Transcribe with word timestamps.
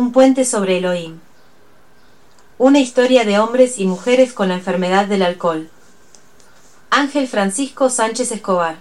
Un 0.00 0.12
puente 0.12 0.46
sobre 0.46 0.78
Elohim. 0.78 1.20
Una 2.56 2.78
historia 2.78 3.26
de 3.26 3.38
hombres 3.38 3.78
y 3.78 3.84
mujeres 3.84 4.32
con 4.32 4.48
la 4.48 4.54
enfermedad 4.54 5.04
del 5.04 5.20
alcohol. 5.20 5.68
Ángel 6.88 7.28
Francisco 7.28 7.90
Sánchez 7.90 8.32
Escobar. 8.32 8.78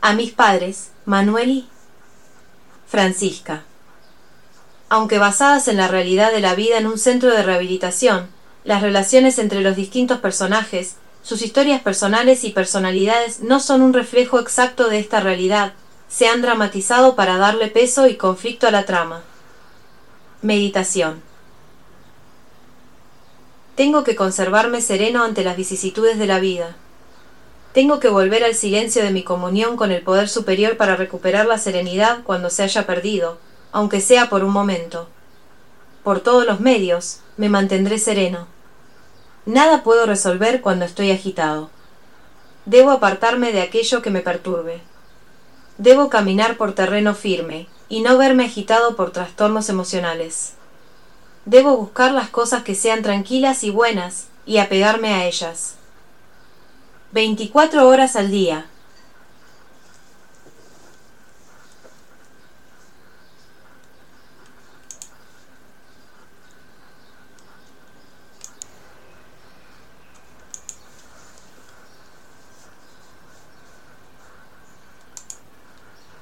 A 0.00 0.12
mis 0.14 0.32
padres, 0.32 0.90
Manuel 1.04 1.48
y 1.48 1.68
Francisca. 2.88 3.62
Aunque 4.88 5.20
basadas 5.20 5.68
en 5.68 5.76
la 5.76 5.86
realidad 5.86 6.32
de 6.32 6.40
la 6.40 6.56
vida 6.56 6.78
en 6.78 6.88
un 6.88 6.98
centro 6.98 7.30
de 7.30 7.44
rehabilitación, 7.44 8.26
las 8.64 8.82
relaciones 8.82 9.38
entre 9.38 9.60
los 9.60 9.76
distintos 9.76 10.18
personajes, 10.18 10.96
sus 11.22 11.40
historias 11.40 11.82
personales 11.82 12.42
y 12.42 12.50
personalidades 12.50 13.42
no 13.42 13.60
son 13.60 13.80
un 13.80 13.92
reflejo 13.92 14.40
exacto 14.40 14.88
de 14.88 14.98
esta 14.98 15.20
realidad, 15.20 15.74
se 16.08 16.26
han 16.26 16.42
dramatizado 16.42 17.14
para 17.14 17.36
darle 17.36 17.68
peso 17.68 18.08
y 18.08 18.16
conflicto 18.16 18.66
a 18.66 18.72
la 18.72 18.86
trama. 18.86 19.22
Meditación. 20.44 21.22
Tengo 23.76 24.04
que 24.04 24.14
conservarme 24.14 24.82
sereno 24.82 25.24
ante 25.24 25.42
las 25.42 25.56
vicisitudes 25.56 26.18
de 26.18 26.26
la 26.26 26.38
vida. 26.38 26.76
Tengo 27.72 27.98
que 27.98 28.10
volver 28.10 28.44
al 28.44 28.54
silencio 28.54 29.02
de 29.02 29.10
mi 29.10 29.22
comunión 29.22 29.78
con 29.78 29.90
el 29.90 30.02
poder 30.02 30.28
superior 30.28 30.76
para 30.76 30.96
recuperar 30.96 31.46
la 31.46 31.56
serenidad 31.56 32.24
cuando 32.24 32.50
se 32.50 32.62
haya 32.62 32.84
perdido, 32.84 33.38
aunque 33.72 34.02
sea 34.02 34.28
por 34.28 34.44
un 34.44 34.52
momento. 34.52 35.08
Por 36.02 36.20
todos 36.20 36.44
los 36.44 36.60
medios, 36.60 37.20
me 37.38 37.48
mantendré 37.48 37.96
sereno. 37.96 38.46
Nada 39.46 39.82
puedo 39.82 40.04
resolver 40.04 40.60
cuando 40.60 40.84
estoy 40.84 41.10
agitado. 41.10 41.70
Debo 42.66 42.90
apartarme 42.90 43.50
de 43.50 43.62
aquello 43.62 44.02
que 44.02 44.10
me 44.10 44.20
perturbe. 44.20 44.82
Debo 45.78 46.10
caminar 46.10 46.58
por 46.58 46.74
terreno 46.74 47.14
firme 47.14 47.66
y 47.88 48.00
no 48.00 48.18
verme 48.18 48.44
agitado 48.44 48.96
por 48.96 49.12
trastornos 49.12 49.68
emocionales. 49.68 50.54
Debo 51.44 51.76
buscar 51.76 52.12
las 52.12 52.30
cosas 52.30 52.62
que 52.62 52.74
sean 52.74 53.02
tranquilas 53.02 53.64
y 53.64 53.70
buenas 53.70 54.26
y 54.46 54.58
apegarme 54.58 55.12
a 55.12 55.26
ellas. 55.26 55.74
24 57.12 57.86
horas 57.86 58.16
al 58.16 58.30
día. 58.30 58.66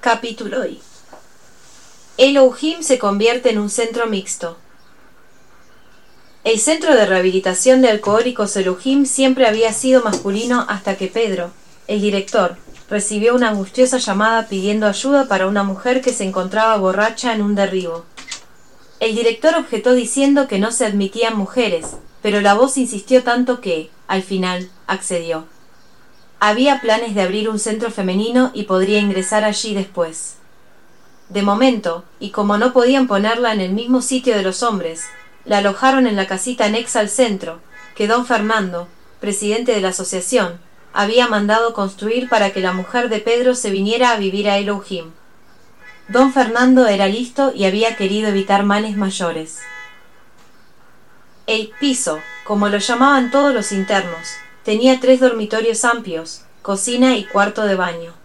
Capítulo 0.00 0.60
hoy. 0.60 0.82
Elohim 2.18 2.82
se 2.82 2.98
convierte 2.98 3.50
en 3.50 3.58
un 3.58 3.70
centro 3.70 4.06
mixto. 4.06 4.58
El 6.44 6.60
centro 6.60 6.94
de 6.94 7.06
rehabilitación 7.06 7.80
de 7.80 7.88
alcohólicos 7.88 8.54
Elohim 8.54 9.06
siempre 9.06 9.46
había 9.46 9.72
sido 9.72 10.02
masculino 10.02 10.66
hasta 10.68 10.98
que 10.98 11.06
Pedro, 11.06 11.52
el 11.86 12.02
director, 12.02 12.58
recibió 12.90 13.34
una 13.34 13.48
angustiosa 13.48 13.96
llamada 13.96 14.46
pidiendo 14.46 14.86
ayuda 14.86 15.26
para 15.26 15.46
una 15.46 15.62
mujer 15.62 16.02
que 16.02 16.12
se 16.12 16.24
encontraba 16.24 16.76
borracha 16.76 17.32
en 17.32 17.40
un 17.40 17.54
derribo. 17.54 18.04
El 19.00 19.14
director 19.14 19.54
objetó 19.54 19.94
diciendo 19.94 20.48
que 20.48 20.58
no 20.58 20.70
se 20.70 20.84
admitían 20.84 21.34
mujeres, 21.34 21.96
pero 22.20 22.42
la 22.42 22.52
voz 22.52 22.76
insistió 22.76 23.22
tanto 23.22 23.62
que, 23.62 23.88
al 24.06 24.22
final, 24.22 24.68
accedió. 24.86 25.46
Había 26.40 26.82
planes 26.82 27.14
de 27.14 27.22
abrir 27.22 27.48
un 27.48 27.58
centro 27.58 27.90
femenino 27.90 28.50
y 28.52 28.64
podría 28.64 28.98
ingresar 28.98 29.44
allí 29.44 29.74
después. 29.74 30.36
De 31.32 31.40
momento, 31.40 32.04
y 32.20 32.28
como 32.28 32.58
no 32.58 32.74
podían 32.74 33.06
ponerla 33.06 33.54
en 33.54 33.62
el 33.62 33.72
mismo 33.72 34.02
sitio 34.02 34.36
de 34.36 34.42
los 34.42 34.62
hombres, 34.62 35.04
la 35.46 35.58
alojaron 35.58 36.06
en 36.06 36.14
la 36.14 36.26
casita 36.26 36.66
anexa 36.66 37.00
al 37.00 37.08
centro, 37.08 37.60
que 37.94 38.06
don 38.06 38.26
Fernando, 38.26 38.86
presidente 39.18 39.72
de 39.72 39.80
la 39.80 39.88
asociación, 39.88 40.60
había 40.92 41.28
mandado 41.28 41.72
construir 41.72 42.28
para 42.28 42.52
que 42.52 42.60
la 42.60 42.74
mujer 42.74 43.08
de 43.08 43.20
Pedro 43.20 43.54
se 43.54 43.70
viniera 43.70 44.10
a 44.10 44.18
vivir 44.18 44.50
a 44.50 44.58
Elohim. 44.58 45.12
Don 46.08 46.34
Fernando 46.34 46.86
era 46.86 47.06
listo 47.06 47.50
y 47.54 47.64
había 47.64 47.96
querido 47.96 48.28
evitar 48.28 48.62
males 48.62 48.98
mayores. 48.98 49.60
El 51.46 51.72
piso, 51.80 52.20
como 52.44 52.68
lo 52.68 52.76
llamaban 52.76 53.30
todos 53.30 53.54
los 53.54 53.72
internos, 53.72 54.28
tenía 54.64 55.00
tres 55.00 55.20
dormitorios 55.20 55.86
amplios, 55.86 56.42
cocina 56.60 57.16
y 57.16 57.24
cuarto 57.24 57.64
de 57.64 57.74
baño. 57.74 58.21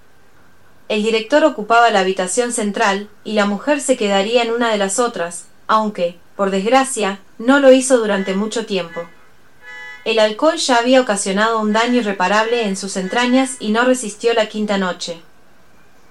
El 0.90 1.03
director 1.03 1.44
ocupaba 1.44 1.92
la 1.92 2.00
habitación 2.00 2.53
central 2.53 3.09
y 3.25 3.34
la 3.34 3.46
mujer 3.46 3.81
se 3.81 3.98
quedaría 3.98 4.42
en 4.42 4.52
una 4.52 4.72
de 4.72 4.78
las 4.78 5.00
otras, 5.00 5.46
aunque, 5.68 6.18
por 6.38 6.50
desgracia, 6.50 7.20
no 7.38 7.59
lo 7.59 7.74
hizo 7.74 7.98
durante 7.98 8.36
mucho 8.36 8.66
tiempo. 8.66 9.02
El 10.06 10.20
alcohol 10.20 10.56
ya 10.56 10.78
había 10.78 11.02
ocasionado 11.02 11.59
un 11.59 11.74
daño 11.74 11.96
irreparable 11.96 12.66
en 12.66 12.78
sus 12.78 12.96
entrañas 12.96 13.58
y 13.59 13.72
no 13.72 13.84
resistió 13.84 14.34
la 14.34 14.48
quinta 14.48 14.78
noche. 14.78 15.20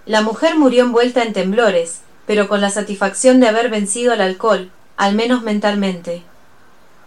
La 0.05 0.21
mujer 0.21 0.57
murió 0.57 0.85
envuelta 0.85 1.23
en 1.23 1.33
temblores, 1.33 2.01
pero 2.27 2.47
con 2.47 2.61
la 2.61 2.69
satisfacción 2.69 3.41
de 3.41 3.49
haber 3.49 3.71
vencido 3.71 4.13
al 4.13 4.21
alcohol, 4.21 4.71
al 4.99 5.15
menos 5.15 5.43
mentalmente. 5.43 6.23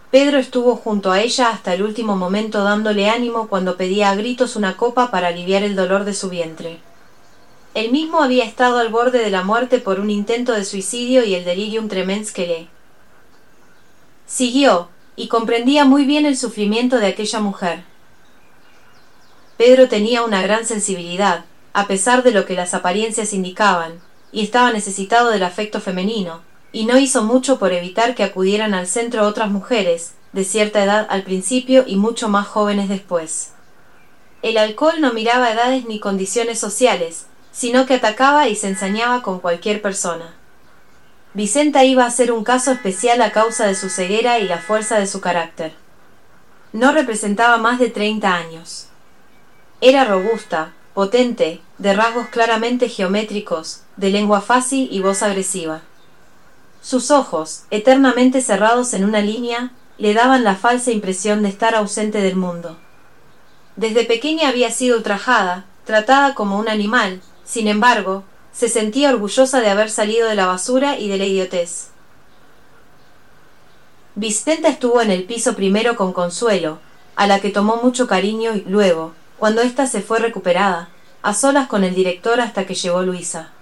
Pedro 0.09 0.39
estuvo 0.39 0.75
junto 0.75 1.11
a 1.11 1.21
ella 1.21 1.49
hasta 1.49 1.75
el 1.75 1.83
último 1.83 2.15
momento 2.15 2.63
dándole 2.63 3.11
ánimo 3.11 3.47
cuando 3.47 3.77
pedía 3.77 4.09
a 4.09 4.15
gritos 4.15 4.55
una 4.55 4.75
copa 4.75 5.11
para 5.11 5.27
aliviar 5.27 5.61
el 5.61 5.75
dolor 5.75 6.03
de 6.03 6.15
su 6.15 6.29
vientre. 6.29 6.79
Él 7.79 7.93
mismo 7.93 8.21
había 8.21 8.43
estado 8.43 8.79
al 8.79 8.89
borde 8.89 9.19
de 9.19 9.29
la 9.29 9.43
muerte 9.43 9.79
por 9.79 10.01
un 10.01 10.09
intento 10.09 10.51
de 10.51 10.65
suicidio 10.65 11.23
y 11.23 11.33
el 11.33 11.45
delirium 11.45 11.87
tremens 11.87 12.33
que 12.33 12.45
le 12.45 12.67
siguió, 14.27 14.89
y 15.15 15.29
comprendía 15.29 15.85
muy 15.85 16.03
bien 16.03 16.25
el 16.25 16.35
sufrimiento 16.35 16.97
de 16.97 17.07
aquella 17.07 17.39
mujer. 17.39 17.83
Pedro 19.55 19.87
tenía 19.87 20.23
una 20.23 20.41
gran 20.41 20.65
sensibilidad, 20.65 21.45
a 21.71 21.87
pesar 21.87 22.21
de 22.21 22.31
lo 22.31 22.45
que 22.45 22.55
las 22.55 22.73
apariencias 22.73 23.31
indicaban, 23.31 24.01
y 24.33 24.43
estaba 24.43 24.73
necesitado 24.73 25.29
del 25.29 25.43
afecto 25.43 25.79
femenino, 25.79 26.41
y 26.73 26.85
no 26.85 26.97
hizo 26.97 27.23
mucho 27.23 27.59
por 27.59 27.71
evitar 27.71 28.13
que 28.13 28.25
acudieran 28.25 28.73
al 28.73 28.87
centro 28.87 29.25
otras 29.25 29.51
mujeres, 29.51 30.15
de 30.33 30.43
cierta 30.43 30.83
edad 30.83 31.07
al 31.09 31.23
principio 31.23 31.85
y 31.87 31.95
mucho 31.95 32.27
más 32.27 32.45
jóvenes 32.45 32.89
después. 32.89 33.51
El 34.41 34.57
alcohol 34.57 34.95
no 34.99 35.13
miraba 35.13 35.53
edades 35.53 35.85
ni 35.85 36.01
condiciones 36.01 36.59
sociales, 36.59 37.27
sino 37.51 37.85
que 37.85 37.95
atacaba 37.95 38.47
y 38.47 38.55
se 38.55 38.67
ensañaba 38.67 39.21
con 39.21 39.39
cualquier 39.39 39.81
persona. 39.81 40.33
Vicenta 41.33 41.83
iba 41.83 42.05
a 42.05 42.11
ser 42.11 42.31
un 42.31 42.43
caso 42.43 42.71
especial 42.71 43.21
a 43.21 43.31
causa 43.31 43.67
de 43.67 43.75
su 43.75 43.89
ceguera 43.89 44.39
y 44.39 44.47
la 44.47 44.57
fuerza 44.57 44.99
de 44.99 45.07
su 45.07 45.21
carácter. 45.21 45.73
No 46.73 46.91
representaba 46.91 47.57
más 47.57 47.79
de 47.79 47.89
treinta 47.89 48.35
años. 48.35 48.87
Era 49.81 50.05
robusta, 50.05 50.73
potente, 50.93 51.61
de 51.77 51.93
rasgos 51.93 52.27
claramente 52.27 52.89
geométricos, 52.89 53.83
de 53.95 54.09
lengua 54.09 54.41
fácil 54.41 54.89
y 54.91 55.01
voz 55.01 55.23
agresiva. 55.23 55.81
Sus 56.81 57.11
ojos, 57.11 57.63
eternamente 57.71 58.41
cerrados 58.41 58.93
en 58.93 59.05
una 59.05 59.21
línea, 59.21 59.71
le 59.97 60.13
daban 60.13 60.43
la 60.43 60.55
falsa 60.55 60.91
impresión 60.91 61.43
de 61.43 61.49
estar 61.49 61.75
ausente 61.75 62.21
del 62.21 62.35
mundo. 62.35 62.77
Desde 63.75 64.05
pequeña 64.05 64.49
había 64.49 64.71
sido 64.71 64.97
ultrajada, 64.97 65.65
tratada 65.85 66.35
como 66.35 66.57
un 66.57 66.69
animal, 66.69 67.21
sin 67.49 67.67
embargo, 67.67 68.23
se 68.51 68.69
sentía 68.69 69.09
orgullosa 69.09 69.61
de 69.61 69.69
haber 69.69 69.89
salido 69.89 70.27
de 70.27 70.35
la 70.35 70.45
basura 70.45 70.99
y 70.99 71.07
de 71.07 71.17
la 71.17 71.25
idiotez. 71.25 71.89
Vicenta 74.15 74.67
estuvo 74.67 75.01
en 75.01 75.11
el 75.11 75.23
piso 75.23 75.55
primero 75.55 75.95
con 75.95 76.13
Consuelo, 76.13 76.79
a 77.15 77.25
la 77.25 77.39
que 77.39 77.49
tomó 77.49 77.77
mucho 77.77 78.05
cariño 78.05 78.55
y 78.55 78.65
luego, 78.67 79.13
cuando 79.37 79.61
ésta 79.61 79.87
se 79.87 80.01
fue 80.01 80.19
recuperada, 80.19 80.89
a 81.21 81.33
solas 81.33 81.67
con 81.67 81.83
el 81.83 81.95
director 81.95 82.41
hasta 82.41 82.65
que 82.65 82.75
llegó 82.75 83.01
Luisa 83.01 83.53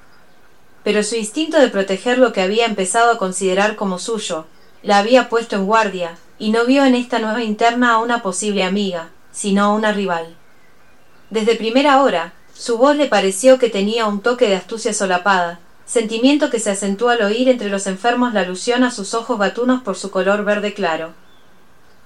pero 0.87 1.03
su 1.03 1.17
instinto 1.17 1.59
de 1.59 1.67
proteger 1.67 2.17
lo 2.17 2.31
que 2.31 2.41
había 2.41 2.65
empezado 2.65 3.11
a 3.11 3.17
considerar 3.17 3.75
como 3.75 3.99
suyo 3.99 4.45
la 4.83 4.99
había 4.99 5.27
puesto 5.27 5.57
en 5.57 5.65
guardia 5.65 6.17
y 6.39 6.49
no 6.49 6.63
vio 6.63 6.85
en 6.85 6.95
esta 6.95 7.19
nueva 7.19 7.43
interna 7.43 7.91
a 7.91 7.97
una 7.97 8.21
posible 8.21 8.63
amiga 8.63 9.09
sino 9.33 9.65
a 9.65 9.73
una 9.73 9.91
rival 9.91 10.37
desde 11.29 11.55
primera 11.55 12.01
hora 12.01 12.31
su 12.57 12.77
voz 12.77 12.95
le 12.95 13.07
pareció 13.07 13.59
que 13.59 13.69
tenía 13.69 14.05
un 14.05 14.21
toque 14.21 14.47
de 14.47 14.55
astucia 14.55 14.93
solapada 14.93 15.59
sentimiento 15.85 16.49
que 16.49 16.59
se 16.59 16.71
acentuó 16.71 17.09
al 17.09 17.21
oír 17.21 17.49
entre 17.49 17.69
los 17.69 17.87
enfermos 17.87 18.33
la 18.33 18.41
alusión 18.41 18.83
a 18.83 18.91
sus 18.91 19.13
ojos 19.13 19.39
gatunos 19.39 19.81
por 19.83 19.95
su 19.95 20.11
color 20.11 20.43
verde 20.43 20.73
claro 20.73 21.13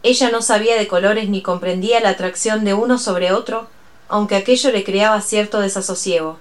ella 0.03 0.30
no 0.31 0.42
sabía 0.42 0.75
de 0.75 0.88
colores 0.88 1.30
ni 1.30 1.42
comprendía 1.42 2.00
la 2.00 2.09
atracción 2.09 2.63
de 2.65 2.74
uno 2.74 2.98
sobre 2.98 3.31
otro 3.31 3.68
aunque 4.09 4.36
aquello 4.36 4.71
le 4.71 4.83
creaba 4.83 5.21
cierto 5.21 5.59
desasosiego 5.59 6.38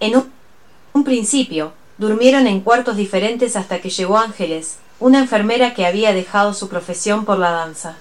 en 0.00 0.16
un 0.16 0.34
un 0.94 1.02
principio, 1.02 1.72
durmieron 1.98 2.46
en 2.46 2.60
cuartos 2.60 2.96
diferentes 2.96 3.56
hasta 3.56 3.80
que 3.80 3.90
llegó 3.90 4.16
Ángeles, 4.16 4.76
una 5.00 5.18
enfermera 5.18 5.74
que 5.74 5.86
había 5.86 6.14
dejado 6.14 6.54
su 6.54 6.68
profesión 6.68 7.24
por 7.24 7.38
la 7.38 7.50
danza. 7.50 7.96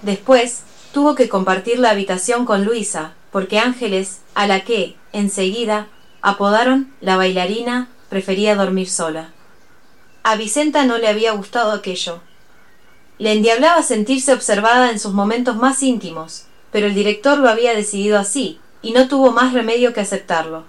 Después, 0.00 0.62
tuvo 0.92 1.14
que 1.14 1.28
compartir 1.28 1.78
la 1.78 1.90
habitación 1.90 2.44
con 2.44 2.64
Luisa, 2.64 3.12
porque 3.30 3.58
Ángeles, 3.58 4.20
a 4.34 4.46
la 4.46 4.64
que, 4.64 4.96
enseguida, 5.12 5.86
apodaron 6.22 6.92
la 7.00 7.16
bailarina, 7.16 7.88
prefería 8.08 8.56
dormir 8.56 8.90
sola. 8.90 9.30
A 10.22 10.36
Vicenta 10.36 10.84
no 10.84 10.98
le 10.98 11.08
había 11.08 11.32
gustado 11.32 11.72
aquello. 11.72 12.20
Le 13.18 13.32
endiablaba 13.32 13.82
sentirse 13.82 14.32
observada 14.32 14.90
en 14.90 14.98
sus 14.98 15.12
momentos 15.12 15.56
más 15.56 15.82
íntimos, 15.82 16.46
pero 16.72 16.86
el 16.86 16.94
director 16.94 17.38
lo 17.38 17.48
había 17.48 17.74
decidido 17.74 18.18
así, 18.18 18.60
y 18.82 18.92
no 18.92 19.08
tuvo 19.08 19.30
más 19.30 19.52
remedio 19.52 19.92
que 19.92 20.00
aceptarlo. 20.00 20.64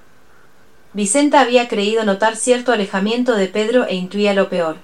Vicenta 0.94 1.40
había 1.40 1.68
creído 1.68 2.04
notar 2.04 2.36
cierto 2.36 2.74
alejamiento 2.74 3.36
de 3.36 3.48
Pedro 3.48 3.86
e 3.88 3.96
intuía 3.96 4.34
lo 4.34 4.50
peor. 4.50 4.78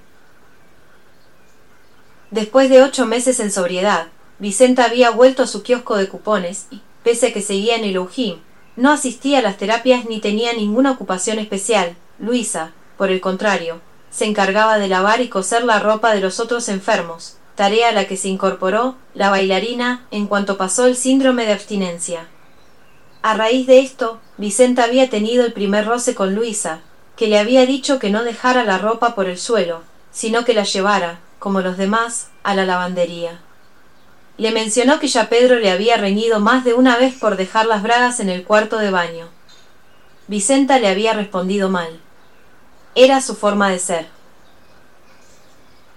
Después 2.31 2.69
de 2.69 2.81
ocho 2.81 3.05
meses 3.05 3.39
en 3.39 3.51
sobriedad, 3.51 4.07
Vicenta 4.39 4.85
había 4.85 5.09
vuelto 5.09 5.43
a 5.43 5.47
su 5.47 5.63
kiosco 5.63 5.95
de 5.97 6.07
cupones 6.07 6.67
y, 6.69 6.81
pese 7.03 7.27
a 7.27 7.33
que 7.33 7.41
seguía 7.41 7.75
en 7.75 7.83
el 7.83 7.97
Ujim, 7.97 8.37
no 8.75 8.91
asistía 8.91 9.39
a 9.39 9.41
las 9.41 9.57
terapias 9.57 10.05
ni 10.05 10.19
tenía 10.19 10.53
ninguna 10.53 10.91
ocupación 10.91 11.39
especial. 11.39 11.95
Luisa, 12.19 12.71
por 12.97 13.09
el 13.09 13.21
contrario, 13.21 13.81
se 14.11 14.25
encargaba 14.25 14.77
de 14.77 14.87
lavar 14.87 15.21
y 15.21 15.29
coser 15.29 15.63
la 15.63 15.79
ropa 15.79 16.13
de 16.13 16.21
los 16.21 16.39
otros 16.39 16.69
enfermos, 16.69 17.37
tarea 17.55 17.89
a 17.89 17.91
la 17.91 18.05
que 18.07 18.17
se 18.17 18.27
incorporó 18.27 18.95
la 19.15 19.31
bailarina 19.31 20.05
en 20.11 20.27
cuanto 20.27 20.57
pasó 20.57 20.85
el 20.85 20.95
síndrome 20.95 21.45
de 21.45 21.53
abstinencia. 21.53 22.27
A 23.23 23.33
raíz 23.33 23.65
de 23.65 23.79
esto, 23.79 24.19
Vicenta 24.37 24.83
había 24.83 25.09
tenido 25.09 25.43
el 25.43 25.53
primer 25.53 25.85
roce 25.85 26.13
con 26.13 26.35
Luisa, 26.35 26.81
que 27.15 27.27
le 27.27 27.39
había 27.39 27.65
dicho 27.65 27.97
que 27.97 28.11
no 28.11 28.23
dejara 28.23 28.63
la 28.63 28.77
ropa 28.77 29.15
por 29.15 29.27
el 29.27 29.39
suelo, 29.39 29.81
sino 30.11 30.45
que 30.45 30.53
la 30.53 30.63
llevara, 30.63 31.19
como 31.39 31.61
los 31.61 31.77
demás, 31.77 32.27
a 32.43 32.53
la 32.53 32.65
lavandería. 32.65 33.41
Le 34.37 34.51
mencionó 34.51 34.99
que 34.99 35.07
ya 35.07 35.29
Pedro 35.29 35.55
le 35.55 35.71
había 35.71 35.97
reñido 35.97 36.39
más 36.39 36.63
de 36.63 36.73
una 36.73 36.97
vez 36.97 37.15
por 37.15 37.37
dejar 37.37 37.65
las 37.65 37.81
bragas 37.81 38.19
en 38.19 38.29
el 38.29 38.43
cuarto 38.43 38.77
de 38.77 38.91
baño. 38.91 39.29
Vicenta 40.27 40.77
le 40.77 40.87
había 40.87 41.13
respondido 41.13 41.69
mal. 41.69 41.99
Era 42.93 43.21
su 43.21 43.35
forma 43.35 43.69
de 43.69 43.79
ser. 43.79 44.07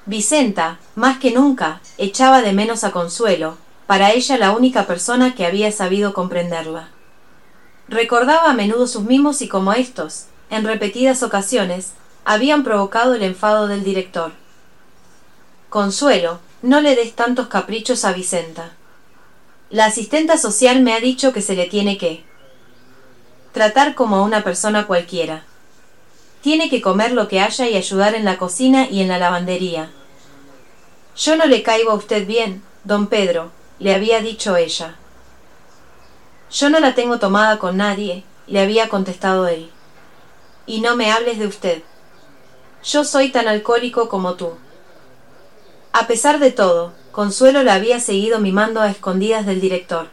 Vicenta, 0.07 0.79
más 0.95 1.19
que 1.19 1.31
nunca, 1.31 1.81
echaba 1.99 2.41
de 2.41 2.53
menos 2.53 2.83
a 2.85 2.91
Consuelo, 2.91 3.59
para 3.87 4.13
ella 4.13 4.39
la 4.39 4.53
única 4.53 4.87
persona 4.87 5.35
que 5.35 5.45
había 5.45 5.71
sabido 5.73 6.15
comprenderla. 6.15 6.89
Recordaba 7.89 8.51
a 8.51 8.55
menudo 8.55 8.87
sus 8.87 9.03
mimos 9.03 9.43
y 9.43 9.49
como 9.49 9.73
estos, 9.73 10.27
en 10.49 10.65
repetidas 10.65 11.23
ocasiones, 11.23 11.93
habían 12.25 12.65
provocado 12.65 13.15
el 13.15 13.23
enfado 13.23 13.67
del 13.67 13.85
director. 13.85 14.33
Consuelo, 15.69 16.41
no 16.63 16.81
le 16.81 16.95
des 16.95 17.15
tantos 17.15 17.49
caprichos 17.49 18.05
a 18.05 18.13
Vicenta. 18.13 18.73
La 19.71 19.87
asistenta 19.87 20.37
social 20.37 20.83
me 20.83 20.93
ha 20.93 21.01
dicho 21.01 21.33
que 21.33 21.41
se 21.41 21.55
le 21.55 21.67
tiene 21.67 21.97
que 21.97 22.25
tratar 23.53 23.95
como 23.95 24.17
a 24.17 24.23
una 24.23 24.45
persona 24.45 24.87
cualquiera. 24.87 25.45
Tiene 26.43 26.69
que 26.69 26.83
comer 26.83 27.13
lo 27.13 27.29
que 27.29 27.41
haya 27.41 27.69
y 27.69 27.77
ayudar 27.77 28.15
en 28.15 28.25
la 28.25 28.37
cocina 28.37 28.89
y 28.91 29.01
en 29.01 29.09
la 29.09 29.19
lavandería. 29.19 29.91
Yo 31.17 31.37
no 31.37 31.47
le 31.47 31.63
caigo 31.63 31.93
a 31.93 31.95
usted 31.95 32.27
bien, 32.27 32.63
don 32.85 33.07
Pedro, 33.07 33.51
le 33.79 33.95
había 33.95 34.21
dicho 34.21 34.57
ella. 34.57 34.97
Yo 36.51 36.69
no 36.69 36.81
la 36.81 36.95
tengo 36.95 37.19
tomada 37.19 37.59
con 37.59 37.77
nadie, 37.77 38.25
le 38.47 38.61
había 38.61 38.89
contestado 38.89 39.49
él. 39.49 39.71
Y 40.67 40.81
no 40.81 40.97
me 40.97 41.11
hables 41.11 41.39
de 41.39 41.47
usted. 41.47 41.83
Yo 42.85 43.05
soy 43.05 43.31
tan 43.31 43.49
alcohólico 43.49 44.09
como 44.09 44.35
tú. 44.35 44.53
A 45.93 46.07
pesar 46.07 46.39
de 46.39 46.53
todo, 46.53 46.93
Consuelo 47.11 47.65
la 47.65 47.75
había 47.75 47.99
seguido 47.99 48.39
mimando 48.39 48.81
a 48.81 48.91
escondidas 48.91 49.45
del 49.45 49.61
director. 49.61 50.09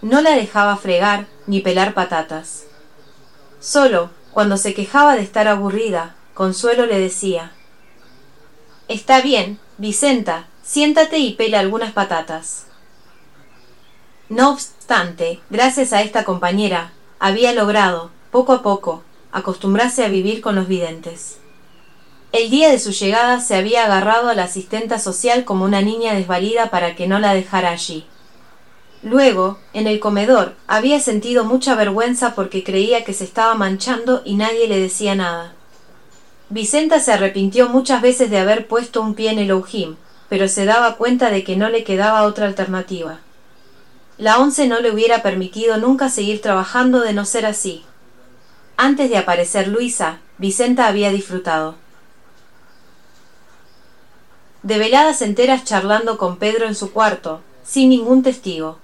No 0.00 0.22
la 0.22 0.30
dejaba 0.30 0.76
fregar 0.76 1.26
ni 1.46 1.60
pelar 1.60 1.92
patatas. 1.92 2.64
Solo, 3.60 4.10
cuando 4.32 4.56
se 4.56 4.72
quejaba 4.72 5.16
de 5.16 5.22
estar 5.22 5.48
aburrida, 5.48 6.14
Consuelo 6.32 6.86
le 6.86 6.98
decía 6.98 7.52
Está 8.88 9.20
bien, 9.20 9.58
Vicenta, 9.76 10.46
siéntate 10.62 11.18
y 11.18 11.34
pela 11.34 11.60
algunas 11.60 11.92
patatas. 11.92 12.64
No 14.30 14.52
obstante, 14.52 15.40
gracias 15.50 15.92
a 15.92 16.00
esta 16.00 16.24
compañera, 16.24 16.92
había 17.18 17.52
logrado, 17.52 18.10
poco 18.30 18.54
a 18.54 18.62
poco, 18.62 19.02
acostumbrarse 19.32 20.04
a 20.04 20.08
vivir 20.08 20.40
con 20.40 20.54
los 20.54 20.68
videntes. 20.68 21.39
El 22.32 22.48
día 22.48 22.70
de 22.70 22.78
su 22.78 22.92
llegada 22.92 23.40
se 23.40 23.56
había 23.56 23.84
agarrado 23.84 24.28
a 24.28 24.34
la 24.34 24.44
asistenta 24.44 25.00
social 25.00 25.44
como 25.44 25.64
una 25.64 25.82
niña 25.82 26.14
desvalida 26.14 26.70
para 26.70 26.94
que 26.94 27.08
no 27.08 27.18
la 27.18 27.34
dejara 27.34 27.70
allí. 27.70 28.06
Luego, 29.02 29.58
en 29.72 29.88
el 29.88 29.98
comedor, 29.98 30.54
había 30.68 31.00
sentido 31.00 31.44
mucha 31.44 31.74
vergüenza 31.74 32.36
porque 32.36 32.62
creía 32.62 33.02
que 33.02 33.14
se 33.14 33.24
estaba 33.24 33.56
manchando 33.56 34.22
y 34.24 34.36
nadie 34.36 34.68
le 34.68 34.78
decía 34.78 35.16
nada. 35.16 35.54
Vicenta 36.50 37.00
se 37.00 37.12
arrepintió 37.12 37.68
muchas 37.68 38.00
veces 38.00 38.30
de 38.30 38.38
haber 38.38 38.68
puesto 38.68 39.00
un 39.00 39.14
pie 39.14 39.32
en 39.32 39.40
el 39.40 39.50
Ojim, 39.50 39.96
pero 40.28 40.46
se 40.46 40.66
daba 40.66 40.94
cuenta 40.96 41.30
de 41.30 41.42
que 41.42 41.56
no 41.56 41.68
le 41.68 41.82
quedaba 41.82 42.22
otra 42.22 42.46
alternativa. 42.46 43.18
La 44.18 44.38
once 44.38 44.68
no 44.68 44.78
le 44.78 44.92
hubiera 44.92 45.22
permitido 45.22 45.78
nunca 45.78 46.08
seguir 46.08 46.40
trabajando 46.40 47.00
de 47.00 47.12
no 47.12 47.24
ser 47.24 47.44
así. 47.44 47.84
Antes 48.76 49.10
de 49.10 49.16
aparecer 49.16 49.66
Luisa, 49.66 50.20
Vicenta 50.38 50.86
había 50.86 51.10
disfrutado 51.10 51.74
de 54.62 54.78
veladas 54.78 55.22
enteras 55.22 55.64
charlando 55.64 56.18
con 56.18 56.36
Pedro 56.36 56.66
en 56.66 56.74
su 56.74 56.92
cuarto, 56.92 57.40
sin 57.64 57.88
ningún 57.88 58.22
testigo. 58.22 58.78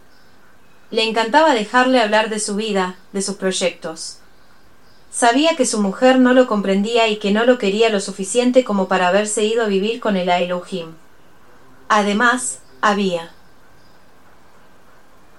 Le 0.90 1.02
encantaba 1.02 1.54
dejarle 1.54 2.00
hablar 2.00 2.30
de 2.30 2.38
su 2.38 2.56
vida, 2.56 2.96
de 3.12 3.20
sus 3.20 3.36
proyectos. 3.36 4.18
Sabía 5.10 5.56
que 5.56 5.66
su 5.66 5.80
mujer 5.80 6.18
no 6.18 6.34
lo 6.34 6.46
comprendía 6.46 7.08
y 7.08 7.16
que 7.16 7.32
no 7.32 7.44
lo 7.44 7.58
quería 7.58 7.88
lo 7.90 8.00
suficiente 8.00 8.64
como 8.64 8.88
para 8.88 9.08
haberse 9.08 9.44
ido 9.44 9.64
a 9.64 9.68
vivir 9.68 10.00
con 10.00 10.16
el 10.16 10.28
Elohim. 10.28 10.94
Además, 11.88 12.58
había 12.80 13.32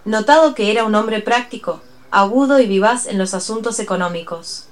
notado 0.05 0.55
que 0.55 0.71
era 0.71 0.85
un 0.85 0.95
hombre 0.95 1.21
práctico, 1.21 1.81
agudo 2.11 2.59
y 2.59 2.65
vivaz 2.65 3.07
en 3.07 3.17
los 3.17 3.33
asuntos 3.33 3.79
económicos. 3.79 4.65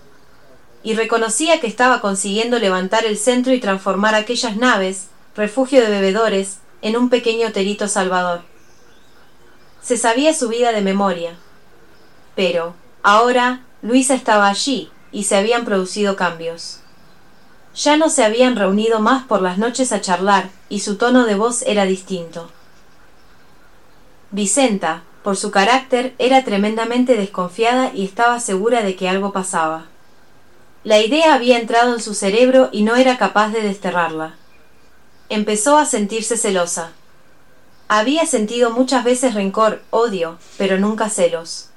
Y 0.84 0.94
reconocía 0.94 1.60
que 1.60 1.68
estaba 1.68 2.00
consiguiendo 2.00 2.60
levantar 2.60 3.06
el 3.06 3.18
centro 3.18 3.54
y 3.54 3.60
transformar 3.60 4.16
aquellas 4.16 4.56
naves 4.56 5.08
refugio 5.36 5.82
de 5.82 5.90
bebedores, 5.90 6.60
en 6.82 6.96
un 6.96 7.10
pequeño 7.10 7.48
hotelito 7.48 7.88
salvador. 7.88 8.42
Se 9.82 9.98
sabía 9.98 10.34
su 10.34 10.48
vida 10.48 10.72
de 10.72 10.82
memoria. 10.82 11.36
Pero, 12.36 12.74
ahora, 13.04 13.62
Luisa 13.82 14.14
estaba 14.14 14.48
allí, 14.48 14.90
y 15.12 15.26
se 15.26 15.36
habían 15.36 15.66
producido 15.66 16.16
cambios. 16.16 16.80
Ya 17.76 17.98
no 17.98 18.10
se 18.10 18.24
habían 18.24 18.56
reunido 18.56 19.00
más 19.00 19.24
por 19.26 19.42
las 19.42 19.58
noches 19.58 19.92
a 19.92 20.00
charlar, 20.00 20.50
y 20.70 20.80
su 20.80 20.96
tono 20.96 21.26
de 21.26 21.36
voz 21.36 21.64
era 21.64 21.84
distinto. 21.84 22.50
Vicenta, 24.32 25.04
por 25.22 25.36
su 25.36 25.52
carácter, 25.52 26.14
era 26.18 26.46
tremendamente 26.46 27.16
desconfiada 27.16 27.92
y 27.94 28.06
estaba 28.06 28.40
segura 28.40 28.84
de 28.84 28.96
que 28.96 29.10
algo 29.10 29.34
pasaba. 29.34 29.88
La 30.84 31.00
idea 31.00 31.34
había 31.34 31.60
entrado 31.60 31.94
en 31.94 32.02
su 32.02 32.14
cerebro 32.14 32.70
y 32.72 32.84
no 32.84 32.96
era 32.96 33.18
capaz 33.18 33.50
de 33.50 33.62
desterrarla. 33.62 34.36
Empezó 35.30 35.78
a 35.78 35.86
sentirse 35.86 36.38
celosa. 36.38 36.92
Había 37.88 38.28
sentido 38.28 38.70
muchas 38.70 39.04
veces 39.04 39.34
rencor, 39.34 39.82
odio, 39.90 40.38
pero 40.58 40.78
nunca 40.78 41.10
celos. 41.10 41.70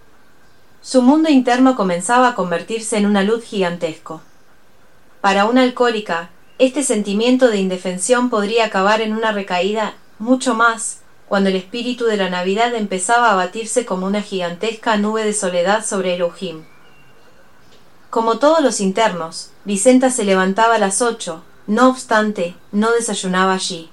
Su 0.83 1.01
mundo 1.01 1.31
interno 1.31 1.75
comenzaba 1.75 2.29
a 2.29 2.35
convertirse 2.35 2.99
en 2.99 3.07
una 3.07 3.23
luz 3.23 3.45
gigantesco. 3.45 4.21
Para 5.23 5.47
una 5.47 5.63
alcohólica, 5.63 6.31
este 6.59 6.83
sentimiento 6.83 7.49
de 7.49 7.59
indefensión 7.59 8.31
podría 8.31 8.67
acabar 8.67 9.01
en 9.01 9.13
una 9.15 9.33
recaída 9.33 9.95
mucho 10.19 10.55
más 10.55 10.99
cuando 11.27 11.49
el 11.49 11.57
espíritu 11.57 12.05
de 12.05 12.17
la 12.17 12.31
Navidad 12.31 12.75
empezaba 12.75 13.31
a 13.31 13.35
batirse 13.35 13.87
como 13.87 14.07
una 14.07 14.23
gigantesca 14.23 14.97
nube 14.97 15.25
de 15.25 15.33
soledad 15.33 15.85
sobre 15.85 16.15
el 16.15 16.23
Ujim. 16.23 16.65
Como 18.11 18.39
todos 18.39 18.61
los 18.61 18.81
internos, 18.81 19.51
Vicenta 19.65 20.11
se 20.11 20.25
levantaba 20.25 20.77
a 20.77 20.79
las 20.79 21.03
ocho, 21.03 21.45
no 21.69 21.91
obstante, 21.91 22.57
no 22.73 22.93
desayunaba 22.93 23.53
allí. 23.53 23.91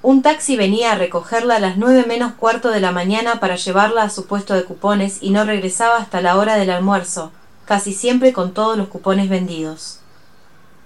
Un 0.00 0.22
taxi 0.22 0.56
venía 0.56 0.92
a 0.92 0.94
recogerla 0.94 1.56
a 1.56 1.60
las 1.60 1.76
nueve 1.76 2.04
menos 2.08 2.32
cuarto 2.32 2.70
de 2.70 2.80
la 2.80 2.92
mañana 2.92 3.40
para 3.40 3.56
llevarla 3.56 4.04
a 4.04 4.10
su 4.10 4.26
puesto 4.26 4.54
de 4.54 4.64
cupones 4.64 5.18
y 5.20 5.28
no 5.30 5.44
regresaba 5.44 5.98
hasta 5.98 6.22
la 6.22 6.38
hora 6.38 6.56
del 6.56 6.70
almuerzo, 6.70 7.30
casi 7.66 7.92
siempre 7.92 8.32
con 8.32 8.54
todos 8.54 8.78
los 8.78 8.88
cupones 8.88 9.28
vendidos. 9.28 10.00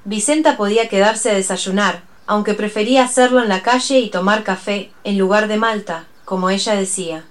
Vicenta 0.05 0.57
podía 0.57 0.89
quedarse 0.89 1.31
a 1.31 1.35
desayunar, 1.35 2.03
aunque 2.27 2.55
prefería 2.55 3.05
hacerlo 3.05 3.41
en 3.41 3.49
la 3.49 3.63
calle 3.63 4.01
y 4.01 4.11
tomar 4.11 4.43
café, 4.43 4.91
en 5.05 5.19
lugar 5.19 5.47
de 5.47 5.57
malta, 5.57 6.07
como 6.25 6.51
ella 6.51 6.75
decía. 6.75 7.25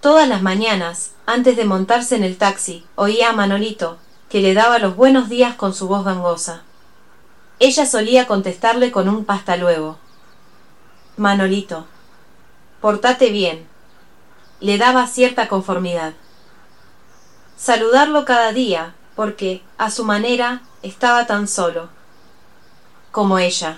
Todas 0.00 0.28
las 0.28 0.40
mañanas, 0.40 1.10
antes 1.26 1.56
de 1.56 1.64
montarse 1.64 2.14
en 2.14 2.22
el 2.22 2.38
taxi, 2.38 2.84
oía 2.94 3.30
a 3.30 3.32
Manolito, 3.32 3.98
que 4.28 4.40
le 4.40 4.54
daba 4.54 4.78
los 4.78 4.94
buenos 4.94 5.28
días 5.28 5.56
con 5.56 5.74
su 5.74 5.88
voz 5.88 6.04
gangosa. 6.04 6.62
Ella 7.62 7.84
solía 7.84 8.26
contestarle 8.26 8.90
con 8.90 9.06
un 9.06 9.26
pasta 9.26 9.58
luego. 9.58 9.98
Manolito, 11.18 11.86
portate 12.80 13.28
bien. 13.28 13.68
Le 14.60 14.78
daba 14.78 15.06
cierta 15.06 15.46
conformidad. 15.46 16.14
Saludarlo 17.58 18.24
cada 18.24 18.52
día, 18.52 18.94
porque, 19.14 19.62
a 19.76 19.90
su 19.90 20.06
manera, 20.06 20.62
estaba 20.82 21.26
tan 21.26 21.46
solo. 21.46 21.90
como 23.10 23.38
ella. 23.38 23.76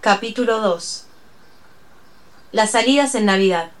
Capítulo 0.00 0.60
2 0.60 1.06
Las 2.52 2.70
salidas 2.70 3.16
en 3.16 3.24
Navidad. 3.24 3.72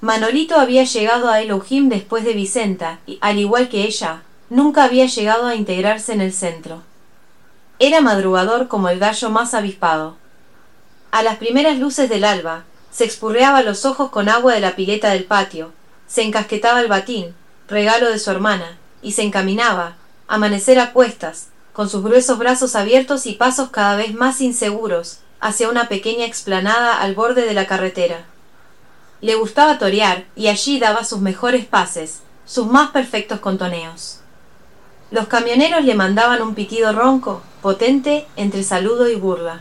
Manolito 0.00 0.58
había 0.58 0.84
llegado 0.84 1.28
a 1.28 1.42
Elohim 1.42 1.90
después 1.90 2.24
de 2.24 2.32
Vicenta, 2.32 3.00
y, 3.04 3.18
al 3.20 3.38
igual 3.38 3.68
que 3.68 3.82
ella, 3.82 4.22
nunca 4.48 4.84
había 4.84 5.04
llegado 5.04 5.46
a 5.46 5.54
integrarse 5.54 6.14
en 6.14 6.22
el 6.22 6.32
centro. 6.32 6.82
Era 7.84 8.00
madrugador 8.00 8.68
como 8.68 8.90
el 8.90 9.00
gallo 9.00 9.28
más 9.28 9.54
avispado. 9.54 10.16
A 11.10 11.24
las 11.24 11.38
primeras 11.38 11.80
luces 11.80 12.08
del 12.08 12.22
alba, 12.22 12.62
se 12.92 13.04
expurreaba 13.04 13.64
los 13.64 13.84
ojos 13.84 14.10
con 14.10 14.28
agua 14.28 14.54
de 14.54 14.60
la 14.60 14.76
pileta 14.76 15.10
del 15.10 15.24
patio, 15.24 15.72
se 16.06 16.22
encasquetaba 16.22 16.80
el 16.80 16.86
batín, 16.86 17.34
regalo 17.66 18.08
de 18.08 18.20
su 18.20 18.30
hermana, 18.30 18.78
y 19.02 19.10
se 19.10 19.22
encaminaba, 19.22 19.96
amanecer 20.28 20.78
a 20.78 20.92
cuestas, 20.92 21.48
con 21.72 21.90
sus 21.90 22.04
gruesos 22.04 22.38
brazos 22.38 22.76
abiertos 22.76 23.26
y 23.26 23.32
pasos 23.32 23.70
cada 23.70 23.96
vez 23.96 24.14
más 24.14 24.40
inseguros, 24.40 25.18
hacia 25.40 25.68
una 25.68 25.88
pequeña 25.88 26.24
explanada 26.24 27.00
al 27.00 27.16
borde 27.16 27.44
de 27.44 27.54
la 27.54 27.66
carretera. 27.66 28.26
Le 29.20 29.34
gustaba 29.34 29.80
torear 29.80 30.26
y 30.36 30.46
allí 30.46 30.78
daba 30.78 31.04
sus 31.04 31.18
mejores 31.18 31.66
pases, 31.66 32.20
sus 32.46 32.68
más 32.68 32.92
perfectos 32.92 33.40
contoneos. 33.40 34.21
Los 35.12 35.26
camioneros 35.26 35.84
le 35.84 35.94
mandaban 35.94 36.40
un 36.40 36.54
pitido 36.54 36.90
ronco, 36.94 37.42
potente, 37.60 38.26
entre 38.36 38.62
saludo 38.62 39.10
y 39.10 39.14
burla. 39.14 39.60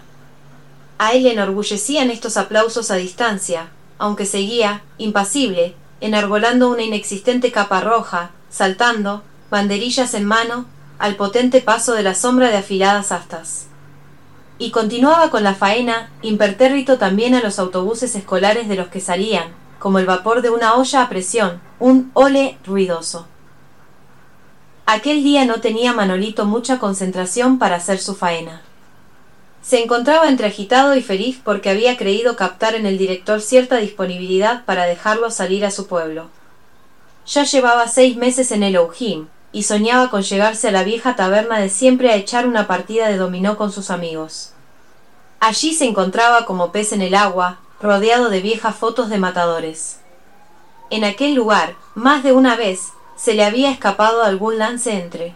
A 0.97 1.11
él 1.11 1.23
le 1.23 1.33
enorgullecían 1.33 2.09
estos 2.09 2.37
aplausos 2.37 2.89
a 2.89 2.95
distancia, 2.95 3.67
aunque 3.99 4.25
seguía, 4.25 4.81
impasible, 4.97 5.75
enarbolando 5.99 6.69
una 6.69 6.83
inexistente 6.83 7.51
capa 7.51 7.81
roja, 7.81 8.31
saltando, 8.49 9.23
banderillas 9.49 10.13
en 10.13 10.23
mano, 10.23 10.67
al 10.99 11.17
potente 11.17 11.59
paso 11.59 11.91
de 11.95 12.03
la 12.03 12.15
sombra 12.15 12.49
de 12.49 12.55
afiladas 12.55 13.11
astas. 13.11 13.65
Y 14.57 14.71
continuaba 14.71 15.31
con 15.31 15.43
la 15.43 15.53
faena, 15.53 16.11
impertérrito 16.21 16.97
también 16.97 17.35
a 17.35 17.41
los 17.41 17.59
autobuses 17.59 18.15
escolares 18.15 18.69
de 18.69 18.77
los 18.77 18.87
que 18.87 19.01
salían, 19.01 19.47
como 19.79 19.99
el 19.99 20.05
vapor 20.05 20.43
de 20.43 20.49
una 20.49 20.75
olla 20.75 21.01
a 21.01 21.09
presión, 21.09 21.59
un 21.77 22.09
ole 22.13 22.57
ruidoso. 22.63 23.27
Aquel 24.85 25.23
día 25.23 25.45
no 25.45 25.61
tenía 25.61 25.93
Manolito 25.93 26.45
mucha 26.45 26.79
concentración 26.79 27.59
para 27.59 27.77
hacer 27.77 27.99
su 27.99 28.15
faena. 28.15 28.61
Se 29.61 29.81
encontraba 29.81 30.27
entre 30.27 30.47
agitado 30.47 30.95
y 30.95 31.01
feliz 31.01 31.39
porque 31.43 31.69
había 31.69 31.97
creído 31.97 32.35
captar 32.35 32.75
en 32.75 32.85
el 32.85 32.97
director 32.97 33.41
cierta 33.41 33.77
disponibilidad 33.77 34.65
para 34.65 34.85
dejarlo 34.85 35.29
salir 35.29 35.65
a 35.65 35.71
su 35.71 35.87
pueblo. 35.87 36.29
Ya 37.27 37.43
llevaba 37.43 37.87
seis 37.87 38.17
meses 38.17 38.51
en 38.51 38.63
el 38.63 38.77
Ojim, 38.77 39.27
y 39.53 39.63
soñaba 39.63 40.09
con 40.09 40.23
llegarse 40.23 40.69
a 40.69 40.71
la 40.71 40.83
vieja 40.83 41.15
taberna 41.15 41.59
de 41.59 41.69
siempre 41.69 42.09
a 42.09 42.15
echar 42.15 42.47
una 42.47 42.67
partida 42.67 43.07
de 43.07 43.17
dominó 43.17 43.57
con 43.57 43.71
sus 43.71 43.91
amigos. 43.91 44.53
Allí 45.39 45.73
se 45.73 45.85
encontraba 45.85 46.45
como 46.45 46.71
pez 46.71 46.93
en 46.93 47.01
el 47.01 47.15
agua, 47.15 47.59
rodeado 47.81 48.29
de 48.29 48.41
viejas 48.41 48.75
fotos 48.75 49.09
de 49.09 49.17
matadores. 49.17 49.99
En 50.89 51.03
aquel 51.03 51.35
lugar, 51.35 51.75
más 51.95 52.23
de 52.23 52.31
una 52.31 52.55
vez, 52.55 52.89
se 53.21 53.35
le 53.35 53.45
había 53.45 53.69
escapado 53.69 54.23
algún 54.23 54.57
lance 54.57 54.93
entre. 54.93 55.35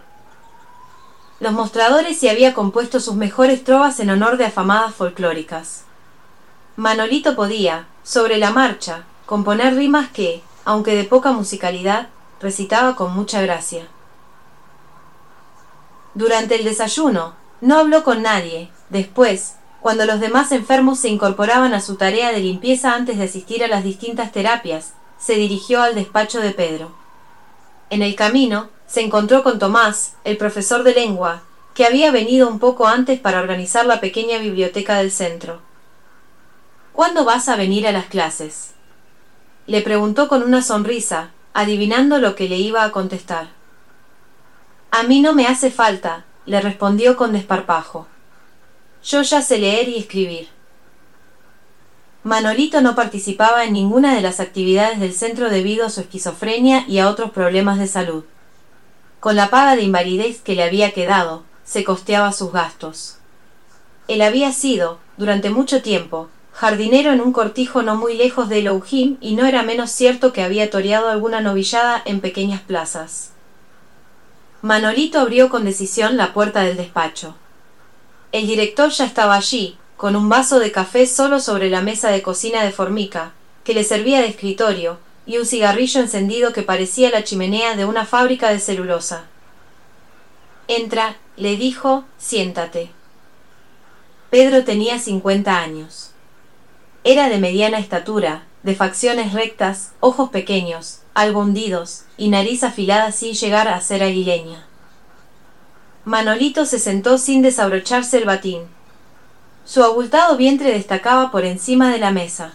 Los 1.39 1.53
mostradores 1.53 2.17
se 2.17 2.31
había 2.31 2.55
compuesto 2.55 2.99
sus 2.99 3.13
mejores 3.13 3.63
trovas 3.63 3.99
en 3.99 4.09
honor 4.09 4.37
de 4.37 4.45
afamadas 4.45 4.95
folclóricas. 4.95 5.83
Manolito 6.77 7.35
podía, 7.35 7.85
sobre 8.01 8.37
la 8.37 8.49
marcha, 8.49 9.03
componer 9.27 9.75
rimas 9.75 10.09
que, 10.09 10.41
aunque 10.63 10.95
de 10.95 11.03
poca 11.03 11.31
musicalidad, 11.31 12.07
recitaba 12.41 12.95
con 12.95 13.13
mucha 13.13 13.39
gracia. 13.41 13.85
Durante 16.15 16.55
el 16.55 16.63
desayuno, 16.63 17.35
no 17.61 17.77
habló 17.77 18.03
con 18.03 18.23
nadie. 18.23 18.71
Después, 18.89 19.57
cuando 19.79 20.07
los 20.07 20.19
demás 20.19 20.51
enfermos 20.51 20.97
se 20.97 21.09
incorporaban 21.09 21.75
a 21.75 21.81
su 21.81 21.97
tarea 21.97 22.31
de 22.31 22.39
limpieza 22.39 22.95
antes 22.95 23.19
de 23.19 23.25
asistir 23.25 23.63
a 23.63 23.67
las 23.67 23.83
distintas 23.83 24.31
terapias, 24.31 24.93
se 25.19 25.35
dirigió 25.35 25.83
al 25.83 25.93
despacho 25.93 26.41
de 26.41 26.49
Pedro. 26.49 27.04
En 27.89 28.01
el 28.01 28.15
camino, 28.15 28.69
se 28.87 29.01
encontró 29.01 29.43
con 29.43 29.59
Tomás, 29.59 30.15
el 30.23 30.37
profesor 30.37 30.83
de 30.83 30.93
lengua, 30.93 31.43
que 31.73 31.85
había 31.85 32.11
venido 32.11 32.47
un 32.47 32.59
poco 32.59 32.87
antes 32.87 33.19
para 33.19 33.39
organizar 33.39 33.85
la 33.85 33.99
pequeña 33.99 34.37
biblioteca 34.39 34.97
del 34.97 35.11
centro. 35.11 35.61
¿Cuándo 36.93 37.25
vas 37.25 37.49
a 37.49 37.57
venir 37.57 37.87
a 37.87 37.91
las 37.91 38.05
clases? 38.05 38.71
Le 39.67 39.81
preguntó 39.81 40.27
con 40.27 40.41
una 40.43 40.61
sonrisa, 40.61 41.31
adivinando 41.53 42.19
lo 42.19 42.35
que 42.35 42.47
le 42.47 42.57
iba 42.57 42.83
a 42.83 42.91
contestar. 42.91 43.49
A 44.91 45.03
mí 45.03 45.19
no 45.19 45.33
me 45.33 45.47
hace 45.47 45.71
falta, 45.71 46.23
le 46.45 46.61
respondió 46.61 47.17
con 47.17 47.33
desparpajo. 47.33 48.07
Yo 49.03 49.21
ya 49.21 49.41
sé 49.41 49.57
leer 49.57 49.89
y 49.89 49.97
escribir. 49.97 50.54
Manolito 52.25 52.81
no 52.81 52.95
participaba 52.95 53.65
en 53.65 53.73
ninguna 53.73 54.15
de 54.15 54.21
las 54.21 54.39
actividades 54.39 54.99
del 54.99 55.13
centro 55.13 55.51
debido 55.51 55.85
a 55.85 55.91
su 55.91 56.01
esquizofrenia 56.01 56.83
y 56.87 56.97
a 56.97 57.07
otros 57.07 57.29
problemas 57.29 57.77
de 57.77 57.85
salud. 57.85 58.23
Con 59.19 59.35
la 59.35 59.51
paga 59.51 59.75
de 59.75 59.83
invalidez 59.83 60.41
que 60.41 60.55
le 60.55 60.63
había 60.63 60.91
quedado, 60.91 61.43
se 61.65 61.83
costeaba 61.83 62.31
sus 62.31 62.51
gastos. 62.51 63.17
Él 64.07 64.23
había 64.23 64.51
sido, 64.53 64.97
durante 65.17 65.51
mucho 65.51 65.83
tiempo, 65.83 66.29
jardinero 66.51 67.11
en 67.11 67.21
un 67.21 67.31
cortijo 67.31 67.83
no 67.83 67.95
muy 67.95 68.15
lejos 68.15 68.49
de 68.49 68.63
Loujín 68.63 69.19
y 69.21 69.35
no 69.35 69.45
era 69.45 69.61
menos 69.61 69.91
cierto 69.91 70.33
que 70.33 70.41
había 70.41 70.71
toreado 70.71 71.09
alguna 71.09 71.41
novillada 71.41 72.01
en 72.05 72.21
pequeñas 72.21 72.61
plazas. 72.61 73.33
Manolito 74.63 75.19
abrió 75.19 75.49
con 75.49 75.63
decisión 75.63 76.17
la 76.17 76.33
puerta 76.33 76.63
del 76.63 76.75
despacho. 76.75 77.35
El 78.31 78.47
director 78.47 78.89
ya 78.89 79.05
estaba 79.05 79.35
allí, 79.35 79.77
con 79.97 80.15
un 80.15 80.29
vaso 80.29 80.59
de 80.59 80.71
café 80.71 81.07
solo 81.07 81.39
sobre 81.39 81.69
la 81.69 81.81
mesa 81.81 82.09
de 82.09 82.21
cocina 82.21 82.63
de 82.63 82.71
formica, 82.71 83.31
que 83.63 83.73
le 83.73 83.83
servía 83.83 84.21
de 84.21 84.27
escritorio, 84.27 84.99
y 85.25 85.37
un 85.37 85.45
cigarrillo 85.45 86.01
encendido 86.01 86.53
que 86.53 86.61
parecía 86.61 87.09
la 87.09 87.23
chimenea 87.23 87.75
de 87.75 87.85
una 87.85 88.05
fábrica 88.05 88.49
de 88.49 88.59
celulosa. 88.59 89.25
Entra, 90.67 91.17
le 91.37 91.57
dijo, 91.57 92.05
siéntate. 92.17 92.91
Pedro 94.29 94.63
tenía 94.63 94.99
cincuenta 94.99 95.59
años. 95.59 96.11
Era 97.03 97.29
de 97.29 97.37
mediana 97.37 97.79
estatura, 97.79 98.43
de 98.63 98.75
facciones 98.75 99.33
rectas, 99.33 99.93
ojos 99.99 100.29
pequeños, 100.29 100.99
algo 101.13 101.41
hundidos, 101.41 102.03
y 102.17 102.29
nariz 102.29 102.63
afilada 102.63 103.11
sin 103.11 103.33
llegar 103.33 103.67
a 103.67 103.79
ser 103.81 104.03
aguileña. 104.03 104.65
Manolito 106.03 106.65
se 106.65 106.79
sentó 106.79 107.17
sin 107.17 107.41
desabrocharse 107.41 108.17
el 108.17 108.25
batín. 108.25 108.74
Su 109.65 109.83
abultado 109.83 110.37
vientre 110.37 110.71
destacaba 110.71 111.31
por 111.31 111.43
encima 111.43 111.91
de 111.91 111.97
la 111.97 112.11
mesa. 112.11 112.53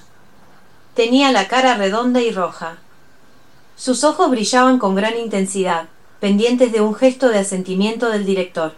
Tenía 0.95 1.33
la 1.33 1.49
cara 1.49 1.75
redonda 1.75 2.21
y 2.21 2.31
roja. 2.31 2.79
Sus 3.77 4.05
ojos 4.05 4.31
brillaban 4.31 4.79
con 4.79 4.95
gran 4.95 5.19
intensidad, 5.19 5.89
pendientes 6.21 6.71
de 6.71 6.81
un 6.81 6.95
gesto 6.95 7.29
de 7.29 7.39
asentimiento 7.39 8.11
del 8.11 8.25
director. 8.25 8.75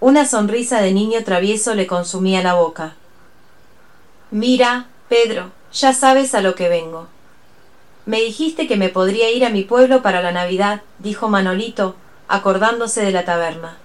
Una 0.00 0.26
sonrisa 0.26 0.80
de 0.80 0.92
niño 0.92 1.24
travieso 1.24 1.74
le 1.74 1.86
consumía 1.86 2.42
la 2.42 2.54
boca. 2.54 2.94
Mira, 4.30 4.86
Pedro, 5.08 5.52
ya 5.72 5.92
sabes 5.92 6.34
a 6.34 6.40
lo 6.40 6.54
que 6.54 6.70
vengo. 6.70 7.06
Me 8.06 8.20
dijiste 8.20 8.66
que 8.66 8.76
me 8.76 8.88
podría 8.88 9.30
ir 9.30 9.44
a 9.44 9.50
mi 9.50 9.62
pueblo 9.62 10.00
para 10.00 10.22
la 10.22 10.32
Navidad, 10.32 10.82
dijo 11.00 11.28
Manolito, 11.28 11.96
acordándose 12.28 13.04
de 13.04 13.12
la 13.12 13.24
taberna. 13.24 13.76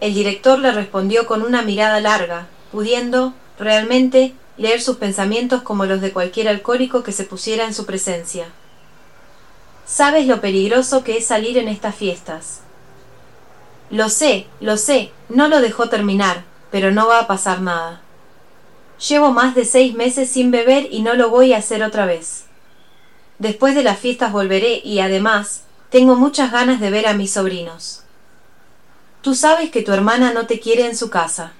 El 0.00 0.14
director 0.14 0.58
le 0.58 0.72
respondió 0.72 1.26
con 1.26 1.42
una 1.42 1.62
mirada 1.62 2.00
larga, 2.00 2.48
pudiendo, 2.70 3.32
realmente, 3.58 4.34
leer 4.58 4.80
sus 4.80 4.96
pensamientos 4.96 5.62
como 5.62 5.86
los 5.86 6.00
de 6.00 6.12
cualquier 6.12 6.48
alcohólico 6.48 7.02
que 7.02 7.12
se 7.12 7.24
pusiera 7.24 7.64
en 7.64 7.74
su 7.74 7.86
presencia. 7.86 8.46
Sabes 9.86 10.26
lo 10.26 10.40
peligroso 10.40 11.04
que 11.04 11.16
es 11.16 11.26
salir 11.26 11.56
en 11.58 11.68
estas 11.68 11.94
fiestas. 11.94 12.60
Lo 13.90 14.08
sé, 14.08 14.46
lo 14.60 14.76
sé, 14.76 15.12
no 15.28 15.48
lo 15.48 15.60
dejó 15.60 15.88
terminar, 15.88 16.44
pero 16.70 16.90
no 16.90 17.06
va 17.06 17.20
a 17.20 17.26
pasar 17.26 17.60
nada. 17.60 18.00
Llevo 19.08 19.30
más 19.32 19.54
de 19.54 19.64
seis 19.64 19.94
meses 19.94 20.28
sin 20.30 20.50
beber 20.50 20.88
y 20.90 21.02
no 21.02 21.14
lo 21.14 21.30
voy 21.30 21.52
a 21.52 21.58
hacer 21.58 21.82
otra 21.82 22.04
vez. 22.04 22.46
Después 23.38 23.74
de 23.74 23.82
las 23.82 23.98
fiestas 23.98 24.32
volveré 24.32 24.80
y 24.82 25.00
además 25.00 25.62
tengo 25.90 26.16
muchas 26.16 26.50
ganas 26.50 26.80
de 26.80 26.90
ver 26.90 27.06
a 27.06 27.14
mis 27.14 27.32
sobrinos. 27.32 28.02
Tú 29.26 29.34
sabes 29.34 29.72
que 29.72 29.82
tu 29.82 29.90
hermana 29.90 30.32
no 30.32 30.46
te 30.46 30.60
quiere 30.60 30.86
en 30.86 30.96
su 30.96 31.10
casa. 31.10 31.50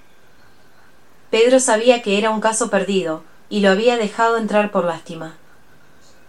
Pedro 1.30 1.58
sabía 1.58 2.00
que 2.00 2.16
era 2.16 2.30
un 2.30 2.40
caso 2.40 2.70
perdido, 2.70 3.24
y 3.48 3.58
lo 3.58 3.70
había 3.70 3.96
dejado 3.96 4.36
entrar 4.36 4.70
por 4.70 4.84
lástima. 4.84 5.36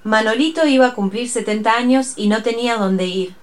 Manolito 0.03 0.65
iba 0.65 0.88
a 0.88 0.94
cumplir 0.96 1.29
setenta 1.29 1.77
años 1.77 2.13
y 2.15 2.27
no 2.27 2.41
tenía 2.41 2.77
dónde 2.77 3.06
ir. 3.06 3.36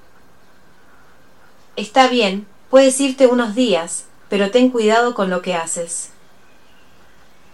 Está 1.76 2.08
bien, 2.08 2.48
puedes 2.68 3.00
irte 3.00 3.28
unos 3.28 3.54
días, 3.54 4.06
pero 4.28 4.50
ten 4.50 4.70
cuidado 4.70 5.14
con 5.14 5.30
lo 5.30 5.40
que 5.40 5.54
haces. 5.54 6.10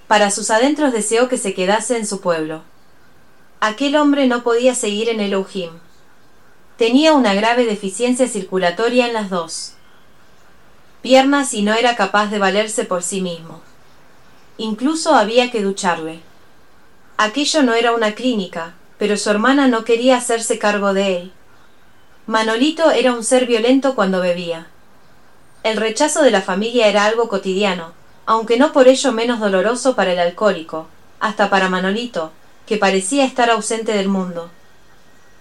Para 0.08 0.30
sus 0.30 0.50
adentros 0.50 0.94
deseó 0.94 1.28
que 1.28 1.36
se 1.36 1.52
quedase 1.52 1.98
en 1.98 2.06
su 2.06 2.22
pueblo. 2.22 2.62
Aquel 3.60 3.94
hombre 3.94 4.26
no 4.26 4.42
podía 4.42 4.74
seguir 4.74 5.10
en 5.10 5.20
el 5.20 5.34
Tenía 6.78 7.12
una 7.12 7.34
grave 7.34 7.66
deficiencia 7.66 8.26
circulatoria 8.26 9.06
en 9.06 9.12
las 9.12 9.28
dos. 9.28 9.74
Piernas 11.02 11.54
y 11.54 11.62
no 11.62 11.74
era 11.74 11.96
capaz 11.96 12.26
de 12.26 12.38
valerse 12.38 12.84
por 12.84 13.02
sí 13.02 13.20
mismo. 13.20 13.60
Incluso 14.58 15.14
había 15.14 15.50
que 15.50 15.62
ducharle. 15.62 16.20
Aquello 17.16 17.62
no 17.62 17.74
era 17.74 17.92
una 17.92 18.12
clínica, 18.12 18.74
pero 18.98 19.16
su 19.16 19.30
hermana 19.30 19.68
no 19.68 19.84
quería 19.84 20.16
hacerse 20.16 20.58
cargo 20.58 20.92
de 20.92 21.16
él. 21.16 21.32
Manolito 22.26 22.90
era 22.90 23.12
un 23.12 23.24
ser 23.24 23.46
violento 23.46 23.94
cuando 23.94 24.20
bebía. 24.20 24.66
El 25.62 25.76
rechazo 25.76 26.22
de 26.22 26.30
la 26.30 26.42
familia 26.42 26.86
era 26.86 27.04
algo 27.04 27.28
cotidiano, 27.28 27.92
aunque 28.26 28.58
no 28.58 28.72
por 28.72 28.88
ello 28.88 29.12
menos 29.12 29.40
doloroso 29.40 29.96
para 29.96 30.12
el 30.12 30.18
alcohólico, 30.18 30.86
hasta 31.18 31.50
para 31.50 31.68
Manolito, 31.68 32.32
que 32.66 32.76
parecía 32.76 33.24
estar 33.24 33.50
ausente 33.50 33.92
del 33.92 34.08
mundo. 34.08 34.50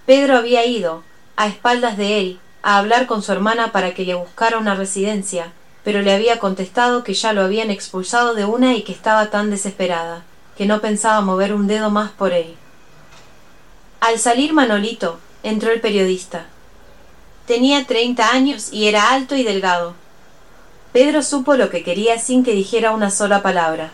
Pedro 0.05 0.37
había 0.37 0.65
ido, 0.65 1.03
a 1.35 1.47
espaldas 1.47 1.97
de 1.97 2.19
él, 2.19 2.39
a 2.61 2.77
hablar 2.77 3.07
con 3.07 3.21
su 3.21 3.31
hermana 3.31 3.71
para 3.71 3.93
que 3.93 4.05
le 4.05 4.15
buscara 4.15 4.57
una 4.57 4.75
residencia, 4.75 5.53
pero 5.83 6.01
le 6.01 6.13
había 6.13 6.39
contestado 6.39 7.03
que 7.03 7.13
ya 7.13 7.33
lo 7.33 7.41
habían 7.41 7.71
expulsado 7.71 8.33
de 8.33 8.45
una 8.45 8.75
y 8.75 8.83
que 8.83 8.91
estaba 8.91 9.29
tan 9.29 9.49
desesperada, 9.49 10.23
que 10.57 10.65
no 10.65 10.81
pensaba 10.81 11.21
mover 11.21 11.53
un 11.53 11.67
dedo 11.67 11.89
más 11.89 12.11
por 12.11 12.33
él. 12.33 12.55
Al 14.01 14.19
salir 14.19 14.53
Manolito, 14.53 15.19
entró 15.43 15.71
el 15.71 15.81
periodista. 15.81 16.45
Tenía 17.45 17.85
treinta 17.85 18.31
años 18.31 18.71
y 18.71 18.87
era 18.87 19.11
alto 19.11 19.35
y 19.35 19.43
delgado. 19.43 19.93
Pedro 20.91 21.23
supo 21.23 21.55
lo 21.55 21.69
que 21.69 21.83
quería 21.83 22.19
sin 22.19 22.43
que 22.43 22.53
dijera 22.53 22.91
una 22.91 23.11
sola 23.11 23.41
palabra. 23.41 23.91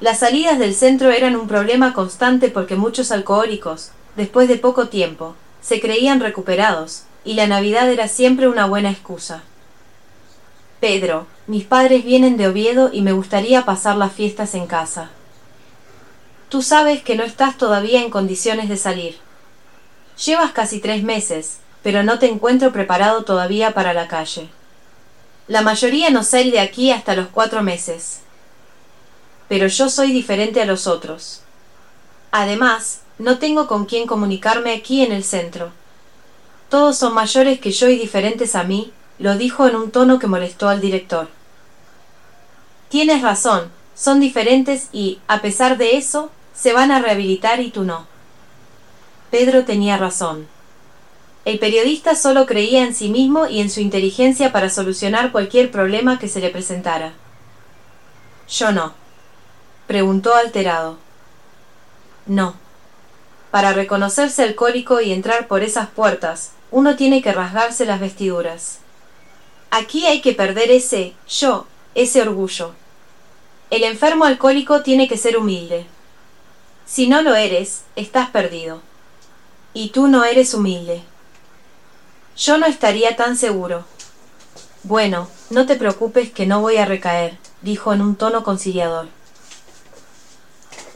Las 0.00 0.18
salidas 0.18 0.58
del 0.58 0.74
centro 0.74 1.10
eran 1.10 1.36
un 1.36 1.48
problema 1.48 1.94
constante 1.94 2.48
porque 2.48 2.76
muchos 2.76 3.10
alcohólicos, 3.12 3.92
después 4.14 4.46
de 4.46 4.56
poco 4.56 4.88
tiempo, 4.88 5.34
se 5.62 5.80
creían 5.80 6.20
recuperados, 6.20 7.04
y 7.26 7.34
la 7.34 7.48
Navidad 7.48 7.90
era 7.90 8.06
siempre 8.06 8.46
una 8.46 8.66
buena 8.66 8.90
excusa. 8.90 9.42
Pedro, 10.78 11.26
mis 11.48 11.64
padres 11.64 12.04
vienen 12.04 12.36
de 12.36 12.46
Oviedo 12.46 12.90
y 12.92 13.02
me 13.02 13.12
gustaría 13.12 13.64
pasar 13.64 13.96
las 13.96 14.12
fiestas 14.12 14.54
en 14.54 14.68
casa. 14.68 15.10
Tú 16.48 16.62
sabes 16.62 17.02
que 17.02 17.16
no 17.16 17.24
estás 17.24 17.58
todavía 17.58 18.00
en 18.00 18.10
condiciones 18.10 18.68
de 18.68 18.76
salir. 18.76 19.18
Llevas 20.24 20.52
casi 20.52 20.78
tres 20.78 21.02
meses, 21.02 21.58
pero 21.82 22.04
no 22.04 22.20
te 22.20 22.26
encuentro 22.26 22.72
preparado 22.72 23.24
todavía 23.24 23.74
para 23.74 23.92
la 23.92 24.06
calle. 24.06 24.48
La 25.48 25.62
mayoría 25.62 26.10
no 26.10 26.22
sale 26.22 26.52
de 26.52 26.60
aquí 26.60 26.92
hasta 26.92 27.16
los 27.16 27.26
cuatro 27.26 27.62
meses. 27.62 28.20
Pero 29.48 29.66
yo 29.66 29.88
soy 29.88 30.12
diferente 30.12 30.62
a 30.62 30.66
los 30.66 30.86
otros. 30.86 31.40
Además, 32.30 33.00
no 33.18 33.38
tengo 33.38 33.66
con 33.66 33.84
quién 33.84 34.06
comunicarme 34.06 34.72
aquí 34.72 35.04
en 35.04 35.10
el 35.10 35.24
centro. 35.24 35.72
Todos 36.68 36.98
son 36.98 37.14
mayores 37.14 37.60
que 37.60 37.70
yo 37.70 37.88
y 37.88 37.96
diferentes 37.96 38.54
a 38.54 38.64
mí, 38.64 38.92
lo 39.18 39.36
dijo 39.36 39.66
en 39.66 39.76
un 39.76 39.90
tono 39.90 40.18
que 40.18 40.26
molestó 40.26 40.68
al 40.68 40.80
director. 40.80 41.28
Tienes 42.88 43.22
razón, 43.22 43.70
son 43.94 44.20
diferentes 44.20 44.88
y, 44.92 45.20
a 45.28 45.40
pesar 45.40 45.78
de 45.78 45.96
eso, 45.96 46.30
se 46.54 46.72
van 46.72 46.90
a 46.90 47.00
rehabilitar 47.00 47.60
y 47.60 47.70
tú 47.70 47.84
no. 47.84 48.06
Pedro 49.30 49.64
tenía 49.64 49.96
razón. 49.96 50.46
El 51.44 51.58
periodista 51.58 52.16
solo 52.16 52.46
creía 52.46 52.84
en 52.84 52.94
sí 52.94 53.08
mismo 53.08 53.46
y 53.46 53.60
en 53.60 53.70
su 53.70 53.80
inteligencia 53.80 54.52
para 54.52 54.68
solucionar 54.68 55.30
cualquier 55.30 55.70
problema 55.70 56.18
que 56.18 56.28
se 56.28 56.40
le 56.40 56.50
presentara. 56.50 57.12
Yo 58.48 58.72
no. 58.72 58.94
Preguntó 59.86 60.34
alterado. 60.34 60.98
No. 62.26 62.54
Para 63.52 63.72
reconocerse 63.72 64.42
alcohólico 64.42 65.00
y 65.00 65.12
entrar 65.12 65.46
por 65.46 65.62
esas 65.62 65.88
puertas, 65.88 66.52
uno 66.70 66.96
tiene 66.96 67.22
que 67.22 67.32
rasgarse 67.32 67.86
las 67.86 68.00
vestiduras. 68.00 68.78
Aquí 69.70 70.06
hay 70.06 70.20
que 70.20 70.32
perder 70.32 70.70
ese 70.70 71.14
yo, 71.28 71.66
ese 71.94 72.22
orgullo. 72.22 72.72
El 73.70 73.84
enfermo 73.84 74.24
alcohólico 74.24 74.82
tiene 74.82 75.08
que 75.08 75.16
ser 75.16 75.36
humilde. 75.36 75.86
Si 76.86 77.08
no 77.08 77.22
lo 77.22 77.34
eres, 77.34 77.82
estás 77.96 78.30
perdido. 78.30 78.80
Y 79.74 79.90
tú 79.90 80.06
no 80.06 80.24
eres 80.24 80.54
humilde. 80.54 81.02
Yo 82.36 82.58
no 82.58 82.66
estaría 82.66 83.16
tan 83.16 83.36
seguro. 83.36 83.84
Bueno, 84.84 85.28
no 85.50 85.66
te 85.66 85.74
preocupes 85.74 86.30
que 86.30 86.46
no 86.46 86.60
voy 86.60 86.76
a 86.76 86.84
recaer, 86.84 87.38
dijo 87.62 87.92
en 87.92 88.02
un 88.02 88.14
tono 88.14 88.44
conciliador. 88.44 89.08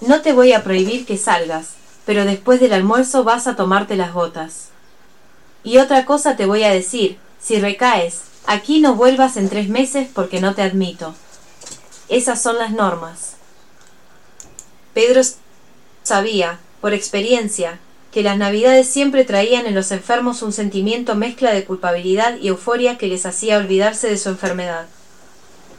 No 0.00 0.22
te 0.22 0.32
voy 0.32 0.52
a 0.52 0.62
prohibir 0.62 1.06
que 1.06 1.16
salgas, 1.16 1.70
pero 2.06 2.24
después 2.24 2.60
del 2.60 2.72
almuerzo 2.72 3.24
vas 3.24 3.46
a 3.46 3.56
tomarte 3.56 3.96
las 3.96 4.12
gotas. 4.12 4.68
Y 5.62 5.78
otra 5.78 6.04
cosa 6.06 6.36
te 6.36 6.46
voy 6.46 6.64
a 6.64 6.70
decir, 6.70 7.18
si 7.40 7.60
recaes, 7.60 8.22
aquí 8.46 8.80
no 8.80 8.94
vuelvas 8.94 9.36
en 9.36 9.48
tres 9.48 9.68
meses 9.68 10.08
porque 10.12 10.40
no 10.40 10.54
te 10.54 10.62
admito. 10.62 11.14
Esas 12.08 12.42
son 12.42 12.58
las 12.58 12.72
normas. 12.72 13.34
Pedro 14.94 15.20
sabía, 16.02 16.58
por 16.80 16.92
experiencia, 16.92 17.78
que 18.12 18.22
las 18.22 18.36
navidades 18.36 18.88
siempre 18.88 19.24
traían 19.24 19.66
en 19.66 19.74
los 19.74 19.92
enfermos 19.92 20.42
un 20.42 20.52
sentimiento 20.52 21.14
mezcla 21.14 21.52
de 21.52 21.64
culpabilidad 21.64 22.38
y 22.40 22.48
euforia 22.48 22.98
que 22.98 23.06
les 23.06 23.26
hacía 23.26 23.58
olvidarse 23.58 24.08
de 24.08 24.18
su 24.18 24.30
enfermedad. 24.30 24.86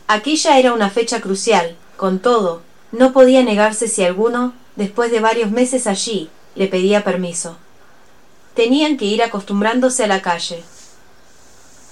Aquella 0.08 0.58
era 0.58 0.74
una 0.74 0.90
fecha 0.90 1.20
crucial, 1.20 1.76
con 1.98 2.20
todo, 2.20 2.62
no 2.92 3.14
podía 3.14 3.44
negarse 3.44 3.88
si 3.88 4.04
alguno, 4.04 4.54
después 4.76 5.12
de 5.12 5.20
varios 5.20 5.52
meses 5.52 5.88
allí, 5.88 6.30
le 6.56 6.68
pedía 6.68 7.04
permiso. 7.04 7.58
Tenían 8.54 8.98
que 8.98 9.06
ir 9.06 9.24
acostumbrándose 9.24 10.04
a 10.04 10.08
la 10.08 10.22
calle. 10.22 10.64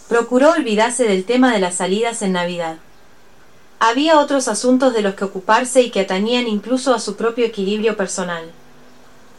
Procuró 0.09 0.51
olvidarse 0.51 1.05
del 1.05 1.23
tema 1.23 1.53
de 1.53 1.59
las 1.59 1.75
salidas 1.75 2.21
en 2.21 2.33
Navidad. 2.33 2.77
Había 3.79 4.19
otros 4.19 4.49
asuntos 4.49 4.93
de 4.93 5.01
los 5.01 5.15
que 5.15 5.23
ocuparse 5.23 5.81
y 5.81 5.89
que 5.89 6.01
atañían 6.01 6.47
incluso 6.47 6.93
a 6.93 6.99
su 6.99 7.15
propio 7.15 7.45
equilibrio 7.45 7.95
personal. 7.95 8.51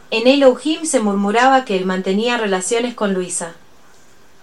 En 0.09 0.27
Elohim 0.27 0.85
se 0.85 0.99
murmuraba 0.99 1.63
que 1.63 1.77
él 1.77 1.85
mantenía 1.85 2.37
relaciones 2.37 2.95
con 2.95 3.13
Luisa. 3.13 3.53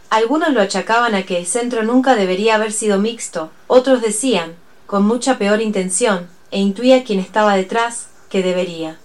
Algunos 0.09 0.51
lo 0.51 0.63
achacaban 0.63 1.17
a 1.17 1.25
que 1.25 1.37
el 1.37 1.47
centro 1.47 1.83
nunca 1.83 2.15
debería 2.15 2.55
haber 2.55 2.73
sido 2.73 2.99
mixto, 2.99 3.51
otros 3.67 4.01
decían, 4.01 4.55
con 4.87 5.05
mucha 5.05 5.37
peor 5.37 5.61
intención, 5.61 6.29
e 6.53 6.61
intuía 6.61 7.05
quien 7.05 7.19
estaba 7.19 7.57
detrás, 7.57 8.07
que 8.31 8.43
debería. 8.43 8.99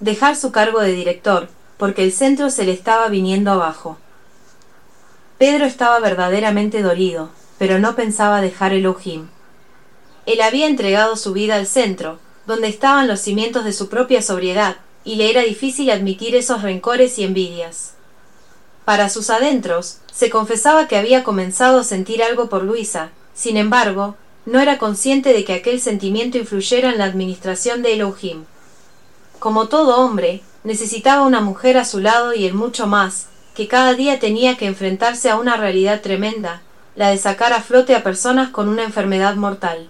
Dejar 0.00 0.34
su 0.34 0.50
cargo 0.50 0.80
de 0.80 0.92
director, 0.92 1.48
porque 1.78 2.04
el 2.04 2.12
centro 2.12 2.50
se 2.50 2.64
le 2.64 2.72
estaba 2.72 3.08
viniendo 3.08 3.52
abajo. 3.52 3.96
Pedro 5.38 5.64
estaba 5.64 6.00
verdaderamente 6.00 6.82
dolido, 6.82 7.30
pero 7.58 7.78
no 7.78 7.94
pensaba 7.94 8.40
dejar 8.40 8.72
Elohim. 8.72 9.28
Él 10.26 10.40
había 10.42 10.66
entregado 10.66 11.16
su 11.16 11.32
vida 11.32 11.54
al 11.54 11.66
centro, 11.66 12.18
donde 12.46 12.68
estaban 12.68 13.06
los 13.06 13.20
cimientos 13.20 13.64
de 13.64 13.72
su 13.72 13.88
propia 13.88 14.20
sobriedad, 14.20 14.76
y 15.04 15.14
le 15.16 15.30
era 15.30 15.42
difícil 15.42 15.90
admitir 15.90 16.34
esos 16.34 16.62
rencores 16.62 17.18
y 17.18 17.24
envidias. 17.24 17.94
Para 18.84 19.08
sus 19.08 19.30
adentros, 19.30 19.98
se 20.12 20.30
confesaba 20.30 20.88
que 20.88 20.96
había 20.96 21.22
comenzado 21.22 21.80
a 21.80 21.84
sentir 21.84 22.22
algo 22.22 22.48
por 22.48 22.64
Luisa, 22.64 23.10
sin 23.34 23.56
embargo, 23.56 24.16
no 24.46 24.60
era 24.60 24.78
consciente 24.78 25.32
de 25.32 25.44
que 25.44 25.52
aquel 25.52 25.80
sentimiento 25.80 26.38
influyera 26.38 26.90
en 26.90 26.98
la 26.98 27.04
administración 27.04 27.82
de 27.82 27.92
Elohim. 27.92 28.44
Como 29.38 29.68
todo 29.68 29.98
hombre, 29.98 30.42
necesitaba 30.64 31.22
una 31.22 31.40
mujer 31.40 31.76
a 31.76 31.84
su 31.84 32.00
lado 32.00 32.34
y 32.34 32.46
el 32.46 32.54
mucho 32.54 32.86
más, 32.86 33.26
que 33.54 33.68
cada 33.68 33.94
día 33.94 34.18
tenía 34.18 34.56
que 34.56 34.66
enfrentarse 34.66 35.30
a 35.30 35.36
una 35.36 35.56
realidad 35.56 36.00
tremenda, 36.00 36.62
la 36.94 37.10
de 37.10 37.18
sacar 37.18 37.52
a 37.52 37.62
flote 37.62 37.94
a 37.94 38.02
personas 38.02 38.50
con 38.50 38.68
una 38.68 38.84
enfermedad 38.84 39.36
mortal. 39.36 39.88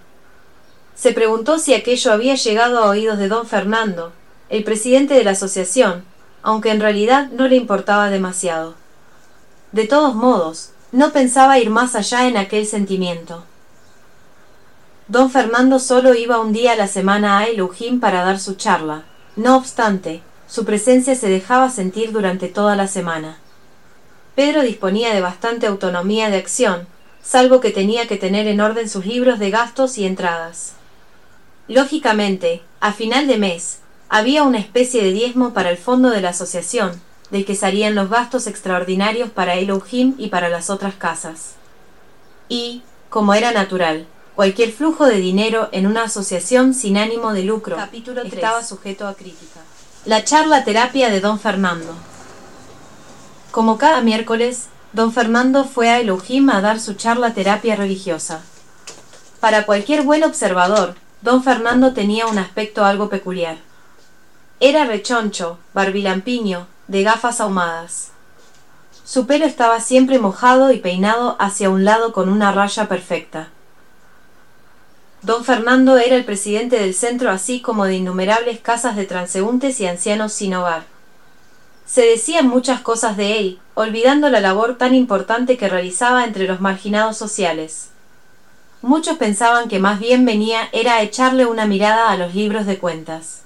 Se 0.95 1.13
preguntó 1.13 1.59
si 1.59 1.75
aquello 1.75 2.13
había 2.13 2.35
llegado 2.35 2.79
a 2.79 2.89
oídos 2.89 3.19
de 3.19 3.29
don 3.29 3.47
Fernando, 3.47 4.13
el 4.49 4.65
presidente 4.65 5.15
de 5.15 5.25
la 5.25 5.33
asociación, 5.33 6.05
aunque 6.43 6.71
en 6.71 6.81
realidad 6.81 7.29
no 7.31 7.49
le 7.49 7.57
importaba 7.57 8.11
demasiado. 8.11 8.75
De 9.73 9.87
todos 9.87 10.15
modos, 10.15 10.71
no 10.93 11.13
pensaba 11.13 11.59
ir 11.59 11.71
más 11.71 11.95
allá 11.95 12.27
en 12.27 12.37
aquel 12.37 12.67
sentimiento. 12.67 13.45
Don 15.09 15.31
Fernando 15.31 15.79
solo 15.79 16.15
iba 16.15 16.41
un 16.41 16.53
día 16.53 16.73
a 16.73 16.77
la 16.77 16.89
semana 16.89 17.39
a 17.39 17.45
Elohim 17.45 18.01
para 18.01 18.25
dar 18.25 18.41
su 18.41 18.55
charla. 18.55 19.05
No 19.37 19.57
obstante, 19.57 20.23
su 20.49 20.65
presencia 20.65 21.15
se 21.15 21.29
dejaba 21.29 21.71
sentir 21.71 22.11
durante 22.11 22.49
toda 22.49 22.75
la 22.75 22.89
semana. 22.89 23.39
Pedro 24.35 24.63
disponía 24.63 25.13
de 25.13 25.21
bastante 25.21 25.67
autonomía 25.67 26.31
de 26.31 26.39
acción, 26.39 26.87
salvo 27.23 27.61
que 27.61 27.71
tenía 27.71 28.09
que 28.09 28.17
tener 28.17 28.47
en 28.47 28.61
orden 28.61 28.89
sus 28.89 29.05
libros 29.05 29.39
de 29.39 29.51
gastos 29.51 29.99
y 29.99 30.07
entradas. 30.07 30.73
Lógicamente, 31.69 32.63
a 32.81 32.93
final 32.93 33.27
de 33.27 33.37
mes, 33.37 33.81
había 34.09 34.43
una 34.43 34.59
especie 34.59 35.05
de 35.05 35.13
diezmo 35.13 35.53
para 35.53 35.71
el 35.71 35.77
fondo 35.77 36.09
de 36.09 36.23
la 36.23 36.31
asociación, 36.31 36.99
del 37.31 37.45
que 37.45 37.55
salían 37.55 37.95
los 37.95 38.09
gastos 38.09 38.47
extraordinarios 38.47 39.29
para 39.29 39.55
Elohim 39.57 40.15
y 40.17 40.29
para 40.29 40.49
las 40.49 40.71
otras 40.71 40.95
casas. 40.95 41.57
Y, 42.49 42.83
como 43.11 43.35
era 43.35 43.53
natural, 43.53 44.07
cualquier 44.35 44.73
flujo 44.73 45.05
de 45.05 45.19
dinero 45.19 45.69
en 45.73 45.87
una 45.87 46.05
asociación 46.05 46.73
sin 46.73 46.97
ánimo 46.97 47.35
de 47.35 47.43
lucro 47.43 47.77
estaba 48.25 48.63
sujeto 48.65 49.07
a 49.07 49.15
crítica. 49.15 49.61
La 50.09 50.25
charla 50.25 50.65
terapia 50.65 51.11
de 51.11 51.21
don 51.21 51.39
Fernando. 51.39 51.93
Como 53.51 53.77
cada 53.77 54.01
miércoles, 54.01 54.69
don 54.95 55.13
Fernando 55.13 55.67
fue 55.67 55.91
a 55.91 56.01
Elohim 56.01 56.49
a 56.49 56.63
dar 56.63 56.81
su 56.81 56.95
charla 56.95 57.35
terapia 57.35 57.77
religiosa. 57.77 58.41
Para 59.39 59.67
cualquier 59.67 60.05
buen 60.05 60.25
observador, 60.25 60.95
don 61.21 61.45
Fernando 61.45 61.93
tenía 61.93 62.27
un 62.27 62.39
aspecto 62.39 62.87
algo 62.87 63.11
peculiar. 63.11 63.59
Era 64.61 64.87
rechoncho, 64.87 65.59
barbilampiño, 65.75 66.67
de 66.87 67.03
gafas 67.03 67.43
ahumadas. 67.43 68.13
Su 69.05 69.27
pelo 69.27 69.45
estaba 69.45 69.79
siempre 69.79 70.19
mojado 70.19 70.73
y 70.73 70.79
peinado 70.79 71.37
hacia 71.39 71.69
un 71.69 71.85
lado 71.85 72.15
con 72.15 72.31
una 72.31 72.51
raya 72.51 72.89
perfecta. 72.89 73.49
Don 75.23 75.45
Fernando 75.45 75.99
era 75.99 76.15
el 76.15 76.25
presidente 76.25 76.79
del 76.79 76.95
centro 76.95 77.31
así 77.31 77.61
como 77.61 77.87
de 77.87 77.97
innumerables 77.97 78.61
casas 78.61 78.95
de 78.95 79.05
transeúntes 79.05 79.81
y 79.81 79.87
ancianos 79.87 80.33
sin 80.33 80.55
hogar. 80.55 80.85
Se 81.87 82.03
decían 82.03 82.47
muchas 82.47 82.81
cosas 82.83 83.17
de 83.17 83.39
él, 83.39 83.59
olvidando 83.75 84.29
la 84.31 84.41
labor 84.41 84.79
tan 84.79 84.95
importante 84.95 85.57
que 85.57 85.69
realizaba 85.69 86.25
entre 86.25 86.47
los 86.47 86.61
marginados 86.61 87.17
sociales. 87.17 87.89
Muchos 88.81 89.17
pensaban 89.17 89.69
que 89.69 89.81
más 89.81 89.99
bien 89.99 90.25
venía 90.25 90.69
era 90.73 90.95
a 90.95 91.03
echarle 91.03 91.47
una 91.47 91.67
mirada 91.67 92.11
a 92.11 92.17
los 92.17 92.35
libros 92.35 92.65
de 92.67 92.79
cuentas. 92.79 93.43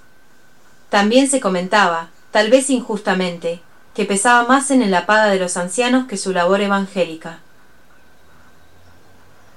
También 0.91 1.31
se 1.31 1.41
comentaba, 1.41 2.11
tal 2.33 2.51
vez 2.51 2.69
injustamente, 2.69 3.63
que 3.95 4.05
pesaba 4.05 4.47
más 4.47 4.71
en 4.71 4.91
la 4.91 5.07
paga 5.07 5.29
de 5.29 5.39
los 5.39 5.57
ancianos 5.57 6.07
que 6.07 6.19
su 6.19 6.33
labor 6.33 6.61
evangélica. 6.61 7.39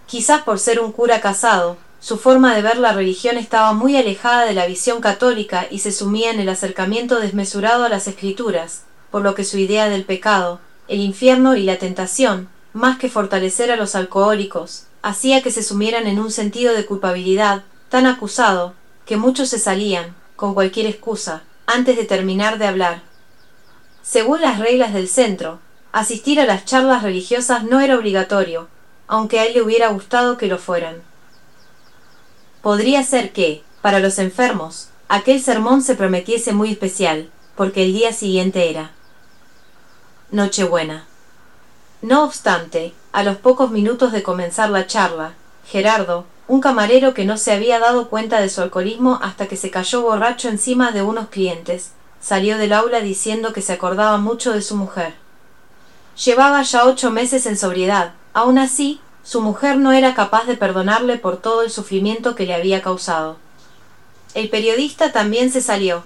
Quizás 0.06 0.44
por 0.44 0.60
ser 0.60 0.80
un 0.80 0.94
cura 0.94 1.20
casado, 1.20 1.78
su 2.06 2.20
forma 2.20 2.54
de 2.54 2.62
ver 2.62 2.78
la 2.78 2.94
religión 2.94 3.36
estaba 3.36 3.74
muy 3.74 3.98
alejada 3.98 4.46
de 4.46 4.54
la 4.54 4.68
visión 4.68 5.02
católica 5.02 5.66
y 5.72 5.80
se 5.80 5.92
sumía 5.92 6.30
en 6.30 6.40
el 6.40 6.50
acercamiento 6.50 7.20
desmesurado 7.20 7.84
a 7.84 7.90
las 7.90 8.08
escrituras, 8.08 8.84
por 9.10 9.24
lo 9.24 9.34
que 9.34 9.44
su 9.44 9.58
idea 9.58 9.90
del 9.90 10.06
pecado, 10.06 10.60
el 10.88 11.00
infierno 11.00 11.56
y 11.56 11.64
la 11.64 11.80
tentación, 11.80 12.48
más 12.74 13.00
que 13.00 13.10
fortalecer 13.10 13.72
a 13.72 13.76
los 13.76 13.96
alcohólicos, 13.96 14.84
hacía 15.02 15.42
que 15.42 15.50
se 15.50 15.64
sumieran 15.64 16.06
en 16.06 16.20
un 16.20 16.30
sentido 16.30 16.76
de 16.76 16.86
culpabilidad 16.86 17.64
tan 17.90 18.06
acusado 18.06 18.76
que 19.08 19.18
muchos 19.18 19.50
se 19.50 19.58
salían, 19.58 20.14
con 20.36 20.54
cualquier 20.54 20.86
excusa, 20.86 21.42
antes 21.66 21.98
de 21.98 22.06
terminar 22.06 22.60
de 22.60 22.68
hablar. 22.68 23.02
Según 24.04 24.42
las 24.42 24.60
reglas 24.60 24.94
del 24.94 25.08
centro, 25.08 25.58
asistir 25.92 26.40
a 26.40 26.46
las 26.46 26.66
charlas 26.66 27.02
religiosas 27.02 27.64
no 27.64 27.80
era 27.80 27.98
obligatorio, 27.98 28.68
aunque 29.08 29.40
a 29.40 29.46
él 29.46 29.56
le 29.56 29.64
hubiera 29.64 29.88
gustado 29.88 30.38
que 30.38 30.46
lo 30.46 30.60
fueran. 30.60 31.15
Podría 32.66 33.04
ser 33.04 33.32
que, 33.32 33.62
para 33.84 34.00
los 34.00 34.18
enfermos, 34.18 34.90
aquel 35.08 35.40
sermón 35.40 35.84
se 35.84 35.94
prometiese 35.94 36.52
muy 36.52 36.72
especial, 36.72 37.30
porque 37.56 37.84
el 37.84 37.94
día 37.94 38.12
siguiente 38.12 38.72
era 38.72 38.90
Nochebuena. 40.32 41.06
No 42.02 42.24
obstante, 42.24 42.96
a 43.12 43.22
los 43.22 43.38
pocos 43.38 43.70
minutos 43.70 44.12
de 44.12 44.24
comenzar 44.24 44.72
la 44.72 44.88
charla, 44.88 45.34
Gerardo, 45.68 46.26
un 46.48 46.60
camarero 46.60 47.14
que 47.14 47.24
no 47.24 47.38
se 47.38 47.52
había 47.52 47.78
dado 47.78 48.10
cuenta 48.10 48.42
de 48.42 48.50
su 48.50 48.64
alcoholismo 48.64 49.20
hasta 49.22 49.46
que 49.46 49.58
se 49.58 49.70
cayó 49.70 50.02
borracho 50.02 50.50
encima 50.50 50.92
de 50.92 51.04
unos 51.04 51.28
clientes, 51.30 51.92
salió 52.20 52.58
del 52.58 52.74
aula 52.74 53.00
diciendo 53.00 53.54
que 53.54 53.62
se 53.62 53.74
acordaba 53.74 54.18
mucho 54.18 54.54
de 54.54 54.64
su 54.64 54.76
mujer. 54.76 55.14
Llevaba 56.26 56.64
ya 56.64 56.86
ocho 56.86 57.12
meses 57.12 57.46
en 57.46 57.60
sobriedad, 57.60 58.14
aun 58.34 58.58
así 58.58 59.02
su 59.26 59.42
mujer 59.42 59.78
no 59.78 59.92
era 59.92 60.14
capaz 60.14 60.46
de 60.46 60.56
perdonarle 60.56 61.18
por 61.18 61.38
todo 61.38 61.64
el 61.64 61.72
sufrimiento 61.72 62.36
que 62.36 62.46
le 62.46 62.54
había 62.54 62.84
causado. 62.84 63.38
El 64.36 64.50
periodista 64.50 65.12
también 65.12 65.52
se 65.52 65.62
salió. 65.62 66.04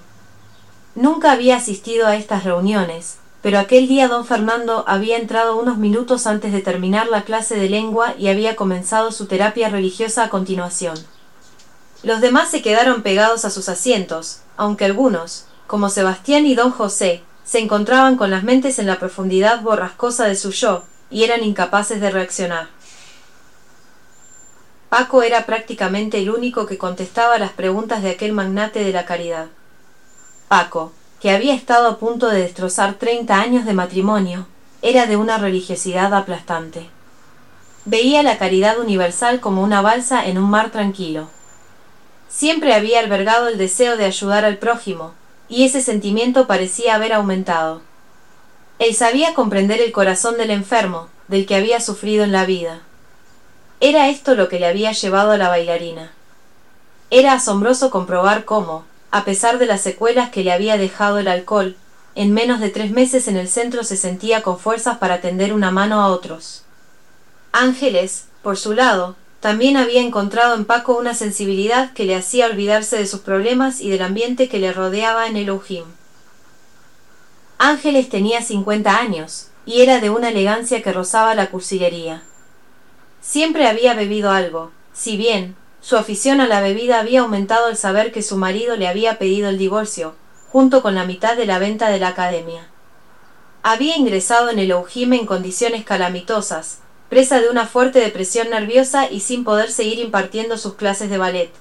Nunca 0.96 1.34
había 1.34 1.58
asistido 1.58 2.08
a 2.08 2.16
estas 2.16 2.46
reuniones, 2.46 3.18
pero 3.42 3.60
aquel 3.60 3.90
día 3.90 4.08
don 4.08 4.26
Fernando 4.26 4.86
había 4.88 5.18
entrado 5.18 5.60
unos 5.60 5.78
minutos 5.78 6.28
antes 6.28 6.54
de 6.54 6.62
terminar 6.62 7.08
la 7.08 7.24
clase 7.24 7.58
de 7.58 7.70
lengua 7.70 8.16
y 8.18 8.30
había 8.30 8.56
comenzado 8.56 9.12
su 9.12 9.26
terapia 9.26 9.68
religiosa 9.68 10.24
a 10.24 10.30
continuación. 10.30 10.98
Los 12.04 12.22
demás 12.22 12.50
se 12.50 12.62
quedaron 12.62 13.04
pegados 13.04 13.44
a 13.44 13.50
sus 13.50 13.68
asientos, 13.68 14.40
aunque 14.56 14.86
algunos, 14.86 15.46
como 15.68 15.90
Sebastián 15.90 16.46
y 16.46 16.56
don 16.56 16.72
José, 16.72 17.22
se 17.44 17.60
encontraban 17.60 18.16
con 18.16 18.32
las 18.32 18.44
mentes 18.44 18.80
en 18.80 18.88
la 18.88 18.98
profundidad 18.98 19.62
borrascosa 19.62 20.26
de 20.26 20.36
su 20.36 20.52
yo, 20.52 20.84
y 21.10 21.26
eran 21.26 21.44
incapaces 21.44 22.00
de 22.00 22.12
reaccionar. 22.12 22.79
Paco 24.90 25.22
era 25.22 25.46
prácticamente 25.46 26.18
el 26.18 26.32
único 26.32 26.66
que 26.66 26.80
contestaba 26.80 27.38
las 27.38 27.52
preguntas 27.52 28.02
de 28.02 28.10
aquel 28.10 28.34
magnate 28.34 28.84
de 28.84 28.92
la 28.92 29.06
caridad. 29.06 29.48
Paco, 30.48 30.92
que 31.22 31.30
había 31.30 31.54
estado 31.54 31.88
a 31.88 32.00
punto 32.00 32.28
de 32.28 32.42
destrozar 32.42 32.96
treinta 32.96 33.40
años 33.40 33.66
de 33.66 33.74
matrimonio, 33.74 34.48
era 34.82 35.06
de 35.06 35.16
una 35.16 35.38
religiosidad 35.38 36.12
aplastante. 36.14 36.90
Veía 37.86 38.24
la 38.24 38.40
caridad 38.40 38.80
universal 38.80 39.40
como 39.40 39.62
una 39.62 39.82
balsa 39.82 40.26
en 40.26 40.40
un 40.40 40.50
mar 40.50 40.72
tranquilo. 40.72 41.30
Siempre 42.28 42.74
había 42.74 43.00
albergado 43.00 43.48
el 43.48 43.60
deseo 43.60 43.96
de 43.96 44.06
ayudar 44.06 44.44
al 44.44 44.58
prójimo, 44.58 45.14
y 45.50 45.66
ese 45.66 45.82
sentimiento 45.82 46.48
parecía 46.48 46.96
haber 46.96 47.14
aumentado. 47.14 47.82
Él 48.80 48.96
sabía 48.96 49.36
comprender 49.36 49.82
el 49.82 49.92
corazón 49.92 50.38
del 50.38 50.50
enfermo, 50.50 51.10
del 51.28 51.46
que 51.46 51.56
había 51.56 51.80
sufrido 51.80 52.24
en 52.24 52.32
la 52.32 52.46
vida. 52.46 52.82
Era 53.82 54.10
esto 54.10 54.36
lo 54.36 54.50
que 54.50 54.60
le 54.60 54.68
había 54.68 54.92
llevado 54.92 55.32
a 55.32 55.38
la 55.38 55.48
bailarina. 55.48 56.12
Era 57.12 57.34
asombroso 57.34 57.90
comprobar 57.90 58.44
cómo, 58.44 58.84
a 59.10 59.24
pesar 59.24 59.58
de 59.58 59.66
las 59.66 59.82
secuelas 59.82 60.30
que 60.30 60.44
le 60.44 60.52
había 60.52 60.78
dejado 60.78 61.18
el 61.18 61.28
alcohol, 61.28 61.78
en 62.16 62.34
menos 62.34 62.60
de 62.60 62.70
tres 62.70 62.92
meses 62.92 63.28
en 63.28 63.38
el 63.38 63.48
centro 63.48 63.84
se 63.84 63.96
sentía 63.96 64.44
con 64.44 64.60
fuerzas 64.60 64.98
para 64.98 65.22
tender 65.22 65.54
una 65.54 65.72
mano 65.72 66.02
a 66.02 66.10
otros. 66.10 66.64
Ángeles, 67.54 68.26
por 68.44 68.58
su 68.58 68.74
lado, 68.74 69.16
también 69.40 69.78
había 69.78 70.02
encontrado 70.02 70.56
en 70.56 70.66
Paco 70.66 70.98
una 70.98 71.14
sensibilidad 71.14 71.94
que 71.94 72.04
le 72.04 72.16
hacía 72.16 72.48
olvidarse 72.48 72.98
de 72.98 73.08
sus 73.08 73.22
problemas 73.22 73.80
y 73.80 73.90
del 73.90 74.02
ambiente 74.02 74.50
que 74.50 74.60
le 74.60 74.74
rodeaba 74.74 75.28
en 75.28 75.38
el 75.38 75.50
Ujim. 75.50 75.86
Ángeles 77.58 78.10
tenía 78.10 78.42
cincuenta 78.42 78.98
años, 78.98 79.48
y 79.66 79.82
era 79.82 80.00
de 80.00 80.10
una 80.10 80.30
elegancia 80.30 80.84
que 80.84 80.92
rozaba 80.92 81.36
la 81.36 81.50
cursilería. 81.50 82.24
Siempre 83.22 83.68
había 83.68 83.94
bebido 83.94 84.32
algo, 84.32 84.72
si 84.94 85.18
bien 85.18 85.56
su 85.82 85.98
afición 85.98 86.42
a 86.42 86.48
la 86.48 86.62
bebida 86.62 87.00
había 87.00 87.22
aumentado 87.22 87.68
al 87.68 87.78
saber 87.78 88.12
que 88.12 88.22
su 88.22 88.38
marido 88.38 88.76
le 88.76 88.88
había 88.88 89.18
pedido 89.18 89.50
el 89.50 89.58
divorcio, 89.58 90.16
junto 90.50 90.82
con 90.82 90.96
la 90.96 91.06
mitad 91.06 91.38
de 91.38 91.46
la 91.46 91.60
venta 91.60 91.90
de 91.90 92.00
la 92.00 92.10
academia. 92.10 92.68
Había 93.64 93.98
ingresado 93.98 94.50
en 94.50 94.60
el 94.60 94.72
Oujime 94.72 95.18
en 95.18 95.26
condiciones 95.26 95.84
calamitosas, 95.84 96.80
presa 97.10 97.40
de 97.40 97.50
una 97.50 97.66
fuerte 97.66 98.00
depresión 98.00 98.50
nerviosa 98.50 99.10
y 99.10 99.20
sin 99.20 99.44
poder 99.44 99.72
seguir 99.72 100.00
impartiendo 100.00 100.58
sus 100.58 100.76
clases 100.76 101.10
de 101.10 101.18
ballet. 101.18 101.52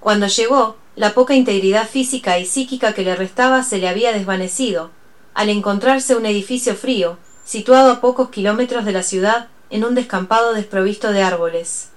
Cuando 0.00 0.26
llegó, 0.26 0.76
la 0.96 1.14
poca 1.14 1.34
integridad 1.34 1.88
física 1.88 2.38
y 2.38 2.46
psíquica 2.46 2.94
que 2.94 3.02
le 3.02 3.16
restaba 3.16 3.62
se 3.62 3.78
le 3.78 3.88
había 3.88 4.12
desvanecido, 4.12 4.90
al 5.34 5.48
encontrarse 5.48 6.16
un 6.16 6.26
edificio 6.26 6.74
frío, 6.74 7.18
situado 7.44 7.92
a 7.92 8.00
pocos 8.00 8.30
kilómetros 8.30 8.84
de 8.84 8.92
la 8.92 9.02
ciudad, 9.02 9.48
en 9.70 9.84
un 9.84 9.94
descampado 9.94 10.52
desprovisto 10.52 11.12
de 11.12 11.22
árboles. 11.22 11.90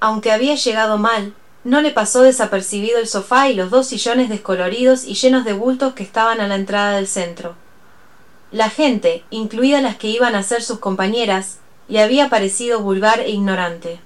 Aunque 0.00 0.32
había 0.32 0.54
llegado 0.54 0.98
mal, 0.98 1.34
no 1.64 1.80
le 1.80 1.90
pasó 1.90 2.22
desapercibido 2.22 2.98
el 2.98 3.06
sofá 3.06 3.48
y 3.48 3.54
los 3.54 3.70
dos 3.70 3.86
sillones 3.86 4.28
descoloridos 4.28 5.04
y 5.04 5.14
llenos 5.14 5.44
de 5.44 5.52
bultos 5.52 5.94
que 5.94 6.02
estaban 6.02 6.40
a 6.40 6.48
la 6.48 6.56
entrada 6.56 6.96
del 6.96 7.06
centro. 7.06 7.54
La 8.50 8.68
gente, 8.68 9.24
incluida 9.30 9.80
las 9.80 9.96
que 9.96 10.08
iban 10.08 10.34
a 10.34 10.42
ser 10.42 10.62
sus 10.62 10.78
compañeras, 10.78 11.58
le 11.88 12.02
había 12.02 12.28
parecido 12.28 12.80
vulgar 12.80 13.20
e 13.20 13.30
ignorante. 13.30 14.00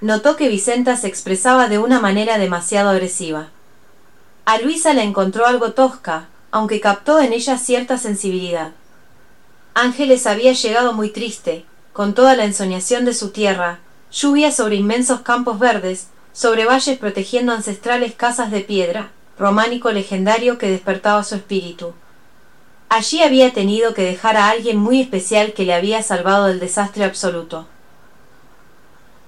Notó 0.00 0.36
que 0.36 0.48
Vicenta 0.48 0.96
se 0.96 1.06
expresaba 1.08 1.68
de 1.68 1.78
una 1.78 2.00
manera 2.00 2.36
demasiado 2.36 2.90
agresiva. 2.90 3.48
A 4.44 4.58
Luisa 4.58 4.92
la 4.92 5.02
encontró 5.02 5.46
algo 5.46 5.72
tosca, 5.72 6.28
aunque 6.50 6.80
captó 6.80 7.18
en 7.20 7.32
ella 7.32 7.58
cierta 7.58 7.96
sensibilidad. 7.96 8.72
Ángeles 9.74 10.26
había 10.26 10.52
llegado 10.52 10.92
muy 10.92 11.10
triste, 11.10 11.64
con 11.96 12.12
toda 12.12 12.36
la 12.36 12.44
ensoñación 12.44 13.06
de 13.06 13.14
su 13.14 13.30
tierra, 13.30 13.78
lluvia 14.12 14.52
sobre 14.52 14.76
inmensos 14.76 15.22
campos 15.22 15.58
verdes, 15.58 16.08
sobre 16.34 16.66
valles 16.66 16.98
protegiendo 16.98 17.52
ancestrales 17.52 18.12
casas 18.12 18.50
de 18.50 18.60
piedra, 18.60 19.12
románico 19.38 19.90
legendario 19.90 20.58
que 20.58 20.70
despertaba 20.70 21.24
su 21.24 21.36
espíritu. 21.36 21.94
Allí 22.90 23.22
había 23.22 23.54
tenido 23.54 23.94
que 23.94 24.02
dejar 24.02 24.36
a 24.36 24.50
alguien 24.50 24.76
muy 24.76 25.00
especial 25.00 25.54
que 25.54 25.64
le 25.64 25.72
había 25.72 26.02
salvado 26.02 26.48
del 26.48 26.60
desastre 26.60 27.02
absoluto. 27.02 27.66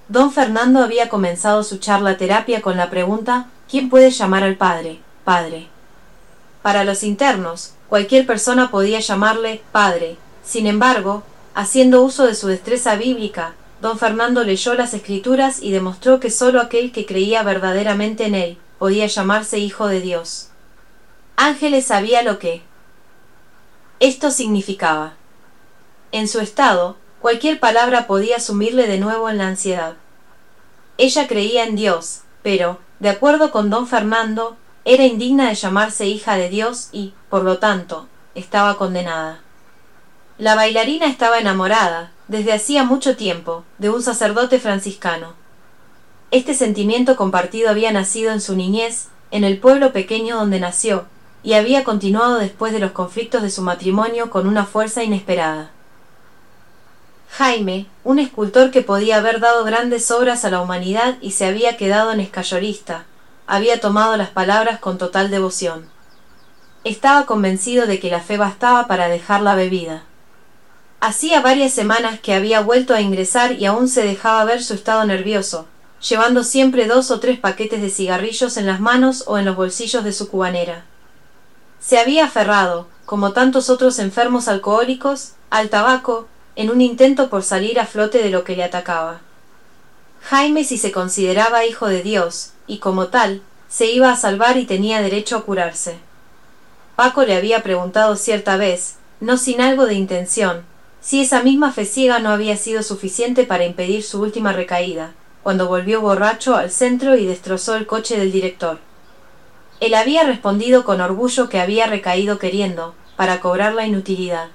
Don 0.07 0.31
Fernando 0.31 0.83
había 0.83 1.09
comenzado 1.09 1.63
su 1.63 1.79
charla 1.79 2.17
terapia 2.17 2.61
con 2.61 2.77
la 2.77 2.91
pregunta 2.91 3.47
¿Quién 3.67 3.89
puede 3.89 4.11
llamar 4.11 4.43
al 4.43 4.57
padre? 4.57 4.99
Padre. 5.23 5.69
Para 6.61 6.83
los 6.83 7.01
internos, 7.01 7.73
cualquier 7.87 8.27
persona 8.27 8.69
podía 8.69 8.99
llamarle 8.99 9.63
padre. 9.71 10.17
Sin 10.43 10.67
embargo, 10.67 11.23
Haciendo 11.55 12.01
uso 12.03 12.25
de 12.25 12.35
su 12.35 12.47
destreza 12.47 12.95
bíblica, 12.95 13.55
don 13.81 13.97
Fernando 13.97 14.43
leyó 14.43 14.73
las 14.75 14.93
escrituras 14.93 15.61
y 15.61 15.71
demostró 15.71 16.19
que 16.19 16.29
sólo 16.29 16.61
aquel 16.61 16.91
que 16.91 17.05
creía 17.05 17.43
verdaderamente 17.43 18.25
en 18.25 18.35
él 18.35 18.57
podía 18.77 19.07
llamarse 19.07 19.59
hijo 19.59 19.87
de 19.87 20.01
Dios. 20.01 20.49
Ángeles 21.35 21.85
sabía 21.85 22.21
lo 22.21 22.39
que 22.39 22.61
esto 23.99 24.31
significaba. 24.31 25.13
En 26.11 26.27
su 26.27 26.39
estado, 26.39 26.95
cualquier 27.19 27.59
palabra 27.59 28.07
podía 28.07 28.39
sumirle 28.39 28.87
de 28.87 28.97
nuevo 28.97 29.29
en 29.29 29.37
la 29.37 29.47
ansiedad. 29.47 29.95
Ella 30.97 31.27
creía 31.27 31.65
en 31.65 31.75
Dios, 31.75 32.21
pero, 32.41 32.79
de 32.99 33.09
acuerdo 33.09 33.51
con 33.51 33.69
don 33.69 33.87
Fernando, 33.87 34.57
era 34.85 35.05
indigna 35.05 35.49
de 35.49 35.55
llamarse 35.55 36.07
hija 36.07 36.35
de 36.35 36.49
Dios 36.49 36.89
y, 36.93 37.13
por 37.29 37.43
lo 37.43 37.57
tanto, 37.59 38.07
estaba 38.35 38.77
condenada. 38.77 39.41
La 40.39 40.55
bailarina 40.55 41.07
estaba 41.07 41.37
enamorada, 41.37 42.13
desde 42.29 42.53
hacía 42.53 42.85
mucho 42.85 43.17
tiempo, 43.17 43.65
de 43.77 43.89
un 43.89 44.01
sacerdote 44.01 44.57
franciscano. 44.57 45.33
Este 46.31 46.53
sentimiento 46.53 47.17
compartido 47.17 47.69
había 47.69 47.91
nacido 47.91 48.31
en 48.31 48.39
su 48.39 48.55
niñez, 48.55 49.09
en 49.31 49.43
el 49.43 49.57
pueblo 49.57 49.91
pequeño 49.91 50.37
donde 50.37 50.61
nació, 50.61 51.07
y 51.43 51.55
había 51.55 51.83
continuado 51.83 52.37
después 52.37 52.71
de 52.71 52.79
los 52.79 52.91
conflictos 52.91 53.41
de 53.41 53.49
su 53.49 53.61
matrimonio 53.61 54.29
con 54.29 54.47
una 54.47 54.65
fuerza 54.65 55.03
inesperada. 55.03 55.71
Jaime, 57.31 57.87
un 58.05 58.17
escultor 58.17 58.71
que 58.71 58.81
podía 58.81 59.17
haber 59.17 59.41
dado 59.41 59.65
grandes 59.65 60.09
obras 60.09 60.45
a 60.45 60.49
la 60.49 60.61
humanidad 60.61 61.17
y 61.19 61.31
se 61.31 61.47
había 61.47 61.75
quedado 61.75 62.13
en 62.13 62.21
escayolista, 62.21 63.03
había 63.45 63.81
tomado 63.81 64.15
las 64.15 64.29
palabras 64.29 64.79
con 64.79 64.97
total 64.97 65.31
devoción. 65.31 65.89
Estaba 66.85 67.25
convencido 67.25 67.87
de 67.87 67.99
que 67.99 68.09
la 68.09 68.21
fe 68.21 68.37
bastaba 68.37 68.87
para 68.87 69.09
dejar 69.09 69.41
la 69.41 69.55
bebida. 69.55 70.03
Hacía 71.01 71.39
varias 71.41 71.71
semanas 71.71 72.19
que 72.19 72.33
había 72.33 72.59
vuelto 72.59 72.93
a 72.93 72.99
ingresar 72.99 73.53
y 73.53 73.65
aún 73.65 73.87
se 73.87 74.03
dejaba 74.03 74.43
ver 74.43 74.61
su 74.61 74.73
estado 74.73 75.05
nervioso, 75.05 75.65
llevando 76.01 76.43
siempre 76.43 76.87
dos 76.87 77.09
o 77.09 77.21
tres 77.21 77.39
paquetes 77.39 77.81
de 77.81 77.89
cigarrillos 77.89 78.57
en 78.57 78.65
las 78.65 78.81
manos 78.81 79.23
o 79.25 79.37
en 79.37 79.45
los 79.45 79.55
bolsillos 79.55 80.03
de 80.03 80.11
su 80.11 80.29
cubanera. 80.29 80.83
Se 81.79 81.99
había 81.99 82.25
aferrado, 82.25 82.87
como 83.05 83.31
tantos 83.31 83.69
otros 83.69 83.97
enfermos 83.97 84.49
alcohólicos, 84.49 85.31
al 85.49 85.69
tabaco, 85.69 86.27
en 86.57 86.69
un 86.69 86.81
intento 86.81 87.29
por 87.29 87.43
salir 87.43 87.79
a 87.79 87.85
flote 87.85 88.21
de 88.21 88.29
lo 88.29 88.43
que 88.43 88.57
le 88.57 88.65
atacaba. 88.65 89.21
Jaime 90.21 90.65
si 90.65 90.77
se 90.77 90.91
consideraba 90.91 91.65
hijo 91.65 91.87
de 91.87 92.03
Dios, 92.03 92.51
y 92.67 92.79
como 92.79 93.07
tal, 93.07 93.41
se 93.69 93.85
iba 93.85 94.11
a 94.11 94.17
salvar 94.17 94.57
y 94.57 94.65
tenía 94.65 95.01
derecho 95.01 95.37
a 95.37 95.43
curarse. 95.43 95.97
Paco 96.97 97.23
le 97.23 97.37
había 97.37 97.63
preguntado 97.63 98.17
cierta 98.17 98.57
vez, 98.57 98.95
no 99.21 99.37
sin 99.37 99.61
algo 99.61 99.85
de 99.85 99.93
intención, 99.93 100.65
si 101.01 101.21
esa 101.21 101.43
misma 101.43 101.71
fe 101.71 101.85
ciega 101.85 102.19
no 102.19 102.29
había 102.29 102.57
sido 102.57 102.83
suficiente 102.83 103.45
para 103.45 103.65
impedir 103.65 104.03
su 104.03 104.21
última 104.21 104.51
recaída, 104.53 105.13
cuando 105.43 105.67
volvió 105.67 106.01
borracho 106.01 106.55
al 106.55 106.71
centro 106.71 107.15
y 107.15 107.25
destrozó 107.25 107.75
el 107.75 107.87
coche 107.87 108.17
del 108.17 108.31
director. 108.31 108.79
Él 109.79 109.93
había 109.93 110.23
respondido 110.23 110.83
con 110.83 110.99
orgullo 110.99 111.47
que 111.47 111.59
había 111.59 111.87
recaído 111.87 112.37
queriendo, 112.37 112.95
para 113.15 113.39
cobrar 113.39 113.73
la 113.73 113.85
inutilidad. 113.85 114.49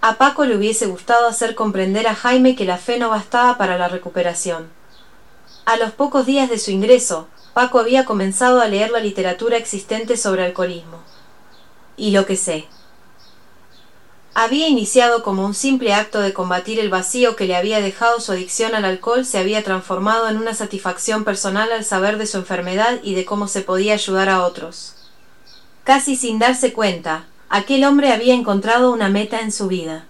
A 0.00 0.16
Paco 0.16 0.44
le 0.44 0.56
hubiese 0.56 0.86
gustado 0.86 1.26
hacer 1.26 1.54
comprender 1.54 2.06
a 2.06 2.14
Jaime 2.14 2.56
que 2.56 2.64
la 2.64 2.78
fe 2.78 2.98
no 2.98 3.10
bastaba 3.10 3.58
para 3.58 3.76
la 3.76 3.88
recuperación. 3.88 4.70
A 5.66 5.76
los 5.76 5.90
pocos 5.90 6.26
días 6.26 6.48
de 6.48 6.58
su 6.58 6.70
ingreso, 6.70 7.28
Paco 7.52 7.80
había 7.80 8.04
comenzado 8.04 8.60
a 8.60 8.66
leer 8.66 8.90
la 8.90 9.00
literatura 9.00 9.56
existente 9.56 10.16
sobre 10.16 10.44
alcoholismo. 10.44 11.00
Y 11.96 12.12
lo 12.12 12.24
que 12.24 12.36
sé. 12.36 12.66
Había 14.34 14.68
iniciado 14.68 15.24
como 15.24 15.44
un 15.44 15.54
simple 15.54 15.92
acto 15.92 16.20
de 16.20 16.32
combatir 16.32 16.78
el 16.78 16.88
vacío 16.88 17.34
que 17.34 17.46
le 17.46 17.56
había 17.56 17.80
dejado 17.80 18.20
su 18.20 18.30
adicción 18.30 18.76
al 18.76 18.84
alcohol 18.84 19.24
se 19.24 19.38
había 19.38 19.64
transformado 19.64 20.28
en 20.28 20.36
una 20.36 20.54
satisfacción 20.54 21.24
personal 21.24 21.72
al 21.72 21.84
saber 21.84 22.16
de 22.16 22.26
su 22.26 22.38
enfermedad 22.38 23.00
y 23.02 23.14
de 23.14 23.24
cómo 23.24 23.48
se 23.48 23.62
podía 23.62 23.94
ayudar 23.94 24.28
a 24.28 24.42
otros. 24.44 24.94
Casi 25.82 26.14
sin 26.14 26.38
darse 26.38 26.72
cuenta, 26.72 27.24
aquel 27.48 27.82
hombre 27.84 28.12
había 28.12 28.34
encontrado 28.34 28.92
una 28.92 29.08
meta 29.08 29.40
en 29.40 29.50
su 29.50 29.66
vida. 29.66 30.06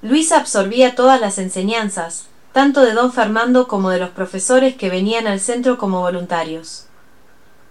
Luisa 0.00 0.38
absorbía 0.38 0.94
todas 0.94 1.20
las 1.20 1.36
enseñanzas, 1.36 2.24
tanto 2.52 2.80
de 2.80 2.94
don 2.94 3.12
Fernando 3.12 3.68
como 3.68 3.90
de 3.90 3.98
los 3.98 4.10
profesores 4.10 4.74
que 4.74 4.88
venían 4.88 5.26
al 5.26 5.40
centro 5.40 5.76
como 5.76 6.00
voluntarios. 6.00 6.86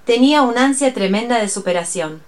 Tenía 0.05 0.43
una 0.43 0.65
ansia 0.65 0.93
tremenda 0.93 1.39
de 1.39 1.49
superación. 1.49 2.21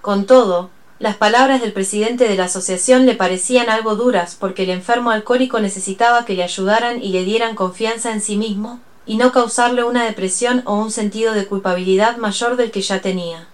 Con 0.00 0.26
todo, 0.26 0.70
las 1.00 1.16
palabras 1.16 1.60
del 1.60 1.72
presidente 1.72 2.28
de 2.28 2.36
la 2.36 2.44
asociación 2.44 3.04
le 3.04 3.16
parecían 3.16 3.68
algo 3.68 3.96
duras 3.96 4.36
porque 4.38 4.62
el 4.62 4.70
enfermo 4.70 5.10
alcohólico 5.10 5.58
necesitaba 5.58 6.24
que 6.24 6.34
le 6.34 6.44
ayudaran 6.44 7.02
y 7.02 7.08
le 7.08 7.24
dieran 7.24 7.56
confianza 7.56 8.12
en 8.12 8.20
sí 8.20 8.36
mismo, 8.36 8.80
y 9.04 9.16
no 9.16 9.32
causarle 9.32 9.82
una 9.82 10.04
depresión 10.04 10.62
o 10.66 10.76
un 10.76 10.90
sentido 10.90 11.34
de 11.34 11.46
culpabilidad 11.46 12.16
mayor 12.16 12.56
del 12.56 12.70
que 12.70 12.80
ya 12.80 13.00
tenía. 13.00 13.48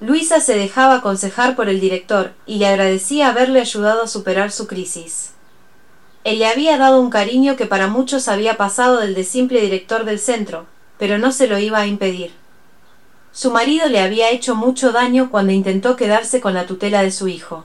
Luisa 0.00 0.40
se 0.40 0.58
dejaba 0.58 0.96
aconsejar 0.96 1.54
por 1.54 1.68
el 1.68 1.78
director 1.78 2.32
y 2.46 2.58
le 2.58 2.66
agradecía 2.66 3.28
haberle 3.28 3.60
ayudado 3.60 4.02
a 4.02 4.08
superar 4.08 4.50
su 4.50 4.66
crisis. 4.66 5.32
Él 6.24 6.40
le 6.40 6.46
había 6.46 6.78
dado 6.78 7.00
un 7.00 7.10
cariño 7.10 7.56
que 7.56 7.66
para 7.66 7.86
muchos 7.86 8.26
había 8.26 8.56
pasado 8.56 8.98
del 8.98 9.14
de 9.14 9.24
simple 9.24 9.60
director 9.60 10.04
del 10.04 10.18
centro, 10.18 10.66
pero 10.98 11.18
no 11.18 11.32
se 11.32 11.46
lo 11.46 11.58
iba 11.58 11.78
a 11.78 11.86
impedir. 11.86 12.39
Su 13.32 13.50
marido 13.50 13.88
le 13.88 14.00
había 14.00 14.30
hecho 14.30 14.54
mucho 14.54 14.92
daño 14.92 15.30
cuando 15.30 15.52
intentó 15.52 15.96
quedarse 15.96 16.40
con 16.40 16.54
la 16.54 16.66
tutela 16.66 17.02
de 17.02 17.12
su 17.12 17.28
hijo. 17.28 17.64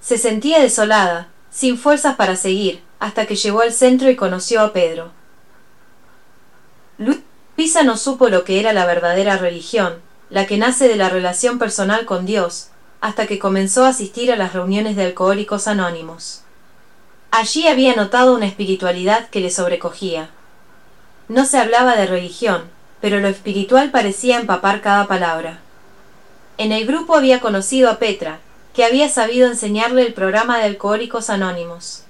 Se 0.00 0.18
sentía 0.18 0.60
desolada, 0.60 1.28
sin 1.50 1.78
fuerzas 1.78 2.16
para 2.16 2.36
seguir, 2.36 2.82
hasta 2.98 3.26
que 3.26 3.36
llegó 3.36 3.60
al 3.60 3.72
centro 3.72 4.10
y 4.10 4.16
conoció 4.16 4.60
a 4.60 4.72
Pedro. 4.72 5.10
Luisa 6.98 7.82
no 7.84 7.96
supo 7.96 8.28
lo 8.28 8.44
que 8.44 8.58
era 8.60 8.72
la 8.72 8.86
verdadera 8.86 9.36
religión, 9.36 10.00
la 10.30 10.46
que 10.46 10.58
nace 10.58 10.88
de 10.88 10.96
la 10.96 11.08
relación 11.08 11.58
personal 11.58 12.04
con 12.04 12.26
Dios, 12.26 12.68
hasta 13.00 13.26
que 13.26 13.38
comenzó 13.38 13.84
a 13.84 13.90
asistir 13.90 14.32
a 14.32 14.36
las 14.36 14.52
reuniones 14.52 14.96
de 14.96 15.04
alcohólicos 15.04 15.68
anónimos. 15.68 16.42
Allí 17.30 17.68
había 17.68 17.94
notado 17.94 18.34
una 18.34 18.46
espiritualidad 18.46 19.28
que 19.28 19.40
le 19.40 19.50
sobrecogía. 19.50 20.30
No 21.28 21.44
se 21.44 21.58
hablaba 21.58 21.96
de 21.96 22.06
religión, 22.06 22.62
pero 23.00 23.20
lo 23.20 23.28
espiritual 23.28 23.90
parecía 23.90 24.38
empapar 24.38 24.80
cada 24.80 25.06
palabra. 25.06 25.60
En 26.58 26.72
el 26.72 26.86
grupo 26.86 27.14
había 27.14 27.40
conocido 27.40 27.90
a 27.90 27.98
Petra, 27.98 28.40
que 28.74 28.84
había 28.84 29.08
sabido 29.08 29.48
enseñarle 29.48 30.02
el 30.06 30.14
programa 30.14 30.58
de 30.58 30.64
Alcohólicos 30.64 31.30
Anónimos. 31.30 32.02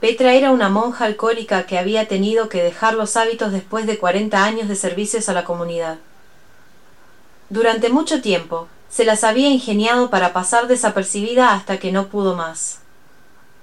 Petra 0.00 0.32
era 0.34 0.50
una 0.50 0.68
monja 0.68 1.04
alcohólica 1.04 1.64
que 1.64 1.78
había 1.78 2.08
tenido 2.08 2.48
que 2.48 2.62
dejar 2.62 2.94
los 2.94 3.16
hábitos 3.16 3.52
después 3.52 3.86
de 3.86 3.98
cuarenta 3.98 4.44
años 4.44 4.68
de 4.68 4.74
servicios 4.74 5.28
a 5.28 5.32
la 5.32 5.44
comunidad. 5.44 5.98
Durante 7.50 7.88
mucho 7.88 8.20
tiempo, 8.20 8.66
se 8.88 9.04
las 9.04 9.24
había 9.24 9.48
ingeniado 9.48 10.10
para 10.10 10.32
pasar 10.32 10.66
desapercibida 10.66 11.52
hasta 11.52 11.78
que 11.78 11.92
no 11.92 12.08
pudo 12.08 12.34
más. 12.34 12.80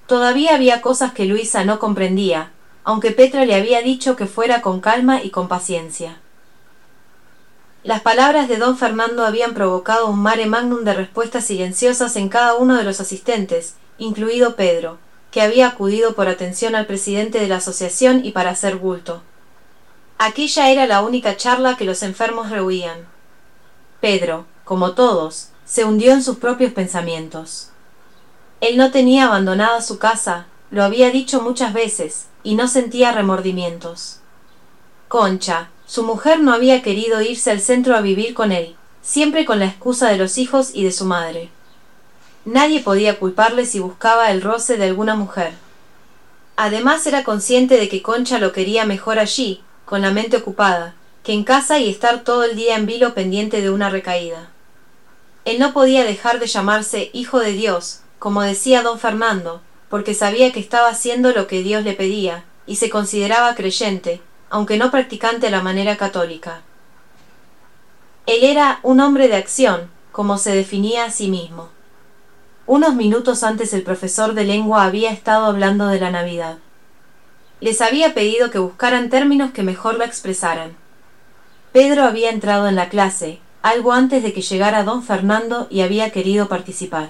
Todavía 0.08 0.56
había 0.56 0.82
cosas 0.82 1.12
que 1.12 1.26
Luisa 1.26 1.66
no 1.66 1.78
comprendía, 1.78 2.52
aunque 2.84 3.12
Petra 3.12 3.46
le 3.46 3.56
había 3.56 3.82
dicho 3.82 4.16
que 4.16 4.26
fuera 4.26 4.62
con 4.62 4.80
calma 4.80 5.22
y 5.22 5.30
con 5.30 5.48
paciencia. 5.48 6.20
Las 7.84 8.02
palabras 8.02 8.50
de 8.50 8.58
don 8.58 8.78
Fernando 8.78 9.26
habían 9.26 9.54
provocado 9.54 10.08
un 10.08 10.20
mare 10.20 10.46
magnum 10.48 10.84
de 10.84 10.94
respuestas 10.94 11.46
silenciosas 11.46 12.18
en 12.18 12.28
cada 12.28 12.56
uno 12.56 12.76
de 12.76 12.84
los 12.84 13.00
asistentes, 13.00 13.76
incluido 13.98 14.58
Pedro, 14.58 14.98
que 15.32 15.42
había 15.42 15.68
acudido 15.68 16.14
por 16.14 16.28
atención 16.28 16.76
al 16.76 16.88
presidente 16.88 17.40
de 17.40 17.48
la 17.48 17.58
asociación 17.58 18.26
y 18.26 18.32
para 18.32 18.50
hacer 18.50 18.76
bulto. 18.76 19.22
Aquella 20.18 20.70
era 20.70 20.88
la 20.88 21.02
única 21.02 21.38
charla 21.38 21.78
que 21.78 21.86
los 21.86 22.04
enfermos 22.04 22.50
rehuían. 22.50 23.08
Pedro, 24.02 24.46
como 24.66 24.92
todos, 24.92 25.50
se 25.64 25.86
hundió 25.86 26.12
en 26.12 26.22
sus 26.22 26.38
propios 26.38 26.74
pensamientos. 26.74 27.70
Él 28.60 28.76
no 28.76 28.92
tenía 28.92 29.28
abandonada 29.28 29.82
su 29.82 30.00
casa, 30.00 30.48
lo 30.70 30.84
había 30.84 31.12
dicho 31.12 31.42
muchas 31.42 31.72
veces, 31.72 32.26
y 32.44 32.56
no 32.56 32.68
sentía 32.68 33.14
remordimientos. 33.14 34.20
Concha, 35.08 35.70
su 35.90 36.04
mujer 36.04 36.40
no 36.40 36.54
había 36.54 36.84
querido 36.84 37.20
irse 37.20 37.50
al 37.50 37.62
centro 37.62 37.96
a 37.96 38.02
vivir 38.02 38.36
con 38.36 38.52
él, 38.52 38.76
siempre 39.02 39.44
con 39.44 39.58
la 39.58 39.66
excusa 39.66 40.08
de 40.10 40.18
los 40.18 40.38
hijos 40.38 40.70
y 40.72 40.84
de 40.84 40.92
su 40.92 41.04
madre. 41.06 41.50
Nadie 42.46 42.82
podía 42.82 43.18
culparle 43.18 43.66
si 43.66 43.80
buscaba 43.80 44.30
el 44.30 44.44
roce 44.44 44.78
de 44.78 44.86
alguna 44.86 45.16
mujer. 45.16 45.54
Además 46.58 47.08
era 47.08 47.24
consciente 47.24 47.78
de 47.78 47.90
que 47.90 48.04
Concha 48.04 48.38
lo 48.38 48.52
quería 48.52 48.86
mejor 48.86 49.18
allí, 49.18 49.64
con 49.86 50.04
la 50.04 50.12
mente 50.12 50.38
ocupada, 50.38 50.94
que 51.24 51.34
en 51.34 51.44
casa 51.44 51.80
y 51.80 51.90
estar 51.90 52.24
todo 52.24 52.44
el 52.44 52.56
día 52.56 52.76
en 52.76 52.86
vilo 52.86 53.16
pendiente 53.16 53.60
de 53.60 53.72
una 53.72 53.90
recaída. 53.90 54.52
Él 55.44 55.58
no 55.58 55.74
podía 55.74 56.04
dejar 56.04 56.38
de 56.38 56.46
llamarse 56.46 57.10
hijo 57.14 57.40
de 57.40 57.54
Dios, 57.54 58.02
como 58.20 58.44
decía 58.44 58.84
don 58.84 59.00
Fernando, 59.00 59.64
porque 59.90 60.14
sabía 60.14 60.52
que 60.52 60.60
estaba 60.60 60.90
haciendo 60.90 61.32
lo 61.32 61.48
que 61.48 61.64
Dios 61.64 61.84
le 61.84 61.94
pedía, 61.94 62.44
y 62.68 62.76
se 62.76 62.92
consideraba 62.92 63.56
creyente, 63.56 64.22
aunque 64.50 64.78
no 64.78 64.92
practicante 64.92 65.50
la 65.50 65.62
manera 65.62 65.98
católica. 65.98 66.62
Él 68.26 68.44
era 68.44 68.80
un 68.84 69.00
hombre 69.00 69.28
de 69.28 69.36
acción, 69.36 69.90
como 70.12 70.38
se 70.38 70.56
definía 70.56 71.06
a 71.06 71.12
sí 71.12 71.30
mismo. 71.30 71.70
Unos 72.66 72.94
minutos 72.94 73.44
antes 73.44 73.74
el 73.74 73.84
profesor 73.84 74.34
de 74.34 74.44
lengua 74.44 74.84
había 74.84 75.12
estado 75.12 75.46
hablando 75.46 75.88
de 75.88 76.00
la 76.00 76.12
Navidad. 76.12 76.58
Les 77.62 77.82
había 77.82 78.14
pedido 78.14 78.52
que 78.52 78.60
buscaran 78.60 79.10
términos 79.10 79.52
que 79.52 79.64
mejor 79.64 79.98
la 79.98 80.06
expresaran. 80.06 80.76
Pedro 81.72 82.04
había 82.04 82.30
entrado 82.30 82.68
en 82.68 82.76
la 82.76 82.90
clase, 82.90 83.40
algo 83.62 83.92
antes 83.92 84.24
de 84.24 84.34
que 84.34 84.42
llegara 84.42 84.84
don 84.84 85.04
Fernando 85.04 85.68
y 85.70 85.82
había 85.82 86.12
querido 86.12 86.48
participar. 86.48 87.10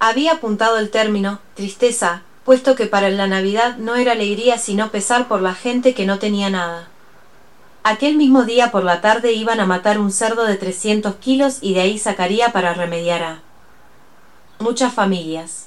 Había 0.00 0.32
apuntado 0.32 0.78
el 0.78 0.90
término 0.90 1.40
tristeza, 1.54 2.22
puesto 2.48 2.76
que 2.76 2.86
para 2.86 3.10
la 3.10 3.26
Navidad 3.26 3.76
no 3.76 3.96
era 3.96 4.12
alegría 4.12 4.56
sino 4.56 4.90
pesar 4.90 5.28
por 5.28 5.42
la 5.42 5.52
gente 5.52 5.92
que 5.92 6.06
no 6.06 6.18
tenía 6.18 6.48
nada. 6.48 6.88
Aquel 7.82 8.16
mismo 8.16 8.44
día 8.46 8.70
por 8.70 8.84
la 8.84 9.02
tarde 9.02 9.34
iban 9.34 9.60
a 9.60 9.66
matar 9.66 9.98
un 9.98 10.10
cerdo 10.10 10.46
de 10.46 10.56
300 10.56 11.16
kilos 11.16 11.58
y 11.60 11.74
de 11.74 11.82
ahí 11.82 11.98
sacaría 11.98 12.50
para 12.50 12.72
remediar 12.72 13.22
a 13.22 13.42
muchas 14.60 14.94
familias. 14.94 15.66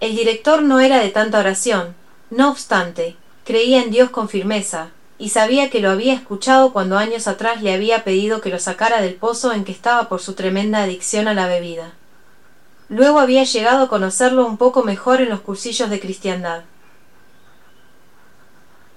El 0.00 0.16
director 0.16 0.60
no 0.60 0.80
era 0.80 0.98
de 0.98 1.10
tanta 1.10 1.38
oración, 1.38 1.94
no 2.30 2.50
obstante, 2.50 3.14
creía 3.44 3.80
en 3.80 3.92
Dios 3.92 4.10
con 4.10 4.28
firmeza, 4.28 4.88
y 5.18 5.28
sabía 5.28 5.70
que 5.70 5.78
lo 5.78 5.92
había 5.92 6.14
escuchado 6.14 6.72
cuando 6.72 6.98
años 6.98 7.28
atrás 7.28 7.62
le 7.62 7.72
había 7.72 8.02
pedido 8.02 8.40
que 8.40 8.50
lo 8.50 8.58
sacara 8.58 9.00
del 9.00 9.14
pozo 9.14 9.52
en 9.52 9.62
que 9.62 9.70
estaba 9.70 10.08
por 10.08 10.20
su 10.20 10.32
tremenda 10.32 10.82
adicción 10.82 11.28
a 11.28 11.34
la 11.34 11.46
bebida. 11.46 11.92
Luego 12.88 13.18
había 13.18 13.44
llegado 13.44 13.84
a 13.84 13.88
conocerlo 13.88 14.46
un 14.46 14.56
poco 14.56 14.82
mejor 14.84 15.20
en 15.20 15.30
los 15.30 15.40
cursillos 15.40 15.90
de 15.90 16.00
cristiandad. 16.00 16.62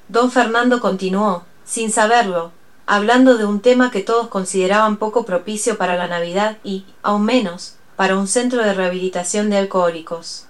Don 0.07 0.31
Fernando 0.31 0.79
continuó, 0.79 1.45
sin 1.63 1.91
saberlo, 1.91 2.51
hablando 2.85 3.37
de 3.37 3.45
un 3.45 3.61
tema 3.61 3.91
que 3.91 4.01
todos 4.01 4.27
consideraban 4.27 4.97
poco 4.97 5.25
propicio 5.25 5.77
para 5.77 5.95
la 5.95 6.07
Navidad 6.07 6.57
y, 6.63 6.85
aún 7.03 7.25
menos, 7.25 7.75
para 7.95 8.17
un 8.17 8.27
centro 8.27 8.63
de 8.63 8.73
rehabilitación 8.73 9.49
de 9.49 9.57
alcohólicos. 9.57 10.45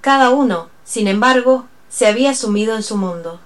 Cada 0.00 0.30
uno, 0.30 0.68
sin 0.84 1.08
embargo, 1.08 1.66
se 1.88 2.06
había 2.06 2.34
sumido 2.34 2.74
en 2.74 2.82
su 2.82 2.96
mundo. 2.96 3.40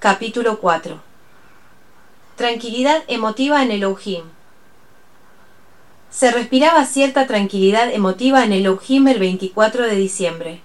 Capítulo 0.00 0.58
4 0.58 1.00
Tranquilidad 2.36 3.04
emotiva 3.08 3.62
en 3.62 3.70
el 3.70 3.78
Elohim. 3.78 4.24
Se 6.14 6.30
respiraba 6.30 6.86
cierta 6.86 7.26
tranquilidad 7.26 7.92
emotiva 7.92 8.44
en 8.44 8.52
el 8.52 8.60
Elohim 8.60 9.08
el 9.08 9.18
24 9.18 9.82
de 9.82 9.96
diciembre. 9.96 10.60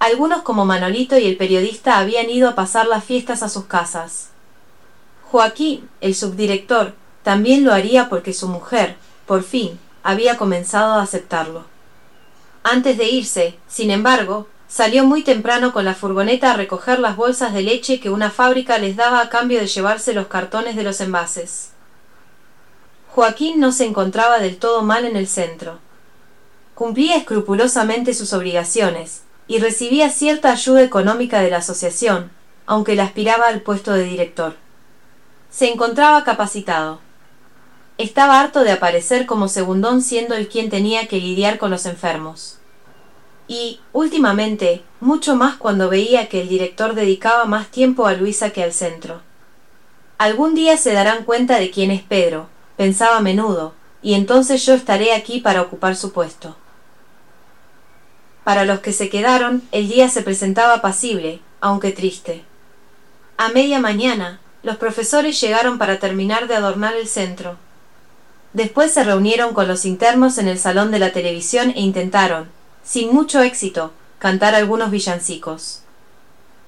Algunos 0.00 0.42
como 0.42 0.64
Manolito 0.64 1.16
y 1.16 1.26
el 1.26 1.36
periodista 1.36 1.98
habían 1.98 2.28
ido 2.28 2.48
a 2.48 2.56
pasar 2.56 2.88
las 2.88 3.04
fiestas 3.04 3.44
a 3.44 3.48
sus 3.48 3.66
casas. 3.66 4.30
Joaquín, 5.30 5.88
el 6.00 6.16
subdirector, 6.16 6.94
también 7.22 7.62
lo 7.62 7.72
haría 7.72 8.08
porque 8.08 8.32
su 8.32 8.48
mujer, 8.48 8.96
por 9.26 9.44
fin, 9.44 9.78
había 10.02 10.36
comenzado 10.36 10.94
a 10.94 11.02
aceptarlo. 11.02 11.64
Antes 12.64 12.98
de 12.98 13.08
irse, 13.08 13.56
sin 13.68 13.92
embargo, 13.92 14.48
salió 14.66 15.04
muy 15.04 15.22
temprano 15.22 15.72
con 15.72 15.84
la 15.84 15.94
furgoneta 15.94 16.50
a 16.50 16.56
recoger 16.56 16.98
las 16.98 17.14
bolsas 17.14 17.54
de 17.54 17.62
leche 17.62 18.00
que 18.00 18.10
una 18.10 18.32
fábrica 18.32 18.78
les 18.78 18.96
daba 18.96 19.20
a 19.20 19.28
cambio 19.28 19.60
de 19.60 19.68
llevarse 19.68 20.14
los 20.14 20.26
cartones 20.26 20.74
de 20.74 20.82
los 20.82 21.00
envases. 21.00 21.70
Joaquín 23.18 23.58
no 23.58 23.72
se 23.72 23.84
encontraba 23.84 24.38
del 24.38 24.58
todo 24.58 24.82
mal 24.82 25.04
en 25.04 25.16
el 25.16 25.26
centro. 25.26 25.80
Cumplía 26.76 27.16
escrupulosamente 27.16 28.14
sus 28.14 28.32
obligaciones, 28.32 29.22
y 29.48 29.58
recibía 29.58 30.08
cierta 30.08 30.52
ayuda 30.52 30.84
económica 30.84 31.40
de 31.40 31.50
la 31.50 31.56
asociación, 31.56 32.30
aunque 32.64 32.94
le 32.94 33.02
aspiraba 33.02 33.48
al 33.48 33.60
puesto 33.62 33.92
de 33.92 34.04
director. 34.04 34.54
Se 35.50 35.68
encontraba 35.68 36.22
capacitado. 36.22 37.00
Estaba 37.96 38.38
harto 38.38 38.62
de 38.62 38.70
aparecer 38.70 39.26
como 39.26 39.48
segundón 39.48 40.00
siendo 40.00 40.36
el 40.36 40.46
quien 40.46 40.70
tenía 40.70 41.08
que 41.08 41.18
lidiar 41.18 41.58
con 41.58 41.72
los 41.72 41.86
enfermos. 41.86 42.58
Y, 43.48 43.80
últimamente, 43.92 44.84
mucho 45.00 45.34
más 45.34 45.56
cuando 45.56 45.88
veía 45.88 46.28
que 46.28 46.40
el 46.40 46.48
director 46.48 46.94
dedicaba 46.94 47.46
más 47.46 47.66
tiempo 47.66 48.06
a 48.06 48.12
Luisa 48.12 48.50
que 48.50 48.62
al 48.62 48.72
centro. 48.72 49.22
Algún 50.18 50.54
día 50.54 50.76
se 50.76 50.92
darán 50.92 51.24
cuenta 51.24 51.58
de 51.58 51.72
quién 51.72 51.90
es 51.90 52.02
Pedro, 52.02 52.48
pensaba 52.78 53.16
a 53.16 53.20
menudo, 53.20 53.74
y 54.02 54.14
entonces 54.14 54.64
yo 54.64 54.72
estaré 54.72 55.12
aquí 55.12 55.40
para 55.40 55.60
ocupar 55.60 55.96
su 55.96 56.12
puesto. 56.12 56.56
Para 58.44 58.64
los 58.64 58.78
que 58.78 58.92
se 58.92 59.10
quedaron, 59.10 59.62
el 59.72 59.88
día 59.88 60.08
se 60.08 60.22
presentaba 60.22 60.74
apacible, 60.74 61.40
aunque 61.60 61.90
triste. 61.90 62.44
A 63.36 63.48
media 63.48 63.80
mañana, 63.80 64.40
los 64.62 64.76
profesores 64.76 65.40
llegaron 65.40 65.76
para 65.76 65.98
terminar 65.98 66.46
de 66.46 66.54
adornar 66.54 66.94
el 66.94 67.08
centro. 67.08 67.56
Después 68.52 68.92
se 68.92 69.02
reunieron 69.02 69.54
con 69.54 69.66
los 69.66 69.84
internos 69.84 70.38
en 70.38 70.46
el 70.46 70.58
salón 70.58 70.92
de 70.92 71.00
la 71.00 71.12
televisión 71.12 71.70
e 71.70 71.80
intentaron, 71.80 72.48
sin 72.84 73.12
mucho 73.12 73.42
éxito, 73.42 73.92
cantar 74.20 74.54
algunos 74.54 74.92
villancicos. 74.92 75.82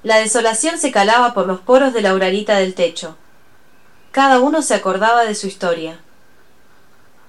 La 0.03 0.16
desolación 0.16 0.77
se 0.77 0.90
calaba 0.90 1.35
por 1.35 1.46
los 1.46 1.61
poros 1.61 1.94
de 1.94 2.03
la 2.03 2.14
uralita 2.14 2.59
del 2.59 2.75
techo. 2.75 3.16
Cada 4.12 4.40
uno 4.40 4.61
se 4.61 4.75
acordaba 4.75 5.25
de 5.25 5.37
su 5.37 5.46
historia. 5.46 6.01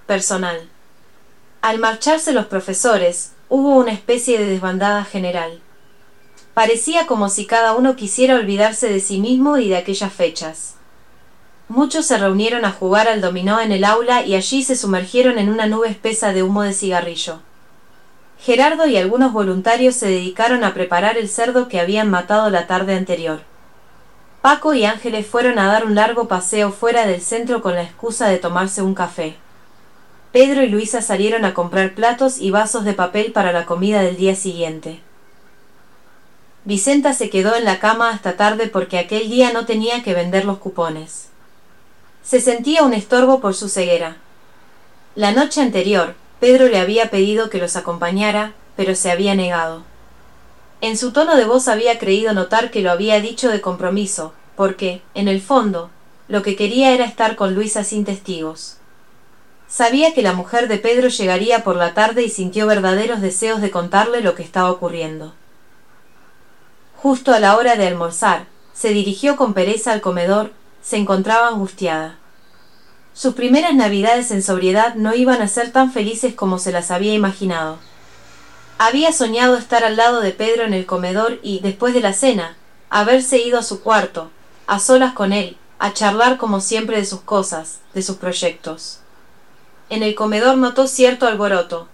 Personal. 0.07 0.67
Al 1.61 1.77
marcharse 1.77 2.33
los 2.33 2.47
profesores, 2.47 3.33
hubo 3.49 3.75
una 3.75 3.91
especie 3.91 4.39
de 4.39 4.47
desbandada 4.47 5.05
general. 5.05 5.59
Parecía 6.55 7.05
como 7.05 7.29
si 7.29 7.45
cada 7.45 7.75
uno 7.75 7.95
quisiera 7.95 8.33
olvidarse 8.33 8.89
de 8.89 8.99
sí 8.99 9.19
mismo 9.19 9.59
y 9.59 9.69
de 9.69 9.77
aquellas 9.77 10.11
fechas. 10.11 10.73
Muchos 11.69 12.07
se 12.07 12.17
reunieron 12.17 12.65
a 12.65 12.71
jugar 12.71 13.07
al 13.07 13.21
dominó 13.21 13.61
en 13.61 13.71
el 13.71 13.83
aula 13.83 14.25
y 14.25 14.33
allí 14.33 14.63
se 14.63 14.75
sumergieron 14.75 15.37
en 15.37 15.49
una 15.49 15.67
nube 15.67 15.87
espesa 15.87 16.33
de 16.33 16.41
humo 16.41 16.63
de 16.63 16.73
cigarrillo. 16.73 17.41
Gerardo 18.39 18.87
y 18.87 18.97
algunos 18.97 19.33
voluntarios 19.33 19.95
se 19.95 20.07
dedicaron 20.07 20.63
a 20.63 20.73
preparar 20.73 21.19
el 21.19 21.29
cerdo 21.29 21.67
que 21.67 21.79
habían 21.79 22.09
matado 22.09 22.49
la 22.49 22.65
tarde 22.65 22.95
anterior. 22.95 23.50
Paco 24.41 24.73
y 24.73 24.85
Ángeles 24.85 25.27
fueron 25.27 25.59
a 25.59 25.67
dar 25.67 25.85
un 25.85 25.93
largo 25.93 26.27
paseo 26.27 26.71
fuera 26.71 27.05
del 27.05 27.21
centro 27.21 27.61
con 27.61 27.75
la 27.75 27.83
excusa 27.83 28.27
de 28.27 28.39
tomarse 28.39 28.81
un 28.81 28.95
café. 28.95 29.35
Pedro 30.31 30.63
y 30.63 30.67
Luisa 30.69 31.03
salieron 31.03 31.45
a 31.45 31.53
comprar 31.53 31.93
platos 31.93 32.39
y 32.39 32.49
vasos 32.49 32.83
de 32.83 32.93
papel 32.93 33.33
para 33.33 33.51
la 33.51 33.67
comida 33.67 34.01
del 34.01 34.17
día 34.17 34.35
siguiente. 34.35 34.99
Vicenta 36.65 37.13
se 37.13 37.29
quedó 37.29 37.55
en 37.55 37.65
la 37.65 37.79
cama 37.79 38.09
hasta 38.09 38.35
tarde 38.35 38.65
porque 38.65 38.97
aquel 38.97 39.29
día 39.29 39.53
no 39.53 39.65
tenía 39.65 40.01
que 40.01 40.15
vender 40.15 40.45
los 40.45 40.57
cupones. 40.57 41.27
Se 42.23 42.41
sentía 42.41 42.81
un 42.81 42.93
estorbo 42.93 43.41
por 43.41 43.53
su 43.53 43.69
ceguera. 43.69 44.17
La 45.13 45.33
noche 45.33 45.61
anterior, 45.61 46.15
Pedro 46.39 46.67
le 46.67 46.79
había 46.79 47.11
pedido 47.11 47.51
que 47.51 47.59
los 47.59 47.75
acompañara, 47.75 48.53
pero 48.75 48.95
se 48.95 49.11
había 49.11 49.35
negado. 49.35 49.83
En 50.81 50.97
su 50.97 51.11
tono 51.11 51.35
de 51.35 51.45
voz 51.45 51.67
había 51.67 51.99
creído 51.99 52.33
notar 52.33 52.71
que 52.71 52.81
lo 52.81 52.89
había 52.89 53.21
dicho 53.21 53.49
de 53.49 53.61
compromiso, 53.61 54.33
porque, 54.55 55.03
en 55.13 55.27
el 55.27 55.39
fondo, 55.39 55.91
lo 56.27 56.41
que 56.41 56.55
quería 56.55 56.91
era 56.91 57.05
estar 57.05 57.35
con 57.35 57.53
Luisa 57.53 57.83
sin 57.83 58.03
testigos. 58.03 58.77
Sabía 59.67 60.13
que 60.15 60.23
la 60.23 60.33
mujer 60.33 60.67
de 60.67 60.79
Pedro 60.79 61.07
llegaría 61.07 61.63
por 61.63 61.75
la 61.75 61.93
tarde 61.93 62.23
y 62.23 62.29
sintió 62.29 62.65
verdaderos 62.65 63.21
deseos 63.21 63.61
de 63.61 63.69
contarle 63.69 64.21
lo 64.21 64.33
que 64.33 64.41
estaba 64.41 64.71
ocurriendo. 64.71 65.33
Justo 66.97 67.31
a 67.31 67.39
la 67.39 67.55
hora 67.57 67.75
de 67.75 67.85
almorzar, 67.85 68.47
se 68.73 68.89
dirigió 68.89 69.35
con 69.35 69.53
pereza 69.53 69.91
al 69.91 70.01
comedor, 70.01 70.51
se 70.81 70.97
encontraba 70.97 71.49
angustiada. 71.49 72.17
Sus 73.13 73.35
primeras 73.35 73.75
navidades 73.75 74.31
en 74.31 74.41
sobriedad 74.41 74.95
no 74.95 75.13
iban 75.13 75.41
a 75.41 75.47
ser 75.47 75.71
tan 75.71 75.91
felices 75.91 76.33
como 76.33 76.57
se 76.57 76.71
las 76.71 76.89
había 76.89 77.13
imaginado. 77.13 77.77
Había 78.83 79.13
soñado 79.13 79.57
estar 79.57 79.83
al 79.83 79.95
lado 79.95 80.21
de 80.21 80.31
Pedro 80.31 80.63
en 80.63 80.73
el 80.73 80.87
comedor 80.87 81.37
y, 81.43 81.59
después 81.59 81.93
de 81.93 82.01
la 82.01 82.13
cena, 82.13 82.57
haberse 82.89 83.37
ido 83.37 83.59
a 83.59 83.63
su 83.63 83.83
cuarto, 83.83 84.31
a 84.65 84.79
solas 84.79 85.13
con 85.13 85.33
él, 85.33 85.55
a 85.77 85.93
charlar 85.93 86.39
como 86.39 86.61
siempre 86.61 86.97
de 86.97 87.05
sus 87.05 87.21
cosas, 87.21 87.81
de 87.93 88.01
sus 88.01 88.15
proyectos. 88.17 89.01
En 89.91 90.01
el 90.01 90.15
comedor 90.15 90.57
notó 90.57 90.87
cierto 90.87 91.27
alboroto. 91.27 91.89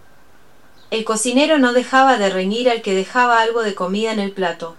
El 0.89 1.03
cocinero 1.03 1.59
no 1.59 1.73
dejaba 1.73 2.17
de 2.17 2.29
reñir 2.29 2.69
al 2.69 2.81
que 2.81 2.95
dejaba 2.95 3.41
algo 3.41 3.63
de 3.63 3.75
comida 3.75 4.13
en 4.13 4.21
el 4.21 4.31
plato. 4.31 4.77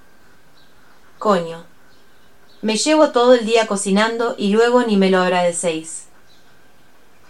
Coño. 1.19 1.65
Me 2.63 2.79
llevo 2.79 3.11
todo 3.11 3.35
el 3.35 3.45
día 3.45 3.67
cocinando 3.67 4.35
y 4.39 4.49
luego 4.49 4.83
ni 4.83 4.97
me 4.97 5.11
lo 5.11 5.19
agradecéis. 5.21 6.07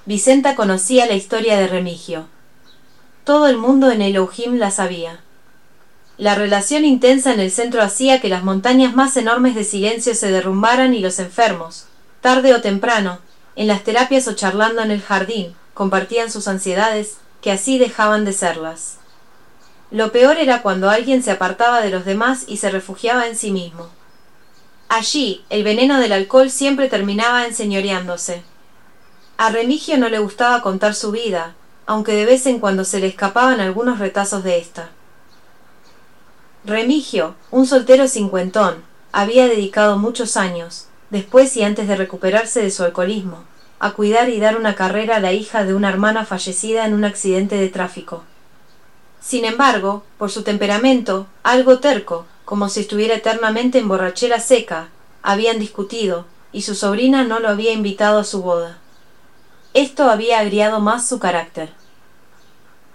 Vicenta 0.07 0.55
conocía 0.55 1.07
la 1.07 1.15
historia 1.15 1.59
de 1.59 1.67
Remigio. 1.67 2.29
Todo 3.29 3.47
el 3.47 3.59
mundo 3.59 3.91
en 3.91 4.01
el 4.01 4.17
Ojim 4.17 4.57
la 4.57 4.71
sabía. 4.71 5.21
La 6.17 6.35
relación 6.35 6.87
intensa 6.87 7.35
en 7.35 7.41
el 7.41 7.51
centro 7.51 7.83
hacía 7.83 8.23
que 8.23 8.31
las 8.31 8.43
montañas 8.43 8.95
más 8.95 9.19
enormes 9.19 9.55
de 9.55 9.65
silencio 9.65 10.15
se 10.15 10.33
derrumbaran 10.33 10.95
y 10.95 11.01
los 11.01 11.19
enfermos, 11.19 11.85
tarde 12.23 12.55
o 12.55 12.63
temprano, 12.63 13.19
en 13.55 13.67
las 13.67 13.85
terapias 13.85 14.27
o 14.29 14.33
charlando 14.33 14.81
en 14.81 14.91
el 14.91 15.03
jardín, 15.03 15.55
compartían 15.75 16.31
sus 16.31 16.49
ansiedades, 16.49 17.19
que 17.43 17.53
así 17.53 17.79
dejaban 17.79 18.25
de 18.25 18.33
serlas. 18.33 18.97
Lo 19.91 20.11
peor 20.11 20.39
era 20.39 20.63
cuando 20.63 20.89
alguien 20.89 21.23
se 21.23 21.31
apartaba 21.31 21.83
de 21.83 21.91
los 21.91 22.07
demás 22.07 22.45
y 22.49 22.57
se 22.57 22.71
refugiaba 22.71 23.27
en 23.27 23.37
sí 23.37 23.51
mismo. 23.51 23.91
Allí, 24.89 25.45
el 25.51 25.65
veneno 25.65 26.01
del 26.01 26.13
alcohol 26.13 26.49
siempre 26.51 26.89
terminaba 26.89 27.45
enseñoreándose. 27.45 28.43
A 29.37 29.51
Remigio 29.51 29.99
no 29.99 30.09
le 30.09 30.19
gustaba 30.19 30.63
contar 30.63 30.95
su 30.95 31.11
vida, 31.11 31.57
aunque 31.89 32.13
de 32.13 32.27
vez 32.27 32.45
en 32.45 32.59
cuando 32.59 32.85
se 32.85 33.01
le 33.01 33.07
escapaban 33.07 33.61
algunos 33.61 33.99
retazos 33.99 34.45
de 34.45 34.59
ésta. 34.59 34.91
Remigio, 36.63 37.35
un 37.51 37.67
soltero 37.67 38.09
cincuentón, 38.09 38.85
había 39.11 39.49
dedicado 39.49 39.97
muchos 39.97 40.37
años, 40.37 40.89
después 41.09 41.57
y 41.57 41.63
antes 41.63 41.89
de 41.89 41.97
recuperarse 41.97 42.61
de 42.61 42.71
su 42.71 42.85
alcoholismo, 42.85 43.45
a 43.79 43.93
cuidar 43.93 44.29
y 44.29 44.39
dar 44.39 44.59
una 44.59 44.75
carrera 44.75 45.17
a 45.17 45.21
la 45.21 45.33
hija 45.33 45.65
de 45.65 45.73
una 45.73 45.89
hermana 45.89 46.27
fallecida 46.27 46.85
en 46.85 46.93
un 46.93 47.07
accidente 47.07 47.57
de 47.57 47.71
tráfico. 47.71 48.23
Sin 49.23 49.47
embargo, 49.47 50.03
por 50.19 50.31
su 50.31 50.43
temperamento, 50.43 51.27
algo 51.43 51.79
terco, 51.79 52.27
como 52.45 52.69
si 52.69 52.81
estuviera 52.81 53.15
eternamente 53.15 53.79
en 53.79 53.89
borrachera 53.89 54.41
seca, 54.41 54.89
habían 55.23 55.59
discutido, 55.59 56.27
y 56.53 56.63
su 56.63 56.75
sobrina 56.75 57.25
no 57.25 57.41
lo 57.41 57.49
había 57.49 57.73
invitado 57.73 58.19
a 58.19 58.25
su 58.25 58.43
boda. 58.43 58.77
Esto 59.75 60.11
había 60.11 60.39
agriado 60.41 60.81
más 60.81 61.07
su 61.07 61.19
carácter. 61.19 61.71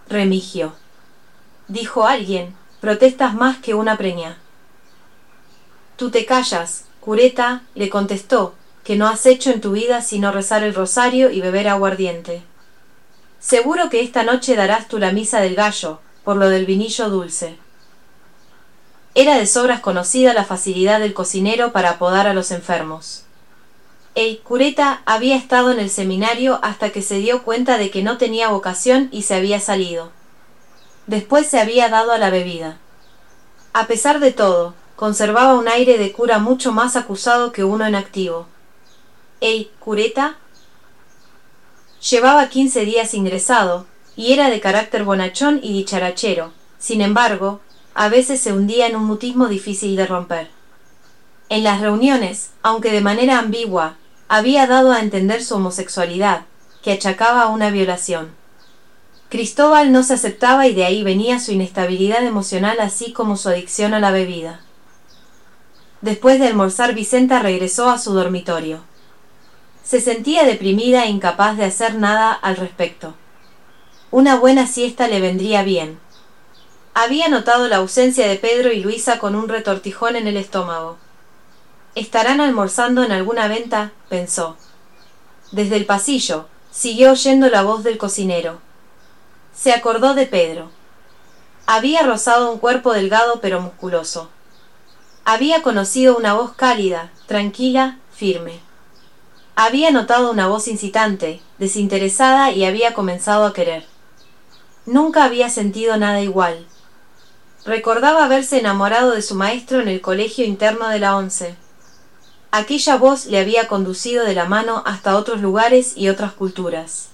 Remigio. 0.09 0.73
Dijo 1.67 2.07
alguien, 2.07 2.55
protestas 2.81 3.35
más 3.35 3.57
que 3.57 3.73
una 3.73 3.97
preña. 3.97 4.37
Tú 5.95 6.09
te 6.09 6.25
callas, 6.25 6.85
cureta, 6.99 7.61
le 7.75 7.89
contestó, 7.89 8.55
que 8.83 8.95
no 8.95 9.07
has 9.07 9.25
hecho 9.25 9.51
en 9.51 9.61
tu 9.61 9.71
vida 9.71 10.01
sino 10.01 10.31
rezar 10.31 10.63
el 10.63 10.73
rosario 10.73 11.29
y 11.29 11.41
beber 11.41 11.69
aguardiente. 11.69 12.43
Seguro 13.39 13.89
que 13.89 14.01
esta 14.01 14.23
noche 14.23 14.55
darás 14.55 14.87
tú 14.87 14.97
la 14.99 15.11
misa 15.11 15.39
del 15.39 15.55
gallo, 15.55 15.99
por 16.23 16.37
lo 16.37 16.49
del 16.49 16.65
vinillo 16.65 17.09
dulce. 17.09 17.57
Era 19.15 19.37
de 19.37 19.45
sobras 19.45 19.79
conocida 19.79 20.33
la 20.33 20.43
facilidad 20.43 20.99
del 20.99 21.13
cocinero 21.13 21.71
para 21.71 21.91
apodar 21.91 22.27
a 22.27 22.33
los 22.33 22.51
enfermos. 22.51 23.25
El 24.15 24.39
cureta 24.41 25.01
había 25.05 25.35
estado 25.35 25.71
en 25.71 25.79
el 25.79 25.89
seminario 25.89 26.59
hasta 26.61 26.91
que 26.91 27.01
se 27.01 27.17
dio 27.17 27.41
cuenta 27.41 27.79
de 27.79 27.89
que 27.89 28.03
no 28.03 28.17
tenía 28.17 28.49
vocación 28.49 29.09
y 29.11 29.23
se 29.23 29.33
había 29.33 29.59
salido. 29.59 30.11
Después 31.07 31.47
se 31.47 31.59
había 31.59 31.89
dado 31.89 32.11
a 32.11 32.19
la 32.19 32.29
bebida. 32.29 32.77
A 33.73 33.87
pesar 33.87 34.19
de 34.19 34.31
todo, 34.31 34.75
conservaba 34.95 35.55
un 35.55 35.67
aire 35.67 35.97
de 35.97 36.11
cura 36.11 36.37
mucho 36.37 36.71
más 36.71 36.95
acusado 36.95 37.51
que 37.51 37.63
uno 37.63 37.87
en 37.87 37.95
activo. 37.95 38.45
El 39.41 39.69
cureta 39.79 40.37
llevaba 42.07 42.49
quince 42.49 42.85
días 42.85 43.15
ingresado, 43.15 43.87
y 44.15 44.33
era 44.33 44.51
de 44.51 44.59
carácter 44.59 45.05
bonachón 45.05 45.59
y 45.63 45.73
dicharachero. 45.73 46.51
Sin 46.77 47.01
embargo, 47.01 47.61
a 47.95 48.09
veces 48.09 48.39
se 48.39 48.53
hundía 48.53 48.85
en 48.85 48.95
un 48.95 49.05
mutismo 49.05 49.47
difícil 49.47 49.95
de 49.95 50.05
romper. 50.05 50.49
En 51.49 51.63
las 51.63 51.81
reuniones, 51.81 52.51
aunque 52.61 52.91
de 52.91 53.01
manera 53.01 53.39
ambigua, 53.39 53.95
había 54.35 54.65
dado 54.65 54.91
a 54.91 54.99
entender 54.99 55.43
su 55.43 55.53
homosexualidad, 55.53 56.45
que 56.81 56.91
achacaba 56.91 57.43
a 57.43 57.49
una 57.49 57.69
violación. 57.69 58.33
Cristóbal 59.29 59.91
no 59.91 60.01
se 60.01 60.15
aceptaba 60.15 60.65
y 60.65 60.73
de 60.73 60.85
ahí 60.85 61.03
venía 61.03 61.39
su 61.39 61.51
inestabilidad 61.51 62.23
emocional 62.25 62.79
así 62.79 63.13
como 63.13 63.37
su 63.37 63.49
adicción 63.49 63.93
a 63.93 63.99
la 63.99 64.09
bebida. 64.09 64.61
Después 66.01 66.39
de 66.39 66.47
almorzar 66.47 66.95
Vicenta 66.95 67.43
regresó 67.43 67.91
a 67.91 67.99
su 67.99 68.15
dormitorio. 68.15 68.79
Se 69.83 70.01
sentía 70.01 70.45
deprimida 70.45 71.03
e 71.03 71.09
incapaz 71.09 71.55
de 71.55 71.65
hacer 71.65 71.93
nada 71.93 72.33
al 72.33 72.57
respecto. 72.57 73.13
Una 74.09 74.37
buena 74.37 74.65
siesta 74.65 75.07
le 75.07 75.21
vendría 75.21 75.61
bien. 75.61 75.99
Había 76.95 77.27
notado 77.27 77.67
la 77.67 77.75
ausencia 77.75 78.27
de 78.27 78.37
Pedro 78.37 78.71
y 78.71 78.79
Luisa 78.79 79.19
con 79.19 79.35
un 79.35 79.47
retortijón 79.47 80.15
en 80.15 80.25
el 80.25 80.37
estómago. 80.37 80.97
Estarán 81.95 82.41
almorzando 82.41 83.03
en 83.03 83.11
alguna 83.11 83.47
venta, 83.47 83.91
pensó. 84.09 84.57
Desde 85.51 85.75
el 85.75 85.85
pasillo, 85.85 86.47
siguió 86.71 87.11
oyendo 87.11 87.49
la 87.49 87.61
voz 87.61 87.83
del 87.83 87.99
cocinero. 87.99 88.59
Se 89.55 89.73
acordó 89.73 90.15
de 90.15 90.25
Pedro. 90.25 90.71
Había 91.67 92.01
rozado 92.01 92.51
un 92.51 92.57
cuerpo 92.57 92.93
delgado 92.93 93.39
pero 93.41 93.61
musculoso. 93.61 94.29
Había 95.23 95.61
conocido 95.61 96.17
una 96.17 96.33
voz 96.33 96.53
cálida, 96.53 97.11
tranquila, 97.27 97.99
firme. 98.11 98.59
Había 99.55 99.91
notado 99.91 100.31
una 100.31 100.47
voz 100.47 100.67
incitante, 100.67 101.41
desinteresada 101.59 102.51
y 102.51 102.65
había 102.65 102.95
comenzado 102.95 103.45
a 103.45 103.53
querer. 103.53 103.85
Nunca 104.87 105.23
había 105.23 105.51
sentido 105.51 105.95
nada 105.97 106.21
igual. 106.21 106.65
Recordaba 107.65 108.25
haberse 108.25 108.57
enamorado 108.57 109.11
de 109.11 109.21
su 109.21 109.35
maestro 109.35 109.79
en 109.79 109.87
el 109.87 110.01
colegio 110.01 110.43
interno 110.43 110.89
de 110.89 110.99
la 110.99 111.15
once. 111.15 111.55
Aquella 112.55 112.97
voz 112.97 113.25
le 113.25 113.39
había 113.39 113.67
conducido 113.67 114.25
de 114.25 114.35
la 114.35 114.45
mano 114.45 114.83
hasta 114.85 115.17
otros 115.17 115.41
lugares 115.41 115.93
y 115.97 116.09
otras 116.09 116.33
culturas. 116.33 117.09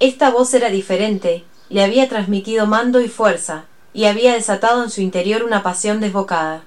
Esta 0.00 0.28
voz 0.30 0.52
era 0.54 0.70
diferente, 0.70 1.44
le 1.68 1.84
había 1.84 2.08
transmitido 2.08 2.66
mando 2.66 3.00
y 3.00 3.06
fuerza, 3.06 3.66
y 3.92 4.06
había 4.06 4.34
desatado 4.34 4.82
en 4.82 4.90
su 4.90 5.02
interior 5.02 5.44
una 5.44 5.62
pasión 5.62 6.00
desbocada. 6.00 6.64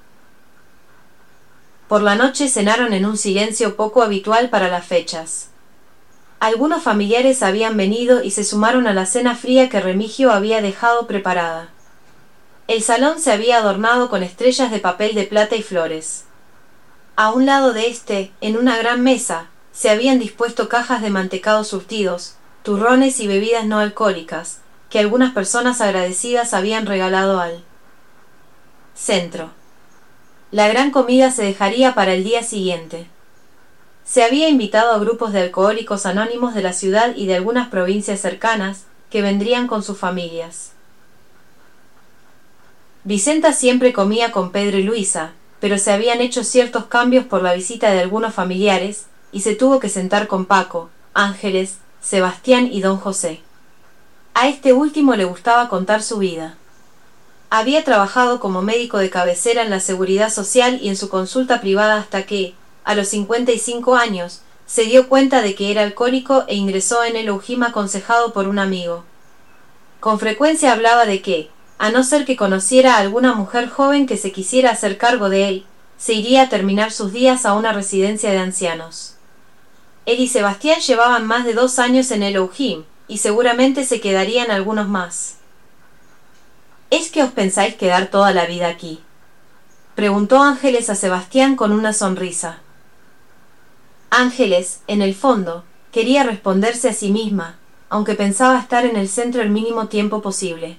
Por 1.90 2.04
la 2.04 2.16
noche 2.16 2.48
cenaron 2.48 2.94
en 2.94 3.06
un 3.06 3.18
silencio 3.18 3.76
poco 3.76 4.02
habitual 4.02 4.50
para 4.50 4.70
las 4.70 4.86
fechas. 4.86 5.50
Algunos 6.40 6.84
familiares 6.84 7.44
habían 7.44 7.76
venido 7.76 8.24
y 8.24 8.32
se 8.32 8.46
sumaron 8.46 8.88
a 8.88 8.94
la 8.94 9.06
cena 9.06 9.36
fría 9.36 9.68
que 9.68 9.82
Remigio 9.82 10.32
había 10.32 10.62
dejado 10.62 11.06
preparada. 11.06 11.68
El 12.70 12.82
salón 12.82 13.20
se 13.20 13.34
había 13.34 13.58
adornado 13.58 14.10
con 14.10 14.24
estrellas 14.24 14.72
de 14.72 14.80
papel 14.80 15.16
de 15.16 15.26
plata 15.26 15.58
y 15.58 15.64
flores. 15.64 16.24
A 17.16 17.32
un 17.32 17.46
lado 17.46 17.74
de 17.74 17.90
éste, 17.90 18.32
en 18.42 18.58
una 18.58 18.76
gran 18.78 19.04
mesa, 19.04 19.48
se 19.72 19.92
habían 19.92 20.18
dispuesto 20.18 20.68
cajas 20.68 21.04
de 21.04 21.12
mantecados 21.12 21.68
surtidos, 21.68 22.36
turrones 22.64 23.20
y 23.20 23.28
bebidas 23.28 23.66
no 23.66 23.78
alcohólicas, 23.78 24.62
que 24.90 24.98
algunas 24.98 25.32
personas 25.32 25.80
agradecidas 25.80 26.56
habían 26.56 26.88
regalado 26.88 27.40
al 27.40 27.64
centro. 28.96 29.52
La 30.52 30.68
gran 30.68 30.90
comida 30.90 31.30
se 31.30 31.44
dejaría 31.44 31.94
para 31.94 32.16
el 32.16 32.24
día 32.24 32.42
siguiente. 32.42 33.08
Se 34.04 34.24
había 34.24 34.50
invitado 34.50 34.94
a 34.94 35.00
grupos 35.00 35.34
de 35.34 35.42
alcohólicos 35.42 36.08
anónimos 36.08 36.56
de 36.56 36.64
la 36.64 36.74
ciudad 36.74 37.16
y 37.16 37.28
de 37.28 37.36
algunas 37.36 37.70
provincias 37.70 38.22
cercanas, 38.22 38.86
que 39.12 39.22
vendrían 39.22 39.68
con 39.68 39.84
sus 39.84 40.00
familias. 40.00 40.72
Vicenta 43.04 43.54
siempre 43.54 43.94
comía 43.94 44.32
con 44.32 44.52
Pedro 44.52 44.80
y 44.80 44.84
Luisa, 44.84 45.34
pero 45.64 45.78
se 45.78 45.94
habían 45.94 46.20
hecho 46.20 46.44
ciertos 46.44 46.88
cambios 46.88 47.24
por 47.24 47.42
la 47.42 47.54
visita 47.54 47.90
de 47.90 48.02
algunos 48.02 48.34
familiares, 48.34 49.06
y 49.32 49.40
se 49.40 49.56
tuvo 49.56 49.80
que 49.80 49.88
sentar 49.88 50.28
con 50.28 50.44
Paco, 50.44 50.90
Ángeles, 51.14 51.78
Sebastián 52.02 52.68
y 52.70 52.82
don 52.82 52.98
José. 52.98 53.40
A 54.34 54.50
este 54.50 54.74
último 54.74 55.16
le 55.16 55.24
gustaba 55.24 55.70
contar 55.70 56.04
su 56.04 56.18
vida. 56.18 56.58
Había 57.50 57.86
trabajado 57.86 58.42
como 58.42 58.62
médico 58.62 58.98
de 58.98 59.10
cabecera 59.10 59.62
en 59.62 59.70
la 59.70 59.80
seguridad 59.80 60.34
social 60.34 60.80
y 60.82 60.90
en 60.90 60.98
su 60.98 61.08
consulta 61.08 61.62
privada 61.62 61.96
hasta 61.96 62.26
que, 62.26 62.56
a 62.84 62.94
los 62.94 63.08
55 63.08 63.96
años, 63.96 64.42
se 64.66 64.84
dio 64.84 65.08
cuenta 65.08 65.42
de 65.42 65.56
que 65.56 65.72
era 65.72 65.84
alcohólico 65.84 66.44
e 66.50 66.56
ingresó 66.56 67.06
en 67.06 67.16
el 67.16 67.32
Ujima 67.32 67.68
aconsejado 67.68 68.34
por 68.34 68.50
un 68.50 68.60
amigo. 68.60 69.06
Con 70.02 70.20
frecuencia 70.20 70.74
hablaba 70.74 71.06
de 71.06 71.22
que, 71.22 71.50
a 71.78 71.92
no 71.92 72.04
ser 72.04 72.26
que 72.26 72.36
conociera 72.36 72.96
a 72.96 73.00
alguna 73.00 73.34
mujer 73.34 73.70
joven 73.70 74.06
que 74.06 74.18
se 74.18 74.32
quisiera 74.32 74.72
hacer 74.72 74.98
cargo 74.98 75.30
de 75.30 75.50
él, 75.50 75.66
se 75.98 76.14
iría 76.14 76.44
a 76.44 76.50
terminar 76.50 76.92
sus 76.92 77.14
días 77.14 77.46
a 77.46 77.54
una 77.54 77.74
residencia 77.74 78.32
de 78.32 78.38
ancianos. 78.38 79.16
Él 80.06 80.20
y 80.20 80.28
Sebastián 80.28 80.80
llevaban 80.82 81.26
más 81.26 81.46
de 81.46 81.54
dos 81.54 81.80
años 81.80 82.12
en 82.12 82.24
el 82.24 82.38
Ujim, 82.40 82.84
y 83.08 83.18
seguramente 83.20 83.86
se 83.86 84.02
quedarían 84.02 84.52
algunos 84.52 84.88
más. 84.88 85.38
¿Es 86.90 87.10
que 87.10 87.24
os 87.24 87.32
pensáis 87.32 87.76
quedar 87.76 88.08
toda 88.08 88.34
la 88.34 88.46
vida 88.46 88.68
aquí? 88.68 89.02
preguntó 89.96 90.42
Ángeles 90.42 90.90
a 90.90 90.96
Sebastián 90.96 91.56
con 91.56 91.72
una 91.72 91.94
sonrisa. 91.94 92.60
Ángeles, 94.10 94.82
en 94.88 95.02
el 95.02 95.16
fondo, 95.16 95.64
quería 95.92 96.24
responderse 96.24 96.90
a 96.90 96.94
sí 96.94 97.12
misma, 97.12 97.58
aunque 97.90 98.16
pensaba 98.16 98.60
estar 98.60 98.86
en 98.86 98.96
el 98.96 99.08
centro 99.08 99.42
el 99.42 99.50
mínimo 99.50 99.88
tiempo 99.88 100.22
posible. 100.22 100.78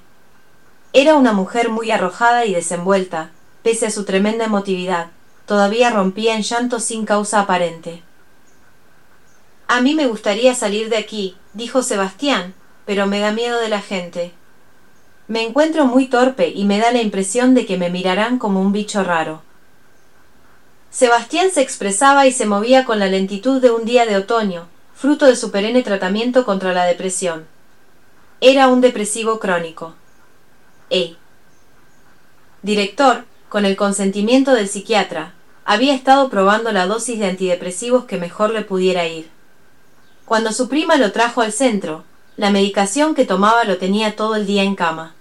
Era 0.96 1.16
una 1.16 1.32
mujer 1.32 1.70
muy 1.70 1.90
arrojada 1.90 2.46
y 2.46 2.54
desenvuelta, 2.54 3.32
pese 3.64 3.86
a 3.86 3.90
su 3.90 4.04
tremenda 4.04 4.44
emotividad, 4.44 5.08
todavía 5.44 5.90
rompía 5.90 6.36
en 6.36 6.42
llanto 6.42 6.78
sin 6.78 7.04
causa 7.04 7.40
aparente. 7.40 8.04
A 9.66 9.80
mí 9.80 9.96
me 9.96 10.06
gustaría 10.06 10.54
salir 10.54 10.90
de 10.90 10.96
aquí, 10.96 11.36
dijo 11.52 11.82
Sebastián, 11.82 12.54
pero 12.86 13.08
me 13.08 13.18
da 13.18 13.32
miedo 13.32 13.58
de 13.58 13.70
la 13.70 13.80
gente. 13.80 14.34
Me 15.26 15.42
encuentro 15.42 15.84
muy 15.86 16.06
torpe 16.06 16.50
y 16.54 16.64
me 16.64 16.78
da 16.78 16.92
la 16.92 17.02
impresión 17.02 17.56
de 17.56 17.66
que 17.66 17.76
me 17.76 17.90
mirarán 17.90 18.38
como 18.38 18.60
un 18.60 18.70
bicho 18.70 19.02
raro. 19.02 19.42
Sebastián 20.90 21.50
se 21.50 21.62
expresaba 21.62 22.28
y 22.28 22.30
se 22.30 22.46
movía 22.46 22.84
con 22.84 23.00
la 23.00 23.08
lentitud 23.08 23.60
de 23.60 23.72
un 23.72 23.84
día 23.84 24.06
de 24.06 24.14
otoño, 24.14 24.68
fruto 24.94 25.26
de 25.26 25.34
su 25.34 25.50
perenne 25.50 25.82
tratamiento 25.82 26.44
contra 26.44 26.72
la 26.72 26.84
depresión. 26.84 27.48
Era 28.40 28.68
un 28.68 28.80
depresivo 28.80 29.40
crónico. 29.40 29.96
E. 30.90 31.16
Director, 32.62 33.24
con 33.48 33.64
el 33.64 33.76
consentimiento 33.76 34.52
del 34.52 34.68
psiquiatra, 34.68 35.34
había 35.64 35.94
estado 35.94 36.28
probando 36.28 36.72
la 36.72 36.86
dosis 36.86 37.18
de 37.18 37.26
antidepresivos 37.26 38.04
que 38.04 38.18
mejor 38.18 38.50
le 38.50 38.62
pudiera 38.62 39.06
ir. 39.06 39.30
Cuando 40.24 40.52
su 40.52 40.68
prima 40.68 40.96
lo 40.96 41.12
trajo 41.12 41.40
al 41.40 41.52
centro, 41.52 42.04
la 42.36 42.50
medicación 42.50 43.14
que 43.14 43.24
tomaba 43.24 43.64
lo 43.64 43.78
tenía 43.78 44.16
todo 44.16 44.34
el 44.34 44.46
día 44.46 44.62
en 44.62 44.74
cama. 44.74 45.14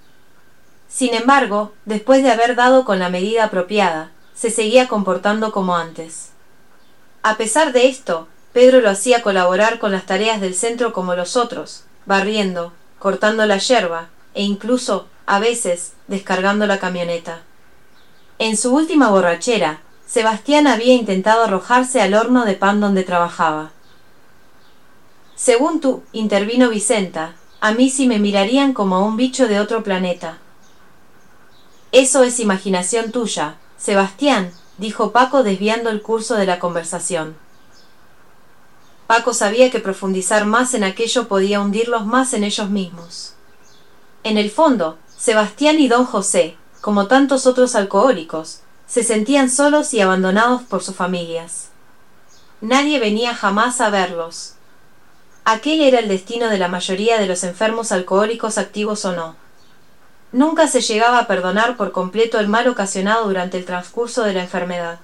Sin 0.87 1.13
embargo, 1.13 1.73
después 1.85 2.23
de 2.23 2.31
haber 2.31 2.55
dado 2.55 2.85
con 2.85 2.99
la 2.99 3.09
medida 3.09 3.45
apropiada, 3.45 4.11
se 4.33 4.49
seguía 4.49 4.87
comportando 4.87 5.51
como 5.51 5.75
antes. 5.75 6.29
A 7.21 7.37
pesar 7.37 7.71
de 7.71 7.87
esto, 7.87 8.27
Pedro 8.51 8.81
lo 8.81 8.89
hacía 8.89 9.21
colaborar 9.21 9.79
con 9.79 9.91
las 9.91 10.05
tareas 10.05 10.41
del 10.41 10.55
centro 10.55 10.93
como 10.93 11.15
los 11.15 11.35
otros, 11.35 11.83
barriendo, 12.05 12.73
cortando 12.99 13.45
la 13.45 13.57
yerba, 13.57 14.09
e 14.33 14.43
incluso 14.43 15.07
a 15.25 15.39
veces 15.39 15.93
descargando 16.07 16.67
la 16.67 16.79
camioneta. 16.79 17.41
En 18.39 18.57
su 18.57 18.73
última 18.73 19.09
borrachera, 19.09 19.81
Sebastián 20.05 20.67
había 20.67 20.93
intentado 20.93 21.43
arrojarse 21.43 22.01
al 22.01 22.13
horno 22.13 22.45
de 22.45 22.55
pan 22.55 22.79
donde 22.79 23.03
trabajaba. 23.03 23.71
Según 25.35 25.81
tú, 25.81 26.03
intervino 26.11 26.69
Vicenta, 26.69 27.35
a 27.61 27.71
mí 27.71 27.89
sí 27.89 28.07
me 28.07 28.19
mirarían 28.19 28.73
como 28.73 29.05
un 29.05 29.17
bicho 29.17 29.47
de 29.47 29.59
otro 29.59 29.83
planeta. 29.83 30.37
Eso 31.91 32.23
es 32.23 32.39
imaginación 32.39 33.11
tuya, 33.11 33.55
Sebastián, 33.77 34.51
dijo 34.77 35.11
Paco 35.11 35.43
desviando 35.43 35.89
el 35.89 36.01
curso 36.01 36.35
de 36.35 36.45
la 36.45 36.59
conversación. 36.59 37.35
Paco 39.07 39.33
sabía 39.33 39.69
que 39.69 39.79
profundizar 39.79 40.45
más 40.45 40.73
en 40.73 40.83
aquello 40.83 41.27
podía 41.27 41.61
hundirlos 41.61 42.05
más 42.05 42.33
en 42.33 42.43
ellos 42.43 42.69
mismos. 42.69 43.33
En 44.23 44.37
el 44.37 44.49
fondo, 44.49 44.97
Sebastián 45.23 45.79
y 45.79 45.87
don 45.87 46.03
José, 46.03 46.57
como 46.81 47.07
tantos 47.07 47.47
otros 47.47 47.75
alcohólicos, 47.75 48.59
se 48.85 49.05
sentían 49.05 49.49
solos 49.49 49.93
y 49.93 50.01
abandonados 50.01 50.63
por 50.63 50.83
sus 50.83 50.97
familias. 50.97 51.69
Nadie 52.59 52.99
venía 52.99 53.33
jamás 53.33 53.79
a 53.79 53.89
verlos. 53.89 54.55
Aquel 55.45 55.79
era 55.79 55.99
el 55.99 56.09
destino 56.09 56.49
de 56.49 56.57
la 56.57 56.67
mayoría 56.67 57.21
de 57.21 57.27
los 57.27 57.45
enfermos 57.45 57.93
alcohólicos 57.93 58.57
activos 58.57 59.05
o 59.05 59.13
no. 59.13 59.37
Nunca 60.33 60.67
se 60.67 60.81
llegaba 60.81 61.19
a 61.19 61.27
perdonar 61.27 61.77
por 61.77 61.93
completo 61.93 62.37
el 62.37 62.49
mal 62.49 62.67
ocasionado 62.67 63.25
durante 63.25 63.57
el 63.57 63.63
transcurso 63.63 64.23
de 64.23 64.33
la 64.33 64.41
enfermedad. 64.41 64.99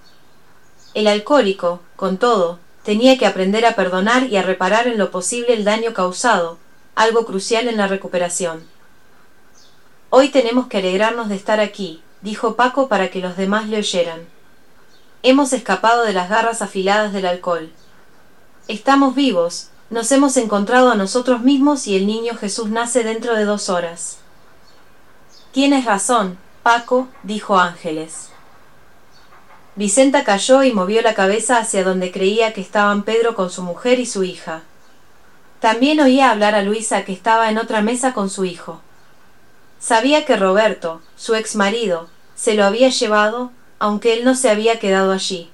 El 0.95 1.07
alcohólico, 1.07 1.79
con 1.95 2.17
todo, 2.17 2.59
tenía 2.83 3.17
que 3.17 3.25
aprender 3.25 3.65
a 3.65 3.77
perdonar 3.77 4.23
y 4.23 4.35
a 4.35 4.43
reparar 4.43 4.85
en 4.89 4.97
lo 4.97 5.11
posible 5.11 5.53
el 5.53 5.63
daño 5.63 5.93
causado, 5.93 6.57
algo 6.95 7.25
crucial 7.25 7.69
en 7.69 7.77
la 7.77 7.87
recuperación. 7.87 8.78
Hoy 10.11 10.29
tenemos 10.29 10.65
que 10.65 10.79
alegrarnos 10.79 11.29
de 11.29 11.35
estar 11.35 11.59
aquí, 11.59 12.01
dijo 12.21 12.55
Paco 12.55 12.87
para 12.87 13.11
que 13.11 13.19
los 13.19 13.37
demás 13.37 13.67
le 13.67 13.77
oyeran. 13.77 14.21
Hemos 15.21 15.53
escapado 15.53 16.03
de 16.03 16.13
las 16.13 16.29
garras 16.29 16.63
afiladas 16.63 17.13
del 17.13 17.27
alcohol. 17.27 17.69
Estamos 18.67 19.13
vivos, 19.13 19.69
nos 19.91 20.11
hemos 20.11 20.35
encontrado 20.37 20.89
a 20.89 20.95
nosotros 20.95 21.41
mismos 21.41 21.85
y 21.85 21.95
el 21.95 22.07
niño 22.07 22.35
Jesús 22.35 22.69
nace 22.69 23.03
dentro 23.03 23.35
de 23.35 23.45
dos 23.45 23.69
horas. 23.69 24.17
Tienes 25.51 25.85
razón, 25.85 26.39
Paco, 26.63 27.07
dijo 27.21 27.59
Ángeles. 27.59 28.29
Vicenta 29.75 30.23
cayó 30.23 30.63
y 30.63 30.73
movió 30.73 31.03
la 31.03 31.13
cabeza 31.13 31.59
hacia 31.59 31.83
donde 31.83 32.11
creía 32.11 32.51
que 32.53 32.61
estaban 32.61 33.03
Pedro 33.03 33.35
con 33.35 33.51
su 33.51 33.61
mujer 33.61 33.99
y 33.99 34.07
su 34.07 34.23
hija. 34.23 34.63
También 35.59 35.99
oía 35.99 36.31
hablar 36.31 36.55
a 36.55 36.63
Luisa 36.63 37.05
que 37.05 37.13
estaba 37.13 37.51
en 37.51 37.59
otra 37.59 37.83
mesa 37.83 38.15
con 38.15 38.31
su 38.31 38.45
hijo. 38.45 38.81
Sabía 39.79 40.25
que 40.25 40.35
Roberto, 40.35 41.01
su 41.15 41.35
ex 41.35 41.55
marido, 41.55 42.09
se 42.35 42.53
lo 42.53 42.65
había 42.65 42.89
llevado, 42.89 43.51
aunque 43.79 44.13
él 44.13 44.25
no 44.25 44.35
se 44.35 44.49
había 44.49 44.79
quedado 44.79 45.13
allí. 45.13 45.49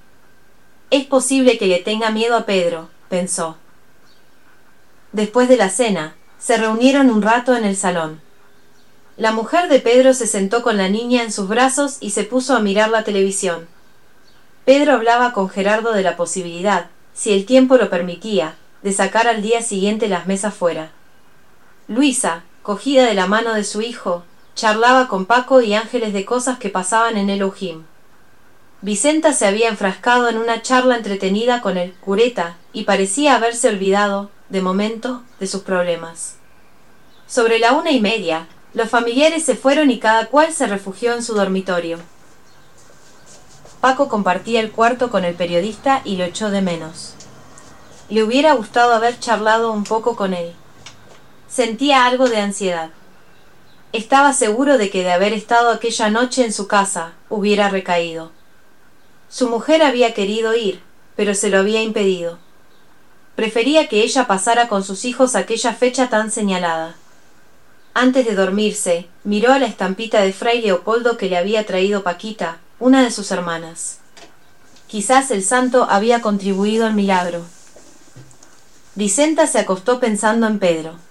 Es 0.90 1.04
posible 1.04 1.58
que 1.58 1.66
le 1.66 1.78
tenga 1.78 2.10
miedo 2.10 2.36
a 2.36 2.44
Pedro, 2.44 2.88
pensó. 3.08 3.56
Después 5.12 5.48
de 5.48 5.56
la 5.56 5.70
cena, 5.70 6.14
se 6.38 6.56
reunieron 6.56 7.10
un 7.10 7.22
rato 7.22 7.56
en 7.56 7.64
el 7.64 7.76
salón. 7.76 8.20
La 9.16 9.32
mujer 9.32 9.68
de 9.68 9.80
Pedro 9.80 10.12
se 10.12 10.26
sentó 10.26 10.62
con 10.62 10.76
la 10.76 10.88
niña 10.88 11.22
en 11.22 11.32
sus 11.32 11.48
brazos 11.48 11.96
y 12.00 12.10
se 12.10 12.24
puso 12.24 12.54
a 12.54 12.60
mirar 12.60 12.90
la 12.90 13.04
televisión. 13.04 13.66
Pedro 14.64 14.92
hablaba 14.92 15.32
con 15.32 15.48
Gerardo 15.48 15.92
de 15.92 16.02
la 16.02 16.16
posibilidad, 16.16 16.88
si 17.14 17.32
el 17.32 17.46
tiempo 17.46 17.76
lo 17.76 17.88
permitía, 17.88 18.56
de 18.82 18.92
sacar 18.92 19.26
al 19.26 19.40
día 19.40 19.62
siguiente 19.62 20.08
las 20.08 20.26
mesas 20.26 20.52
fuera. 20.52 20.90
Luisa, 21.88 22.42
cogida 22.66 23.06
de 23.06 23.14
la 23.14 23.28
mano 23.28 23.54
de 23.54 23.62
su 23.62 23.80
hijo, 23.80 24.24
charlaba 24.56 25.06
con 25.06 25.24
Paco 25.24 25.60
y 25.60 25.74
Ángeles 25.74 26.12
de 26.12 26.24
cosas 26.24 26.58
que 26.58 26.68
pasaban 26.68 27.16
en 27.16 27.30
el 27.30 27.44
Ojim. 27.44 27.84
Vicenta 28.82 29.32
se 29.32 29.46
había 29.46 29.68
enfrascado 29.68 30.28
en 30.28 30.36
una 30.36 30.62
charla 30.62 30.96
entretenida 30.96 31.60
con 31.60 31.76
el 31.76 31.94
cureta 31.94 32.56
y 32.72 32.82
parecía 32.82 33.36
haberse 33.36 33.68
olvidado, 33.68 34.30
de 34.48 34.62
momento, 34.62 35.22
de 35.38 35.46
sus 35.46 35.62
problemas. 35.62 36.38
Sobre 37.28 37.60
la 37.60 37.70
una 37.70 37.92
y 37.92 38.00
media, 38.00 38.48
los 38.74 38.90
familiares 38.90 39.44
se 39.44 39.54
fueron 39.54 39.92
y 39.92 40.00
cada 40.00 40.26
cual 40.26 40.52
se 40.52 40.66
refugió 40.66 41.14
en 41.14 41.22
su 41.22 41.34
dormitorio. 41.34 41.98
Paco 43.80 44.08
compartía 44.08 44.58
el 44.58 44.72
cuarto 44.72 45.12
con 45.12 45.24
el 45.24 45.36
periodista 45.36 46.02
y 46.04 46.16
lo 46.16 46.24
echó 46.24 46.50
de 46.50 46.62
menos. 46.62 47.14
Le 48.08 48.24
hubiera 48.24 48.54
gustado 48.54 48.92
haber 48.92 49.20
charlado 49.20 49.70
un 49.70 49.84
poco 49.84 50.16
con 50.16 50.34
él. 50.34 50.52
Sentía 51.48 52.06
algo 52.06 52.28
de 52.28 52.38
ansiedad. 52.38 52.90
Estaba 53.92 54.32
seguro 54.32 54.78
de 54.78 54.90
que 54.90 55.02
de 55.02 55.12
haber 55.12 55.32
estado 55.32 55.70
aquella 55.70 56.10
noche 56.10 56.44
en 56.44 56.52
su 56.52 56.66
casa 56.66 57.12
hubiera 57.28 57.68
recaído. 57.68 58.32
Su 59.28 59.48
mujer 59.48 59.82
había 59.82 60.12
querido 60.12 60.54
ir, 60.54 60.82
pero 61.14 61.34
se 61.34 61.48
lo 61.48 61.58
había 61.58 61.82
impedido. 61.82 62.38
Prefería 63.36 63.88
que 63.88 64.02
ella 64.02 64.26
pasara 64.26 64.68
con 64.68 64.82
sus 64.82 65.04
hijos 65.04 65.34
aquella 65.34 65.72
fecha 65.72 66.08
tan 66.08 66.30
señalada. 66.30 66.96
Antes 67.94 68.26
de 68.26 68.34
dormirse, 68.34 69.08
miró 69.24 69.52
a 69.52 69.58
la 69.58 69.66
estampita 69.66 70.20
de 70.20 70.32
fray 70.32 70.60
Leopoldo 70.60 71.16
que 71.16 71.28
le 71.28 71.38
había 71.38 71.64
traído 71.64 72.02
Paquita, 72.02 72.58
una 72.78 73.02
de 73.02 73.10
sus 73.10 73.30
hermanas. 73.30 74.00
Quizás 74.88 75.30
el 75.30 75.42
santo 75.42 75.86
había 75.88 76.20
contribuido 76.20 76.86
al 76.86 76.94
milagro. 76.94 77.44
Vicenta 78.94 79.46
se 79.46 79.58
acostó 79.58 80.00
pensando 80.00 80.46
en 80.46 80.58
Pedro. 80.58 81.05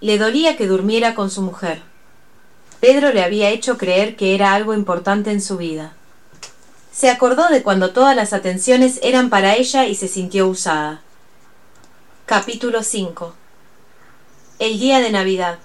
Le 0.00 0.18
dolía 0.18 0.56
que 0.56 0.66
durmiera 0.66 1.14
con 1.14 1.30
su 1.30 1.42
mujer. 1.42 1.82
Pedro 2.80 3.12
le 3.12 3.22
había 3.22 3.50
hecho 3.50 3.76
creer 3.76 4.16
que 4.16 4.34
era 4.34 4.54
algo 4.54 4.74
importante 4.74 5.30
en 5.30 5.42
su 5.42 5.56
vida. 5.56 5.92
Se 6.92 7.10
acordó 7.10 7.48
de 7.48 7.62
cuando 7.62 7.90
todas 7.90 8.16
las 8.16 8.32
atenciones 8.32 8.98
eran 9.02 9.30
para 9.30 9.54
ella 9.56 9.86
y 9.86 9.94
se 9.94 10.08
sintió 10.08 10.48
usada. 10.48 11.02
Capítulo 12.26 12.82
5 12.82 13.34
El 14.58 14.78
día 14.78 15.00
de 15.00 15.10
Navidad 15.10 15.58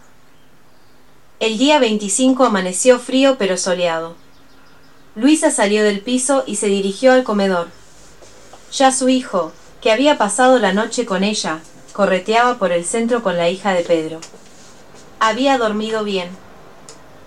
el 1.42 1.58
día 1.58 1.80
25 1.80 2.46
amaneció 2.46 2.98
frío 2.98 3.38
pero 3.38 3.58
soleado. 3.58 4.16
Luisa 5.16 5.52
salió 5.52 5.84
del 5.84 6.00
piso 6.00 6.46
y 6.48 6.56
se 6.56 6.68
dirigió 6.68 7.12
al 7.12 7.26
comedor. 7.26 7.68
Ya 8.72 8.94
su 8.94 9.10
hijo, 9.10 9.52
que 9.82 9.92
había 9.92 10.18
pasado 10.18 10.60
la 10.60 10.72
noche 10.72 11.06
con 11.06 11.26
ella, 11.26 11.60
correteaba 11.96 12.56
por 12.56 12.74
el 12.74 12.84
centro 12.84 13.24
con 13.24 13.38
la 13.38 13.48
hija 13.50 13.74
de 13.74 13.82
Pedro. 13.82 14.20
Había 15.22 15.58
dormido 15.58 16.04
bien. 16.04 16.28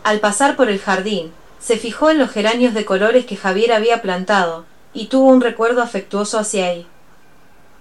Al 0.05 0.21
pasar 0.21 0.57
por 0.57 0.69
el 0.69 0.79
jardín, 0.79 1.33
se 1.59 1.79
fijó 1.79 2.11
en 2.11 2.19
los 2.19 2.31
geranios 2.31 2.75
de 2.75 2.85
colores 2.85 3.25
que 3.25 3.39
Javier 3.39 3.73
había 3.73 4.03
plantado, 4.03 4.67
y 4.93 5.07
tuvo 5.07 5.29
un 5.29 5.41
recuerdo 5.41 5.81
afectuoso 5.81 6.39
hacia 6.39 6.71
él. 6.71 6.87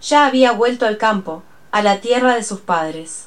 Ya 0.02 0.26
había 0.26 0.54
vuelto 0.54 0.86
al 0.86 0.98
campo, 0.98 1.44
a 1.72 1.82
la 1.82 2.00
tierra 2.00 2.36
de 2.36 2.44
sus 2.46 2.62
padres. 2.62 3.26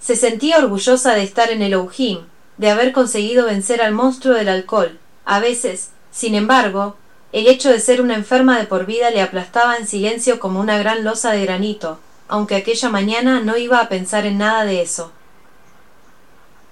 Se 0.00 0.16
sentía 0.16 0.56
orgullosa 0.56 1.12
de 1.12 1.22
estar 1.22 1.50
en 1.50 1.60
el 1.60 1.74
Oujim, 1.74 2.20
de 2.56 2.70
haber 2.70 2.92
conseguido 2.92 3.44
vencer 3.44 3.82
al 3.82 3.92
monstruo 3.92 4.34
del 4.34 4.48
alcohol. 4.48 4.98
A 5.26 5.38
veces, 5.38 5.90
sin 6.10 6.34
embargo, 6.34 6.96
el 7.32 7.46
hecho 7.46 7.68
de 7.68 7.78
ser 7.78 8.00
una 8.00 8.14
enferma 8.14 8.58
de 8.58 8.64
por 8.64 8.86
vida 8.86 9.10
le 9.10 9.20
aplastaba 9.20 9.76
en 9.76 9.86
silencio 9.86 10.40
como 10.40 10.60
una 10.60 10.78
gran 10.78 11.04
losa 11.04 11.32
de 11.32 11.44
granito, 11.44 11.98
aunque 12.28 12.56
aquella 12.56 12.88
mañana 12.88 13.40
no 13.40 13.56
iba 13.56 13.80
a 13.80 13.88
pensar 13.88 14.26
en 14.26 14.38
nada 14.38 14.64
de 14.64 14.82
eso. 14.82 15.12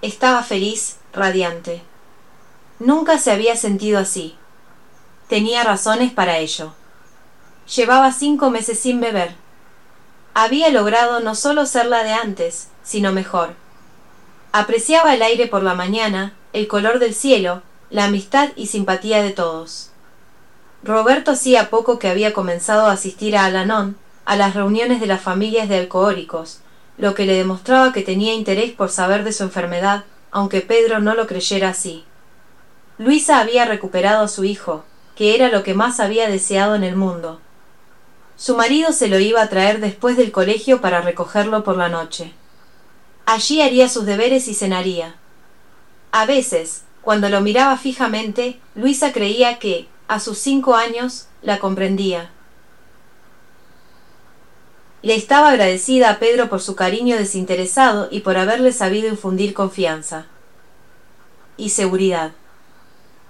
Estaba 0.00 0.42
feliz, 0.42 0.96
radiante. 1.12 1.82
Nunca 2.78 3.18
se 3.18 3.30
había 3.30 3.56
sentido 3.56 3.98
así. 3.98 4.36
Tenía 5.28 5.62
razones 5.62 6.12
para 6.12 6.38
ello. 6.38 6.74
Llevaba 7.74 8.12
cinco 8.12 8.50
meses 8.50 8.78
sin 8.78 9.00
beber. 9.00 9.34
Había 10.34 10.70
logrado 10.70 11.20
no 11.20 11.34
solo 11.34 11.66
ser 11.66 11.86
la 11.86 12.02
de 12.02 12.12
antes, 12.12 12.68
sino 12.82 13.12
mejor. 13.12 13.54
Apreciaba 14.50 15.14
el 15.14 15.22
aire 15.22 15.46
por 15.46 15.62
la 15.62 15.74
mañana, 15.74 16.34
el 16.52 16.66
color 16.68 16.98
del 16.98 17.14
cielo, 17.14 17.62
la 17.90 18.04
amistad 18.04 18.50
y 18.56 18.66
simpatía 18.66 19.22
de 19.22 19.30
todos. 19.30 19.90
Roberto 20.82 21.30
hacía 21.30 21.70
poco 21.70 21.98
que 21.98 22.08
había 22.08 22.32
comenzado 22.32 22.86
a 22.86 22.92
asistir 22.92 23.36
a 23.36 23.44
Alanón, 23.44 23.96
a 24.32 24.36
las 24.36 24.54
reuniones 24.54 24.98
de 24.98 25.06
las 25.06 25.20
familias 25.20 25.68
de 25.68 25.76
alcohólicos, 25.76 26.60
lo 26.96 27.14
que 27.14 27.26
le 27.26 27.34
demostraba 27.34 27.92
que 27.92 28.00
tenía 28.00 28.32
interés 28.32 28.72
por 28.72 28.88
saber 28.88 29.24
de 29.24 29.32
su 29.34 29.42
enfermedad, 29.42 30.06
aunque 30.30 30.62
Pedro 30.62 31.00
no 31.00 31.14
lo 31.14 31.26
creyera 31.26 31.68
así. 31.68 32.06
Luisa 32.96 33.40
había 33.40 33.66
recuperado 33.66 34.24
a 34.24 34.28
su 34.28 34.44
hijo, 34.44 34.84
que 35.16 35.34
era 35.34 35.50
lo 35.50 35.62
que 35.62 35.74
más 35.74 36.00
había 36.00 36.30
deseado 36.30 36.74
en 36.74 36.82
el 36.82 36.96
mundo. 36.96 37.42
Su 38.36 38.56
marido 38.56 38.92
se 38.92 39.08
lo 39.08 39.18
iba 39.18 39.42
a 39.42 39.50
traer 39.50 39.80
después 39.80 40.16
del 40.16 40.32
colegio 40.32 40.80
para 40.80 41.02
recogerlo 41.02 41.62
por 41.62 41.76
la 41.76 41.90
noche. 41.90 42.32
Allí 43.26 43.60
haría 43.60 43.90
sus 43.90 44.06
deberes 44.06 44.48
y 44.48 44.54
cenaría. 44.54 45.16
A 46.10 46.24
veces, 46.24 46.84
cuando 47.02 47.28
lo 47.28 47.42
miraba 47.42 47.76
fijamente, 47.76 48.58
Luisa 48.76 49.12
creía 49.12 49.58
que, 49.58 49.88
a 50.08 50.20
sus 50.20 50.38
cinco 50.38 50.74
años, 50.74 51.26
la 51.42 51.58
comprendía. 51.58 52.30
Le 55.02 55.16
estaba 55.16 55.48
agradecida 55.48 56.10
a 56.10 56.18
Pedro 56.20 56.48
por 56.48 56.60
su 56.60 56.76
cariño 56.76 57.16
desinteresado 57.16 58.08
y 58.10 58.20
por 58.20 58.36
haberle 58.36 58.72
sabido 58.72 59.08
infundir 59.08 59.52
confianza. 59.52 60.26
y 61.56 61.68
seguridad. 61.68 62.32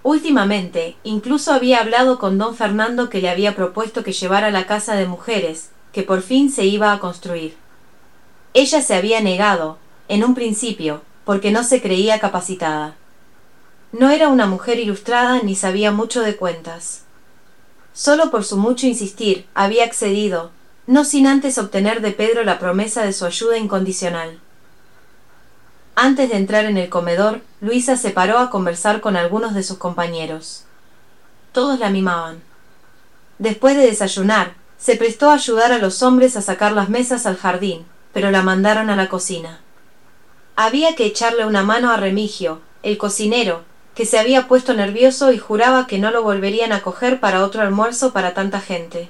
Últimamente, 0.03 0.97
incluso 1.03 1.53
había 1.53 1.81
hablado 1.81 2.19
con 2.19 2.39
don 2.39 2.57
Fernando 2.57 3.11
que 3.11 3.21
le 3.21 3.29
había 3.29 3.55
propuesto 3.57 4.05
que 4.05 4.13
llevara 4.13 4.51
la 4.51 4.67
casa 4.67 4.95
de 4.95 5.07
mujeres, 5.07 5.71
que 5.93 6.03
por 6.03 6.23
fin 6.23 6.51
se 6.51 6.65
iba 6.65 6.93
a 6.93 7.01
construir. 7.01 7.57
Ella 8.55 8.81
se 8.81 8.95
había 8.95 9.21
negado, 9.21 9.79
en 10.09 10.25
un 10.25 10.35
principio, 10.35 11.03
porque 11.25 11.51
no 11.51 11.65
se 11.65 11.83
creía 11.83 12.21
capacitada. 12.21 12.95
No 13.93 14.11
era 14.11 14.29
una 14.29 14.47
mujer 14.47 14.79
ilustrada 14.79 15.41
ni 15.43 15.57
sabía 15.57 15.91
mucho 15.91 16.23
de 16.23 16.37
cuentas. 16.37 17.03
Solo 17.93 18.31
por 18.31 18.45
su 18.45 18.57
mucho 18.57 18.87
insistir 18.87 19.47
había 19.55 19.85
accedido, 19.85 20.51
no 20.87 21.05
sin 21.05 21.27
antes 21.27 21.59
obtener 21.59 22.01
de 22.01 22.11
Pedro 22.11 22.45
la 22.45 22.59
promesa 22.59 23.05
de 23.05 23.13
su 23.13 23.25
ayuda 23.25 23.57
incondicional. 23.57 24.41
Antes 25.95 26.31
de 26.31 26.37
entrar 26.37 26.65
en 26.65 26.79
el 26.79 26.89
comedor, 26.89 27.43
Luisa 27.61 27.97
se 27.97 28.11
paró 28.11 28.39
a 28.39 28.51
conversar 28.51 29.01
con 29.01 29.17
algunos 29.17 29.55
de 29.55 29.63
sus 29.63 29.79
compañeros. 29.79 30.65
Todos 31.53 31.79
la 31.79 31.91
mimaban. 31.91 32.43
Después 33.39 33.77
de 33.77 33.87
desayunar, 33.87 34.55
se 34.79 34.97
prestó 34.97 35.31
a 35.31 35.35
ayudar 35.35 35.71
a 35.71 35.79
los 35.79 36.03
hombres 36.03 36.37
a 36.37 36.43
sacar 36.43 36.73
las 36.73 36.89
mesas 36.89 37.27
al 37.27 37.37
jardín, 37.37 37.85
pero 38.13 38.31
la 38.31 38.43
mandaron 38.43 38.91
a 38.91 38.97
la 38.97 39.09
cocina. 39.09 39.61
Había 40.57 40.97
que 40.97 41.07
echarle 41.07 41.47
una 41.47 41.63
mano 41.63 41.91
a 41.91 41.97
Remigio, 41.97 42.61
el 42.83 42.99
cocinero, 42.99 43.63
que 43.95 44.07
se 44.07 44.19
había 44.19 44.49
puesto 44.49 44.75
nervioso 44.75 45.33
y 45.33 45.39
juraba 45.39 45.87
que 45.87 45.99
no 45.99 46.11
lo 46.11 46.23
volverían 46.23 46.73
a 46.73 46.83
coger 46.83 47.21
para 47.21 47.45
otro 47.45 47.63
almuerzo 47.63 48.13
para 48.13 48.35
tanta 48.35 48.61
gente. 48.61 49.09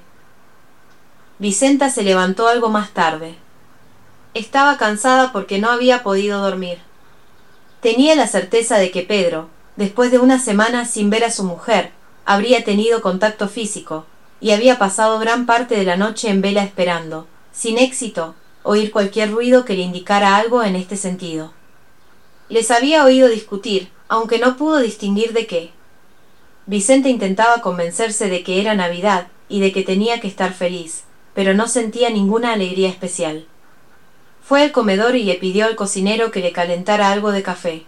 Vicenta 1.43 1.91
se 1.91 2.05
levantó 2.05 2.47
algo 2.47 2.69
más 2.69 2.91
tarde. 2.91 3.35
Estaba 4.33 4.77
cansada 4.77 5.33
porque 5.33 5.59
no 5.59 5.71
había 5.71 6.05
podido 6.05 6.41
dormir. 6.41 6.79
Tenía 7.81 8.15
la 8.15 8.29
certeza 8.29 8.79
de 8.79 8.93
que 8.93 9.03
Pedro, 9.03 9.49
después 9.75 10.13
de 10.13 10.21
una 10.21 10.39
semana 10.39 10.85
sin 10.85 11.11
ver 11.11 11.25
a 11.25 11.33
su 11.33 11.43
mujer, 11.43 11.91
habría 12.25 12.63
tenido 12.63 13.03
contacto 13.03 13.49
físico, 13.49 14.07
y 14.41 14.53
había 14.53 14.79
pasado 14.79 15.19
gran 15.19 15.45
parte 15.45 15.75
de 15.75 15.83
la 15.83 15.97
noche 15.97 16.31
en 16.31 16.43
vela 16.43 16.63
esperando, 16.63 17.27
sin 17.53 17.77
éxito, 17.77 18.37
oír 18.63 18.93
cualquier 18.93 19.33
ruido 19.33 19.65
que 19.65 19.75
le 19.75 19.83
indicara 19.83 20.37
algo 20.37 20.63
en 20.63 20.77
este 20.77 20.97
sentido. 20.97 21.53
Les 22.51 22.71
había 22.71 23.05
oído 23.05 23.29
discutir, 23.29 23.91
aunque 24.07 24.39
no 24.39 24.57
pudo 24.57 24.79
distinguir 24.79 25.33
de 25.33 25.49
qué. 25.49 25.73
Vicente 26.67 27.09
intentaba 27.09 27.63
convencerse 27.63 28.29
de 28.29 28.45
que 28.45 28.61
era 28.61 28.77
Navidad 28.77 29.27
y 29.49 29.59
de 29.59 29.73
que 29.73 29.83
tenía 29.83 30.21
que 30.21 30.29
estar 30.29 30.53
feliz, 30.53 31.03
pero 31.35 31.55
no 31.55 31.69
sentía 31.69 32.11
ninguna 32.11 32.53
alegría 32.53 32.89
especial. 32.89 33.47
Fue 34.45 34.63
al 34.63 34.73
comedor 34.73 35.17
y 35.17 35.25
le 35.25 35.35
pidió 35.35 35.67
al 35.67 35.77
cocinero 35.77 36.31
que 36.31 36.41
le 36.41 36.53
calentara 36.53 37.11
algo 37.11 37.33
de 37.33 37.43
café. 37.43 37.85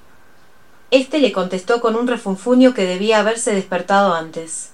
Este 0.90 1.18
le 1.18 1.32
contestó 1.32 1.80
con 1.80 1.97
un 1.97 2.07
refunfuño 2.07 2.74
que 2.74 2.84
debía 2.84 3.18
haberse 3.18 3.55
despertado 3.55 4.14
antes. 4.14 4.70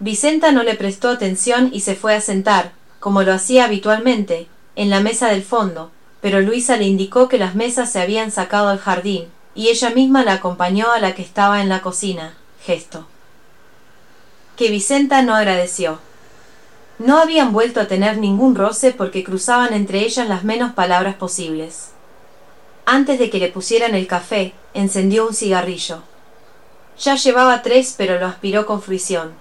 Vicenta 0.00 0.50
no 0.50 0.62
le 0.62 0.74
prestó 0.74 1.08
atención 1.08 1.70
y 1.72 1.80
se 1.80 1.94
fue 1.94 2.14
a 2.14 2.20
sentar, 2.20 2.72
como 2.98 3.22
lo 3.22 3.32
hacía 3.32 3.66
habitualmente, 3.66 4.48
en 4.74 4.90
la 4.90 5.00
mesa 5.00 5.28
del 5.28 5.42
fondo, 5.42 5.90
pero 6.20 6.40
Luisa 6.40 6.76
le 6.76 6.84
indicó 6.84 7.28
que 7.28 7.38
las 7.38 7.54
mesas 7.54 7.92
se 7.92 8.00
habían 8.00 8.30
sacado 8.30 8.68
al 8.68 8.78
jardín, 8.78 9.28
y 9.54 9.68
ella 9.68 9.90
misma 9.90 10.24
la 10.24 10.34
acompañó 10.34 10.90
a 10.90 11.00
la 11.00 11.14
que 11.14 11.22
estaba 11.22 11.60
en 11.60 11.68
la 11.68 11.82
cocina, 11.82 12.34
gesto. 12.62 13.06
Que 14.56 14.70
Vicenta 14.70 15.22
no 15.22 15.34
agradeció. 15.34 15.98
No 17.00 17.16
habían 17.18 17.54
vuelto 17.54 17.80
a 17.80 17.88
tener 17.88 18.18
ningún 18.18 18.54
roce 18.54 18.92
porque 18.92 19.24
cruzaban 19.24 19.72
entre 19.72 20.00
ellas 20.00 20.28
las 20.28 20.44
menos 20.44 20.74
palabras 20.74 21.14
posibles. 21.14 21.92
Antes 22.84 23.18
de 23.18 23.30
que 23.30 23.38
le 23.38 23.48
pusieran 23.48 23.94
el 23.94 24.06
café, 24.06 24.52
encendió 24.74 25.26
un 25.26 25.32
cigarrillo. 25.32 26.02
Ya 26.98 27.14
llevaba 27.14 27.62
tres, 27.62 27.94
pero 27.96 28.20
lo 28.20 28.26
aspiró 28.26 28.66
con 28.66 28.82
fruición. 28.82 29.32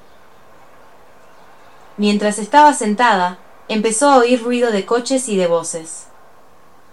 Mientras 1.97 2.39
estaba 2.39 2.73
sentada, 2.73 3.39
empezó 3.67 4.09
a 4.09 4.19
oír 4.19 4.41
ruido 4.41 4.71
de 4.71 4.85
coches 4.85 5.27
y 5.27 5.35
de 5.35 5.47
voces. 5.47 6.05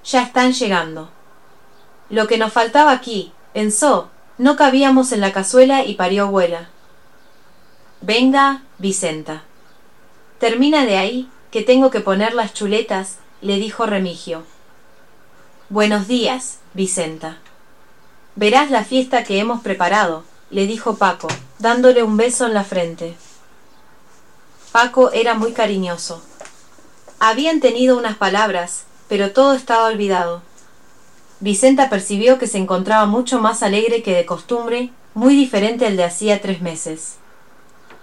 Ya 0.04 0.24
están 0.24 0.52
llegando. 0.52 1.10
Lo 2.10 2.26
que 2.26 2.38
nos 2.38 2.52
faltaba 2.52 2.90
aquí, 2.90 3.32
pensó, 3.54 4.10
no 4.36 4.56
cabíamos 4.56 5.12
en 5.12 5.20
la 5.20 5.32
cazuela 5.32 5.84
y 5.84 5.94
parió 5.94 6.24
abuela. 6.24 6.70
Venga, 8.00 8.62
Vicenta. 8.78 9.44
Termina 10.38 10.84
de 10.84 10.98
ahí, 10.98 11.30
que 11.50 11.62
tengo 11.62 11.90
que 11.90 12.00
poner 12.00 12.34
las 12.34 12.52
chuletas, 12.52 13.16
le 13.40 13.56
dijo 13.56 13.86
Remigio. 13.86 14.42
Buenos 15.70 16.08
días, 16.08 16.58
Vicenta. 16.74 17.38
Verás 18.34 18.70
la 18.70 18.84
fiesta 18.84 19.24
que 19.24 19.38
hemos 19.38 19.62
preparado, 19.62 20.24
le 20.50 20.66
dijo 20.66 20.96
Paco, 20.96 21.28
dándole 21.58 22.02
un 22.02 22.18
beso 22.18 22.44
en 22.44 22.52
la 22.52 22.64
frente. 22.64 23.14
Paco 24.72 25.10
era 25.12 25.32
muy 25.32 25.54
cariñoso. 25.54 26.22
Habían 27.18 27.60
tenido 27.60 27.96
unas 27.96 28.18
palabras, 28.18 28.84
pero 29.08 29.32
todo 29.32 29.54
estaba 29.54 29.86
olvidado. 29.86 30.42
Vicenta 31.40 31.88
percibió 31.88 32.38
que 32.38 32.46
se 32.46 32.58
encontraba 32.58 33.06
mucho 33.06 33.40
más 33.40 33.62
alegre 33.62 34.02
que 34.02 34.14
de 34.14 34.26
costumbre, 34.26 34.90
muy 35.14 35.34
diferente 35.34 35.86
al 35.86 35.96
de 35.96 36.04
hacía 36.04 36.42
tres 36.42 36.60
meses. 36.60 37.14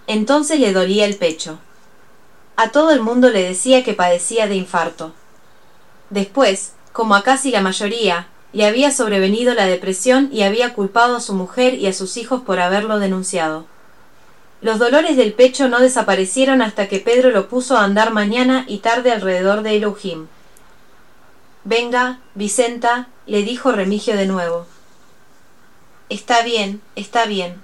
Entonces 0.07 0.59
le 0.59 0.73
dolía 0.73 1.05
el 1.05 1.15
pecho. 1.15 1.59
A 2.55 2.69
todo 2.69 2.91
el 2.91 3.01
mundo 3.01 3.29
le 3.29 3.43
decía 3.43 3.83
que 3.83 3.93
padecía 3.93 4.47
de 4.47 4.55
infarto. 4.55 5.13
Después, 6.09 6.73
como 6.91 7.15
a 7.15 7.23
casi 7.23 7.49
la 7.49 7.61
mayoría, 7.61 8.27
le 8.53 8.67
había 8.67 8.91
sobrevenido 8.91 9.55
la 9.55 9.65
depresión 9.65 10.29
y 10.31 10.43
había 10.43 10.75
culpado 10.75 11.15
a 11.15 11.21
su 11.21 11.33
mujer 11.33 11.73
y 11.73 11.87
a 11.87 11.93
sus 11.93 12.17
hijos 12.17 12.41
por 12.41 12.59
haberlo 12.59 12.99
denunciado. 12.99 13.65
Los 14.61 14.77
dolores 14.77 15.17
del 15.17 15.33
pecho 15.33 15.67
no 15.67 15.79
desaparecieron 15.79 16.61
hasta 16.61 16.87
que 16.87 16.99
Pedro 16.99 17.31
lo 17.31 17.49
puso 17.49 17.75
a 17.75 17.83
andar 17.83 18.13
mañana 18.13 18.63
y 18.67 18.77
tarde 18.77 19.11
alrededor 19.11 19.63
de 19.63 19.75
Elohim. 19.75 20.27
Venga, 21.63 22.19
Vicenta, 22.35 23.07
le 23.25 23.41
dijo 23.41 23.71
Remigio 23.71 24.15
de 24.15 24.27
nuevo. 24.27 24.67
Está 26.09 26.43
bien, 26.43 26.81
está 26.95 27.25
bien. 27.25 27.61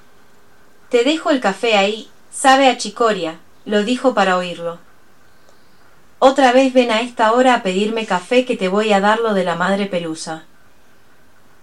Te 0.90 1.04
dejo 1.04 1.30
el 1.30 1.40
café 1.40 1.78
ahí, 1.78 2.10
sabe 2.32 2.68
a 2.68 2.78
chicoria, 2.78 3.40
lo 3.70 3.84
dijo 3.84 4.16
para 4.16 4.36
oírlo. 4.36 4.80
Otra 6.18 6.52
vez 6.52 6.74
ven 6.74 6.90
a 6.90 7.02
esta 7.02 7.34
hora 7.34 7.54
a 7.54 7.62
pedirme 7.62 8.08
café 8.08 8.44
que 8.44 8.58
te 8.58 8.68
voy 8.68 8.92
a 8.92 9.00
dar 9.00 9.20
lo 9.20 9.36
de 9.36 9.44
la 9.44 9.54
madre 9.54 9.86
pelusa. 9.86 10.44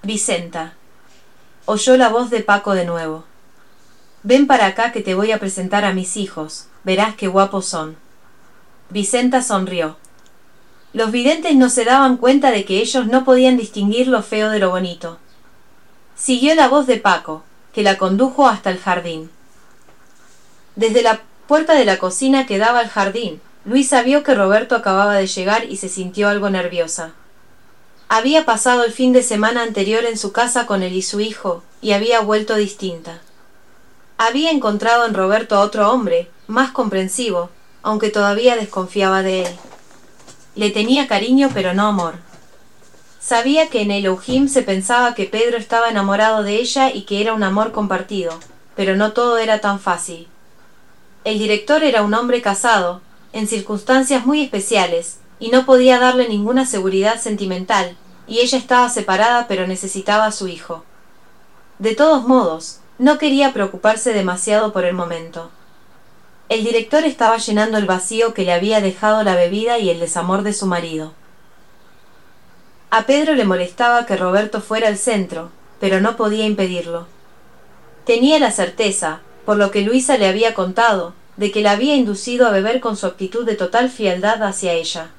Vicenta. 0.05 0.75
Oyó 1.65 1.97
la 1.97 2.09
voz 2.09 2.31
de 2.31 2.41
Paco 2.45 2.75
de 2.75 2.85
nuevo. 2.85 3.25
Ven 4.23 4.47
para 4.47 4.67
acá 4.67 4.93
que 4.93 5.01
te 5.01 5.17
voy 5.17 5.33
a 5.33 5.41
presentar 5.41 5.85
a 5.85 5.93
mis 5.93 6.17
hijos, 6.17 6.69
verás 6.85 7.17
qué 7.17 7.27
guapos 7.27 7.67
son. 7.67 7.97
Vicenta 8.89 9.43
sonrió. 9.43 9.97
Los 10.93 11.11
videntes 11.11 11.57
no 11.57 11.71
se 11.71 11.85
daban 11.85 12.19
cuenta 12.19 12.53
de 12.53 12.65
que 12.65 12.79
ellos 12.79 13.09
no 13.09 13.25
podían 13.25 13.57
distinguir 13.57 14.07
lo 14.07 14.23
feo 14.23 14.51
de 14.51 14.61
lo 14.61 14.71
bonito. 14.71 15.19
Siguió 16.15 16.55
la 16.55 16.69
voz 16.69 16.87
de 16.87 16.99
Paco, 16.99 17.43
que 17.75 17.83
la 17.83 17.99
condujo 17.99 18.47
hasta 18.47 18.71
el 18.71 18.79
jardín. 18.79 19.29
Desde 20.77 21.03
la 21.03 21.21
puerta 21.47 21.75
de 21.75 21.85
la 21.85 21.99
cocina 21.99 22.47
que 22.47 22.59
daba 22.59 22.81
al 22.81 22.89
jardín, 22.89 23.41
Luisa 23.65 24.03
vio 24.03 24.23
que 24.23 24.35
Roberto 24.35 24.77
acababa 24.77 25.15
de 25.15 25.27
llegar 25.27 25.65
y 25.65 25.77
se 25.77 25.89
sintió 25.89 26.29
algo 26.29 26.51
nerviosa. 26.51 27.13
Había 28.09 28.45
pasado 28.45 28.85
el 28.85 28.93
fin 28.93 29.13
de 29.13 29.23
semana 29.23 29.63
anterior 29.63 30.05
en 30.05 30.17
su 30.17 30.33
casa 30.33 30.67
con 30.67 30.83
él 30.83 30.93
y 30.93 31.03
su 31.03 31.21
hijo, 31.21 31.63
y 31.81 31.93
había 31.93 32.21
vuelto 32.21 32.55
distinta. 32.55 33.21
Había 34.19 34.51
encontrado 34.51 35.05
en 35.07 35.15
Roberto 35.15 35.57
a 35.57 35.61
otro 35.61 35.91
hombre, 35.91 36.31
más 36.47 36.71
comprensivo, 36.71 37.51
aunque 37.83 38.11
todavía 38.11 38.57
desconfiaba 38.57 39.23
de 39.23 39.43
él. 39.43 39.57
Le 40.55 40.71
tenía 40.71 41.09
cariño 41.09 41.51
pero 41.53 41.75
no 41.75 41.87
amor. 41.87 42.15
Sabía 43.21 43.69
que 43.69 43.83
en 43.83 43.91
Elohim 43.91 44.49
se 44.49 44.63
pensaba 44.63 45.15
que 45.15 45.27
Pedro 45.27 45.59
estaba 45.59 45.91
enamorado 45.91 46.45
de 46.45 46.57
ella 46.61 46.93
y 46.95 47.03
que 47.03 47.21
era 47.21 47.35
un 47.35 47.43
amor 47.43 47.73
compartido, 47.73 48.39
pero 48.77 48.95
no 48.95 49.13
todo 49.13 49.39
era 49.39 49.61
tan 49.61 49.81
fácil. 49.81 50.29
El 51.27 51.41
director 51.41 51.83
era 51.83 52.03
un 52.03 52.15
hombre 52.15 52.41
casado, 52.41 53.01
en 53.33 53.49
circunstancias 53.49 54.25
muy 54.25 54.45
especiales, 54.45 55.19
y 55.41 55.51
no 55.51 55.67
podía 55.67 55.99
darle 55.99 56.29
ninguna 56.29 56.67
seguridad 56.67 57.21
sentimental, 57.21 57.97
y 58.29 58.39
ella 58.39 58.57
estaba 58.57 58.89
separada 58.89 59.49
pero 59.49 59.67
necesitaba 59.67 60.27
a 60.27 60.31
su 60.31 60.47
hijo. 60.47 60.85
De 61.81 61.97
todos 61.97 62.29
modos, 62.29 62.79
no 62.99 63.19
quería 63.19 63.53
preocuparse 63.53 64.13
demasiado 64.13 64.73
por 64.73 64.85
el 64.85 64.95
momento. 64.95 65.51
El 66.49 66.63
director 66.63 67.03
estaba 67.03 67.39
llenando 67.39 67.77
el 67.77 67.87
vacío 67.87 68.33
que 68.33 68.45
le 68.45 68.53
había 68.53 68.81
dejado 68.81 69.25
la 69.25 69.35
bebida 69.35 69.81
y 69.81 69.91
el 69.91 69.99
desamor 69.99 70.43
de 70.45 70.53
su 70.53 70.67
marido. 70.67 71.13
A 72.91 73.03
Pedro 73.03 73.35
le 73.35 73.45
molestaba 73.45 74.07
que 74.07 74.17
Roberto 74.17 74.61
fuera 74.61 74.87
al 74.87 74.97
centro, 74.97 75.51
pero 75.81 76.01
no 76.01 76.17
podía 76.17 76.47
impedirlo. 76.47 77.09
Tenía 78.05 78.39
la 78.39 78.53
certeza, 78.53 79.23
por 79.47 79.57
lo 79.57 79.71
que 79.71 79.83
Luisa 79.83 80.19
le 80.19 80.27
había 80.27 80.53
contado, 80.53 81.15
de 81.37 81.53
que 81.53 81.63
la 81.63 81.71
había 81.71 81.95
inducido 81.95 82.47
a 82.47 82.51
beber 82.51 82.81
con 82.81 82.97
su 82.97 83.07
actitud 83.07 83.47
de 83.47 83.55
total 83.55 83.89
frialdad 83.89 84.43
hacia 84.43 84.73
ella. 84.73 85.11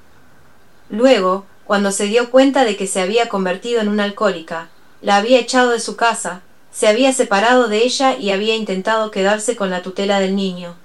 Luego, 0.90 1.46
cuando 1.66 1.92
se 1.92 2.06
dio 2.06 2.30
cuenta 2.30 2.66
de 2.66 2.76
que 2.76 2.88
se 2.88 3.02
había 3.02 3.30
convertido 3.30 3.82
en 3.82 3.88
una 3.88 4.04
alcohólica, 4.04 4.68
la 5.02 5.16
había 5.16 5.40
echado 5.40 5.72
de 5.72 5.80
su 5.80 5.96
casa, 5.96 6.42
se 6.72 6.88
había 6.88 7.14
separado 7.14 7.70
de 7.70 7.84
ella 7.84 8.18
y 8.18 8.32
había 8.32 8.56
intentado 8.56 9.12
quedarse 9.12 9.56
con 9.56 9.70
la 9.70 9.82
tutela 9.82 10.20
del 10.20 10.36
niño. 10.36 10.76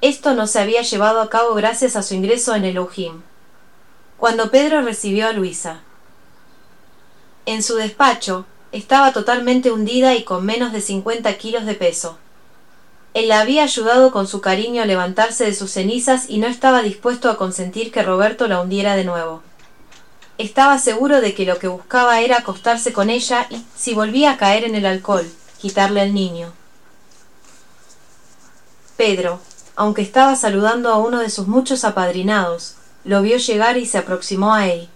Esto 0.00 0.34
no 0.34 0.46
se 0.46 0.58
había 0.58 0.82
llevado 0.82 1.20
a 1.20 1.28
cabo 1.28 1.54
gracias 1.54 1.94
a 1.94 2.02
su 2.02 2.14
ingreso 2.14 2.54
en 2.54 2.64
el 2.64 2.78
Ojim. 2.78 3.20
Cuando 4.16 4.50
Pedro 4.50 4.80
recibió 4.80 5.28
a 5.28 5.32
Luisa. 5.32 5.80
En 7.44 7.62
su 7.62 7.76
despacho, 7.76 8.46
estaba 8.72 9.12
totalmente 9.12 9.70
hundida 9.70 10.14
y 10.14 10.24
con 10.24 10.44
menos 10.44 10.72
de 10.72 10.80
cincuenta 10.80 11.36
kilos 11.36 11.66
de 11.66 11.74
peso. 11.74 12.18
Él 13.16 13.28
la 13.28 13.40
había 13.40 13.62
ayudado 13.62 14.10
con 14.10 14.28
su 14.28 14.42
cariño 14.42 14.82
a 14.82 14.84
levantarse 14.84 15.46
de 15.46 15.54
sus 15.54 15.70
cenizas 15.70 16.28
y 16.28 16.36
no 16.36 16.48
estaba 16.48 16.82
dispuesto 16.82 17.30
a 17.30 17.38
consentir 17.38 17.90
que 17.90 18.02
Roberto 18.02 18.46
la 18.46 18.60
hundiera 18.60 18.94
de 18.94 19.04
nuevo. 19.04 19.42
Estaba 20.36 20.78
seguro 20.78 21.22
de 21.22 21.34
que 21.34 21.46
lo 21.46 21.58
que 21.58 21.66
buscaba 21.66 22.20
era 22.20 22.36
acostarse 22.36 22.92
con 22.92 23.08
ella 23.08 23.46
y, 23.48 23.64
si 23.74 23.94
volvía 23.94 24.32
a 24.32 24.36
caer 24.36 24.64
en 24.64 24.74
el 24.74 24.84
alcohol, 24.84 25.26
quitarle 25.58 26.02
al 26.02 26.12
niño. 26.12 26.52
Pedro, 28.98 29.40
aunque 29.76 30.02
estaba 30.02 30.36
saludando 30.36 30.90
a 30.92 30.98
uno 30.98 31.20
de 31.20 31.30
sus 31.30 31.46
muchos 31.46 31.86
apadrinados, 31.86 32.74
lo 33.04 33.22
vio 33.22 33.38
llegar 33.38 33.78
y 33.78 33.86
se 33.86 33.96
aproximó 33.96 34.52
a 34.52 34.68
él. 34.68 34.90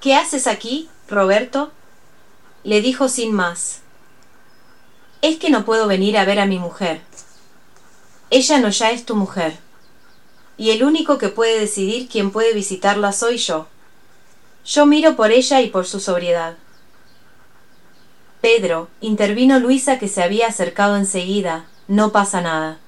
¿Qué 0.00 0.14
haces 0.14 0.46
aquí, 0.46 0.88
Roberto? 1.06 1.70
le 2.64 2.80
dijo 2.80 3.10
sin 3.10 3.34
más. 3.34 3.82
Es 5.20 5.36
que 5.38 5.50
no 5.50 5.64
puedo 5.64 5.88
venir 5.88 6.16
a 6.16 6.24
ver 6.24 6.38
a 6.38 6.46
mi 6.46 6.58
mujer. 6.58 7.00
Ella 8.30 8.58
no 8.58 8.68
ya 8.68 8.92
es 8.92 9.04
tu 9.04 9.16
mujer. 9.16 9.56
Y 10.56 10.70
el 10.70 10.84
único 10.84 11.18
que 11.18 11.28
puede 11.28 11.58
decidir 11.58 12.08
quién 12.08 12.30
puede 12.30 12.52
visitarla 12.52 13.12
soy 13.12 13.38
yo. 13.38 13.66
Yo 14.64 14.86
miro 14.86 15.16
por 15.16 15.32
ella 15.32 15.60
y 15.60 15.70
por 15.70 15.86
su 15.86 15.98
sobriedad. 15.98 16.56
Pedro, 18.40 18.88
intervino 19.00 19.58
Luisa 19.58 19.98
que 19.98 20.06
se 20.06 20.22
había 20.22 20.46
acercado 20.46 20.96
enseguida. 20.96 21.66
No 21.88 22.12
pasa 22.12 22.40
nada. 22.40 22.78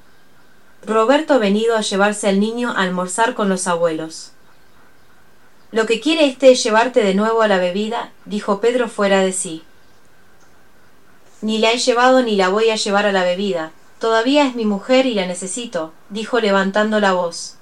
Roberto 0.86 1.34
ha 1.34 1.38
venido 1.38 1.76
a 1.76 1.80
llevarse 1.80 2.28
al 2.28 2.38
niño 2.38 2.70
a 2.70 2.82
almorzar 2.82 3.34
con 3.34 3.48
los 3.48 3.66
abuelos. 3.66 4.32
Lo 5.72 5.86
que 5.86 6.00
quiere 6.00 6.26
este 6.26 6.52
es 6.52 6.62
llevarte 6.62 7.02
de 7.02 7.14
nuevo 7.14 7.42
a 7.42 7.48
la 7.48 7.58
bebida, 7.58 8.12
dijo 8.24 8.60
Pedro 8.60 8.88
fuera 8.88 9.20
de 9.20 9.32
sí. 9.32 9.64
Ni 11.43 11.59
la 11.59 11.72
he 11.72 11.78
llevado 11.78 12.22
ni 12.22 12.36
la 12.36 12.49
voy 12.49 12.70
a 12.70 12.76
llevar 12.76 13.07
a 13.07 13.12
la 13.12 13.24
bebida. 13.24 13.72
Todavía 13.99 14.47
es 14.47 14.55
mi 14.55 14.64
mujer 14.64 15.07
y 15.07 15.14
la 15.14 15.26
necesito, 15.26 15.93
dijo 16.09 16.41
levantando 16.41 17.01
la 17.01 17.12
voz. 17.12 17.57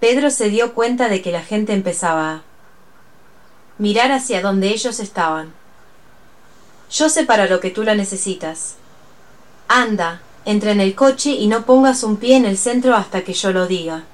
Pedro 0.00 0.30
se 0.30 0.48
dio 0.48 0.74
cuenta 0.74 1.08
de 1.08 1.22
que 1.22 1.32
la 1.32 1.42
gente 1.42 1.72
empezaba 1.72 2.30
a 2.30 2.42
mirar 3.78 4.12
hacia 4.12 4.42
donde 4.42 4.68
ellos 4.68 5.00
estaban. 5.00 5.52
Yo 6.90 7.08
sé 7.08 7.24
para 7.24 7.46
lo 7.46 7.60
que 7.60 7.70
tú 7.70 7.82
la 7.82 7.94
necesitas. 7.94 8.76
Anda, 9.68 10.20
entra 10.44 10.72
en 10.72 10.80
el 10.80 10.94
coche 10.94 11.30
y 11.30 11.46
no 11.46 11.64
pongas 11.64 12.02
un 12.02 12.16
pie 12.16 12.36
en 12.36 12.44
el 12.44 12.58
centro 12.58 12.94
hasta 12.94 13.22
que 13.22 13.32
yo 13.32 13.52
lo 13.52 13.66
diga. 13.66 14.04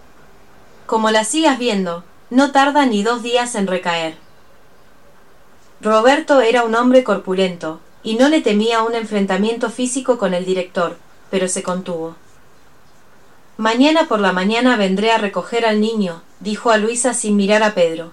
Como 0.87 1.11
la 1.11 1.25
sigas 1.25 1.59
viendo, 1.59 2.05
no 2.31 2.53
tarda 2.53 2.87
ni 2.87 3.03
dos 3.03 3.23
días 3.23 3.55
en 3.55 3.67
recaer. 3.67 4.17
Roberto 5.81 6.41
era 6.41 6.63
un 6.63 6.75
hombre 6.75 7.05
corpulento, 7.05 7.81
y 8.03 8.15
no 8.15 8.29
le 8.29 8.41
temía 8.41 8.83
un 8.83 8.95
enfrentamiento 8.95 9.71
físico 9.71 10.19
con 10.19 10.35
el 10.35 10.45
director, 10.45 10.97
pero 11.31 11.49
se 11.49 11.63
contuvo. 11.63 12.17
Mañana 13.57 14.09
por 14.09 14.21
la 14.21 14.33
mañana 14.33 14.77
vendré 14.77 15.13
a 15.13 15.19
recoger 15.19 15.67
al 15.67 15.81
niño, 15.81 16.23
dijo 16.41 16.71
a 16.71 16.79
Luisa 16.79 17.13
sin 17.13 17.37
mirar 17.37 17.63
a 17.63 17.75
Pedro. 17.75 18.13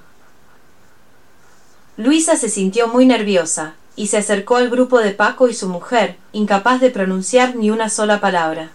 Luisa 1.96 2.36
se 2.36 2.50
sintió 2.50 2.88
muy 2.88 3.06
nerviosa, 3.06 3.76
y 3.96 4.08
se 4.08 4.18
acercó 4.18 4.58
al 4.58 4.70
grupo 4.70 5.00
de 5.00 5.12
Paco 5.12 5.48
y 5.48 5.54
su 5.54 5.68
mujer, 5.68 6.18
incapaz 6.32 6.80
de 6.80 6.92
pronunciar 6.92 7.56
ni 7.56 7.72
una 7.72 7.90
sola 7.90 8.22
palabra. 8.22 8.72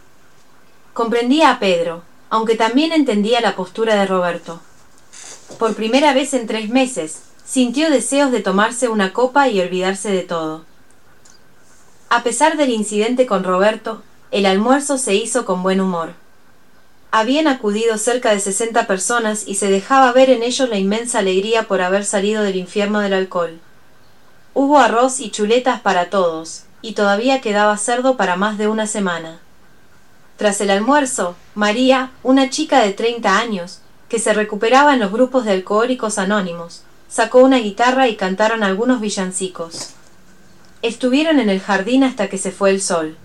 Comprendía 0.94 1.50
a 1.50 1.58
Pedro, 1.60 2.02
aunque 2.28 2.56
también 2.56 2.92
entendía 2.92 3.40
la 3.40 3.54
postura 3.54 3.94
de 3.94 4.06
Roberto. 4.06 4.60
Por 5.58 5.74
primera 5.74 6.12
vez 6.12 6.34
en 6.34 6.46
tres 6.46 6.70
meses, 6.70 7.22
sintió 7.44 7.90
deseos 7.90 8.32
de 8.32 8.40
tomarse 8.40 8.88
una 8.88 9.12
copa 9.12 9.48
y 9.48 9.60
olvidarse 9.60 10.10
de 10.10 10.22
todo. 10.22 10.64
A 12.14 12.22
pesar 12.22 12.58
del 12.58 12.68
incidente 12.68 13.24
con 13.24 13.42
Roberto, 13.42 14.02
el 14.32 14.44
almuerzo 14.44 14.98
se 14.98 15.14
hizo 15.14 15.46
con 15.46 15.62
buen 15.62 15.80
humor. 15.80 16.12
Habían 17.10 17.48
acudido 17.48 17.96
cerca 17.96 18.32
de 18.32 18.40
sesenta 18.40 18.86
personas 18.86 19.44
y 19.46 19.54
se 19.54 19.70
dejaba 19.70 20.12
ver 20.12 20.28
en 20.28 20.42
ellos 20.42 20.68
la 20.68 20.76
inmensa 20.76 21.20
alegría 21.20 21.62
por 21.62 21.80
haber 21.80 22.04
salido 22.04 22.42
del 22.42 22.56
infierno 22.56 23.00
del 23.00 23.14
alcohol. 23.14 23.58
Hubo 24.52 24.78
arroz 24.78 25.20
y 25.20 25.30
chuletas 25.30 25.80
para 25.80 26.10
todos, 26.10 26.64
y 26.82 26.92
todavía 26.92 27.40
quedaba 27.40 27.78
cerdo 27.78 28.18
para 28.18 28.36
más 28.36 28.58
de 28.58 28.68
una 28.68 28.86
semana. 28.86 29.38
Tras 30.36 30.60
el 30.60 30.68
almuerzo, 30.68 31.34
María, 31.54 32.10
una 32.22 32.50
chica 32.50 32.80
de 32.80 32.92
treinta 32.92 33.38
años, 33.38 33.80
que 34.10 34.18
se 34.18 34.34
recuperaba 34.34 34.92
en 34.92 35.00
los 35.00 35.12
grupos 35.12 35.46
de 35.46 35.52
alcohólicos 35.52 36.18
anónimos, 36.18 36.82
sacó 37.08 37.38
una 37.38 37.56
guitarra 37.56 38.06
y 38.08 38.16
cantaron 38.16 38.62
algunos 38.62 39.00
villancicos. 39.00 39.94
Estuvieron 40.82 41.38
en 41.38 41.48
el 41.48 41.60
jardín 41.60 42.02
hasta 42.02 42.28
que 42.28 42.38
se 42.38 42.50
fue 42.50 42.70
el 42.70 42.80
sol. 42.80 43.16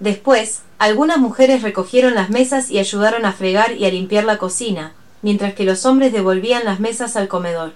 Después, 0.00 0.60
algunas 0.78 1.18
mujeres 1.18 1.62
recogieron 1.62 2.14
las 2.14 2.28
mesas 2.30 2.70
y 2.70 2.78
ayudaron 2.78 3.24
a 3.24 3.32
fregar 3.32 3.72
y 3.72 3.86
a 3.86 3.90
limpiar 3.90 4.24
la 4.24 4.36
cocina, 4.36 4.92
mientras 5.22 5.54
que 5.54 5.64
los 5.64 5.86
hombres 5.86 6.12
devolvían 6.12 6.64
las 6.64 6.78
mesas 6.78 7.16
al 7.16 7.26
comedor. 7.26 7.72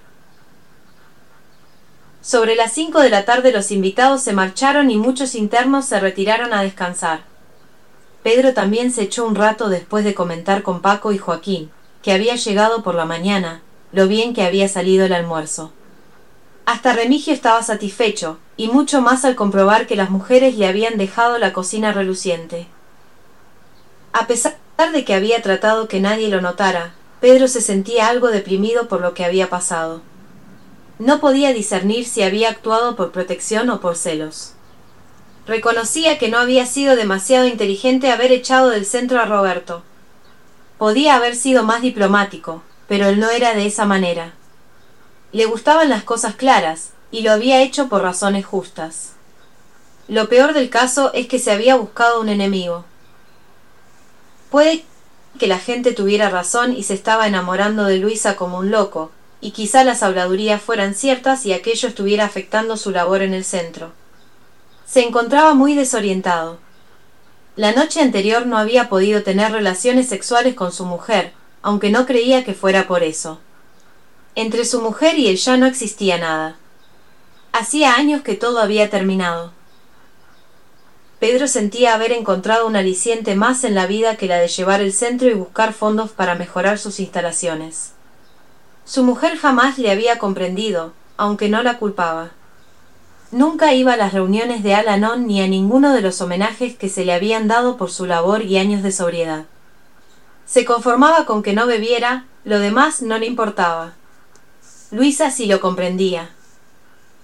Sobre 2.21 2.55
las 2.55 2.73
cinco 2.73 3.01
de 3.01 3.11
la 3.11 3.25
tarde 3.25 3.51
los 3.51 3.73
invitados 3.73 4.23
se 4.23 4.33
marcharon 4.33 4.91
y 4.91 4.97
muchos 4.97 5.35
internos 5.35 5.87
se 5.87 5.99
retiraron 5.99 6.53
a 6.53 6.63
descansar. 6.63 7.23
Pedro 8.23 8.55
también 8.55 8.93
se 8.93 9.03
echó 9.03 9.27
un 9.27 9.35
rato 9.35 9.69
después 9.69 10.05
de 10.05 10.15
comentar 10.15 10.63
con 10.63 10.83
Paco 10.83 11.13
y 11.13 11.19
Joaquín, 11.19 11.71
que 12.03 12.13
había 12.13 12.37
llegado 12.37 12.85
por 12.85 12.95
la 12.95 13.07
mañana, 13.07 13.63
lo 13.91 14.07
bien 14.07 14.35
que 14.35 14.45
había 14.45 14.69
salido 14.69 15.07
el 15.07 15.13
almuerzo. 15.13 15.73
Hasta 16.65 16.93
Remigio 16.93 17.33
estaba 17.33 17.63
satisfecho, 17.63 18.39
y 18.57 18.69
mucho 18.69 19.01
más 19.01 19.25
al 19.25 19.35
comprobar 19.35 19.87
que 19.87 19.97
las 19.97 20.11
mujeres 20.11 20.57
le 20.57 20.67
habían 20.69 20.97
dejado 20.97 21.39
la 21.39 21.53
cocina 21.53 21.93
reluciente. 21.93 22.69
A 24.13 24.27
pesar 24.27 24.57
de 24.93 25.05
que 25.05 25.15
había 25.15 25.43
tratado 25.43 25.89
que 25.89 26.01
nadie 26.01 26.29
lo 26.29 26.41
notara, 26.41 26.95
Pedro 27.21 27.49
se 27.49 27.61
sentía 27.61 28.09
algo 28.09 28.29
deprimido 28.29 28.89
por 28.89 29.01
lo 29.01 29.15
que 29.15 29.25
había 29.25 29.49
pasado. 29.49 30.03
No 30.99 31.21
podía 31.21 31.53
discernir 31.53 32.07
si 32.07 32.23
había 32.23 32.51
actuado 32.51 32.95
por 32.95 33.11
protección 33.11 33.69
o 33.71 33.81
por 33.81 33.97
celos. 33.97 34.53
Reconocía 35.47 36.19
que 36.19 36.29
no 36.29 36.39
había 36.39 36.67
sido 36.67 36.95
demasiado 36.95 37.47
inteligente 37.47 38.13
haber 38.13 38.31
echado 38.31 38.71
del 38.71 38.87
centro 38.87 39.21
a 39.21 39.25
Roberto. 39.25 39.83
Podía 40.79 41.17
haber 41.17 41.35
sido 41.35 41.65
más 41.65 41.83
diplomático, 41.83 42.63
pero 42.87 43.07
él 43.07 43.19
no 43.19 43.31
era 43.31 43.55
de 43.55 43.67
esa 43.67 43.85
manera. 43.85 44.35
Le 45.33 45.47
gustaban 45.47 45.89
las 45.89 46.05
cosas 46.05 46.35
claras, 46.35 46.91
y 47.11 47.23
lo 47.23 47.33
había 47.33 47.63
hecho 47.63 47.89
por 47.89 48.03
razones 48.03 48.45
justas. 48.45 49.13
Lo 50.09 50.29
peor 50.29 50.53
del 50.53 50.69
caso 50.69 51.13
es 51.15 51.27
que 51.27 51.39
se 51.39 51.51
había 51.51 51.77
buscado 51.77 52.21
un 52.21 52.29
enemigo. 52.29 52.85
Puede 54.51 54.85
que 55.39 55.47
la 55.47 55.59
gente 55.59 55.93
tuviera 55.93 56.29
razón 56.29 56.77
y 56.77 56.83
se 56.83 56.93
estaba 56.93 57.27
enamorando 57.27 57.85
de 57.85 57.97
Luisa 57.99 58.37
como 58.37 58.59
un 58.59 58.71
loco, 58.71 59.11
y 59.41 59.53
quizá 59.53 59.85
las 59.85 60.03
habladurías 60.03 60.61
fueran 60.61 60.95
ciertas 60.95 61.47
y 61.47 61.53
aquello 61.53 61.89
estuviera 61.89 62.25
afectando 62.25 62.77
su 62.77 62.91
labor 62.91 63.23
en 63.23 63.33
el 63.33 63.45
centro. 63.45 63.93
Se 64.87 65.03
encontraba 65.03 65.55
muy 65.55 65.75
desorientado. 65.75 66.59
La 67.57 67.73
noche 67.73 68.01
anterior 68.01 68.47
no 68.47 68.59
había 68.59 68.89
podido 68.89 69.23
tener 69.23 69.51
relaciones 69.51 70.09
sexuales 70.09 70.55
con 70.55 70.73
su 70.73 70.85
mujer, 70.85 71.33
aunque 71.63 71.91
no 71.91 72.05
creía 72.05 72.45
que 72.45 72.55
fuera 72.55 72.87
por 72.87 73.03
eso. 73.03 73.41
Entre 74.35 74.65
su 74.65 74.81
mujer 74.81 75.19
y 75.19 75.29
él 75.29 75.37
ya 75.37 75.59
no 75.59 75.67
existía 75.67 76.17
nada. 76.17 76.57
Hacía 77.53 77.97
años 77.97 78.23
que 78.23 78.35
todo 78.35 78.61
había 78.61 78.89
terminado. 78.89 79.53
Pedro 81.21 81.47
sentía 81.47 81.95
haber 81.95 82.13
encontrado 82.13 82.67
un 82.67 82.75
aliciente 82.75 83.37
más 83.37 83.63
en 83.63 83.75
la 83.75 83.87
vida 83.87 84.17
que 84.17 84.27
la 84.27 84.39
de 84.39 84.49
llevar 84.49 84.81
el 84.81 84.93
centro 84.93 85.29
y 85.29 85.35
buscar 85.35 85.75
fondos 85.75 86.11
para 86.11 86.35
mejorar 86.35 86.79
sus 86.79 86.99
instalaciones. 86.99 87.93
Su 88.87 89.05
mujer 89.05 89.37
jamás 89.37 89.79
le 89.79 89.91
había 89.91 90.19
comprendido, 90.19 90.95
aunque 91.19 91.51
no 91.51 91.63
la 91.63 91.79
culpaba. 91.79 92.31
Nunca 93.31 93.75
iba 93.75 93.93
a 93.93 93.97
las 93.97 94.15
reuniones 94.15 94.63
de 94.63 94.75
Al-Anon 94.75 95.27
ni 95.27 95.43
a 95.43 95.47
ninguno 95.47 95.93
de 95.93 96.01
los 96.01 96.21
homenajes 96.23 96.75
que 96.77 96.89
se 96.89 97.05
le 97.05 97.13
habían 97.13 97.49
dado 97.49 97.77
por 97.77 97.91
su 97.91 98.07
labor 98.07 98.43
y 98.43 98.57
años 98.57 98.83
de 98.83 98.93
sobriedad. 98.93 99.45
Se 100.47 100.65
conformaba 100.65 101.27
con 101.27 101.43
que 101.43 101.53
no 101.53 101.67
bebiera, 101.67 102.25
lo 102.45 102.59
demás 102.59 103.03
no 103.03 103.19
le 103.19 103.27
importaba. 103.27 103.93
Luisa 104.93 105.31
sí 105.31 105.47
lo 105.47 105.63
comprendía. 105.63 106.29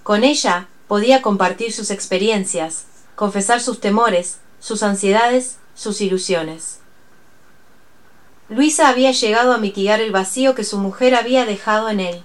Con 0.02 0.24
ella 0.24 0.68
podía 0.86 1.20
compartir 1.20 1.70
sus 1.70 1.90
experiencias, 1.90 2.86
confesar 3.14 3.60
sus 3.60 3.78
temores, 3.78 4.38
sus 4.58 4.82
ansiedades, 4.82 5.58
sus 5.74 6.00
ilusiones. 6.00 6.78
Luisa 8.48 8.88
había 8.88 9.12
llegado 9.12 9.52
a 9.52 9.58
mitigar 9.58 10.00
el 10.00 10.12
vacío 10.12 10.54
que 10.54 10.64
su 10.64 10.78
mujer 10.78 11.14
había 11.14 11.44
dejado 11.44 11.90
en 11.90 12.00
él. 12.00 12.22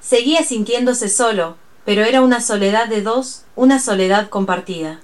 Seguía 0.00 0.42
sintiéndose 0.42 1.10
solo, 1.10 1.56
pero 1.84 2.04
era 2.04 2.22
una 2.22 2.40
soledad 2.40 2.88
de 2.88 3.02
dos, 3.02 3.42
una 3.54 3.78
soledad 3.78 4.30
compartida. 4.30 5.00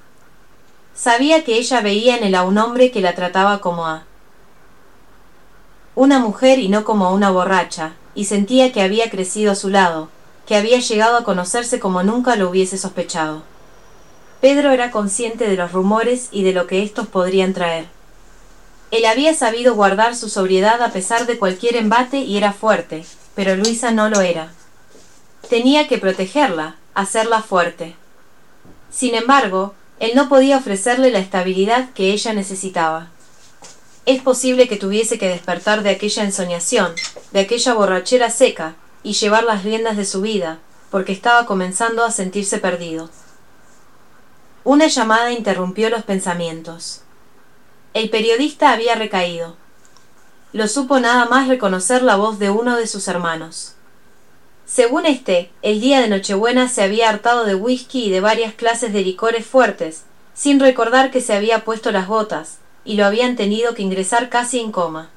Sabía 0.95 1.45
que 1.45 1.59
ella 1.59 1.82
veía 1.82 2.16
en 2.16 2.24
él 2.24 2.34
a 2.34 2.45
un 2.45 2.57
hombre 2.57 2.90
que 2.90 3.03
la 3.03 3.14
trataba 3.14 3.61
como 3.61 3.86
a 3.86 4.05
una 5.95 6.18
mujer 6.18 6.59
y 6.59 6.68
no 6.68 6.84
como 6.84 7.12
una 7.12 7.30
borracha, 7.30 7.92
y 8.14 8.24
sentía 8.24 8.72
que 8.72 8.82
había 8.82 9.11
crecido 9.11 9.53
a 9.53 9.55
su 9.55 9.68
lado, 9.68 10.09
que 10.47 10.57
había 10.57 10.78
llegado 10.78 11.16
a 11.16 11.24
conocerse 11.24 11.80
como 11.80 12.03
nunca 12.03 12.36
lo 12.36 12.51
hubiese 12.51 12.78
sospechado. 12.78 13.42
Pedro 14.40 14.72
era 14.72 14.90
consciente 14.90 15.49
de 15.49 15.57
los 15.57 15.72
rumores 15.72 16.28
y 16.30 16.42
de 16.42 16.53
lo 16.53 16.66
que 16.66 16.82
éstos 16.82 17.07
podrían 17.07 17.55
traer. 17.55 17.86
Él 18.90 19.07
había 19.07 19.34
sabido 19.34 19.74
guardar 19.74 20.14
su 20.14 20.28
sobriedad 20.28 20.82
a 20.82 20.92
pesar 20.92 21.26
de 21.26 21.38
cualquier 21.38 21.76
embate 21.76 22.18
y 22.18 22.36
era 22.36 22.53
fuerte, 22.53 23.05
pero 23.34 23.57
Luisa 23.57 23.90
no 23.90 24.09
lo 24.09 24.20
era. 24.20 24.53
Tenía 25.49 25.88
que 25.88 25.99
protegerla, 25.99 26.76
hacerla 26.95 27.42
fuerte. 27.42 27.97
Sin 28.90 29.14
embargo, 29.14 29.74
él 29.99 30.12
no 30.14 30.28
podía 30.28 30.59
ofrecerle 30.59 31.11
la 31.11 31.18
estabilidad 31.18 31.90
que 31.90 32.12
ella 32.12 32.32
necesitaba. 32.32 33.09
Es 34.07 34.21
posible 34.21 34.69
que 34.69 34.77
tuviese 34.77 35.19
que 35.19 35.29
despertar 35.29 35.83
de 35.83 35.91
aquella 35.91 36.25
ensoñación, 36.25 36.93
de 37.33 37.41
aquella 37.41 37.73
borrachera 37.73 38.31
seca, 38.31 38.77
y 39.03 39.15
llevar 39.15 39.45
las 39.45 39.65
riendas 39.65 39.97
de 39.97 40.05
su 40.05 40.21
vida, 40.21 40.59
porque 40.91 41.13
estaba 41.13 41.47
comenzando 41.47 42.05
a 42.05 42.11
sentirse 42.11 42.59
perdido. 42.59 43.11
Una 44.63 44.89
llamada 44.89 45.33
interrumpió 45.33 45.89
los 45.91 46.05
pensamientos. 46.05 47.01
El 47.95 48.11
periodista 48.11 48.73
había 48.73 48.95
recaído. 48.95 49.57
Lo 50.53 50.69
supo 50.69 51.01
nada 51.01 51.25
más 51.27 51.49
reconocer 51.49 52.03
la 52.03 52.17
voz 52.17 52.39
de 52.39 52.51
uno 52.51 52.77
de 52.77 52.87
sus 52.87 53.09
hermanos. 53.09 53.75
Según 54.67 55.05
éste, 55.07 55.51
el 55.63 55.81
día 55.81 56.01
de 56.01 56.09
Nochebuena 56.09 56.69
se 56.69 56.83
había 56.83 57.09
hartado 57.09 57.45
de 57.45 57.55
whisky 57.55 58.07
y 58.07 58.11
de 58.11 58.21
varias 58.21 58.55
clases 58.55 58.93
de 58.93 59.03
licores 59.03 59.47
fuertes, 59.47 60.05
sin 60.35 60.61
recordar 60.61 61.11
que 61.11 61.21
se 61.21 61.35
había 61.35 61.65
puesto 61.65 61.91
las 61.93 62.07
botas, 62.07 62.59
y 62.85 62.97
lo 62.97 63.07
habían 63.07 63.37
tenido 63.37 63.74
que 63.74 63.82
ingresar 63.82 64.28
casi 64.28 64.61
en 64.61 64.72
coma. 64.72 65.11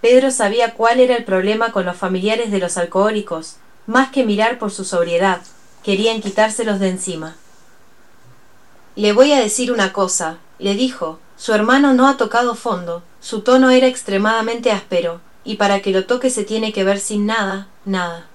Pedro 0.00 0.30
sabía 0.30 0.74
cuál 0.74 1.00
era 1.00 1.16
el 1.16 1.24
problema 1.24 1.72
con 1.72 1.84
los 1.84 1.96
familiares 1.96 2.50
de 2.50 2.58
los 2.58 2.76
alcohólicos, 2.76 3.56
más 3.86 4.10
que 4.10 4.24
mirar 4.24 4.58
por 4.58 4.70
su 4.70 4.84
sobriedad, 4.84 5.40
querían 5.82 6.20
quitárselos 6.20 6.80
de 6.80 6.88
encima. 6.88 7.36
Le 8.96 9.12
voy 9.12 9.32
a 9.32 9.40
decir 9.40 9.72
una 9.72 9.92
cosa, 9.92 10.38
le 10.58 10.74
dijo, 10.74 11.18
su 11.36 11.52
hermano 11.52 11.94
no 11.94 12.08
ha 12.08 12.16
tocado 12.16 12.54
fondo, 12.54 13.02
su 13.20 13.40
tono 13.40 13.70
era 13.70 13.86
extremadamente 13.86 14.72
áspero, 14.72 15.20
y 15.44 15.56
para 15.56 15.80
que 15.80 15.90
lo 15.90 16.06
toque 16.06 16.30
se 16.30 16.44
tiene 16.44 16.72
que 16.72 16.84
ver 16.84 16.98
sin 16.98 17.26
nada, 17.26 17.68
nada. 17.84 18.26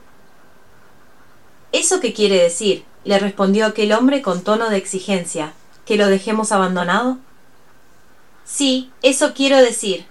¿Eso 1.71 1.99
qué 1.99 2.13
quiere 2.13 2.41
decir? 2.41 2.85
le 3.05 3.19
respondió 3.19 3.67
aquel 3.67 3.93
hombre 3.93 4.21
con 4.21 4.41
tono 4.41 4.69
de 4.69 4.77
exigencia, 4.77 5.53
que 5.85 5.95
lo 5.95 6.07
dejemos 6.07 6.51
abandonado. 6.51 7.19
Sí, 8.45 8.91
eso 9.01 9.33
quiero 9.33 9.57
decir, 9.57 10.05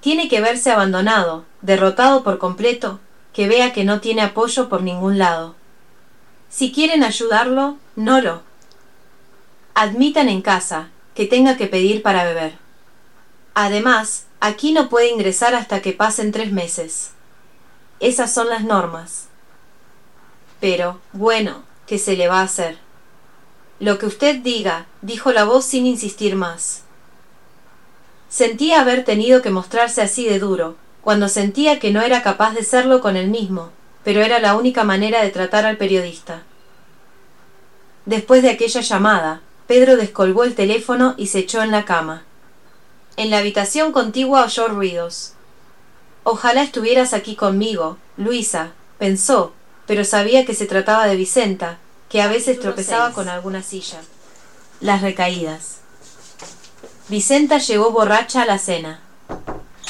tiene 0.00 0.28
que 0.28 0.40
verse 0.40 0.70
abandonado, 0.70 1.44
derrotado 1.62 2.22
por 2.22 2.38
completo, 2.38 3.00
que 3.32 3.48
vea 3.48 3.72
que 3.72 3.84
no 3.84 4.00
tiene 4.00 4.22
apoyo 4.22 4.68
por 4.68 4.82
ningún 4.82 5.18
lado. 5.18 5.54
Si 6.48 6.72
quieren 6.72 7.02
ayudarlo, 7.02 7.76
no 7.96 8.20
lo. 8.20 8.42
Admitan 9.74 10.28
en 10.28 10.42
casa, 10.42 10.90
que 11.14 11.26
tenga 11.26 11.56
que 11.56 11.66
pedir 11.66 12.02
para 12.02 12.24
beber. 12.24 12.54
Además, 13.54 14.26
aquí 14.40 14.72
no 14.72 14.88
puede 14.88 15.10
ingresar 15.10 15.54
hasta 15.54 15.82
que 15.82 15.92
pasen 15.92 16.32
tres 16.32 16.52
meses. 16.52 17.10
Esas 18.00 18.32
son 18.32 18.48
las 18.48 18.62
normas. 18.64 19.26
Pero, 20.60 21.00
bueno, 21.12 21.64
¿qué 21.86 21.98
se 21.98 22.16
le 22.16 22.28
va 22.28 22.40
a 22.40 22.44
hacer? 22.44 22.78
Lo 23.80 23.98
que 23.98 24.06
usted 24.06 24.36
diga, 24.36 24.86
dijo 25.02 25.32
la 25.32 25.44
voz 25.44 25.64
sin 25.64 25.86
insistir 25.86 26.36
más. 26.36 26.85
Sentía 28.28 28.80
haber 28.80 29.04
tenido 29.04 29.42
que 29.42 29.50
mostrarse 29.50 30.02
así 30.02 30.26
de 30.26 30.38
duro, 30.38 30.76
cuando 31.00 31.28
sentía 31.28 31.78
que 31.78 31.92
no 31.92 32.02
era 32.02 32.22
capaz 32.22 32.52
de 32.54 32.64
serlo 32.64 33.00
con 33.00 33.16
él 33.16 33.28
mismo, 33.28 33.70
pero 34.02 34.22
era 34.22 34.40
la 34.40 34.56
única 34.56 34.84
manera 34.84 35.22
de 35.22 35.30
tratar 35.30 35.64
al 35.64 35.76
periodista. 35.76 36.42
Después 38.04 38.42
de 38.42 38.50
aquella 38.50 38.80
llamada, 38.80 39.40
Pedro 39.66 39.96
descolgó 39.96 40.44
el 40.44 40.54
teléfono 40.54 41.14
y 41.16 41.26
se 41.28 41.40
echó 41.40 41.62
en 41.62 41.70
la 41.70 41.84
cama. 41.84 42.24
En 43.16 43.30
la 43.30 43.38
habitación 43.38 43.92
contigua 43.92 44.44
oyó 44.44 44.68
ruidos. 44.68 45.32
Ojalá 46.22 46.62
estuvieras 46.62 47.14
aquí 47.14 47.34
conmigo, 47.36 47.98
Luisa, 48.16 48.72
pensó, 48.98 49.52
pero 49.86 50.04
sabía 50.04 50.44
que 50.44 50.54
se 50.54 50.66
trataba 50.66 51.06
de 51.06 51.16
Vicenta, 51.16 51.78
que 52.08 52.22
a 52.22 52.28
veces 52.28 52.60
tropezaba 52.60 53.12
con 53.12 53.28
alguna 53.28 53.62
silla. 53.62 54.00
Las 54.80 55.02
recaídas. 55.02 55.75
Vicenta 57.08 57.58
llegó 57.58 57.92
borracha 57.92 58.42
a 58.42 58.46
la 58.46 58.58
cena. 58.58 58.98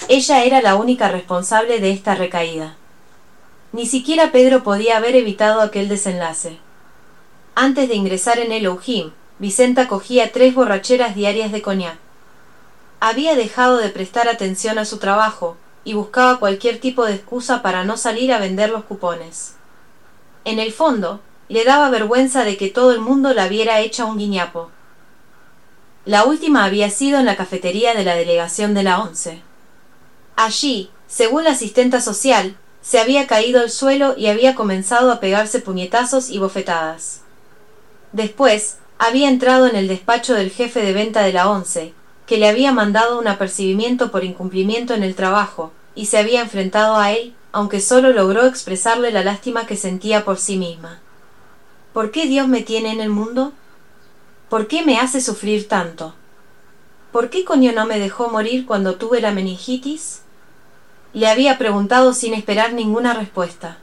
Ella 0.07 0.45
era 0.45 0.61
la 0.61 0.77
única 0.77 1.09
responsable 1.09 1.81
de 1.81 1.91
esta 1.91 2.15
recaída. 2.15 2.77
Ni 3.73 3.87
siquiera 3.87 4.33
Pedro 4.33 4.63
podía 4.63 4.99
haber 4.99 5.17
evitado 5.17 5.63
aquel 5.63 5.89
desenlace. 5.89 6.59
Antes 7.55 7.89
de 7.89 7.95
ingresar 7.95 8.39
en 8.39 8.53
el 8.53 8.67
Oujim, 8.67 9.13
Vicenta 9.39 9.89
cogía 9.89 10.31
tres 10.31 10.55
borracheras 10.55 11.15
diarias 11.15 11.53
de 11.53 11.63
coñac. 11.63 11.97
Había 13.01 13.35
dejado 13.35 13.79
de 13.79 13.89
prestar 13.89 14.29
atención 14.29 14.79
a 14.79 14.85
su 14.85 14.99
trabajo 14.99 15.57
y 15.85 15.95
buscaba 15.95 16.39
cualquier 16.39 16.81
tipo 16.81 17.07
de 17.07 17.15
excusa 17.15 17.63
para 17.63 17.85
no 17.85 17.97
salir 17.97 18.31
a 18.31 18.39
vender 18.39 18.69
los 18.69 18.85
cupones. 18.85 19.55
En 20.45 20.59
el 20.59 20.71
fondo, 20.71 21.21
le 21.49 21.65
daba 21.65 21.89
vergüenza 21.89 22.45
de 22.45 22.59
que 22.59 22.69
todo 22.69 22.93
el 22.93 23.01
mundo 23.01 23.33
la 23.33 23.49
viera 23.49 23.81
hecha 23.81 24.05
un 24.05 24.19
guiñapo. 24.19 24.71
La 26.07 26.25
última 26.25 26.65
había 26.65 26.89
sido 26.89 27.19
en 27.19 27.27
la 27.27 27.35
cafetería 27.35 27.93
de 27.93 28.05
la 28.05 28.15
delegación 28.15 28.75
de 28.75 28.85
la 28.85 29.01
ONCE. 29.01 29.43
Allí, 30.37 30.89
según 31.09 31.43
la 31.43 31.51
asistenta 31.51 32.01
social, 32.01 32.57
se 32.81 33.01
había 33.01 33.27
caído 33.27 33.61
al 33.61 33.71
suelo 33.71 34.15
y 34.17 34.29
había 34.29 34.55
comenzado 34.55 35.11
a 35.11 35.19
pegarse 35.19 35.59
puñetazos 35.59 36.31
y 36.31 36.39
bofetadas. 36.39 37.23
Después, 38.13 38.77
había 38.99 39.29
entrado 39.29 39.67
en 39.67 39.75
el 39.75 39.89
despacho 39.89 40.35
del 40.35 40.53
jefe 40.53 40.81
de 40.81 40.93
venta 40.93 41.23
de 41.23 41.33
la 41.33 41.51
ONCE, 41.51 41.93
que 42.25 42.39
le 42.39 42.49
había 42.49 42.71
mandado 42.71 43.19
un 43.19 43.27
apercibimiento 43.27 44.13
por 44.13 44.23
incumplimiento 44.23 44.95
en 44.95 45.03
el 45.03 45.17
trabajo, 45.17 45.73
y 45.97 46.07
se 46.07 46.19
había 46.19 46.41
enfrentado 46.41 46.99
a 46.99 47.11
él, 47.11 47.35
aunque 47.51 47.81
solo 47.81 48.13
logró 48.13 48.47
expresarle 48.47 49.11
la 49.11 49.25
lástima 49.25 49.67
que 49.67 49.77
sentía 49.77 50.25
por 50.25 50.39
sí 50.39 50.57
misma. 50.57 51.01
¿Por 51.93 52.13
qué 52.13 52.27
Dios 52.27 52.47
me 52.47 52.63
tiene 52.63 52.93
en 52.93 53.01
el 53.01 53.11
mundo? 53.11 53.53
¿Por 54.49 54.69
qué 54.69 54.85
me 54.85 54.99
hace 54.99 55.21
sufrir 55.21 55.67
tanto? 55.67 56.15
¿Por 57.11 57.31
qué 57.31 57.45
coño 57.45 57.73
no 57.73 57.85
me 57.85 57.99
dejó 57.99 58.29
morir 58.29 58.65
cuando 58.65 58.95
tuve 58.95 59.21
la 59.21 59.33
meningitis? 59.33 60.21
Le 61.13 61.27
había 61.27 61.59
preguntado 61.59 62.13
sin 62.13 62.33
esperar 62.33 62.73
ninguna 62.73 63.13
respuesta. 63.13 63.79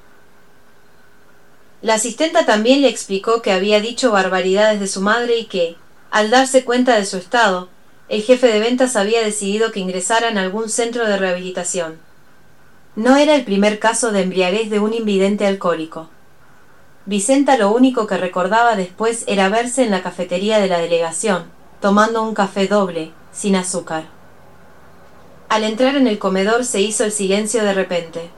La 1.82 1.96
asistenta 1.96 2.46
también 2.46 2.82
le 2.82 2.88
explicó 2.88 3.42
que 3.42 3.52
había 3.52 3.82
dicho 3.82 4.12
barbaridades 4.12 4.80
de 4.80 4.88
su 4.88 5.02
madre 5.02 5.38
y 5.38 5.48
que, 5.48 5.76
al 6.12 6.30
darse 6.30 6.64
cuenta 6.64 6.96
de 6.96 7.06
su 7.06 7.18
estado, 7.18 7.68
el 8.08 8.22
jefe 8.22 8.48
de 8.48 8.62
ventas 8.62 8.96
había 8.96 9.22
decidido 9.22 9.74
que 9.74 9.82
ingresara 9.82 10.30
en 10.30 10.38
algún 10.38 10.70
centro 10.70 11.06
de 11.06 11.18
rehabilitación. 11.18 12.00
No 12.96 13.18
era 13.18 13.36
el 13.36 13.44
primer 13.44 13.80
caso 13.80 14.14
de 14.14 14.22
embriaguez 14.22 14.70
de 14.70 14.80
un 14.80 14.94
invidente 14.94 15.46
alcohólico. 15.46 16.10
Vicenta 17.06 17.58
lo 17.58 17.72
único 17.74 18.08
que 18.08 18.18
recordaba 18.18 18.78
después 18.78 19.26
era 19.28 19.50
verse 19.50 19.84
en 19.84 19.92
la 19.92 20.02
cafetería 20.02 20.60
de 20.60 20.70
la 20.70 20.78
delegación, 20.78 21.44
tomando 21.82 22.24
un 22.24 22.34
café 22.34 22.68
doble, 22.68 23.12
sin 23.34 23.58
azúcar. 23.58 24.06
Al 25.50 25.66
entrar 25.66 25.96
en 25.98 26.08
el 26.08 26.18
comedor 26.18 26.64
se 26.64 26.80
hizo 26.80 27.04
el 27.04 27.12
silencio 27.12 27.64
de 27.64 27.74
repente. 27.74 28.30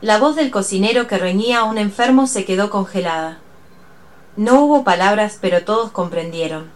La 0.00 0.18
voz 0.18 0.34
del 0.34 0.50
cocinero 0.50 1.06
que 1.06 1.18
reñía 1.18 1.60
a 1.60 1.64
un 1.64 1.78
enfermo 1.78 2.26
se 2.26 2.44
quedó 2.44 2.68
congelada. 2.68 3.38
No 4.36 4.60
hubo 4.60 4.82
palabras, 4.82 5.38
pero 5.40 5.64
todos 5.64 5.92
comprendieron. 5.92 6.70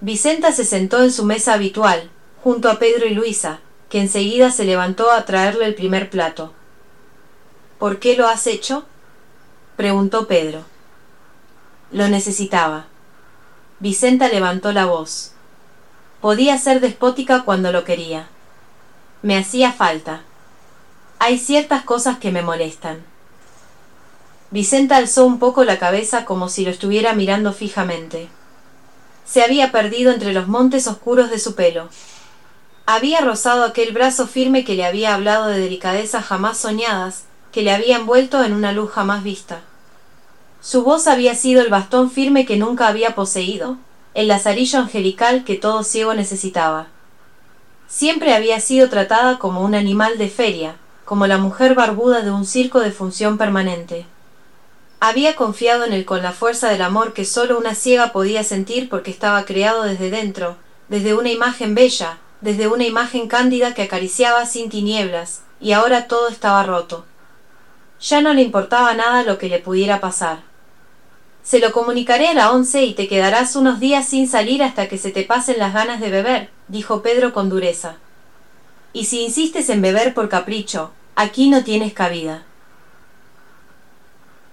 Vicenta 0.00 0.50
se 0.50 0.64
sentó 0.64 1.02
en 1.02 1.12
su 1.12 1.24
mesa 1.24 1.54
habitual, 1.54 2.10
junto 2.42 2.68
a 2.68 2.78
Pedro 2.80 3.06
y 3.06 3.14
Luisa, 3.14 3.60
que 3.88 4.00
enseguida 4.00 4.50
se 4.50 4.64
levantó 4.64 5.10
a 5.12 5.24
traerle 5.24 5.66
el 5.66 5.74
primer 5.74 6.10
plato. 6.10 6.52
¿Por 7.78 7.98
qué 7.98 8.16
lo 8.16 8.26
has 8.26 8.46
hecho? 8.46 8.84
Preguntó 9.80 10.26
Pedro. 10.26 10.64
Lo 11.90 12.08
necesitaba. 12.08 12.84
Vicenta 13.78 14.28
levantó 14.28 14.72
la 14.72 14.84
voz. 14.84 15.32
Podía 16.20 16.58
ser 16.58 16.80
despótica 16.80 17.44
cuando 17.44 17.72
lo 17.72 17.82
quería. 17.82 18.28
Me 19.22 19.38
hacía 19.38 19.72
falta. 19.72 20.20
Hay 21.18 21.38
ciertas 21.38 21.82
cosas 21.82 22.18
que 22.18 22.30
me 22.30 22.42
molestan. 22.42 23.02
Vicenta 24.50 24.98
alzó 24.98 25.24
un 25.24 25.38
poco 25.38 25.64
la 25.64 25.78
cabeza 25.78 26.26
como 26.26 26.50
si 26.50 26.62
lo 26.66 26.70
estuviera 26.70 27.14
mirando 27.14 27.54
fijamente. 27.54 28.28
Se 29.24 29.42
había 29.42 29.72
perdido 29.72 30.12
entre 30.12 30.34
los 30.34 30.46
montes 30.46 30.88
oscuros 30.88 31.30
de 31.30 31.38
su 31.38 31.54
pelo. 31.54 31.88
Había 32.84 33.22
rozado 33.22 33.64
aquel 33.64 33.92
brazo 33.94 34.26
firme 34.26 34.62
que 34.62 34.74
le 34.74 34.84
había 34.84 35.14
hablado 35.14 35.46
de 35.46 35.58
delicadezas 35.58 36.26
jamás 36.26 36.58
soñadas, 36.58 37.24
que 37.50 37.62
le 37.62 37.72
había 37.72 37.96
envuelto 37.96 38.44
en 38.44 38.52
una 38.52 38.72
luz 38.72 38.90
jamás 38.90 39.22
vista. 39.22 39.62
Su 40.62 40.82
voz 40.82 41.06
había 41.06 41.34
sido 41.34 41.62
el 41.62 41.70
bastón 41.70 42.10
firme 42.10 42.44
que 42.44 42.58
nunca 42.58 42.86
había 42.88 43.14
poseído, 43.14 43.78
el 44.12 44.28
lazarillo 44.28 44.78
angelical 44.78 45.44
que 45.44 45.56
todo 45.56 45.82
ciego 45.84 46.12
necesitaba. 46.12 46.88
Siempre 47.88 48.34
había 48.34 48.60
sido 48.60 48.90
tratada 48.90 49.38
como 49.38 49.62
un 49.62 49.74
animal 49.74 50.18
de 50.18 50.28
feria, 50.28 50.76
como 51.06 51.26
la 51.26 51.38
mujer 51.38 51.74
barbuda 51.74 52.20
de 52.20 52.30
un 52.30 52.44
circo 52.44 52.80
de 52.80 52.92
función 52.92 53.38
permanente. 53.38 54.04
Había 55.00 55.34
confiado 55.34 55.86
en 55.86 55.94
él 55.94 56.04
con 56.04 56.22
la 56.22 56.32
fuerza 56.32 56.68
del 56.68 56.82
amor 56.82 57.14
que 57.14 57.24
sólo 57.24 57.58
una 57.58 57.74
ciega 57.74 58.12
podía 58.12 58.44
sentir 58.44 58.90
porque 58.90 59.10
estaba 59.10 59.46
creado 59.46 59.84
desde 59.84 60.10
dentro, 60.10 60.56
desde 60.90 61.14
una 61.14 61.30
imagen 61.30 61.74
bella, 61.74 62.18
desde 62.42 62.68
una 62.68 62.84
imagen 62.84 63.28
cándida 63.28 63.72
que 63.72 63.82
acariciaba 63.82 64.44
sin 64.44 64.68
tinieblas, 64.68 65.40
y 65.58 65.72
ahora 65.72 66.06
todo 66.06 66.28
estaba 66.28 66.62
roto. 66.64 67.06
Ya 67.98 68.20
no 68.20 68.34
le 68.34 68.42
importaba 68.42 68.92
nada 68.94 69.22
lo 69.22 69.38
que 69.38 69.48
le 69.48 69.58
pudiera 69.58 70.00
pasar. 70.00 70.49
Se 71.42 71.58
lo 71.58 71.72
comunicaré 71.72 72.28
a 72.28 72.34
la 72.34 72.52
once 72.52 72.84
y 72.84 72.94
te 72.94 73.08
quedarás 73.08 73.56
unos 73.56 73.80
días 73.80 74.06
sin 74.06 74.28
salir 74.28 74.62
hasta 74.62 74.88
que 74.88 74.98
se 74.98 75.10
te 75.10 75.24
pasen 75.24 75.58
las 75.58 75.72
ganas 75.72 76.00
de 76.00 76.10
beber, 76.10 76.50
dijo 76.68 77.02
Pedro 77.02 77.32
con 77.32 77.48
dureza. 77.48 77.96
Y 78.92 79.04
si 79.06 79.22
insistes 79.22 79.68
en 79.70 79.82
beber 79.82 80.14
por 80.14 80.28
capricho, 80.28 80.92
aquí 81.16 81.48
no 81.48 81.64
tienes 81.64 81.92
cabida. 81.92 82.44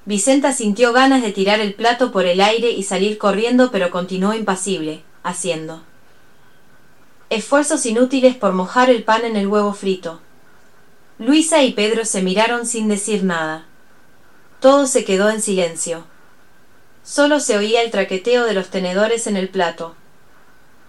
Vicenta 0.06 0.54
sintió 0.54 0.94
ganas 0.94 1.22
de 1.22 1.34
tirar 1.34 1.60
el 1.60 1.74
plato 1.74 2.12
por 2.12 2.26
el 2.26 2.40
aire 2.40 2.72
y 2.72 2.84
salir 2.84 3.18
corriendo, 3.18 3.72
pero 3.72 3.92
continuó 3.92 4.34
impasible, 4.34 5.04
haciendo 5.24 5.82
esfuerzos 7.30 7.86
inútiles 7.86 8.36
por 8.36 8.54
mojar 8.54 8.90
el 8.90 9.04
pan 9.04 9.26
en 9.26 9.36
el 9.36 9.48
huevo 9.48 9.74
frito. 9.74 10.22
Luisa 11.20 11.64
y 11.64 11.74
Pedro 11.74 12.06
se 12.06 12.22
miraron 12.22 12.66
sin 12.66 12.88
decir 12.88 13.24
nada. 13.24 13.66
Todo 14.60 14.88
se 14.88 15.04
quedó 15.04 15.30
en 15.30 15.42
silencio. 15.42 16.06
Solo 17.08 17.40
se 17.40 17.58
oía 17.58 17.84
el 17.84 17.90
traqueteo 17.90 18.44
de 18.44 18.54
los 18.54 18.68
tenedores 18.68 19.28
en 19.28 19.38
el 19.38 19.48
plato. 19.48 19.96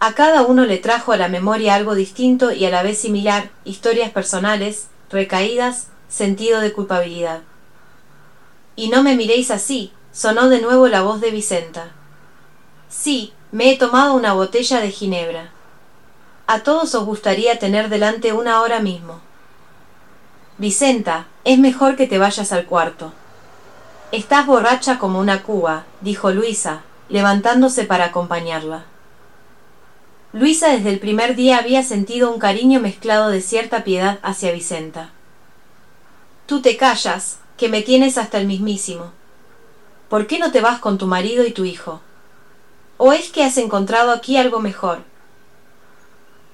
A 0.01 0.14
cada 0.14 0.43
uno 0.43 0.64
le 0.64 0.79
trajo 0.79 1.12
a 1.12 1.16
la 1.16 1.29
memoria 1.29 1.77
algo 1.77 1.95
distinto 1.95 2.51
y 2.51 2.64
a 2.64 2.71
la 2.71 2.83
vez 2.83 2.99
similar, 2.99 3.51
historias 3.64 4.11
personales, 4.11 4.89
recaídas, 5.11 5.87
sentido 6.09 6.61
de 6.61 6.73
culpabilidad. 6.73 7.43
Y 8.75 8.89
no 8.89 9.05
me 9.05 9.14
miréis 9.14 9.53
así, 9.53 9.93
sonó 10.11 10.49
de 10.49 10.61
nuevo 10.61 10.89
la 10.89 11.03
voz 11.03 11.21
de 11.21 11.31
Vicenta. 11.31 11.93
Sí, 12.89 13.33
me 13.53 13.71
he 13.71 13.79
tomado 13.79 14.14
una 14.14 14.33
botella 14.33 14.81
de 14.81 14.91
ginebra. 14.91 15.53
A 16.49 16.64
todos 16.64 16.97
os 16.97 17.05
gustaría 17.05 17.61
tener 17.61 17.89
delante 17.91 18.33
una 18.33 18.61
hora 18.62 18.81
mismo. 18.81 19.21
Vicenta, 20.59 21.29
es 21.45 21.61
mejor 21.61 21.95
que 21.95 22.09
te 22.09 22.19
vayas 22.19 22.51
al 22.51 22.66
cuarto. 22.66 23.12
Estás 24.11 24.47
borracha 24.47 24.99
como 24.99 25.21
una 25.21 25.43
cuba, 25.43 25.85
dijo 26.01 26.31
Luisa, 26.31 26.81
levantándose 27.11 27.85
para 27.85 28.07
acompañarla. 28.07 28.87
Luisa 30.33 30.69
desde 30.71 30.89
el 30.89 30.99
primer 30.99 31.37
día 31.37 31.59
había 31.59 31.83
sentido 31.83 32.33
un 32.33 32.39
cariño 32.39 32.81
mezclado 32.81 33.29
de 33.29 33.43
cierta 33.43 33.85
piedad 33.85 34.19
hacia 34.23 34.53
Vicenta. 34.53 35.11
Tú 36.47 36.63
te 36.63 36.79
callas, 36.79 37.41
que 37.59 37.69
me 37.69 37.83
tienes 37.83 38.17
hasta 38.17 38.39
el 38.39 38.47
mismísimo. 38.47 39.13
¿Por 40.09 40.27
qué 40.27 40.39
no 40.39 40.53
te 40.53 40.63
vas 40.63 40.79
con 40.79 40.97
tu 40.97 41.07
marido 41.07 41.47
y 41.47 41.53
tu 41.53 41.67
hijo? 41.67 42.01
¿O 42.97 43.13
es 43.13 43.31
que 43.31 43.45
has 43.45 43.59
encontrado 43.59 44.11
aquí 44.13 44.39
algo 44.39 44.61
mejor? 44.61 45.03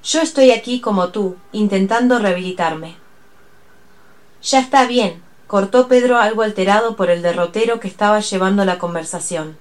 Yo 0.03 0.21
estoy 0.23 0.51
aquí 0.51 0.81
como 0.81 1.11
tú, 1.11 1.37
intentando 1.53 2.19
rehabilitarme. 2.19 2.97
Ya 4.43 4.59
está 4.59 4.87
bien, 4.87 5.24
cortó 5.55 5.87
Pedro 5.87 6.19
algo 6.19 6.43
alterado 6.43 6.97
por 6.97 7.11
el 7.11 7.23
derrotero 7.23 7.79
que 7.79 7.87
estaba 7.87 8.19
llevando 8.19 8.65
la 8.65 8.81
conversación. 8.81 9.57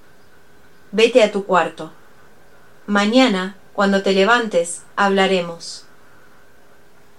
Vete 0.90 1.22
a 1.22 1.30
tu 1.30 1.44
cuarto. 1.44 1.92
Mañana, 2.88 3.54
cuando 3.74 4.02
te 4.02 4.12
levantes, 4.12 4.82
hablaremos. 4.96 5.84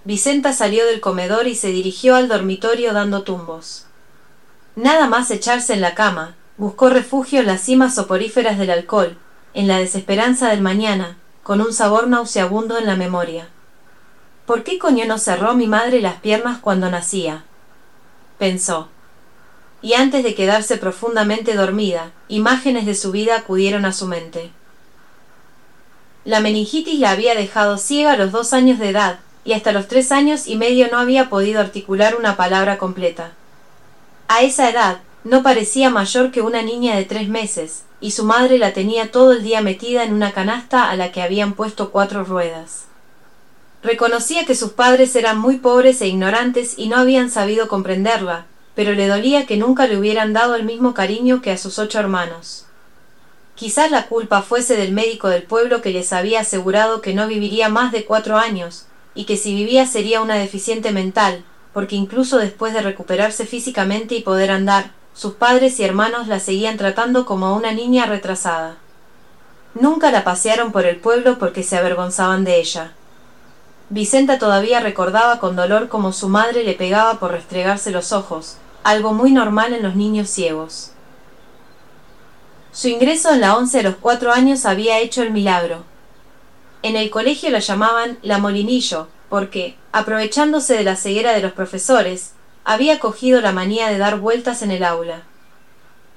Vicenta 0.04 0.52
salió 0.52 0.84
del 0.84 1.00
comedor 1.00 1.46
y 1.46 1.54
se 1.54 1.68
dirigió 1.68 2.16
al 2.16 2.28
dormitorio 2.28 2.92
dando 2.92 3.22
tumbos. 3.22 3.86
Nada 4.74 5.08
más 5.08 5.30
echarse 5.30 5.72
en 5.72 5.80
la 5.80 5.94
cama, 5.94 6.34
buscó 6.58 6.90
refugio 6.90 7.40
en 7.40 7.46
las 7.46 7.62
cimas 7.62 7.94
soporíferas 7.94 8.58
del 8.58 8.68
alcohol, 8.68 9.16
en 9.54 9.68
la 9.68 9.78
desesperanza 9.78 10.50
del 10.50 10.60
mañana, 10.60 11.16
con 11.42 11.62
un 11.62 11.72
sabor 11.72 12.08
nauseabundo 12.08 12.76
en 12.76 12.84
la 12.84 12.96
memoria. 12.96 13.48
¿Por 14.44 14.64
qué 14.64 14.78
coño 14.78 15.06
no 15.06 15.16
cerró 15.16 15.54
mi 15.54 15.66
madre 15.66 16.02
las 16.02 16.16
piernas 16.16 16.58
cuando 16.58 16.90
nacía? 16.90 17.46
Pensó. 18.38 18.88
Y 19.82 19.94
antes 19.94 20.24
de 20.24 20.34
quedarse 20.34 20.76
profundamente 20.76 21.54
dormida, 21.54 22.12
imágenes 22.28 22.86
de 22.86 22.94
su 22.94 23.12
vida 23.12 23.36
acudieron 23.36 23.84
a 23.84 23.92
su 23.92 24.06
mente. 24.06 24.50
La 26.24 26.40
meningitis 26.40 26.98
la 26.98 27.10
había 27.10 27.34
dejado 27.34 27.78
ciega 27.78 28.12
a 28.12 28.16
los 28.16 28.32
dos 28.32 28.52
años 28.52 28.78
de 28.78 28.88
edad, 28.88 29.20
y 29.44 29.52
hasta 29.52 29.70
los 29.72 29.86
tres 29.86 30.10
años 30.10 30.48
y 30.48 30.56
medio 30.56 30.88
no 30.90 30.98
había 30.98 31.30
podido 31.30 31.60
articular 31.60 32.16
una 32.16 32.36
palabra 32.36 32.78
completa. 32.78 33.32
A 34.26 34.42
esa 34.42 34.68
edad 34.68 34.98
no 35.22 35.42
parecía 35.44 35.88
mayor 35.88 36.32
que 36.32 36.42
una 36.42 36.62
niña 36.62 36.96
de 36.96 37.04
tres 37.04 37.28
meses, 37.28 37.84
y 38.00 38.10
su 38.10 38.24
madre 38.24 38.58
la 38.58 38.72
tenía 38.72 39.12
todo 39.12 39.32
el 39.32 39.42
día 39.42 39.60
metida 39.60 40.02
en 40.02 40.12
una 40.12 40.32
canasta 40.32 40.90
a 40.90 40.96
la 40.96 41.12
que 41.12 41.22
habían 41.22 41.54
puesto 41.54 41.90
cuatro 41.90 42.24
ruedas. 42.24 42.86
Reconocía 43.86 44.44
que 44.44 44.56
sus 44.56 44.72
padres 44.72 45.14
eran 45.14 45.38
muy 45.38 45.58
pobres 45.58 46.00
e 46.00 46.08
ignorantes 46.08 46.74
y 46.76 46.88
no 46.88 46.96
habían 46.96 47.30
sabido 47.30 47.68
comprenderla, 47.68 48.46
pero 48.74 48.94
le 48.94 49.06
dolía 49.06 49.46
que 49.46 49.56
nunca 49.56 49.86
le 49.86 49.96
hubieran 49.96 50.32
dado 50.32 50.56
el 50.56 50.64
mismo 50.64 50.92
cariño 50.92 51.40
que 51.40 51.52
a 51.52 51.56
sus 51.56 51.78
ocho 51.78 52.00
hermanos. 52.00 52.66
Quizás 53.54 53.92
la 53.92 54.08
culpa 54.08 54.42
fuese 54.42 54.76
del 54.76 54.90
médico 54.90 55.28
del 55.28 55.44
pueblo 55.44 55.82
que 55.82 55.92
les 55.92 56.12
había 56.12 56.40
asegurado 56.40 57.00
que 57.00 57.14
no 57.14 57.28
viviría 57.28 57.68
más 57.68 57.92
de 57.92 58.04
cuatro 58.04 58.38
años, 58.38 58.86
y 59.14 59.24
que 59.24 59.36
si 59.36 59.54
vivía 59.54 59.86
sería 59.86 60.20
una 60.20 60.34
deficiente 60.34 60.90
mental, 60.90 61.44
porque 61.72 61.94
incluso 61.94 62.38
después 62.38 62.74
de 62.74 62.82
recuperarse 62.82 63.46
físicamente 63.46 64.16
y 64.16 64.22
poder 64.22 64.50
andar, 64.50 64.90
sus 65.14 65.34
padres 65.34 65.78
y 65.78 65.84
hermanos 65.84 66.26
la 66.26 66.40
seguían 66.40 66.76
tratando 66.76 67.24
como 67.24 67.46
a 67.46 67.54
una 67.54 67.70
niña 67.70 68.06
retrasada. 68.06 68.78
Nunca 69.74 70.10
la 70.10 70.24
pasearon 70.24 70.72
por 70.72 70.86
el 70.86 70.96
pueblo 70.96 71.38
porque 71.38 71.62
se 71.62 71.76
avergonzaban 71.76 72.42
de 72.42 72.58
ella. 72.58 72.95
Vicenta 73.88 74.40
todavía 74.40 74.80
recordaba 74.80 75.38
con 75.38 75.54
dolor 75.54 75.88
cómo 75.88 76.12
su 76.12 76.28
madre 76.28 76.64
le 76.64 76.74
pegaba 76.74 77.20
por 77.20 77.30
restregarse 77.30 77.92
los 77.92 78.12
ojos, 78.12 78.56
algo 78.82 79.12
muy 79.12 79.30
normal 79.30 79.72
en 79.72 79.84
los 79.84 79.94
niños 79.94 80.28
ciegos. 80.28 80.90
Su 82.72 82.88
ingreso 82.88 83.32
en 83.32 83.40
la 83.40 83.56
once 83.56 83.78
a 83.78 83.82
los 83.82 83.94
cuatro 83.94 84.32
años 84.32 84.66
había 84.66 84.98
hecho 84.98 85.22
el 85.22 85.30
milagro. 85.30 85.84
En 86.82 86.96
el 86.96 87.10
colegio 87.10 87.50
la 87.50 87.60
llamaban 87.60 88.18
la 88.22 88.38
Molinillo, 88.38 89.06
porque, 89.28 89.76
aprovechándose 89.92 90.74
de 90.74 90.84
la 90.84 90.96
ceguera 90.96 91.32
de 91.32 91.40
los 91.40 91.52
profesores, 91.52 92.32
había 92.64 92.98
cogido 92.98 93.40
la 93.40 93.52
manía 93.52 93.86
de 93.88 93.98
dar 93.98 94.18
vueltas 94.18 94.62
en 94.62 94.72
el 94.72 94.82
aula. 94.82 95.22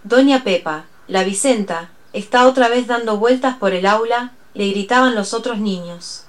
Doña 0.03 0.43
Pepa, 0.43 0.85
la 1.07 1.23
Vicenta, 1.23 1.91
está 2.13 2.47
otra 2.47 2.67
vez 2.67 2.87
dando 2.87 3.17
vueltas 3.17 3.57
por 3.57 3.73
el 3.73 3.85
aula, 3.85 4.33
le 4.55 4.69
gritaban 4.69 5.13
los 5.13 5.35
otros 5.35 5.59
niños. 5.59 6.25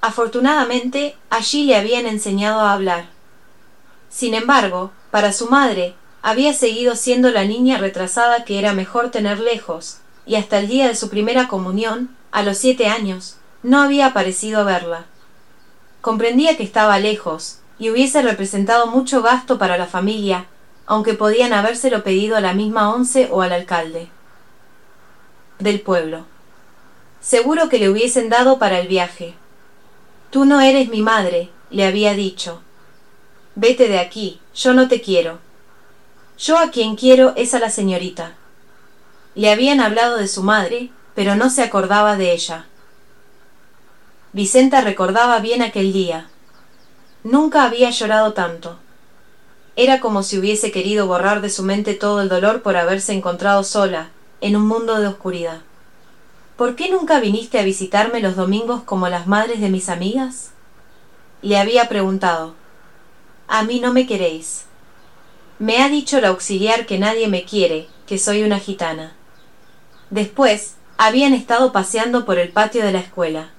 Afortunadamente, 0.00 1.16
allí 1.30 1.64
le 1.64 1.76
habían 1.76 2.06
enseñado 2.06 2.60
a 2.60 2.72
hablar. 2.72 3.06
Sin 4.08 4.34
embargo, 4.34 4.92
para 5.10 5.32
su 5.32 5.48
madre, 5.48 5.94
había 6.22 6.52
seguido 6.52 6.96
siendo 6.96 7.30
la 7.30 7.44
niña 7.44 7.78
retrasada 7.78 8.44
que 8.44 8.58
era 8.58 8.72
mejor 8.72 9.10
tener 9.10 9.40
lejos, 9.40 9.98
y 10.26 10.36
hasta 10.36 10.58
el 10.58 10.68
día 10.68 10.88
de 10.88 10.94
su 10.94 11.08
primera 11.08 11.48
comunión, 11.48 12.14
a 12.30 12.42
los 12.42 12.58
siete 12.58 12.86
años, 12.86 13.36
no 13.62 13.80
había 13.80 14.12
parecido 14.12 14.64
verla. 14.64 15.06
Comprendía 16.00 16.56
que 16.56 16.62
estaba 16.62 16.98
lejos, 16.98 17.58
y 17.78 17.90
hubiese 17.90 18.22
representado 18.22 18.86
mucho 18.86 19.22
gasto 19.22 19.58
para 19.58 19.78
la 19.78 19.86
familia, 19.86 20.46
aunque 20.86 21.14
podían 21.14 21.52
habérselo 21.52 22.02
pedido 22.02 22.36
a 22.36 22.40
la 22.40 22.54
misma 22.54 22.90
once 22.90 23.28
o 23.30 23.42
al 23.42 23.52
alcalde 23.52 24.10
del 25.58 25.80
pueblo. 25.80 26.24
Seguro 27.20 27.68
que 27.68 27.78
le 27.78 27.90
hubiesen 27.90 28.28
dado 28.28 28.58
para 28.58 28.78
el 28.78 28.88
viaje. 28.88 29.34
Tú 30.30 30.44
no 30.44 30.60
eres 30.60 30.88
mi 30.88 31.00
madre, 31.00 31.50
le 31.70 31.86
había 31.86 32.12
dicho. 32.12 32.60
Vete 33.54 33.88
de 33.88 33.98
aquí, 33.98 34.40
yo 34.54 34.74
no 34.74 34.86
te 34.86 35.00
quiero. 35.00 35.38
Yo 36.38 36.58
a 36.58 36.70
quien 36.70 36.96
quiero 36.96 37.32
es 37.36 37.54
a 37.54 37.58
la 37.58 37.70
señorita. 37.70 38.34
Le 39.34 39.50
habían 39.50 39.80
hablado 39.80 40.18
de 40.18 40.28
su 40.28 40.42
madre, 40.42 40.90
pero 41.14 41.34
no 41.34 41.48
se 41.48 41.62
acordaba 41.62 42.16
de 42.16 42.32
ella. 42.32 42.66
Vicenta 44.32 44.82
recordaba 44.82 45.40
bien 45.40 45.62
aquel 45.62 45.92
día. 45.92 46.28
Nunca 47.24 47.64
había 47.64 47.90
llorado 47.90 48.34
tanto. 48.34 48.78
Era 49.76 49.98
como 49.98 50.22
si 50.22 50.38
hubiese 50.38 50.70
querido 50.70 51.06
borrar 51.06 51.40
de 51.40 51.50
su 51.50 51.62
mente 51.62 51.94
todo 51.94 52.20
el 52.20 52.28
dolor 52.28 52.62
por 52.62 52.76
haberse 52.76 53.14
encontrado 53.14 53.64
sola, 53.64 54.10
en 54.40 54.56
un 54.56 54.66
mundo 54.66 55.00
de 55.00 55.06
oscuridad. 55.06 55.62
¿Por 56.58 56.74
qué 56.74 56.90
nunca 56.90 57.20
viniste 57.20 57.60
a 57.60 57.62
visitarme 57.62 58.18
los 58.18 58.34
domingos 58.34 58.82
como 58.82 59.08
las 59.08 59.28
madres 59.28 59.60
de 59.60 59.68
mis 59.68 59.88
amigas? 59.88 60.50
Le 61.40 61.56
había 61.56 61.88
preguntado. 61.88 62.56
A 63.46 63.62
mí 63.62 63.78
no 63.78 63.92
me 63.92 64.08
queréis. 64.08 64.64
Me 65.60 65.80
ha 65.80 65.88
dicho 65.88 66.20
la 66.20 66.30
auxiliar 66.30 66.84
que 66.84 66.98
nadie 66.98 67.28
me 67.28 67.44
quiere, 67.44 67.86
que 68.08 68.18
soy 68.18 68.42
una 68.42 68.58
gitana. 68.58 69.12
Después, 70.10 70.74
habían 70.96 71.32
estado 71.32 71.70
paseando 71.70 72.24
por 72.24 72.40
el 72.40 72.48
patio 72.48 72.84
de 72.84 72.90
la 72.90 72.98
escuela. 72.98 73.50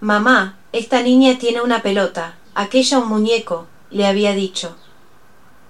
Mamá, 0.00 0.58
esta 0.72 1.04
niña 1.04 1.38
tiene 1.38 1.60
una 1.60 1.80
pelota, 1.80 2.34
aquella 2.56 2.98
un 2.98 3.08
muñeco, 3.08 3.68
le 3.88 4.08
había 4.08 4.34
dicho. 4.34 4.74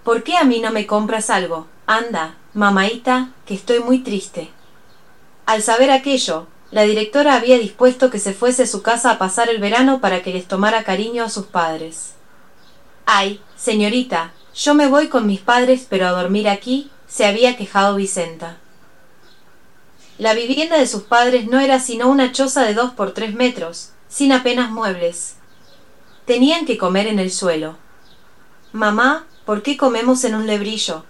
¿Por 0.05 0.23
qué 0.23 0.39
a 0.39 0.45
mí 0.45 0.61
no 0.61 0.71
me 0.71 0.87
compras 0.87 1.29
algo? 1.29 1.67
Anda, 1.87 2.37
mamaita, 2.55 3.29
que 3.45 3.53
estoy 3.53 3.81
muy 3.81 3.99
triste. 3.99 4.49
Al 5.51 5.65
saber 5.65 5.91
aquello, 5.91 6.47
la 6.71 6.83
directora 6.83 7.35
había 7.35 7.59
dispuesto 7.59 8.09
que 8.09 8.21
se 8.21 8.33
fuese 8.33 8.63
a 8.63 8.67
su 8.69 8.83
casa 8.83 9.11
a 9.11 9.19
pasar 9.19 9.49
el 9.49 9.59
verano 9.59 10.01
para 10.01 10.23
que 10.23 10.33
les 10.33 10.47
tomara 10.47 10.85
cariño 10.85 11.25
a 11.25 11.29
sus 11.29 11.47
padres. 11.47 12.13
Ay, 13.05 13.41
señorita, 13.57 14.33
yo 14.55 14.75
me 14.75 14.87
voy 14.87 15.09
con 15.09 15.27
mis 15.27 15.41
padres, 15.41 15.89
pero 15.91 16.07
a 16.07 16.13
dormir 16.13 16.49
aquí, 16.49 16.89
se 17.09 17.27
había 17.27 17.57
quejado 17.57 17.97
Vicenta. 17.97 18.59
La 20.19 20.35
vivienda 20.35 20.79
de 20.79 20.87
sus 20.87 21.03
padres 21.03 21.49
no 21.49 21.59
era 21.59 21.81
sino 21.81 22.07
una 22.07 22.31
choza 22.31 22.63
de 22.63 22.75
dos 22.75 22.93
por 22.93 23.13
tres 23.13 23.35
metros, 23.35 23.91
sin 24.09 24.31
apenas 24.31 24.71
muebles. 24.71 25.35
Tenían 26.27 26.65
que 26.65 26.79
comer 26.79 27.09
en 27.09 27.19
el 27.19 27.33
suelo. 27.33 27.77
Mamá, 28.71 29.27
¿por 29.45 29.65
qué 29.65 29.77
comemos 29.77 30.23
en 30.23 30.37
un 30.37 30.47
lebrillo? 30.47 31.05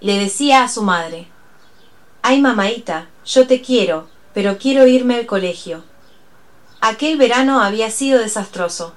Le 0.00 0.18
decía 0.18 0.64
a 0.64 0.70
su 0.70 0.82
madre. 0.82 1.31
Ay, 2.24 2.40
mamaita, 2.40 3.08
yo 3.26 3.48
te 3.48 3.60
quiero, 3.60 4.06
pero 4.32 4.56
quiero 4.56 4.86
irme 4.86 5.16
al 5.16 5.26
colegio. 5.26 5.82
Aquel 6.80 7.16
verano 7.16 7.60
había 7.60 7.90
sido 7.90 8.20
desastroso. 8.20 8.94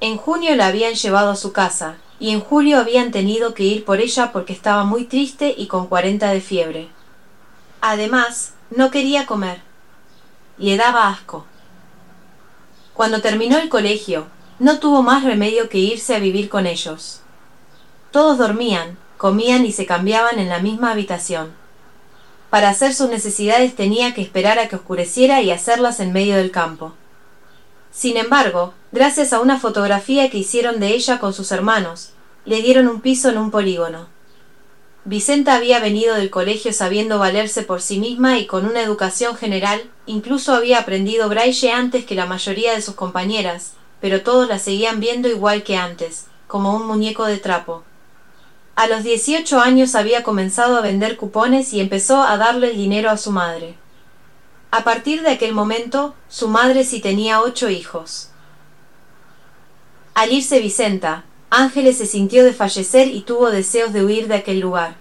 En 0.00 0.16
junio 0.16 0.56
la 0.56 0.68
habían 0.68 0.94
llevado 0.94 1.30
a 1.30 1.36
su 1.36 1.52
casa, 1.52 1.98
y 2.18 2.30
en 2.30 2.40
julio 2.40 2.78
habían 2.78 3.10
tenido 3.10 3.52
que 3.52 3.64
ir 3.64 3.84
por 3.84 4.00
ella 4.00 4.32
porque 4.32 4.54
estaba 4.54 4.84
muy 4.84 5.04
triste 5.04 5.54
y 5.54 5.66
con 5.66 5.88
cuarenta 5.88 6.30
de 6.30 6.40
fiebre. 6.40 6.88
Además, 7.82 8.54
no 8.70 8.90
quería 8.90 9.26
comer. 9.26 9.60
Le 10.56 10.78
daba 10.78 11.08
asco. 11.08 11.44
Cuando 12.94 13.20
terminó 13.20 13.58
el 13.58 13.68
colegio, 13.68 14.26
no 14.58 14.78
tuvo 14.78 15.02
más 15.02 15.22
remedio 15.22 15.68
que 15.68 15.78
irse 15.78 16.14
a 16.14 16.18
vivir 16.18 16.48
con 16.48 16.66
ellos. 16.66 17.20
Todos 18.10 18.38
dormían, 18.38 18.96
comían 19.18 19.66
y 19.66 19.72
se 19.72 19.84
cambiaban 19.84 20.38
en 20.38 20.48
la 20.48 20.60
misma 20.60 20.92
habitación. 20.92 21.61
Para 22.52 22.68
hacer 22.68 22.92
sus 22.92 23.08
necesidades 23.08 23.74
tenía 23.74 24.12
que 24.12 24.20
esperar 24.20 24.58
a 24.58 24.68
que 24.68 24.76
oscureciera 24.76 25.40
y 25.40 25.50
hacerlas 25.50 26.00
en 26.00 26.12
medio 26.12 26.36
del 26.36 26.50
campo. 26.50 26.92
Sin 27.90 28.18
embargo, 28.18 28.74
gracias 28.92 29.32
a 29.32 29.40
una 29.40 29.58
fotografía 29.58 30.28
que 30.28 30.36
hicieron 30.36 30.78
de 30.78 30.88
ella 30.88 31.18
con 31.18 31.32
sus 31.32 31.50
hermanos, 31.50 32.10
le 32.44 32.60
dieron 32.60 32.88
un 32.88 33.00
piso 33.00 33.30
en 33.30 33.38
un 33.38 33.50
polígono. 33.50 34.06
Vicenta 35.06 35.54
había 35.54 35.80
venido 35.80 36.14
del 36.14 36.28
colegio 36.28 36.74
sabiendo 36.74 37.18
valerse 37.18 37.62
por 37.62 37.80
sí 37.80 37.98
misma 37.98 38.38
y 38.38 38.46
con 38.46 38.66
una 38.66 38.82
educación 38.82 39.34
general, 39.34 39.80
incluso 40.04 40.52
había 40.52 40.80
aprendido 40.80 41.30
braille 41.30 41.72
antes 41.72 42.04
que 42.04 42.14
la 42.14 42.26
mayoría 42.26 42.74
de 42.74 42.82
sus 42.82 42.96
compañeras, 42.96 43.72
pero 44.02 44.20
todos 44.20 44.46
la 44.46 44.58
seguían 44.58 45.00
viendo 45.00 45.26
igual 45.26 45.62
que 45.62 45.78
antes, 45.78 46.26
como 46.48 46.76
un 46.76 46.86
muñeco 46.86 47.24
de 47.24 47.38
trapo. 47.38 47.82
A 48.74 48.86
los 48.86 49.04
dieciocho 49.04 49.60
años 49.60 49.94
había 49.94 50.22
comenzado 50.22 50.76
a 50.76 50.80
vender 50.80 51.18
cupones 51.18 51.74
y 51.74 51.80
empezó 51.80 52.22
a 52.22 52.38
darle 52.38 52.70
el 52.70 52.76
dinero 52.76 53.10
a 53.10 53.18
su 53.18 53.30
madre. 53.30 53.74
A 54.70 54.82
partir 54.82 55.20
de 55.20 55.30
aquel 55.30 55.52
momento, 55.52 56.14
su 56.28 56.48
madre 56.48 56.84
sí 56.84 57.00
tenía 57.00 57.42
ocho 57.42 57.68
hijos. 57.68 58.30
Al 60.14 60.32
irse 60.32 60.60
Vicenta, 60.60 61.24
Ángeles 61.50 61.98
se 61.98 62.06
sintió 62.06 62.44
de 62.44 62.54
fallecer 62.54 63.08
y 63.08 63.20
tuvo 63.20 63.50
deseos 63.50 63.92
de 63.92 64.02
huir 64.02 64.26
de 64.26 64.36
aquel 64.36 64.60
lugar. 64.60 64.94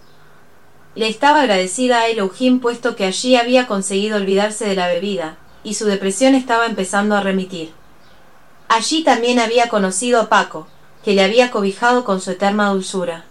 Le 0.95 1.07
estaba 1.07 1.39
agradecida 1.39 1.99
a 1.99 2.07
Elohim 2.07 2.59
puesto 2.59 2.97
que 2.97 3.05
allí 3.05 3.37
había 3.37 3.67
conseguido 3.67 4.17
olvidarse 4.17 4.65
de 4.65 4.75
la 4.75 4.87
bebida, 4.87 5.37
y 5.63 5.75
su 5.75 5.85
depresión 5.85 6.35
estaba 6.35 6.65
empezando 6.65 7.15
a 7.15 7.21
remitir. 7.21 7.71
Allí 8.67 9.05
también 9.05 9.39
había 9.39 9.69
conocido 9.69 10.19
a 10.19 10.27
Paco, 10.27 10.67
que 11.05 11.13
le 11.13 11.23
había 11.23 11.51
cobijado 11.51 12.03
con 12.03 12.19
su 12.19 12.31
eterna 12.31 12.69
dulzura. 12.69 13.23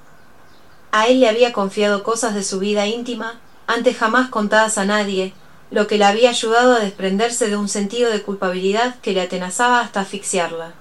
A 0.93 1.07
él 1.07 1.21
le 1.21 1.29
había 1.29 1.53
confiado 1.53 2.03
cosas 2.03 2.35
de 2.35 2.43
su 2.43 2.59
vida 2.59 2.87
íntima, 2.87 3.41
antes 3.67 3.97
jamás 3.97 4.29
contadas 4.29 4.79
a 4.79 4.85
nadie, 4.85 5.33
lo 5.71 5.87
que 5.87 5.99
le 5.99 6.05
había 6.05 6.31
ayudado 6.31 6.75
a 6.75 6.81
desprenderse 6.81 7.49
de 7.49 7.57
un 7.57 7.69
sentido 7.69 8.11
de 8.11 8.23
culpabilidad 8.23 8.97
que 9.01 9.13
le 9.13 9.21
atenazaba 9.21 9.81
hasta 9.81 10.01
asfixiarla. 10.01 10.73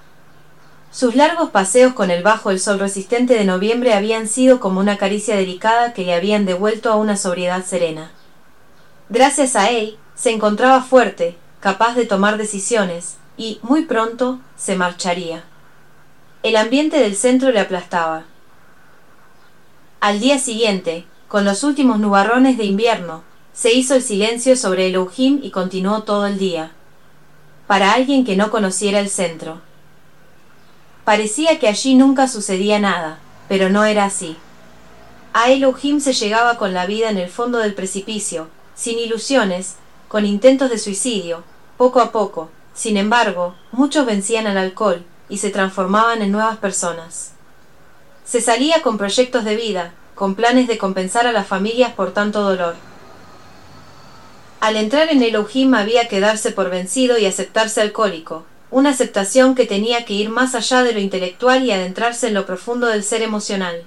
Sus 0.90 1.14
largos 1.14 1.50
paseos 1.50 1.94
con 1.94 2.10
el 2.10 2.24
bajo 2.24 2.50
el 2.50 2.58
sol 2.58 2.80
resistente 2.80 3.34
de 3.34 3.44
noviembre 3.44 3.94
habían 3.94 4.26
sido 4.26 4.58
como 4.58 4.80
una 4.80 4.98
caricia 4.98 5.36
delicada 5.36 5.92
que 5.92 6.04
le 6.04 6.14
habían 6.14 6.44
devuelto 6.44 6.90
a 6.90 6.96
una 6.96 7.16
sobriedad 7.16 7.64
serena. 7.64 8.10
Gracias 9.08 9.54
a 9.54 9.70
él, 9.70 9.96
se 10.16 10.32
encontraba 10.32 10.82
fuerte, 10.82 11.36
capaz 11.60 11.94
de 11.94 12.06
tomar 12.06 12.36
decisiones, 12.36 13.18
y, 13.36 13.60
muy 13.62 13.84
pronto, 13.84 14.40
se 14.56 14.74
marcharía. 14.74 15.44
El 16.42 16.56
ambiente 16.56 16.98
del 16.98 17.14
centro 17.14 17.52
le 17.52 17.60
aplastaba. 17.60 18.24
Al 20.00 20.18
día 20.18 20.38
siguiente, 20.38 21.04
con 21.28 21.44
los 21.44 21.62
últimos 21.62 21.98
nubarrones 21.98 22.56
de 22.56 22.64
invierno, 22.64 23.22
se 23.52 23.74
hizo 23.74 23.94
el 23.94 24.02
silencio 24.02 24.56
sobre 24.56 24.86
el 24.86 24.92
Elohim 24.94 25.40
y 25.42 25.50
continuó 25.50 26.04
todo 26.04 26.26
el 26.26 26.38
día. 26.38 26.72
Para 27.66 27.92
alguien 27.92 28.24
que 28.24 28.34
no 28.34 28.50
conociera 28.50 28.98
el 28.98 29.10
centro. 29.10 29.60
Parecía 31.04 31.58
que 31.58 31.68
allí 31.68 31.96
nunca 31.96 32.28
sucedía 32.28 32.78
nada, 32.78 33.18
pero 33.46 33.68
no 33.68 33.84
era 33.84 34.06
así. 34.06 34.38
A 35.34 35.50
Elohim 35.50 36.00
se 36.00 36.14
llegaba 36.14 36.56
con 36.56 36.72
la 36.72 36.86
vida 36.86 37.10
en 37.10 37.18
el 37.18 37.28
fondo 37.28 37.58
del 37.58 37.74
precipicio, 37.74 38.48
sin 38.74 38.98
ilusiones, 38.98 39.76
con 40.08 40.24
intentos 40.24 40.70
de 40.70 40.78
suicidio, 40.78 41.44
poco 41.76 42.00
a 42.00 42.10
poco. 42.10 42.48
Sin 42.72 42.96
embargo, 42.96 43.54
muchos 43.70 44.06
vencían 44.06 44.46
al 44.46 44.56
alcohol 44.56 45.04
y 45.28 45.36
se 45.36 45.50
transformaban 45.50 46.22
en 46.22 46.32
nuevas 46.32 46.56
personas. 46.56 47.32
Se 48.24 48.40
salía 48.40 48.82
con 48.82 48.98
proyectos 48.98 49.44
de 49.44 49.56
vida, 49.56 49.92
con 50.14 50.34
planes 50.34 50.68
de 50.68 50.78
compensar 50.78 51.26
a 51.26 51.32
las 51.32 51.46
familias 51.46 51.92
por 51.94 52.12
tanto 52.12 52.42
dolor. 52.42 52.76
Al 54.60 54.76
entrar 54.76 55.08
en 55.10 55.22
Elohim 55.22 55.72
había 55.74 56.08
que 56.08 56.20
darse 56.20 56.52
por 56.52 56.68
vencido 56.68 57.18
y 57.18 57.26
aceptarse 57.26 57.80
alcohólico, 57.80 58.44
una 58.70 58.90
aceptación 58.90 59.54
que 59.54 59.66
tenía 59.66 60.04
que 60.04 60.12
ir 60.12 60.28
más 60.28 60.54
allá 60.54 60.82
de 60.82 60.92
lo 60.92 61.00
intelectual 61.00 61.64
y 61.64 61.72
adentrarse 61.72 62.28
en 62.28 62.34
lo 62.34 62.46
profundo 62.46 62.86
del 62.86 63.02
ser 63.02 63.22
emocional. 63.22 63.84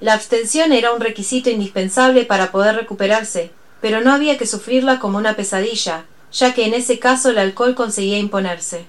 La 0.00 0.14
abstención 0.14 0.72
era 0.72 0.92
un 0.92 1.00
requisito 1.00 1.50
indispensable 1.50 2.24
para 2.24 2.52
poder 2.52 2.76
recuperarse, 2.76 3.50
pero 3.80 4.00
no 4.00 4.12
había 4.12 4.38
que 4.38 4.46
sufrirla 4.46 4.98
como 4.98 5.18
una 5.18 5.34
pesadilla, 5.34 6.04
ya 6.32 6.54
que 6.54 6.66
en 6.66 6.74
ese 6.74 6.98
caso 6.98 7.30
el 7.30 7.38
alcohol 7.38 7.74
conseguía 7.74 8.18
imponerse. 8.18 8.86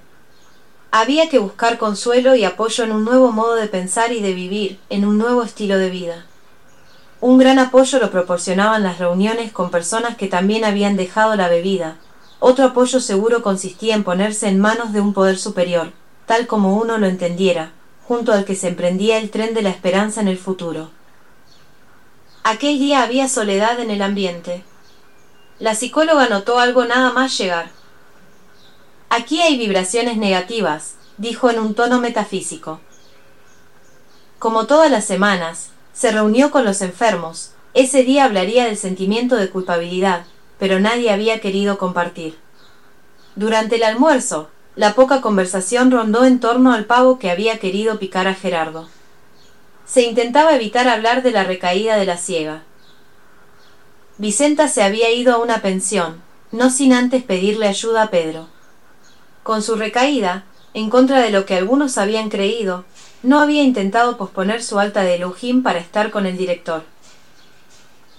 Había 0.93 1.29
que 1.29 1.39
buscar 1.39 1.77
consuelo 1.77 2.35
y 2.35 2.43
apoyo 2.43 2.83
en 2.83 2.91
un 2.91 3.05
nuevo 3.05 3.31
modo 3.31 3.55
de 3.55 3.67
pensar 3.67 4.11
y 4.11 4.21
de 4.21 4.33
vivir, 4.33 4.77
en 4.89 5.05
un 5.05 5.17
nuevo 5.17 5.41
estilo 5.41 5.77
de 5.77 5.89
vida. 5.89 6.25
Un 7.21 7.37
gran 7.37 7.59
apoyo 7.59 7.97
lo 7.97 8.11
proporcionaban 8.11 8.83
las 8.83 8.99
reuniones 8.99 9.53
con 9.53 9.71
personas 9.71 10.17
que 10.17 10.27
también 10.27 10.65
habían 10.65 10.97
dejado 10.97 11.37
la 11.37 11.47
bebida. 11.47 11.95
Otro 12.41 12.65
apoyo 12.65 12.99
seguro 12.99 13.41
consistía 13.41 13.95
en 13.95 14.03
ponerse 14.03 14.49
en 14.49 14.59
manos 14.59 14.91
de 14.91 14.99
un 14.99 15.13
poder 15.13 15.37
superior, 15.37 15.93
tal 16.25 16.45
como 16.45 16.75
uno 16.75 16.97
lo 16.97 17.07
entendiera, 17.07 17.71
junto 18.05 18.33
al 18.33 18.43
que 18.43 18.55
se 18.55 18.67
emprendía 18.67 19.17
el 19.17 19.29
tren 19.29 19.53
de 19.53 19.61
la 19.61 19.69
esperanza 19.69 20.19
en 20.19 20.27
el 20.27 20.37
futuro. 20.37 20.89
Aquel 22.43 22.79
día 22.79 23.03
había 23.03 23.29
soledad 23.29 23.79
en 23.79 23.91
el 23.91 24.01
ambiente. 24.01 24.65
La 25.57 25.73
psicóloga 25.73 26.27
notó 26.27 26.59
algo 26.59 26.83
nada 26.83 27.13
más 27.13 27.37
llegar. 27.37 27.69
Aquí 29.13 29.41
hay 29.41 29.57
vibraciones 29.57 30.15
negativas, 30.15 30.95
dijo 31.17 31.49
en 31.49 31.59
un 31.59 31.75
tono 31.75 31.99
metafísico. 31.99 32.79
Como 34.39 34.67
todas 34.67 34.89
las 34.89 35.03
semanas, 35.03 35.71
se 35.91 36.13
reunió 36.13 36.49
con 36.49 36.63
los 36.63 36.81
enfermos. 36.81 37.51
Ese 37.73 38.05
día 38.05 38.23
hablaría 38.23 38.67
del 38.67 38.77
sentimiento 38.77 39.35
de 39.35 39.49
culpabilidad, 39.49 40.23
pero 40.59 40.79
nadie 40.79 41.11
había 41.11 41.41
querido 41.41 41.77
compartir. 41.77 42.37
Durante 43.35 43.75
el 43.75 43.83
almuerzo, 43.83 44.49
la 44.77 44.95
poca 44.95 45.19
conversación 45.19 45.91
rondó 45.91 46.23
en 46.23 46.39
torno 46.39 46.71
al 46.71 46.85
pavo 46.85 47.19
que 47.19 47.31
había 47.31 47.59
querido 47.59 47.99
picar 47.99 48.27
a 48.27 48.33
Gerardo. 48.33 48.87
Se 49.85 50.03
intentaba 50.03 50.55
evitar 50.55 50.87
hablar 50.87 51.21
de 51.21 51.31
la 51.31 51.43
recaída 51.43 51.97
de 51.97 52.05
la 52.05 52.15
ciega. 52.15 52.63
Vicenta 54.17 54.69
se 54.69 54.83
había 54.83 55.11
ido 55.11 55.33
a 55.33 55.39
una 55.39 55.61
pensión, 55.61 56.21
no 56.53 56.69
sin 56.69 56.93
antes 56.93 57.23
pedirle 57.23 57.67
ayuda 57.67 58.03
a 58.03 58.09
Pedro. 58.09 58.47
Con 59.43 59.63
su 59.63 59.75
recaída, 59.75 60.43
en 60.73 60.89
contra 60.89 61.19
de 61.19 61.31
lo 61.31 61.45
que 61.45 61.55
algunos 61.55 61.97
habían 61.97 62.29
creído, 62.29 62.85
no 63.23 63.39
había 63.39 63.63
intentado 63.63 64.17
posponer 64.17 64.63
su 64.63 64.79
alta 64.79 65.01
de 65.01 65.15
Elohim 65.15 65.63
para 65.63 65.79
estar 65.79 66.11
con 66.11 66.25
el 66.25 66.37
director. 66.37 66.83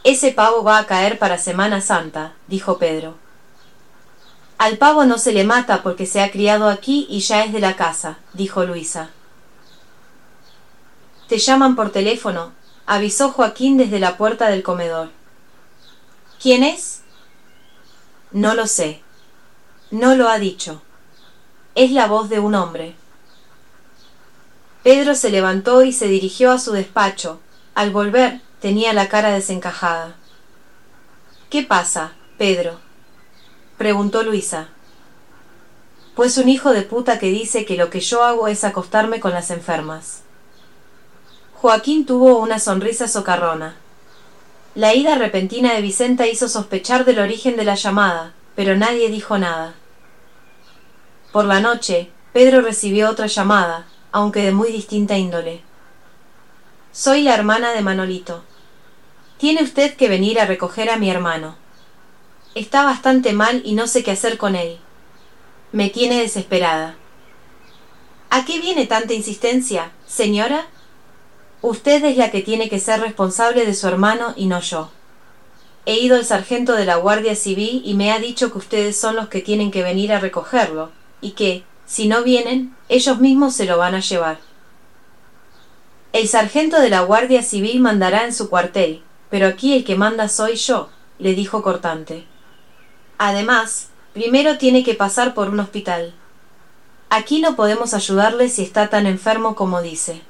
Ese 0.05 0.33
pavo 0.33 0.65
va 0.65 0.79
a 0.79 0.87
caer 0.87 1.19
para 1.19 1.39
Semana 1.39 1.81
Santa, 1.81 2.33
dijo 2.49 2.79
Pedro. 2.79 3.15
Al 4.59 4.79
pavo 4.79 5.05
no 5.05 5.19
se 5.19 5.33
le 5.33 5.45
mata 5.45 5.83
porque 5.83 6.07
se 6.07 6.21
ha 6.21 6.31
criado 6.31 6.69
aquí 6.69 7.07
y 7.09 7.21
ya 7.21 7.45
es 7.45 7.53
de 7.53 7.61
la 7.61 7.77
casa, 7.77 8.19
dijo 8.33 8.65
Luisa. 8.65 9.11
Te 11.29 11.39
llaman 11.39 11.77
por 11.77 11.91
teléfono, 11.91 12.53
avisó 12.87 13.31
Joaquín 13.31 13.77
desde 13.77 13.99
la 13.99 14.17
puerta 14.17 14.49
del 14.49 14.63
comedor. 14.63 15.11
¿Quién 16.41 16.65
es? 16.65 17.03
No 18.33 18.55
lo 18.55 18.67
sé. 18.67 19.03
No 19.91 20.15
lo 20.15 20.29
ha 20.29 20.39
dicho. 20.39 20.83
Es 21.75 21.91
la 21.91 22.07
voz 22.07 22.29
de 22.29 22.39
un 22.39 22.55
hombre. 22.55 22.95
Pedro 24.83 25.15
se 25.15 25.31
levantó 25.31 25.83
y 25.83 25.93
se 25.93 26.07
dirigió 26.07 26.53
a 26.53 26.59
su 26.59 26.73
despacho. 26.73 27.41
Al 27.75 27.91
volver, 27.91 28.41
tenía 28.61 28.93
la 28.93 29.09
cara 29.09 29.31
desencajada. 29.31 30.15
¿Qué 31.49 31.63
pasa, 31.63 32.13
Pedro? 32.37 32.79
preguntó 33.79 34.23
Luisa. 34.23 34.69
Pues 36.15 36.37
un 36.37 36.51
hijo 36.51 36.73
de 36.73 36.83
puta 36.83 37.19
que 37.19 37.31
dice 37.31 37.65
que 37.65 37.77
lo 37.77 37.89
que 37.89 38.01
yo 38.01 38.23
hago 38.23 38.49
es 38.49 38.65
acostarme 38.65 39.19
con 39.19 39.33
las 39.33 39.51
enfermas. 39.51 40.21
Joaquín 41.55 42.05
tuvo 42.05 42.39
una 42.39 42.59
sonrisa 42.59 43.09
socarrona. 43.09 43.77
La 44.75 44.95
ida 44.95 45.15
repentina 45.15 45.73
de 45.73 45.81
Vicenta 45.81 46.27
hizo 46.27 46.49
sospechar 46.49 47.07
del 47.07 47.19
origen 47.19 47.57
de 47.57 47.65
la 47.65 47.77
llamada, 47.77 48.35
pero 48.57 48.77
nadie 48.77 49.09
dijo 49.09 49.39
nada. 49.39 49.75
Por 51.33 51.47
la 51.47 51.61
noche, 51.61 52.11
Pedro 52.35 52.61
recibió 52.61 53.09
otra 53.09 53.27
llamada, 53.27 53.87
aunque 54.13 54.43
de 54.43 54.53
muy 54.53 54.71
distinta 54.71 55.17
índole. 55.17 55.63
Soy 56.93 57.23
la 57.23 57.35
hermana 57.35 57.73
de 57.73 57.81
Manolito. 57.81 58.45
Tiene 59.39 59.63
usted 59.63 59.97
que 59.97 60.11
venir 60.11 60.39
a 60.39 60.45
recoger 60.45 60.91
a 60.91 60.99
mi 60.99 61.09
hermano. 61.09 61.57
Está 62.55 62.85
bastante 62.85 63.33
mal 63.33 63.63
y 63.65 63.73
no 63.73 63.87
sé 63.87 64.05
qué 64.05 64.11
hacer 64.11 64.37
con 64.37 64.57
él. 64.57 64.77
Me 65.73 65.89
tiene 65.89 66.21
desesperada. 66.21 66.97
¿A 68.29 68.45
qué 68.45 68.61
viene 68.61 68.87
tanta 68.87 69.15
insistencia, 69.15 69.91
señora? 70.07 70.67
Usted 71.63 72.05
es 72.05 72.19
la 72.19 72.31
que 72.31 72.43
tiene 72.43 72.69
que 72.69 72.79
ser 72.79 73.01
responsable 73.01 73.65
de 73.65 73.73
su 73.73 73.89
hermano 73.89 74.35
y 74.37 74.47
no 74.47 74.61
yo. 74.61 74.91
He 75.87 75.99
ido 75.99 76.17
al 76.17 76.27
sargento 76.27 76.75
de 76.75 76.85
la 76.85 76.97
Guardia 76.97 77.35
Civil 77.37 77.81
y 77.87 77.95
me 77.95 78.13
ha 78.13 78.19
dicho 78.19 78.53
que 78.53 78.59
ustedes 78.59 79.01
son 79.01 79.17
los 79.17 79.29
que 79.29 79.41
tienen 79.41 79.71
que 79.71 79.83
venir 79.83 80.13
a 80.13 80.21
recogerlo, 80.21 80.91
y 81.23 81.31
que, 81.31 81.65
si 81.87 82.09
no 82.09 82.23
vienen, 82.23 82.77
ellos 82.91 83.19
mismos 83.19 83.55
se 83.55 83.65
lo 83.65 83.79
van 83.79 83.95
a 83.95 84.01
llevar. 84.01 84.39
El 86.13 86.29
sargento 86.29 86.79
de 86.79 86.91
la 86.91 87.01
Guardia 87.01 87.43
Civil 87.43 87.81
mandará 87.81 88.27
en 88.27 88.35
su 88.35 88.51
cuartel, 88.51 89.03
pero 89.31 89.47
aquí 89.47 89.75
el 89.75 89.85
que 89.85 89.97
manda 89.97 90.29
soy 90.29 90.57
yo, 90.57 90.91
le 91.19 91.35
dijo 91.35 91.63
cortante. 91.63 92.27
Además, 93.17 93.89
primero 94.13 94.59
tiene 94.59 94.85
que 94.85 94.93
pasar 94.95 95.33
por 95.33 95.49
un 95.49 95.61
hospital. 95.61 96.13
Aquí 97.09 97.41
no 97.41 97.57
podemos 97.57 97.95
ayudarle 97.95 98.51
si 98.51 98.63
está 98.63 98.91
tan 98.91 99.07
enfermo 99.07 99.55
como 99.55 99.81
dice. 99.81 100.21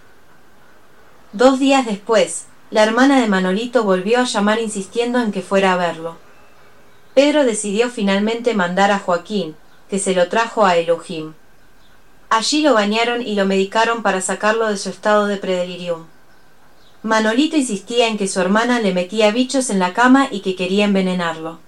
Dos 1.33 1.59
días 1.59 1.87
después, 1.87 2.45
la 2.71 2.83
hermana 2.83 3.21
de 3.21 3.27
Manolito 3.27 3.85
volvió 3.85 4.21
a 4.21 4.25
llamar 4.25 4.61
insistiendo 4.61 5.21
en 5.21 5.33
que 5.33 5.43
fuera 5.43 5.73
a 5.73 5.77
verlo. 5.77 6.19
Pedro 7.15 7.45
decidió 7.45 7.91
finalmente 7.91 8.55
mandar 8.55 8.91
a 8.91 8.99
Joaquín, 8.99 9.57
que 9.93 9.99
se 9.99 10.15
lo 10.15 10.31
trajo 10.31 10.65
a 10.65 10.77
Elohim. 10.79 11.35
Allí 12.31 12.63
lo 12.63 12.73
bañaron 12.73 13.21
y 13.21 13.35
lo 13.35 13.45
medicaron 13.45 14.03
para 14.03 14.23
sacarlo 14.23 14.69
de 14.69 14.79
su 14.79 14.89
estado 14.89 15.27
de 15.27 15.37
predelirium. 15.37 16.07
Manolito 17.03 17.59
insistía 17.59 18.09
en 18.09 18.17
que 18.17 18.27
su 18.27 18.41
hermana 18.41 18.81
le 18.81 18.95
metía 18.95 19.33
bichos 19.33 19.69
en 19.69 19.79
la 19.79 19.93
cama 19.93 20.29
y 20.31 20.41
que 20.41 20.57
quería 20.57 20.87
envenenarlo. 20.87 21.59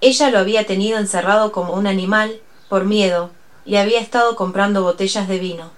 Ella 0.00 0.30
lo 0.30 0.38
había 0.38 0.64
tenido 0.64 0.98
encerrado 0.98 1.52
como 1.52 1.74
un 1.74 1.86
animal, 1.86 2.40
por 2.70 2.86
miedo, 2.86 3.32
y 3.66 3.76
había 3.76 4.00
estado 4.00 4.34
comprando 4.34 4.82
botellas 4.82 5.28
de 5.28 5.38
vino. 5.38 5.72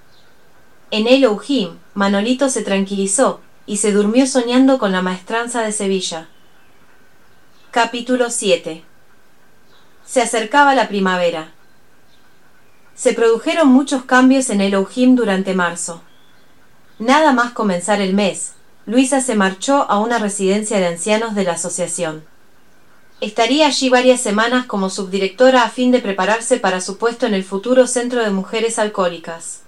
En 0.93 1.09
Elohim, 1.09 1.71
Manolito 1.93 2.51
se 2.51 2.63
tranquilizó 2.63 3.41
y 3.67 3.79
se 3.79 3.91
durmió 3.91 4.29
soñando 4.29 4.79
con 4.79 4.93
la 4.93 5.03
maestranza 5.03 5.63
de 5.63 5.73
Sevilla. 5.73 6.29
Capítulo 7.73 8.31
7 8.31 8.85
Se 10.09 10.23
acercaba 10.23 10.75
la 10.75 10.89
primavera. 10.89 11.53
Se 12.95 13.13
produjeron 13.13 13.69
muchos 13.69 14.05
cambios 14.05 14.49
en 14.49 14.63
Elohim 14.63 15.17
durante 15.17 15.53
marzo. 15.53 16.01
Nada 16.99 17.33
más 17.35 17.53
comenzar 17.53 18.01
el 18.01 18.15
mes, 18.15 18.55
Luisa 18.87 19.21
se 19.21 19.35
marchó 19.35 19.83
a 19.91 19.99
una 19.99 20.19
residencia 20.19 20.79
de 20.79 20.87
ancianos 20.87 21.35
de 21.35 21.45
la 21.45 21.53
asociación. 21.53 22.25
Estaría 23.21 23.67
allí 23.67 23.91
varias 23.91 24.23
semanas 24.23 24.65
como 24.65 24.89
subdirectora 24.89 25.65
a 25.65 25.69
fin 25.69 25.91
de 25.91 25.99
prepararse 25.99 26.57
para 26.57 26.81
su 26.81 26.97
puesto 26.97 27.27
en 27.27 27.35
el 27.35 27.45
futuro 27.45 27.87
Centro 27.87 28.25
de 28.25 28.31
Mujeres 28.31 28.79
Alcohólicas. 28.79 29.61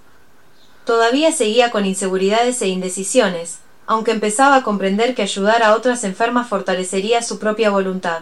Todavía 0.85 1.31
seguía 1.31 1.69
con 1.69 1.85
inseguridades 1.85 2.59
e 2.63 2.67
indecisiones, 2.67 3.59
aunque 3.85 4.09
empezaba 4.09 4.55
a 4.55 4.63
comprender 4.63 5.13
que 5.13 5.21
ayudar 5.21 5.61
a 5.61 5.75
otras 5.75 6.03
enfermas 6.03 6.49
fortalecería 6.49 7.21
su 7.21 7.37
propia 7.37 7.69
voluntad. 7.69 8.21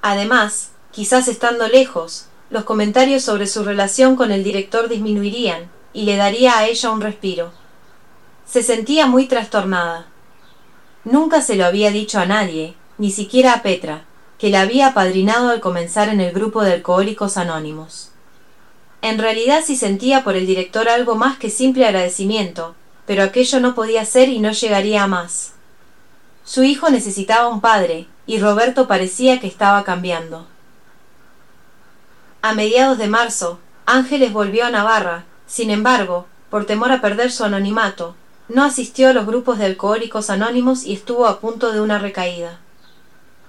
Además, 0.00 0.70
quizás 0.92 1.28
estando 1.28 1.68
lejos, 1.68 2.26
los 2.50 2.64
comentarios 2.64 3.22
sobre 3.22 3.46
su 3.46 3.64
relación 3.64 4.16
con 4.16 4.32
el 4.32 4.42
director 4.42 4.88
disminuirían, 4.88 5.70
y 5.92 6.02
le 6.02 6.16
daría 6.16 6.58
a 6.58 6.66
ella 6.66 6.90
un 6.90 7.00
respiro. 7.00 7.52
Se 8.44 8.62
sentía 8.62 9.06
muy 9.06 9.26
trastornada. 9.26 10.06
Nunca 11.04 11.42
se 11.42 11.56
lo 11.56 11.64
había 11.64 11.90
dicho 11.90 12.18
a 12.18 12.26
nadie, 12.26 12.74
ni 12.98 13.10
siquiera 13.10 13.52
a 13.52 13.62
Petra, 13.62 14.04
que 14.38 14.50
la 14.50 14.62
había 14.62 14.88
apadrinado 14.88 15.50
al 15.50 15.60
comenzar 15.60 16.08
en 16.08 16.20
el 16.20 16.32
grupo 16.32 16.62
de 16.62 16.72
alcohólicos 16.72 17.36
anónimos. 17.36 18.10
En 19.02 19.18
realidad 19.18 19.62
sí 19.64 19.76
sentía 19.76 20.24
por 20.24 20.36
el 20.36 20.46
director 20.46 20.88
algo 20.88 21.14
más 21.14 21.38
que 21.38 21.50
simple 21.50 21.86
agradecimiento, 21.86 22.74
pero 23.06 23.22
aquello 23.22 23.60
no 23.60 23.74
podía 23.74 24.04
ser 24.04 24.28
y 24.28 24.40
no 24.40 24.52
llegaría 24.52 25.02
a 25.02 25.06
más. 25.06 25.52
Su 26.44 26.64
hijo 26.64 26.90
necesitaba 26.90 27.48
un 27.48 27.60
padre, 27.60 28.06
y 28.26 28.40
Roberto 28.40 28.88
parecía 28.88 29.40
que 29.40 29.46
estaba 29.46 29.84
cambiando. 29.84 30.46
A 32.42 32.54
mediados 32.54 32.96
de 32.96 33.06
marzo, 33.06 33.58
Ángeles 33.84 34.32
volvió 34.32 34.64
a 34.64 34.70
Navarra, 34.70 35.24
sin 35.46 35.70
embargo, 35.70 36.26
por 36.48 36.64
temor 36.64 36.90
a 36.90 37.02
perder 37.02 37.30
su 37.30 37.44
anonimato, 37.44 38.14
no 38.48 38.64
asistió 38.64 39.10
a 39.10 39.12
los 39.12 39.26
grupos 39.26 39.58
de 39.58 39.66
alcohólicos 39.66 40.30
anónimos 40.30 40.84
y 40.84 40.94
estuvo 40.94 41.26
a 41.26 41.38
punto 41.38 41.70
de 41.70 41.82
una 41.82 41.98
recaída. 41.98 42.58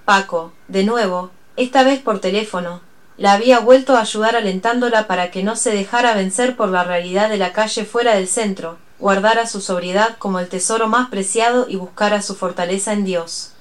Paco, 0.04 0.52
de 0.68 0.84
nuevo, 0.84 1.30
esta 1.56 1.84
vez 1.84 2.00
por 2.00 2.20
teléfono, 2.20 2.82
la 3.16 3.32
había 3.32 3.60
vuelto 3.60 3.96
a 3.96 4.02
ayudar 4.02 4.36
alentándola 4.36 5.06
para 5.06 5.30
que 5.30 5.42
no 5.42 5.56
se 5.56 5.72
dejara 5.72 6.14
vencer 6.14 6.54
por 6.54 6.68
la 6.68 6.84
realidad 6.84 7.30
de 7.30 7.38
la 7.38 7.54
calle 7.54 7.86
fuera 7.86 8.14
del 8.14 8.28
centro, 8.28 8.76
guardara 8.98 9.46
su 9.46 9.62
sobriedad 9.62 10.18
como 10.18 10.38
el 10.38 10.48
tesoro 10.48 10.88
más 10.88 11.08
preciado 11.08 11.66
y 11.66 11.76
buscara 11.76 12.20
su 12.20 12.34
fortaleza 12.34 12.92
en 12.92 13.04
Dios. 13.04 13.52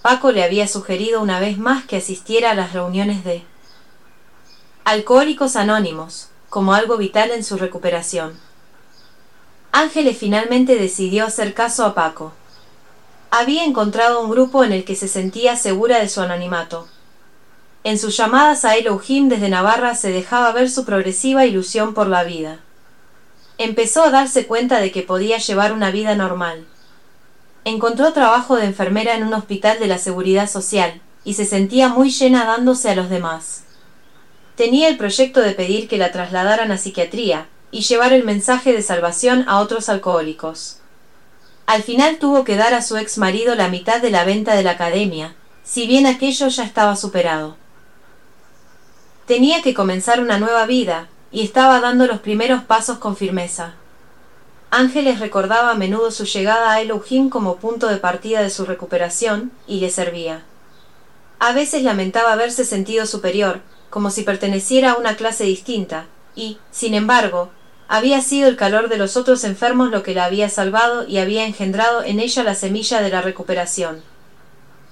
Paco 0.00 0.30
le 0.30 0.44
había 0.44 0.68
sugerido 0.68 1.20
una 1.20 1.40
vez 1.40 1.58
más 1.58 1.84
que 1.84 1.96
asistiera 1.96 2.52
a 2.52 2.54
las 2.54 2.72
reuniones 2.72 3.24
de 3.24 3.42
Alcohólicos 4.84 5.56
Anónimos, 5.56 6.28
como 6.50 6.74
algo 6.74 6.96
vital 6.96 7.30
en 7.30 7.42
su 7.42 7.56
recuperación. 7.56 8.38
Ángeles 9.72 10.16
finalmente 10.18 10.76
decidió 10.76 11.24
hacer 11.24 11.54
caso 11.54 11.84
a 11.84 11.94
Paco. 11.94 12.32
Había 13.30 13.64
encontrado 13.64 14.22
un 14.22 14.30
grupo 14.30 14.62
en 14.62 14.72
el 14.72 14.84
que 14.84 14.94
se 14.94 15.08
sentía 15.08 15.56
segura 15.56 15.98
de 15.98 16.08
su 16.08 16.20
anonimato, 16.20 16.86
en 17.86 17.98
sus 17.98 18.16
llamadas 18.16 18.64
a 18.64 18.76
Elohim 18.76 19.28
desde 19.28 19.50
Navarra 19.50 19.94
se 19.94 20.10
dejaba 20.10 20.52
ver 20.52 20.70
su 20.70 20.86
progresiva 20.86 21.44
ilusión 21.44 21.92
por 21.92 22.06
la 22.06 22.24
vida. 22.24 22.60
Empezó 23.58 24.04
a 24.04 24.10
darse 24.10 24.46
cuenta 24.46 24.80
de 24.80 24.90
que 24.90 25.02
podía 25.02 25.36
llevar 25.36 25.70
una 25.74 25.90
vida 25.90 26.16
normal. 26.16 26.64
Encontró 27.66 28.14
trabajo 28.14 28.56
de 28.56 28.64
enfermera 28.64 29.14
en 29.16 29.22
un 29.22 29.34
hospital 29.34 29.78
de 29.80 29.86
la 29.86 29.98
Seguridad 29.98 30.48
Social 30.48 31.02
y 31.24 31.34
se 31.34 31.44
sentía 31.44 31.90
muy 31.90 32.08
llena 32.08 32.46
dándose 32.46 32.88
a 32.88 32.94
los 32.94 33.10
demás. 33.10 33.63
Tenía 34.56 34.88
el 34.88 34.96
proyecto 34.96 35.40
de 35.40 35.52
pedir 35.52 35.88
que 35.88 35.98
la 35.98 36.12
trasladaran 36.12 36.70
a 36.70 36.78
psiquiatría 36.78 37.48
y 37.70 37.80
llevar 37.80 38.12
el 38.12 38.22
mensaje 38.22 38.72
de 38.72 38.82
salvación 38.82 39.44
a 39.48 39.58
otros 39.58 39.88
alcohólicos. 39.88 40.78
Al 41.66 41.82
final 41.82 42.18
tuvo 42.18 42.44
que 42.44 42.56
dar 42.56 42.72
a 42.72 42.82
su 42.82 42.96
ex 42.96 43.18
marido 43.18 43.54
la 43.56 43.68
mitad 43.68 44.00
de 44.00 44.10
la 44.10 44.24
venta 44.24 44.54
de 44.54 44.62
la 44.62 44.72
academia, 44.72 45.34
si 45.64 45.86
bien 45.86 46.06
aquello 46.06 46.46
ya 46.48 46.62
estaba 46.62 46.94
superado. 46.94 47.56
Tenía 49.26 49.62
que 49.62 49.74
comenzar 49.74 50.20
una 50.20 50.38
nueva 50.38 50.66
vida, 50.66 51.08
y 51.32 51.42
estaba 51.42 51.80
dando 51.80 52.06
los 52.06 52.20
primeros 52.20 52.62
pasos 52.62 52.98
con 52.98 53.16
firmeza. 53.16 53.74
Ángeles 54.70 55.18
recordaba 55.18 55.70
a 55.70 55.74
menudo 55.74 56.10
su 56.10 56.26
llegada 56.26 56.72
a 56.72 56.80
Elohim 56.80 57.28
como 57.28 57.56
punto 57.56 57.88
de 57.88 57.96
partida 57.96 58.42
de 58.42 58.50
su 58.50 58.66
recuperación, 58.66 59.50
y 59.66 59.80
le 59.80 59.90
servía. 59.90 60.42
A 61.40 61.52
veces 61.52 61.82
lamentaba 61.82 62.32
haberse 62.32 62.64
sentido 62.64 63.06
superior, 63.06 63.62
como 63.94 64.10
si 64.10 64.24
perteneciera 64.24 64.90
a 64.90 64.96
una 64.96 65.14
clase 65.14 65.44
distinta, 65.44 66.06
y, 66.34 66.58
sin 66.72 66.94
embargo, 66.94 67.50
había 67.86 68.20
sido 68.22 68.48
el 68.48 68.56
calor 68.56 68.88
de 68.88 68.96
los 68.96 69.16
otros 69.16 69.44
enfermos 69.44 69.92
lo 69.92 70.02
que 70.02 70.14
la 70.14 70.24
había 70.24 70.48
salvado 70.48 71.06
y 71.06 71.18
había 71.18 71.46
engendrado 71.46 72.02
en 72.02 72.18
ella 72.18 72.42
la 72.42 72.56
semilla 72.56 73.00
de 73.00 73.10
la 73.10 73.22
recuperación. 73.22 74.02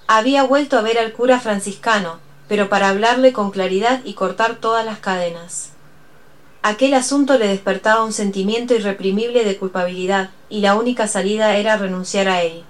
Había 0.07 0.43
vuelto 0.43 0.77
a 0.77 0.81
ver 0.81 0.97
al 0.97 1.11
cura 1.11 1.41
franciscano, 1.41 2.19
pero 2.47 2.69
para 2.69 2.87
hablarle 2.87 3.33
con 3.33 3.51
claridad 3.51 3.99
y 4.05 4.13
cortar 4.13 4.55
todas 4.55 4.85
las 4.85 4.99
cadenas. 4.99 5.71
Aquel 6.61 6.93
asunto 6.93 7.37
le 7.37 7.49
despertaba 7.49 8.05
un 8.05 8.13
sentimiento 8.13 8.73
irreprimible 8.73 9.43
de 9.43 9.57
culpabilidad, 9.57 10.29
y 10.47 10.61
la 10.61 10.75
única 10.75 11.09
salida 11.09 11.57
era 11.57 11.75
renunciar 11.75 12.29
a 12.29 12.41
él. 12.41 12.63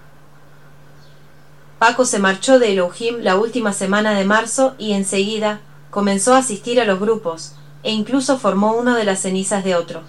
Paco 1.77 2.05
se 2.05 2.17
marchó 2.17 2.57
de 2.57 2.71
Elohim 2.71 3.19
la 3.19 3.35
última 3.35 3.71
semana 3.71 4.15
de 4.15 4.25
marzo 4.25 4.73
y 4.79 4.93
enseguida 4.93 5.59
comenzó 5.93 6.33
a 6.33 6.39
asistir 6.39 6.81
a 6.81 6.85
los 6.85 6.99
grupos, 6.99 7.53
e 7.83 7.91
incluso 7.91 8.37
formó 8.37 8.73
uno 8.73 8.95
de 8.95 9.05
las 9.05 9.21
cenizas 9.21 9.63
de 9.63 9.75
otro. 9.75 10.01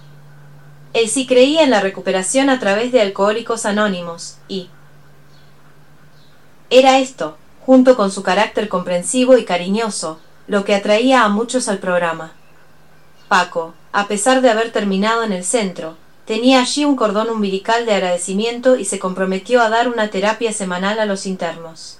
Él 0.93 1.09
sí 1.09 1.27
creía 1.27 1.63
en 1.63 1.71
la 1.71 1.81
recuperación 1.81 2.51
a 2.51 2.59
través 2.59 2.91
de 2.91 3.01
alcohólicos 3.01 3.67
anónimos, 3.67 4.39
y 4.49 4.69
era 6.71 6.99
esto, 6.99 7.37
junto 7.65 7.97
con 7.97 8.11
su 8.11 8.23
carácter 8.23 8.69
comprensivo 8.69 9.39
y 9.39 9.45
cariñoso, 9.45 10.19
lo 10.49 10.65
que 10.65 10.75
atraía 10.75 11.25
a 11.25 11.29
muchos 11.29 11.69
al 11.69 11.79
programa. 11.79 12.33
Paco, 13.29 13.75
a 13.93 14.09
pesar 14.09 14.41
de 14.41 14.51
haber 14.51 14.73
terminado 14.73 15.23
en 15.23 15.33
el 15.33 15.45
centro, 15.45 15.97
Tenía 16.25 16.61
allí 16.61 16.87
un 16.87 16.97
cordón 16.97 17.29
umbilical 17.29 17.85
de 17.85 17.93
agradecimiento 17.93 18.77
y 18.77 18.87
se 18.87 18.99
comprometió 18.99 19.61
a 19.61 19.69
dar 19.69 19.89
una 19.89 20.09
terapia 20.09 20.53
semanal 20.53 20.99
a 20.99 21.05
los 21.05 21.27
internos. 21.27 21.99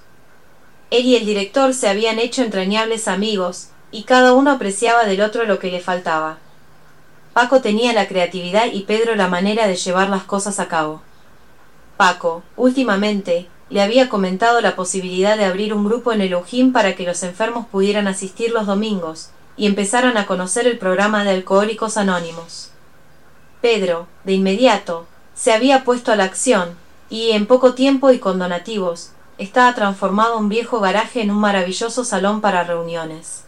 Él 0.89 1.05
y 1.05 1.15
el 1.15 1.27
director 1.27 1.75
se 1.75 1.89
habían 1.89 2.17
hecho 2.17 2.41
entrañables 2.41 3.07
amigos, 3.07 3.67
y 3.95 4.03
cada 4.03 4.33
uno 4.33 4.51
apreciaba 4.51 5.05
del 5.05 5.21
otro 5.21 5.45
lo 5.45 5.57
que 5.57 5.71
le 5.71 5.79
faltaba. 5.79 6.37
Paco 7.31 7.61
tenía 7.61 7.93
la 7.93 8.09
creatividad 8.09 8.65
y 8.65 8.81
Pedro 8.81 9.15
la 9.15 9.29
manera 9.29 9.67
de 9.67 9.77
llevar 9.77 10.09
las 10.09 10.23
cosas 10.23 10.59
a 10.59 10.67
cabo. 10.67 11.01
Paco, 11.95 12.43
últimamente, 12.57 13.47
le 13.69 13.81
había 13.81 14.09
comentado 14.09 14.59
la 14.59 14.75
posibilidad 14.75 15.37
de 15.37 15.45
abrir 15.45 15.73
un 15.73 15.85
grupo 15.85 16.11
en 16.11 16.19
el 16.19 16.33
Ojín 16.33 16.73
para 16.73 16.93
que 16.93 17.05
los 17.05 17.23
enfermos 17.23 17.67
pudieran 17.67 18.09
asistir 18.09 18.51
los 18.51 18.65
domingos 18.65 19.29
y 19.55 19.65
empezaran 19.65 20.17
a 20.17 20.25
conocer 20.25 20.67
el 20.67 20.77
programa 20.77 21.23
de 21.23 21.29
Alcohólicos 21.29 21.95
Anónimos. 21.95 22.71
Pedro, 23.61 24.07
de 24.25 24.33
inmediato, 24.33 25.07
se 25.35 25.53
había 25.53 25.85
puesto 25.85 26.11
a 26.11 26.17
la 26.17 26.25
acción, 26.25 26.75
y 27.09 27.31
en 27.31 27.45
poco 27.45 27.75
tiempo 27.75 28.11
y 28.11 28.19
con 28.19 28.39
donativos, 28.39 29.11
estaba 29.37 29.73
transformado 29.73 30.37
un 30.37 30.49
viejo 30.49 30.81
garaje 30.81 31.21
en 31.21 31.31
un 31.31 31.37
maravilloso 31.37 32.03
salón 32.03 32.41
para 32.41 32.65
reuniones. 32.65 33.44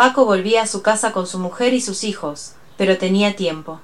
Paco 0.00 0.24
volvía 0.24 0.62
a 0.62 0.66
su 0.66 0.80
casa 0.80 1.12
con 1.12 1.26
su 1.26 1.38
mujer 1.38 1.74
y 1.74 1.82
sus 1.82 2.04
hijos, 2.04 2.52
pero 2.78 2.96
tenía 2.96 3.36
tiempo. 3.36 3.80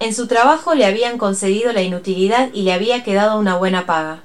En 0.00 0.16
su 0.16 0.26
trabajo 0.26 0.74
le 0.74 0.84
habían 0.84 1.16
concedido 1.16 1.72
la 1.72 1.80
inutilidad 1.80 2.48
y 2.52 2.62
le 2.62 2.72
había 2.72 3.04
quedado 3.04 3.38
una 3.38 3.54
buena 3.54 3.86
paga. 3.86 4.18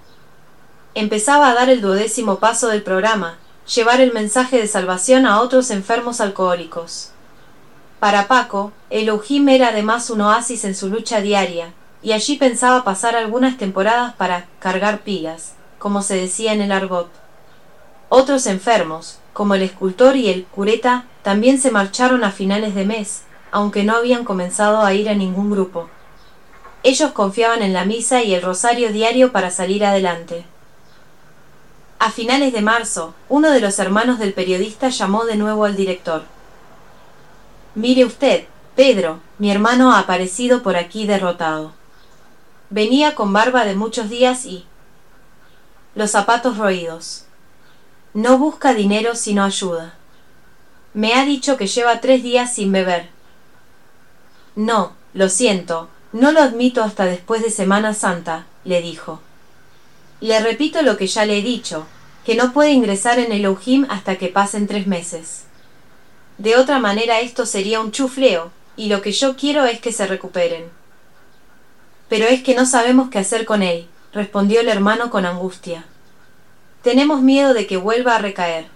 Empezaba 0.95 1.51
a 1.51 1.53
dar 1.53 1.69
el 1.69 1.81
duodécimo 1.81 2.39
paso 2.39 2.69
del 2.69 2.81
programa, 2.81 3.37
llevar 3.75 4.01
el 4.01 4.11
mensaje 4.11 4.57
de 4.57 4.67
salvación 4.67 5.27
a 5.27 5.39
otros 5.39 5.69
enfermos 5.69 6.19
alcohólicos. 6.19 7.11
Para 7.99 8.27
Paco, 8.27 8.71
el 8.89 9.11
Ojim 9.11 9.47
era 9.49 9.67
además 9.67 10.09
un 10.09 10.21
oasis 10.21 10.65
en 10.65 10.73
su 10.73 10.89
lucha 10.89 11.21
diaria, 11.21 11.73
y 12.01 12.13
allí 12.13 12.37
pensaba 12.37 12.83
pasar 12.83 13.15
algunas 13.15 13.59
temporadas 13.59 14.15
para 14.15 14.47
cargar 14.57 15.01
pilas, 15.01 15.53
como 15.77 16.01
se 16.01 16.15
decía 16.15 16.53
en 16.53 16.61
el 16.61 16.71
argot. 16.71 17.11
Otros 18.09 18.47
enfermos, 18.47 19.19
como 19.37 19.53
el 19.53 19.61
escultor 19.61 20.15
y 20.15 20.29
el 20.29 20.45
cureta, 20.45 21.05
también 21.21 21.61
se 21.61 21.69
marcharon 21.69 22.23
a 22.23 22.31
finales 22.31 22.73
de 22.73 22.85
mes, 22.85 23.21
aunque 23.51 23.83
no 23.83 23.95
habían 23.95 24.23
comenzado 24.23 24.81
a 24.81 24.95
ir 24.95 25.09
a 25.09 25.13
ningún 25.13 25.51
grupo. 25.51 25.91
Ellos 26.81 27.11
confiaban 27.11 27.61
en 27.61 27.71
la 27.71 27.85
misa 27.85 28.23
y 28.23 28.33
el 28.33 28.41
rosario 28.41 28.91
diario 28.91 29.31
para 29.31 29.51
salir 29.51 29.85
adelante. 29.85 30.43
A 31.99 32.09
finales 32.09 32.51
de 32.51 32.63
marzo, 32.63 33.13
uno 33.29 33.51
de 33.51 33.61
los 33.61 33.77
hermanos 33.77 34.17
del 34.17 34.33
periodista 34.33 34.89
llamó 34.89 35.25
de 35.25 35.35
nuevo 35.35 35.65
al 35.65 35.75
director. 35.75 36.23
Mire 37.75 38.05
usted, 38.05 38.45
Pedro, 38.75 39.19
mi 39.37 39.51
hermano 39.51 39.91
ha 39.91 39.99
aparecido 39.99 40.63
por 40.63 40.77
aquí 40.77 41.05
derrotado. 41.05 41.73
Venía 42.71 43.13
con 43.13 43.33
barba 43.33 43.65
de 43.65 43.75
muchos 43.75 44.09
días 44.09 44.47
y 44.47 44.65
los 45.93 46.09
zapatos 46.09 46.57
roídos. 46.57 47.26
No 48.17 48.39
busca 48.39 48.73
dinero 48.73 49.13
sino 49.13 49.43
ayuda. 49.43 49.93
Me 50.95 51.13
ha 51.13 51.23
dicho 51.23 51.55
que 51.55 51.67
lleva 51.67 52.01
tres 52.01 52.23
días 52.23 52.51
sin 52.51 52.71
beber. 52.71 53.09
No, 54.55 54.93
lo 55.13 55.29
siento, 55.29 55.87
no 56.13 56.31
lo 56.31 56.41
admito 56.41 56.81
hasta 56.81 57.05
después 57.05 57.43
de 57.43 57.51
Semana 57.51 57.93
Santa, 57.93 58.47
le 58.63 58.81
dijo. 58.81 59.21
Le 60.19 60.39
repito 60.39 60.81
lo 60.81 60.97
que 60.97 61.05
ya 61.05 61.25
le 61.25 61.37
he 61.37 61.41
dicho, 61.43 61.85
que 62.25 62.33
no 62.33 62.53
puede 62.53 62.71
ingresar 62.71 63.19
en 63.19 63.31
el 63.31 63.45
Ojim 63.45 63.85
hasta 63.87 64.15
que 64.15 64.29
pasen 64.29 64.65
tres 64.65 64.87
meses. 64.87 65.43
De 66.39 66.57
otra 66.57 66.79
manera 66.79 67.19
esto 67.19 67.45
sería 67.45 67.81
un 67.81 67.91
chufleo, 67.91 68.49
y 68.75 68.89
lo 68.89 69.03
que 69.03 69.11
yo 69.11 69.35
quiero 69.35 69.65
es 69.65 69.79
que 69.79 69.91
se 69.91 70.07
recuperen. 70.07 70.71
Pero 72.09 72.25
es 72.25 72.41
que 72.41 72.55
no 72.55 72.65
sabemos 72.65 73.11
qué 73.11 73.19
hacer 73.19 73.45
con 73.45 73.61
él, 73.61 73.87
respondió 74.11 74.61
el 74.61 74.69
hermano 74.69 75.11
con 75.11 75.27
angustia. 75.27 75.85
Tenemos 76.87 77.21
miedo 77.21 77.53
de 77.53 77.67
que 77.67 77.75
vuelva 77.75 78.15
a 78.15 78.19
recaer. 78.19 78.67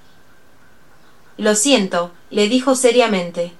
Lo 1.37 1.55
siento, 1.55 2.11
le 2.29 2.49
dijo 2.49 2.75
seriamente. 2.75 3.53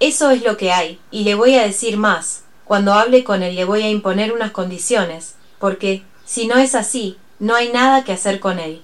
Eso 0.00 0.30
es 0.30 0.42
lo 0.42 0.56
que 0.56 0.72
hay, 0.72 0.98
y 1.12 1.22
le 1.22 1.36
voy 1.36 1.54
a 1.54 1.62
decir 1.62 1.96
más. 1.96 2.42
Cuando 2.64 2.92
hable 2.92 3.22
con 3.22 3.44
él 3.44 3.54
le 3.54 3.64
voy 3.64 3.82
a 3.82 3.88
imponer 3.88 4.32
unas 4.32 4.50
condiciones, 4.50 5.36
porque, 5.60 6.02
si 6.24 6.48
no 6.48 6.56
es 6.56 6.74
así, 6.74 7.18
no 7.38 7.54
hay 7.54 7.70
nada 7.70 8.02
que 8.02 8.10
hacer 8.10 8.40
con 8.40 8.58
él. 8.58 8.82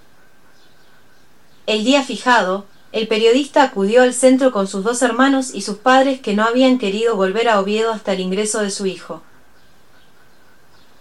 El 1.66 1.82
día 1.82 2.04
fijado, 2.04 2.64
el 2.92 3.08
periodista 3.08 3.64
acudió 3.64 4.02
al 4.02 4.14
centro 4.14 4.52
con 4.52 4.68
sus 4.68 4.84
dos 4.84 5.02
hermanos 5.02 5.52
y 5.52 5.62
sus 5.62 5.78
padres 5.78 6.20
que 6.20 6.34
no 6.34 6.44
habían 6.44 6.78
querido 6.78 7.16
volver 7.16 7.48
a 7.48 7.58
Oviedo 7.58 7.92
hasta 7.92 8.12
el 8.12 8.20
ingreso 8.20 8.60
de 8.60 8.70
su 8.70 8.86
hijo. 8.86 9.22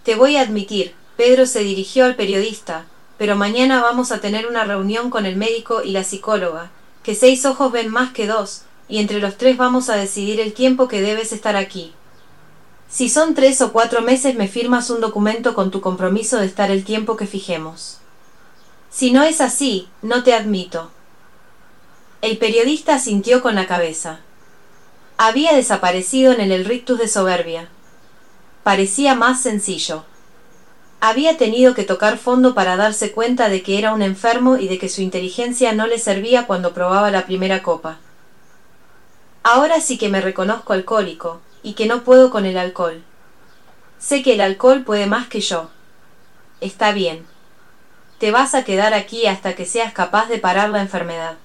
Te 0.02 0.16
voy 0.16 0.34
a 0.34 0.40
admitir, 0.40 0.96
Pedro 1.16 1.46
se 1.46 1.60
dirigió 1.60 2.06
al 2.06 2.16
periodista, 2.16 2.86
pero 3.18 3.36
mañana 3.36 3.82
vamos 3.82 4.12
a 4.12 4.20
tener 4.20 4.46
una 4.46 4.64
reunión 4.64 5.10
con 5.10 5.26
el 5.26 5.36
médico 5.36 5.82
y 5.82 5.90
la 5.90 6.04
psicóloga, 6.04 6.70
que 7.02 7.14
seis 7.14 7.44
ojos 7.44 7.72
ven 7.72 7.88
más 7.88 8.12
que 8.12 8.26
dos, 8.26 8.62
y 8.88 8.98
entre 8.98 9.20
los 9.20 9.36
tres 9.36 9.56
vamos 9.56 9.90
a 9.90 9.96
decidir 9.96 10.40
el 10.40 10.54
tiempo 10.54 10.88
que 10.88 11.02
debes 11.02 11.32
estar 11.32 11.56
aquí. 11.56 11.92
Si 12.88 13.10
son 13.10 13.34
tres 13.34 13.60
o 13.60 13.72
cuatro 13.72 14.00
meses 14.00 14.34
me 14.34 14.48
firmas 14.48 14.88
un 14.88 15.00
documento 15.00 15.54
con 15.54 15.70
tu 15.70 15.82
compromiso 15.82 16.38
de 16.38 16.46
estar 16.46 16.70
el 16.70 16.84
tiempo 16.84 17.16
que 17.16 17.26
fijemos. 17.26 17.98
Si 18.90 19.10
no 19.10 19.24
es 19.24 19.42
así, 19.42 19.88
no 20.00 20.22
te 20.22 20.32
admito, 20.32 20.90
el 22.20 22.36
periodista 22.36 22.98
sintió 22.98 23.42
con 23.42 23.54
la 23.54 23.68
cabeza. 23.68 24.18
Había 25.18 25.54
desaparecido 25.54 26.32
en 26.32 26.50
el 26.50 26.64
rictus 26.64 26.98
de 26.98 27.06
soberbia. 27.06 27.68
Parecía 28.64 29.14
más 29.14 29.40
sencillo. 29.40 30.04
Había 31.00 31.36
tenido 31.36 31.74
que 31.74 31.84
tocar 31.84 32.18
fondo 32.18 32.54
para 32.54 32.76
darse 32.76 33.12
cuenta 33.12 33.48
de 33.48 33.62
que 33.62 33.78
era 33.78 33.92
un 33.92 34.02
enfermo 34.02 34.56
y 34.56 34.66
de 34.66 34.78
que 34.78 34.88
su 34.88 35.00
inteligencia 35.00 35.72
no 35.72 35.86
le 35.86 35.98
servía 35.98 36.46
cuando 36.46 36.74
probaba 36.74 37.10
la 37.10 37.24
primera 37.24 37.62
copa. 37.62 37.98
Ahora 39.44 39.80
sí 39.80 39.96
que 39.96 40.08
me 40.08 40.20
reconozco 40.20 40.72
alcohólico, 40.72 41.40
y 41.62 41.74
que 41.74 41.86
no 41.86 42.02
puedo 42.02 42.30
con 42.30 42.46
el 42.46 42.58
alcohol. 42.58 43.02
Sé 43.98 44.22
que 44.22 44.34
el 44.34 44.40
alcohol 44.40 44.82
puede 44.84 45.06
más 45.06 45.28
que 45.28 45.40
yo. 45.40 45.70
Está 46.60 46.92
bien. 46.92 47.26
Te 48.18 48.30
vas 48.30 48.54
a 48.54 48.64
quedar 48.64 48.94
aquí 48.94 49.26
hasta 49.26 49.54
que 49.54 49.64
seas 49.64 49.92
capaz 49.92 50.28
de 50.28 50.38
parar 50.38 50.70
la 50.70 50.80
enfermedad. 50.80 51.36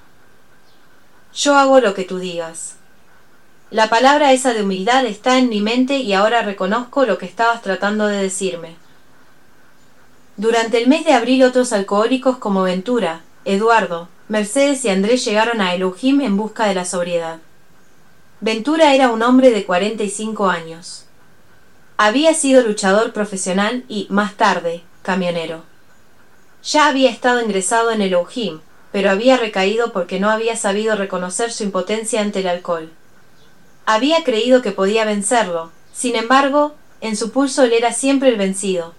Yo 1.34 1.56
hago 1.56 1.80
lo 1.80 1.94
que 1.94 2.04
tú 2.04 2.20
digas. 2.20 2.76
La 3.70 3.90
palabra 3.90 4.34
esa 4.34 4.54
de 4.54 4.64
humildad 4.64 5.06
está 5.06 5.38
en 5.38 5.50
mi 5.50 5.62
mente 5.62 5.98
y 5.98 6.14
ahora 6.14 6.42
reconozco 6.42 7.06
lo 7.06 7.18
que 7.18 7.26
estabas 7.26 7.62
tratando 7.62 8.08
de 8.08 8.22
decirme. 8.22 8.76
Durante 10.36 10.82
el 10.82 10.88
mes 10.88 11.06
de 11.06 11.14
abril 11.14 11.44
otros 11.44 11.74
alcohólicos 11.74 12.38
como 12.38 12.64
Ventura, 12.64 13.22
Eduardo, 13.46 14.10
Mercedes 14.28 14.84
y 14.84 14.90
Andrés 14.90 15.24
llegaron 15.24 15.62
a 15.62 15.76
Elohim 15.76 16.22
en 16.22 16.38
busca 16.38 16.66
de 16.66 16.74
la 16.74 16.86
sobriedad. 16.86 17.40
Ventura 18.40 18.96
era 18.96 19.12
un 19.12 19.22
hombre 19.22 19.52
de 19.52 19.64
45 19.64 20.50
años. 20.50 21.06
Había 21.98 22.34
sido 22.34 22.64
luchador 22.64 23.14
profesional 23.14 23.84
y, 23.88 24.08
más 24.10 24.34
tarde, 24.34 24.82
camionero. 25.04 25.64
Ya 26.64 26.88
había 26.88 27.12
estado 27.12 27.40
ingresado 27.40 27.92
en 27.92 28.02
Elohim, 28.02 28.62
pero 28.92 29.12
había 29.12 29.38
recaído 29.38 29.94
porque 29.94 30.20
no 30.20 30.32
había 30.32 30.56
sabido 30.56 30.96
reconocer 30.96 31.52
su 31.52 31.64
impotencia 31.64 32.22
ante 32.22 32.40
el 32.40 32.48
alcohol. 32.48 32.92
Había 33.86 34.24
creído 34.24 34.64
que 34.64 34.72
podía 34.72 35.06
vencerlo, 35.06 35.72
sin 35.94 36.16
embargo, 36.16 36.74
en 37.02 37.18
su 37.18 37.32
pulso 37.32 37.64
él 37.64 37.74
era 37.74 37.94
siempre 37.94 38.30
el 38.30 38.38
vencido. 38.38 38.96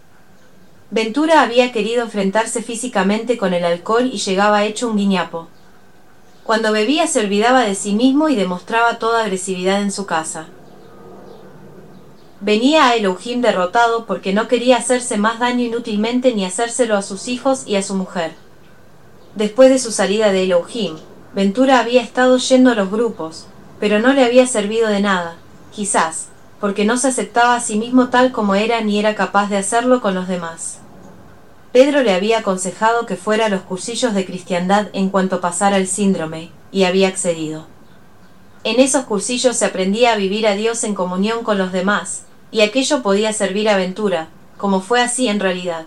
Ventura 0.95 1.43
había 1.43 1.73
querido 1.73 2.05
enfrentarse 2.05 2.63
físicamente 2.63 3.37
con 3.37 3.53
el 3.53 3.65
alcohol 3.65 4.09
y 4.13 4.19
llegaba 4.19 4.63
hecho 4.63 4.87
un 4.87 4.97
guiñapo. 4.97 5.49
Cuando 6.45 6.71
bebía 6.71 7.09
se 7.09 7.19
olvidaba 7.19 7.63
de 7.63 7.75
sí 7.75 7.95
mismo 7.95 8.29
y 8.29 8.37
demostraba 8.37 9.01
toda 9.01 9.25
agresividad 9.25 9.83
en 9.83 9.91
su 9.91 10.07
casa. 10.07 10.47
Venía 12.41 12.87
a 12.87 12.95
Elohim 12.95 13.41
derrotado 13.41 14.07
porque 14.07 14.33
no 14.33 14.47
quería 14.47 14.77
hacerse 14.77 15.17
más 15.17 15.41
daño 15.41 15.65
inútilmente 15.65 16.33
ni 16.33 16.45
hacérselo 16.45 16.97
a 16.97 17.03
sus 17.03 17.27
hijos 17.27 17.65
y 17.67 17.75
a 17.75 17.83
su 17.83 17.97
mujer. 17.97 18.37
Después 19.35 19.71
de 19.71 19.81
su 19.81 19.91
salida 19.91 20.31
de 20.31 20.45
Elohim, 20.45 20.95
Ventura 21.35 21.81
había 21.81 22.03
estado 22.03 22.39
yendo 22.39 22.71
a 22.71 22.77
los 22.77 22.89
grupos, 22.89 23.47
pero 23.81 23.99
no 23.99 24.13
le 24.13 24.25
había 24.25 24.47
servido 24.47 24.87
de 24.87 25.01
nada, 25.01 25.35
quizás, 25.75 26.29
porque 26.61 26.85
no 26.85 26.99
se 26.99 27.09
aceptaba 27.09 27.57
a 27.57 27.61
sí 27.61 27.81
mismo 27.81 28.11
tal 28.11 28.31
como 28.31 28.55
era 28.55 28.81
ni 28.81 29.01
era 29.01 29.17
capaz 29.17 29.49
de 29.49 29.57
hacerlo 29.57 30.01
con 30.01 30.15
los 30.15 30.29
demás. 30.29 30.83
Pedro 31.75 32.05
le 32.05 32.15
había 32.15 32.39
aconsejado 32.39 33.05
que 33.05 33.17
fuera 33.17 33.47
a 33.47 33.49
los 33.49 33.63
cursillos 33.63 34.15
de 34.15 34.25
cristiandad 34.25 34.87
en 34.93 35.09
cuanto 35.11 35.41
pasara 35.41 35.77
el 35.77 35.89
síndrome, 35.89 36.53
y 36.71 36.85
había 36.85 37.09
accedido. 37.09 37.67
En 38.63 38.79
esos 38.79 39.07
cursillos 39.07 39.57
se 39.57 39.65
aprendía 39.65 40.13
a 40.13 40.17
vivir 40.17 40.47
a 40.47 40.55
Dios 40.55 40.85
en 40.85 40.95
comunión 40.95 41.43
con 41.43 41.59
los 41.59 41.73
demás, 41.73 42.27
y 42.53 42.61
aquello 42.61 43.03
podía 43.03 43.33
servir 43.33 43.69
aventura, 43.69 44.29
como 44.57 44.81
fue 44.83 45.03
así 45.03 45.27
en 45.27 45.41
realidad. 45.41 45.87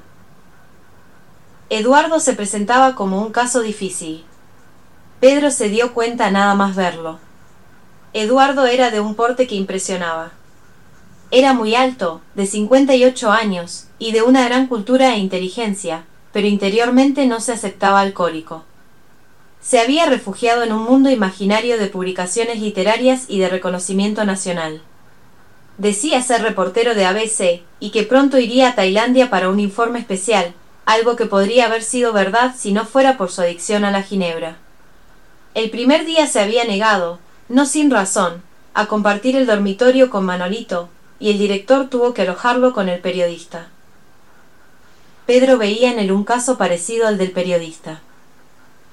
Eduardo 1.69 2.19
se 2.19 2.33
presentaba 2.33 2.93
como 2.93 3.21
un 3.21 3.31
caso 3.31 3.61
difícil. 3.61 4.25
Pedro 5.21 5.51
se 5.51 5.69
dio 5.69 5.93
cuenta 5.93 6.29
nada 6.31 6.53
más 6.53 6.75
verlo. 6.75 7.17
Eduardo 8.11 8.65
era 8.65 8.91
de 8.91 8.99
un 8.99 9.15
porte 9.15 9.47
que 9.47 9.55
impresionaba. 9.55 10.31
Era 11.29 11.51
muy 11.51 11.75
alto, 11.75 12.21
de 12.35 12.45
58 12.45 13.31
años, 13.31 13.87
y 13.99 14.13
de 14.13 14.21
una 14.21 14.45
gran 14.45 14.67
cultura 14.67 15.13
e 15.13 15.17
inteligencia, 15.17 16.05
pero 16.31 16.47
interiormente 16.47 17.25
no 17.25 17.41
se 17.41 17.51
aceptaba 17.51 17.99
alcohólico. 17.99 18.63
Se 19.59 19.79
había 19.79 20.05
refugiado 20.05 20.63
en 20.63 20.71
un 20.71 20.83
mundo 20.83 21.09
imaginario 21.09 21.77
de 21.77 21.87
publicaciones 21.87 22.61
literarias 22.61 23.25
y 23.27 23.39
de 23.39 23.49
reconocimiento 23.49 24.23
nacional. 24.23 24.81
Decía 25.77 26.21
ser 26.21 26.43
reportero 26.43 26.95
de 26.95 27.05
ABC 27.05 27.61
y 27.81 27.89
que 27.89 28.03
pronto 28.03 28.37
iría 28.39 28.69
a 28.69 28.75
Tailandia 28.75 29.29
para 29.29 29.49
un 29.49 29.59
informe 29.59 29.99
especial, 29.99 30.53
algo 30.85 31.17
que 31.17 31.25
podría 31.25 31.65
haber 31.65 31.83
sido 31.83 32.13
verdad 32.13 32.55
si 32.57 32.71
no 32.71 32.85
fuera 32.85 33.17
por 33.17 33.31
su 33.31 33.41
adicción 33.41 33.83
a 33.83 33.91
la 33.91 34.01
ginebra. 34.01 34.57
El 35.53 35.69
primer 35.71 36.05
día 36.05 36.25
se 36.27 36.39
había 36.39 36.63
negado, 36.63 37.19
no 37.49 37.65
sin 37.65 37.91
razón, 37.91 38.41
a 38.73 38.85
compartir 38.85 39.35
el 39.35 39.45
dormitorio 39.45 40.09
con 40.09 40.23
Manolito, 40.23 40.89
y 41.19 41.31
el 41.31 41.37
director 41.37 41.89
tuvo 41.89 42.13
que 42.13 42.23
alojarlo 42.23 42.73
con 42.73 42.89
el 42.89 42.99
periodista. 42.99 43.69
Pedro 45.25 45.57
veía 45.57 45.91
en 45.91 45.99
él 45.99 46.11
un 46.11 46.23
caso 46.23 46.57
parecido 46.57 47.07
al 47.07 47.17
del 47.17 47.31
periodista. 47.31 48.01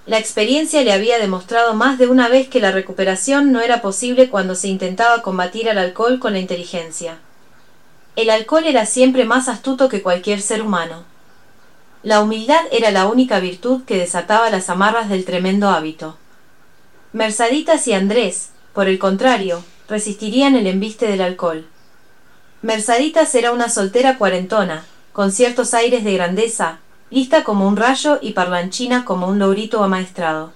La 0.06 0.18
experiencia 0.18 0.82
le 0.82 0.92
había 0.92 1.18
demostrado 1.18 1.74
más 1.74 1.98
de 1.98 2.08
una 2.08 2.28
vez 2.28 2.48
que 2.48 2.60
la 2.60 2.72
recuperación 2.72 3.52
no 3.52 3.60
era 3.60 3.80
posible 3.80 4.28
cuando 4.28 4.54
se 4.54 4.68
intentaba 4.68 5.22
combatir 5.22 5.70
al 5.70 5.78
alcohol 5.78 6.18
con 6.18 6.34
la 6.34 6.40
inteligencia. 6.40 7.18
El 8.16 8.30
alcohol 8.30 8.64
era 8.66 8.84
siempre 8.84 9.24
más 9.24 9.48
astuto 9.48 9.88
que 9.88 10.02
cualquier 10.02 10.42
ser 10.42 10.62
humano. 10.62 11.04
La 12.02 12.20
humildad 12.20 12.60
era 12.70 12.90
la 12.90 13.06
única 13.06 13.40
virtud 13.40 13.84
que 13.84 13.96
desataba 13.96 14.50
las 14.50 14.68
amarras 14.68 15.08
del 15.08 15.24
tremendo 15.24 15.70
hábito. 15.70 16.18
Mercaditas 17.12 17.88
y 17.88 17.94
Andrés, 17.94 18.50
por 18.74 18.88
el 18.88 18.98
contrario, 18.98 19.64
resistirían 19.88 20.54
el 20.54 20.66
embiste 20.66 21.06
del 21.06 21.22
alcohol. 21.22 21.66
Mercaditas 22.64 23.34
era 23.34 23.52
una 23.52 23.68
soltera 23.68 24.16
cuarentona, 24.16 24.86
con 25.12 25.32
ciertos 25.32 25.74
aires 25.74 26.02
de 26.02 26.14
grandeza, 26.14 26.78
lista 27.10 27.44
como 27.44 27.68
un 27.68 27.76
rayo 27.76 28.18
y 28.22 28.32
parlanchina 28.32 29.04
como 29.04 29.28
un 29.28 29.38
lourito 29.38 29.84
amaestrado. 29.84 30.50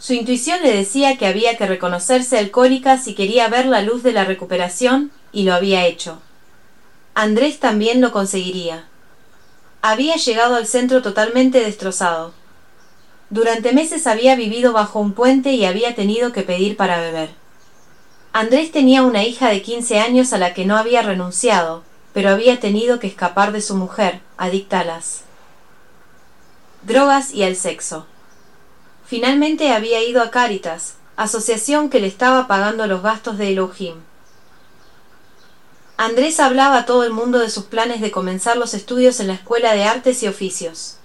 Su 0.00 0.14
intuición 0.14 0.60
le 0.60 0.74
decía 0.74 1.16
que 1.16 1.28
había 1.28 1.56
que 1.56 1.68
reconocerse 1.68 2.36
alcohólica 2.36 2.98
si 2.98 3.14
quería 3.14 3.46
ver 3.46 3.66
la 3.66 3.80
luz 3.80 4.02
de 4.02 4.10
la 4.10 4.24
recuperación, 4.24 5.12
y 5.30 5.44
lo 5.44 5.54
había 5.54 5.86
hecho. 5.86 6.18
Andrés 7.14 7.60
también 7.60 8.00
lo 8.00 8.10
conseguiría. 8.10 8.86
Había 9.82 10.16
llegado 10.16 10.56
al 10.56 10.66
centro 10.66 11.00
totalmente 11.00 11.60
destrozado. 11.60 12.34
Durante 13.30 13.72
meses 13.72 14.08
había 14.08 14.34
vivido 14.34 14.72
bajo 14.72 14.98
un 14.98 15.12
puente 15.12 15.52
y 15.52 15.64
había 15.64 15.94
tenido 15.94 16.32
que 16.32 16.42
pedir 16.42 16.76
para 16.76 16.98
beber. 16.98 17.43
Andrés 18.36 18.72
tenía 18.72 19.02
una 19.02 19.22
hija 19.22 19.48
de 19.48 19.62
quince 19.62 20.00
años 20.00 20.32
a 20.32 20.38
la 20.38 20.54
que 20.54 20.64
no 20.64 20.76
había 20.76 21.02
renunciado, 21.02 21.84
pero 22.12 22.30
había 22.30 22.58
tenido 22.58 22.98
que 22.98 23.06
escapar 23.06 23.52
de 23.52 23.60
su 23.60 23.76
mujer, 23.76 24.22
adicta 24.36 24.80
a 24.80 24.84
las 24.84 25.20
drogas 26.82 27.32
y 27.32 27.44
al 27.44 27.54
sexo. 27.54 28.06
Finalmente 29.06 29.70
había 29.70 30.02
ido 30.02 30.20
a 30.20 30.32
Cáritas, 30.32 30.96
asociación 31.14 31.90
que 31.90 32.00
le 32.00 32.08
estaba 32.08 32.48
pagando 32.48 32.88
los 32.88 33.04
gastos 33.04 33.38
de 33.38 33.50
Elohim. 33.50 33.98
Andrés 35.96 36.40
hablaba 36.40 36.78
a 36.78 36.86
todo 36.86 37.04
el 37.04 37.12
mundo 37.12 37.38
de 37.38 37.50
sus 37.50 37.66
planes 37.66 38.00
de 38.00 38.10
comenzar 38.10 38.56
los 38.56 38.74
estudios 38.74 39.20
en 39.20 39.28
la 39.28 39.34
Escuela 39.34 39.74
de 39.74 39.84
Artes 39.84 40.24
y 40.24 40.26
Oficios. 40.26 40.96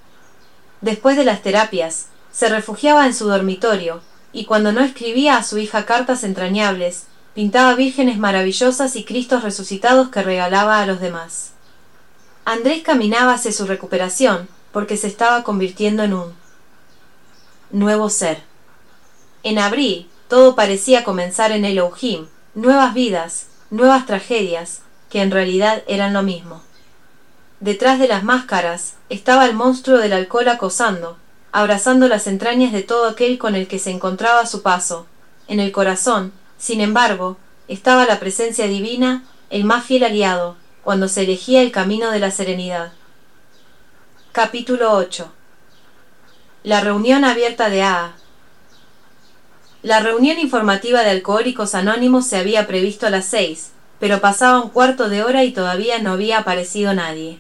Después 0.82 1.16
de 1.16 1.26
las 1.26 1.44
terapias, 1.44 2.08
se 2.32 2.50
refugiaba 2.50 3.06
en 3.06 3.14
su 3.14 3.28
dormitorio, 3.28 4.02
y 4.34 4.46
cuando 4.46 4.72
no 4.72 4.82
escribía 4.82 5.38
a 5.38 5.44
su 5.44 5.60
hija 5.60 5.86
cartas 5.86 6.24
entrañables, 6.24 7.06
pintaba 7.40 7.74
vírgenes 7.76 8.18
maravillosas 8.18 8.98
y 8.98 9.06
cristos 9.06 9.44
resucitados 9.44 10.10
que 10.10 10.22
regalaba 10.22 10.82
a 10.82 10.86
los 10.86 11.00
demás. 11.00 11.52
Andrés 12.44 12.84
caminaba 12.84 13.32
hacia 13.32 13.54
su 13.54 13.66
recuperación, 13.66 14.50
porque 14.74 14.98
se 14.98 15.08
estaba 15.08 15.44
convirtiendo 15.44 16.04
en 16.04 16.16
un 16.16 16.34
nuevo 17.72 18.10
ser. 18.10 18.42
En 19.44 19.58
abril, 19.58 20.10
todo 20.28 20.54
parecía 20.54 21.06
comenzar 21.06 21.54
en 21.54 21.64
Elohim, 21.64 22.28
nuevas 22.56 22.94
vidas, 22.94 23.46
nuevas 23.70 24.06
tragedias, 24.06 24.82
que 25.10 25.22
en 25.22 25.32
realidad 25.32 25.84
eran 25.88 26.12
lo 26.12 26.24
mismo. 26.24 26.62
Detrás 27.62 28.00
de 28.00 28.10
las 28.10 28.22
máscaras 28.22 28.96
estaba 29.08 29.46
el 29.46 29.54
monstruo 29.54 29.98
del 29.98 30.12
alcohol 30.12 30.50
acosando, 30.50 31.16
abrazando 31.54 32.10
las 32.10 32.28
entrañas 32.28 32.74
de 32.74 32.84
todo 32.84 33.08
aquel 33.08 33.38
con 33.38 33.56
el 33.56 33.70
que 33.70 33.80
se 33.80 33.92
encontraba 33.92 34.42
a 34.42 34.46
su 34.46 34.62
paso. 34.62 35.08
En 35.48 35.62
el 35.62 35.72
corazón, 35.72 36.34
sin 36.60 36.82
embargo, 36.82 37.38
estaba 37.70 38.06
la 38.06 38.20
presencia 38.20 38.68
divina, 38.68 39.24
el 39.50 39.64
más 39.64 39.86
fiel 39.86 40.04
aliado, 40.04 40.58
cuando 40.84 41.08
se 41.08 41.24
elegía 41.24 41.62
el 41.62 41.72
camino 41.72 42.12
de 42.12 42.20
la 42.20 42.32
serenidad. 42.32 42.92
Capítulo 44.34 44.92
8 44.94 45.32
La 46.64 46.82
reunión 46.82 47.24
abierta 47.24 47.70
de 47.70 47.84
AA 47.84 48.14
La 49.84 50.02
reunión 50.02 50.38
informativa 50.38 51.02
de 51.02 51.12
Alcohólicos 51.12 51.76
Anónimos 51.76 52.28
se 52.28 52.38
había 52.38 52.68
previsto 52.68 53.08
a 53.08 53.10
las 53.10 53.26
seis, 53.26 53.72
pero 54.00 54.20
pasaba 54.20 54.60
un 54.60 54.70
cuarto 54.70 55.08
de 55.08 55.24
hora 55.24 55.46
y 55.46 55.54
todavía 55.54 56.00
no 56.00 56.12
había 56.12 56.40
aparecido 56.40 56.94
nadie. 56.94 57.40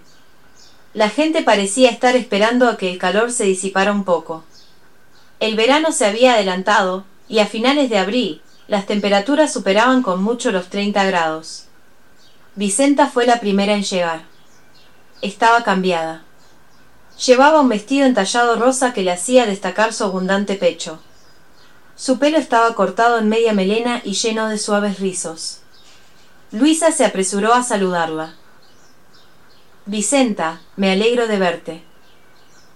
La 0.93 1.09
gente 1.09 1.43
parecía 1.43 1.89
estar 1.89 2.15
esperando 2.15 2.69
a 2.69 2.77
que 2.77 2.89
el 2.89 2.97
calor 2.97 3.33
se 3.33 3.43
disipara 3.43 3.91
un 3.91 4.05
poco. 4.05 4.45
El 5.41 5.57
verano 5.57 5.91
se 5.91 6.05
había 6.05 6.35
adelantado, 6.35 7.03
y 7.27 7.39
a 7.39 7.45
finales 7.45 7.89
de 7.89 7.97
abril, 7.99 8.41
las 8.69 8.85
temperaturas 8.85 9.51
superaban 9.51 10.03
con 10.03 10.21
mucho 10.21 10.51
los 10.51 10.69
30 10.69 11.03
grados. 11.05 11.65
Vicenta 12.53 13.07
fue 13.07 13.25
la 13.25 13.39
primera 13.39 13.73
en 13.73 13.81
llegar. 13.81 14.21
Estaba 15.23 15.63
cambiada. 15.63 16.21
Llevaba 17.25 17.61
un 17.61 17.69
vestido 17.69 18.05
entallado 18.05 18.57
rosa 18.57 18.93
que 18.93 19.01
le 19.01 19.11
hacía 19.11 19.47
destacar 19.47 19.91
su 19.91 20.03
abundante 20.03 20.53
pecho. 20.53 20.99
Su 21.95 22.19
pelo 22.19 22.37
estaba 22.37 22.75
cortado 22.75 23.17
en 23.17 23.27
media 23.27 23.53
melena 23.53 24.01
y 24.05 24.13
lleno 24.13 24.47
de 24.47 24.59
suaves 24.59 24.99
rizos. 24.99 25.61
Luisa 26.51 26.91
se 26.91 27.05
apresuró 27.05 27.55
a 27.55 27.63
saludarla. 27.63 28.35
Vicenta, 29.87 30.61
me 30.75 30.91
alegro 30.91 31.27
de 31.27 31.39
verte. 31.39 31.83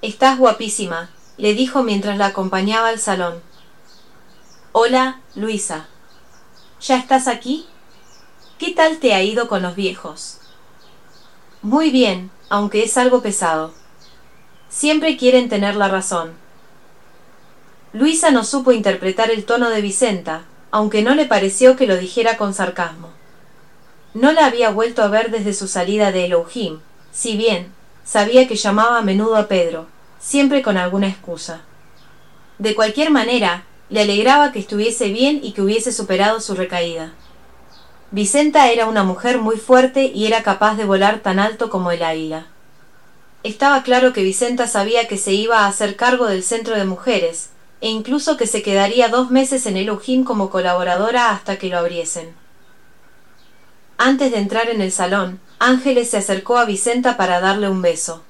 Estás 0.01 0.39
guapísima, 0.39 1.11
le 1.37 1.53
dijo 1.53 1.83
mientras 1.83 2.17
la 2.17 2.25
acompañaba 2.25 2.87
al 2.87 2.99
salón. 2.99 3.52
Hola, 4.75 5.19
Luisa. 5.35 5.85
¿Ya 6.81 6.97
estás 6.97 7.27
aquí? 7.27 7.67
¿Qué 8.57 8.71
tal 8.71 8.97
te 8.97 9.13
ha 9.13 9.21
ido 9.21 9.47
con 9.47 9.61
los 9.61 9.75
viejos? 9.75 10.39
Muy 11.61 11.91
bien, 11.91 12.31
aunque 12.49 12.83
es 12.83 12.97
algo 12.97 13.21
pesado. 13.21 13.71
Siempre 14.69 15.15
quieren 15.15 15.47
tener 15.47 15.75
la 15.75 15.89
razón. 15.89 16.33
Luisa 17.93 18.31
no 18.31 18.43
supo 18.43 18.71
interpretar 18.71 19.29
el 19.29 19.45
tono 19.45 19.69
de 19.69 19.81
Vicenta, 19.81 20.41
aunque 20.71 21.03
no 21.03 21.13
le 21.13 21.27
pareció 21.27 21.75
que 21.75 21.85
lo 21.85 21.95
dijera 21.95 22.37
con 22.37 22.55
sarcasmo. 22.55 23.09
No 24.15 24.31
la 24.31 24.47
había 24.47 24.71
vuelto 24.71 25.03
a 25.03 25.07
ver 25.07 25.29
desde 25.29 25.53
su 25.53 25.67
salida 25.67 26.11
de 26.11 26.25
Elohim, 26.25 26.79
si 27.11 27.37
bien 27.37 27.71
sabía 28.03 28.47
que 28.47 28.55
llamaba 28.55 28.97
a 28.97 29.03
menudo 29.03 29.35
a 29.35 29.47
Pedro, 29.47 29.85
siempre 30.19 30.63
con 30.63 30.77
alguna 30.77 31.09
excusa. 31.09 31.61
De 32.57 32.73
cualquier 32.73 33.11
manera, 33.11 33.65
le 33.93 34.01
alegraba 34.01 34.51
que 34.51 34.57
estuviese 34.57 35.09
bien 35.09 35.39
y 35.43 35.51
que 35.51 35.61
hubiese 35.61 35.91
superado 35.91 36.39
su 36.39 36.55
recaída. 36.55 37.13
Vicenta 38.09 38.71
era 38.71 38.87
una 38.87 39.03
mujer 39.03 39.37
muy 39.37 39.57
fuerte 39.57 40.05
y 40.05 40.25
era 40.25 40.41
capaz 40.41 40.77
de 40.77 40.85
volar 40.85 41.19
tan 41.19 41.37
alto 41.37 41.69
como 41.69 41.91
el 41.91 42.01
águila. 42.01 42.47
Estaba 43.43 43.83
claro 43.83 44.11
que 44.11 44.23
Vicenta 44.23 44.65
sabía 44.65 45.07
que 45.07 45.19
se 45.19 45.33
iba 45.33 45.59
a 45.59 45.67
hacer 45.67 45.95
cargo 45.95 46.25
del 46.25 46.41
centro 46.41 46.75
de 46.75 46.85
mujeres, 46.85 47.51
e 47.81 47.89
incluso 47.89 48.35
que 48.35 48.47
se 48.47 48.63
quedaría 48.63 49.09
dos 49.09 49.29
meses 49.29 49.67
en 49.67 49.77
el 49.77 49.91
Ujim 49.91 50.23
como 50.23 50.49
colaboradora 50.49 51.29
hasta 51.29 51.59
que 51.59 51.69
lo 51.69 51.77
abriesen. 51.77 52.33
Antes 53.99 54.31
de 54.31 54.39
entrar 54.39 54.69
en 54.69 54.81
el 54.81 54.91
salón, 54.91 55.39
Ángeles 55.59 56.09
se 56.09 56.17
acercó 56.17 56.57
a 56.57 56.65
Vicenta 56.65 57.15
para 57.15 57.39
darle 57.41 57.69
un 57.69 57.83
beso. 57.83 58.23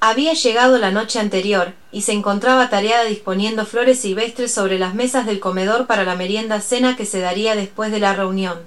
Había 0.00 0.34
llegado 0.34 0.78
la 0.78 0.90
noche 0.90 1.18
anterior, 1.18 1.72
y 1.90 2.02
se 2.02 2.12
encontraba 2.12 2.68
tareada 2.68 3.04
disponiendo 3.04 3.64
flores 3.64 4.00
silvestres 4.00 4.52
sobre 4.52 4.78
las 4.78 4.94
mesas 4.94 5.24
del 5.24 5.40
comedor 5.40 5.86
para 5.86 6.04
la 6.04 6.16
merienda 6.16 6.60
cena 6.60 6.96
que 6.96 7.06
se 7.06 7.20
daría 7.20 7.56
después 7.56 7.90
de 7.90 7.98
la 7.98 8.14
reunión. 8.14 8.58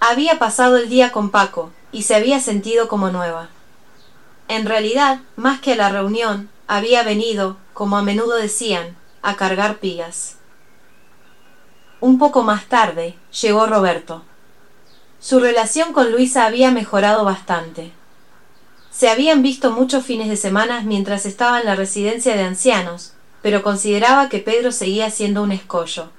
Había 0.00 0.38
pasado 0.38 0.76
el 0.76 0.88
día 0.88 1.12
con 1.12 1.30
Paco, 1.30 1.72
y 1.92 2.02
se 2.02 2.16
había 2.16 2.40
sentido 2.40 2.88
como 2.88 3.10
nueva. 3.10 3.48
En 4.48 4.66
realidad, 4.66 5.20
más 5.36 5.60
que 5.60 5.74
a 5.74 5.76
la 5.76 5.88
reunión, 5.88 6.50
había 6.66 7.04
venido, 7.04 7.56
como 7.72 7.96
a 7.96 8.02
menudo 8.02 8.34
decían, 8.34 8.96
a 9.22 9.36
cargar 9.36 9.78
pigas. 9.78 10.36
Un 12.00 12.18
poco 12.18 12.42
más 12.42 12.66
tarde, 12.66 13.14
llegó 13.40 13.66
Roberto. 13.66 14.24
Su 15.20 15.40
relación 15.40 15.92
con 15.92 16.10
Luisa 16.12 16.44
había 16.44 16.70
mejorado 16.70 17.24
bastante. 17.24 17.92
Se 18.96 19.08
habían 19.08 19.42
visto 19.42 19.72
muchos 19.72 20.04
fines 20.04 20.28
de 20.28 20.36
semana 20.36 20.82
mientras 20.82 21.26
estaba 21.26 21.58
en 21.58 21.66
la 21.66 21.74
residencia 21.74 22.36
de 22.36 22.44
ancianos, 22.44 23.14
pero 23.42 23.64
consideraba 23.64 24.28
que 24.28 24.38
Pedro 24.38 24.70
seguía 24.70 25.10
siendo 25.10 25.42
un 25.42 25.50
escollo. 25.50 26.10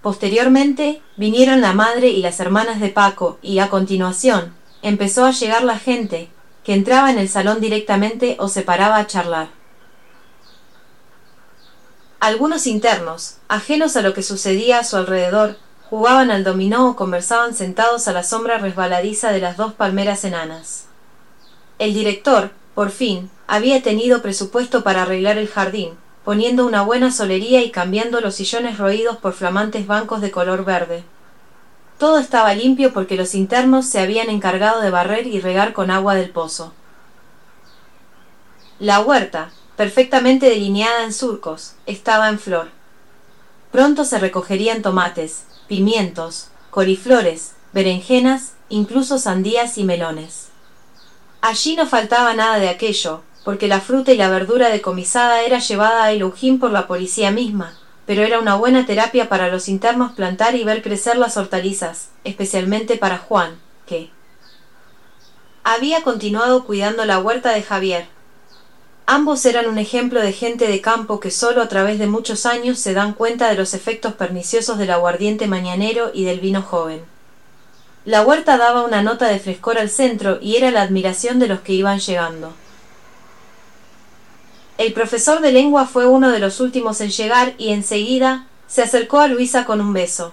Posteriormente 0.00 1.02
vinieron 1.16 1.60
la 1.60 1.72
madre 1.72 2.10
y 2.10 2.22
las 2.22 2.38
hermanas 2.38 2.78
de 2.78 2.90
Paco 2.90 3.38
y 3.42 3.58
a 3.58 3.68
continuación 3.70 4.54
empezó 4.82 5.24
a 5.24 5.32
llegar 5.32 5.64
la 5.64 5.80
gente 5.80 6.30
que 6.62 6.74
entraba 6.74 7.10
en 7.10 7.18
el 7.18 7.28
salón 7.28 7.60
directamente 7.60 8.36
o 8.38 8.46
se 8.46 8.62
paraba 8.62 8.98
a 8.98 9.08
charlar. 9.08 9.48
Algunos 12.20 12.68
internos, 12.68 13.38
ajenos 13.48 13.96
a 13.96 14.02
lo 14.02 14.14
que 14.14 14.22
sucedía 14.22 14.78
a 14.78 14.84
su 14.84 14.96
alrededor, 14.96 15.58
jugaban 15.88 16.30
al 16.30 16.44
dominó 16.44 16.88
o 16.88 16.94
conversaban 16.94 17.52
sentados 17.52 18.06
a 18.06 18.12
la 18.12 18.22
sombra 18.22 18.58
resbaladiza 18.58 19.32
de 19.32 19.40
las 19.40 19.56
dos 19.56 19.72
palmeras 19.72 20.24
enanas. 20.24 20.89
El 21.80 21.94
director, 21.94 22.50
por 22.74 22.90
fin, 22.90 23.30
había 23.46 23.82
tenido 23.82 24.20
presupuesto 24.20 24.84
para 24.84 25.00
arreglar 25.00 25.38
el 25.38 25.48
jardín, 25.48 25.94
poniendo 26.26 26.66
una 26.66 26.82
buena 26.82 27.10
solería 27.10 27.62
y 27.62 27.70
cambiando 27.70 28.20
los 28.20 28.34
sillones 28.34 28.76
roídos 28.76 29.16
por 29.16 29.32
flamantes 29.32 29.86
bancos 29.86 30.20
de 30.20 30.30
color 30.30 30.66
verde. 30.66 31.04
Todo 31.96 32.18
estaba 32.18 32.52
limpio 32.52 32.92
porque 32.92 33.16
los 33.16 33.34
internos 33.34 33.86
se 33.86 33.98
habían 33.98 34.28
encargado 34.28 34.82
de 34.82 34.90
barrer 34.90 35.26
y 35.26 35.40
regar 35.40 35.72
con 35.72 35.90
agua 35.90 36.14
del 36.14 36.28
pozo. 36.28 36.74
La 38.78 39.00
huerta, 39.00 39.50
perfectamente 39.76 40.50
delineada 40.50 41.04
en 41.04 41.14
surcos, 41.14 41.76
estaba 41.86 42.28
en 42.28 42.38
flor. 42.38 42.68
Pronto 43.72 44.04
se 44.04 44.18
recogerían 44.18 44.82
tomates, 44.82 45.44
pimientos, 45.66 46.48
coliflores, 46.68 47.52
berenjenas, 47.72 48.52
incluso 48.68 49.18
sandías 49.18 49.78
y 49.78 49.84
melones. 49.84 50.49
Allí 51.42 51.74
no 51.74 51.86
faltaba 51.86 52.34
nada 52.34 52.58
de 52.58 52.68
aquello, 52.68 53.22
porque 53.44 53.66
la 53.66 53.80
fruta 53.80 54.12
y 54.12 54.16
la 54.16 54.28
verdura 54.28 54.68
decomisada 54.68 55.42
era 55.42 55.58
llevada 55.58 56.04
a 56.04 56.12
Elohim 56.12 56.58
por 56.58 56.70
la 56.70 56.86
policía 56.86 57.30
misma, 57.30 57.78
pero 58.04 58.22
era 58.22 58.38
una 58.38 58.56
buena 58.56 58.84
terapia 58.84 59.28
para 59.28 59.48
los 59.48 59.68
internos 59.68 60.12
plantar 60.12 60.54
y 60.54 60.64
ver 60.64 60.82
crecer 60.82 61.16
las 61.16 61.38
hortalizas, 61.38 62.10
especialmente 62.24 62.96
para 62.96 63.16
Juan, 63.18 63.58
que 63.86 64.10
había 65.64 66.02
continuado 66.02 66.64
cuidando 66.64 67.06
la 67.06 67.18
huerta 67.18 67.52
de 67.52 67.62
Javier. 67.62 68.06
Ambos 69.06 69.44
eran 69.46 69.66
un 69.66 69.78
ejemplo 69.78 70.20
de 70.20 70.32
gente 70.32 70.68
de 70.68 70.80
campo 70.82 71.20
que 71.20 71.30
solo 71.30 71.62
a 71.62 71.68
través 71.68 71.98
de 71.98 72.06
muchos 72.06 72.44
años 72.44 72.78
se 72.78 72.92
dan 72.92 73.14
cuenta 73.14 73.48
de 73.48 73.56
los 73.56 73.72
efectos 73.72 74.12
perniciosos 74.12 74.76
del 74.76 74.90
aguardiente 74.90 75.46
mañanero 75.46 76.10
y 76.12 76.24
del 76.24 76.40
vino 76.40 76.60
joven. 76.62 77.02
La 78.10 78.22
huerta 78.22 78.58
daba 78.58 78.82
una 78.82 79.04
nota 79.04 79.28
de 79.28 79.38
frescor 79.38 79.78
al 79.78 79.88
centro 79.88 80.40
y 80.42 80.56
era 80.56 80.72
la 80.72 80.82
admiración 80.82 81.38
de 81.38 81.46
los 81.46 81.60
que 81.60 81.74
iban 81.74 82.00
llegando. 82.00 82.52
El 84.78 84.92
profesor 84.92 85.40
de 85.40 85.52
lengua 85.52 85.86
fue 85.86 86.06
uno 86.06 86.32
de 86.32 86.40
los 86.40 86.58
últimos 86.58 87.00
en 87.00 87.10
llegar 87.10 87.54
y 87.56 87.70
enseguida 87.70 88.48
se 88.66 88.82
acercó 88.82 89.20
a 89.20 89.28
Luisa 89.28 89.64
con 89.64 89.80
un 89.80 89.92
beso. 89.92 90.32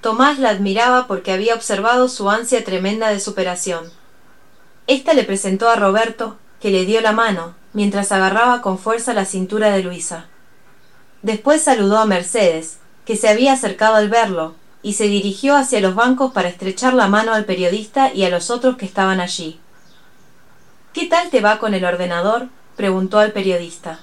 Tomás 0.00 0.40
la 0.40 0.48
admiraba 0.48 1.06
porque 1.06 1.30
había 1.30 1.54
observado 1.54 2.08
su 2.08 2.28
ansia 2.28 2.64
tremenda 2.64 3.10
de 3.10 3.20
superación. 3.20 3.84
Esta 4.88 5.14
le 5.14 5.22
presentó 5.22 5.68
a 5.68 5.76
Roberto, 5.76 6.36
que 6.60 6.70
le 6.70 6.84
dio 6.84 7.00
la 7.00 7.12
mano, 7.12 7.54
mientras 7.74 8.10
agarraba 8.10 8.60
con 8.60 8.76
fuerza 8.76 9.14
la 9.14 9.24
cintura 9.24 9.70
de 9.70 9.84
Luisa. 9.84 10.24
Después 11.22 11.62
saludó 11.62 11.98
a 11.98 12.06
Mercedes, 12.06 12.78
que 13.04 13.16
se 13.16 13.28
había 13.28 13.52
acercado 13.52 13.94
al 13.94 14.08
verlo, 14.08 14.56
y 14.82 14.94
se 14.94 15.08
dirigió 15.08 15.56
hacia 15.56 15.80
los 15.80 15.94
bancos 15.94 16.32
para 16.32 16.48
estrechar 16.48 16.94
la 16.94 17.06
mano 17.08 17.32
al 17.32 17.44
periodista 17.44 18.12
y 18.12 18.24
a 18.24 18.30
los 18.30 18.50
otros 18.50 18.76
que 18.76 18.86
estaban 18.86 19.20
allí. 19.20 19.58
¿Qué 20.92 21.06
tal 21.06 21.30
te 21.30 21.40
va 21.40 21.58
con 21.58 21.74
el 21.74 21.84
ordenador? 21.84 22.48
preguntó 22.76 23.18
al 23.18 23.32
periodista. 23.32 24.00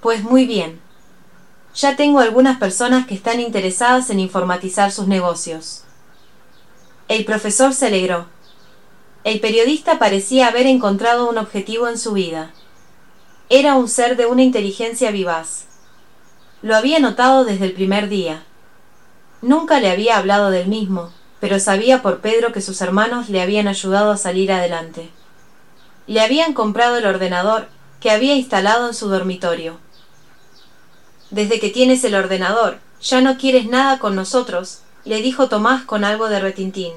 Pues 0.00 0.22
muy 0.22 0.46
bien. 0.46 0.80
Ya 1.74 1.96
tengo 1.96 2.20
algunas 2.20 2.58
personas 2.58 3.06
que 3.06 3.14
están 3.14 3.40
interesadas 3.40 4.10
en 4.10 4.20
informatizar 4.20 4.92
sus 4.92 5.06
negocios. 5.06 5.82
El 7.08 7.24
profesor 7.24 7.72
se 7.72 7.86
alegró. 7.86 8.26
El 9.24 9.40
periodista 9.40 9.98
parecía 9.98 10.48
haber 10.48 10.66
encontrado 10.66 11.28
un 11.28 11.38
objetivo 11.38 11.88
en 11.88 11.98
su 11.98 12.12
vida. 12.12 12.52
Era 13.48 13.74
un 13.74 13.88
ser 13.88 14.16
de 14.16 14.26
una 14.26 14.42
inteligencia 14.42 15.10
vivaz. 15.10 15.66
Lo 16.62 16.76
había 16.76 16.98
notado 16.98 17.44
desde 17.44 17.66
el 17.66 17.72
primer 17.72 18.08
día. 18.08 18.44
Nunca 19.42 19.80
le 19.80 19.90
había 19.90 20.16
hablado 20.16 20.50
del 20.50 20.68
mismo, 20.68 21.12
pero 21.40 21.58
sabía 21.60 22.02
por 22.02 22.20
Pedro 22.20 22.52
que 22.52 22.62
sus 22.62 22.80
hermanos 22.80 23.28
le 23.28 23.42
habían 23.42 23.68
ayudado 23.68 24.10
a 24.10 24.16
salir 24.16 24.50
adelante. 24.50 25.10
Le 26.06 26.20
habían 26.20 26.54
comprado 26.54 26.96
el 26.96 27.06
ordenador 27.06 27.68
que 28.00 28.10
había 28.10 28.34
instalado 28.34 28.88
en 28.88 28.94
su 28.94 29.08
dormitorio. 29.08 29.78
Desde 31.30 31.60
que 31.60 31.70
tienes 31.70 32.04
el 32.04 32.14
ordenador, 32.14 32.78
ya 33.00 33.20
no 33.20 33.36
quieres 33.36 33.66
nada 33.66 33.98
con 33.98 34.14
nosotros, 34.14 34.80
le 35.04 35.22
dijo 35.22 35.48
Tomás 35.48 35.84
con 35.84 36.04
algo 36.04 36.28
de 36.28 36.40
retintín. 36.40 36.92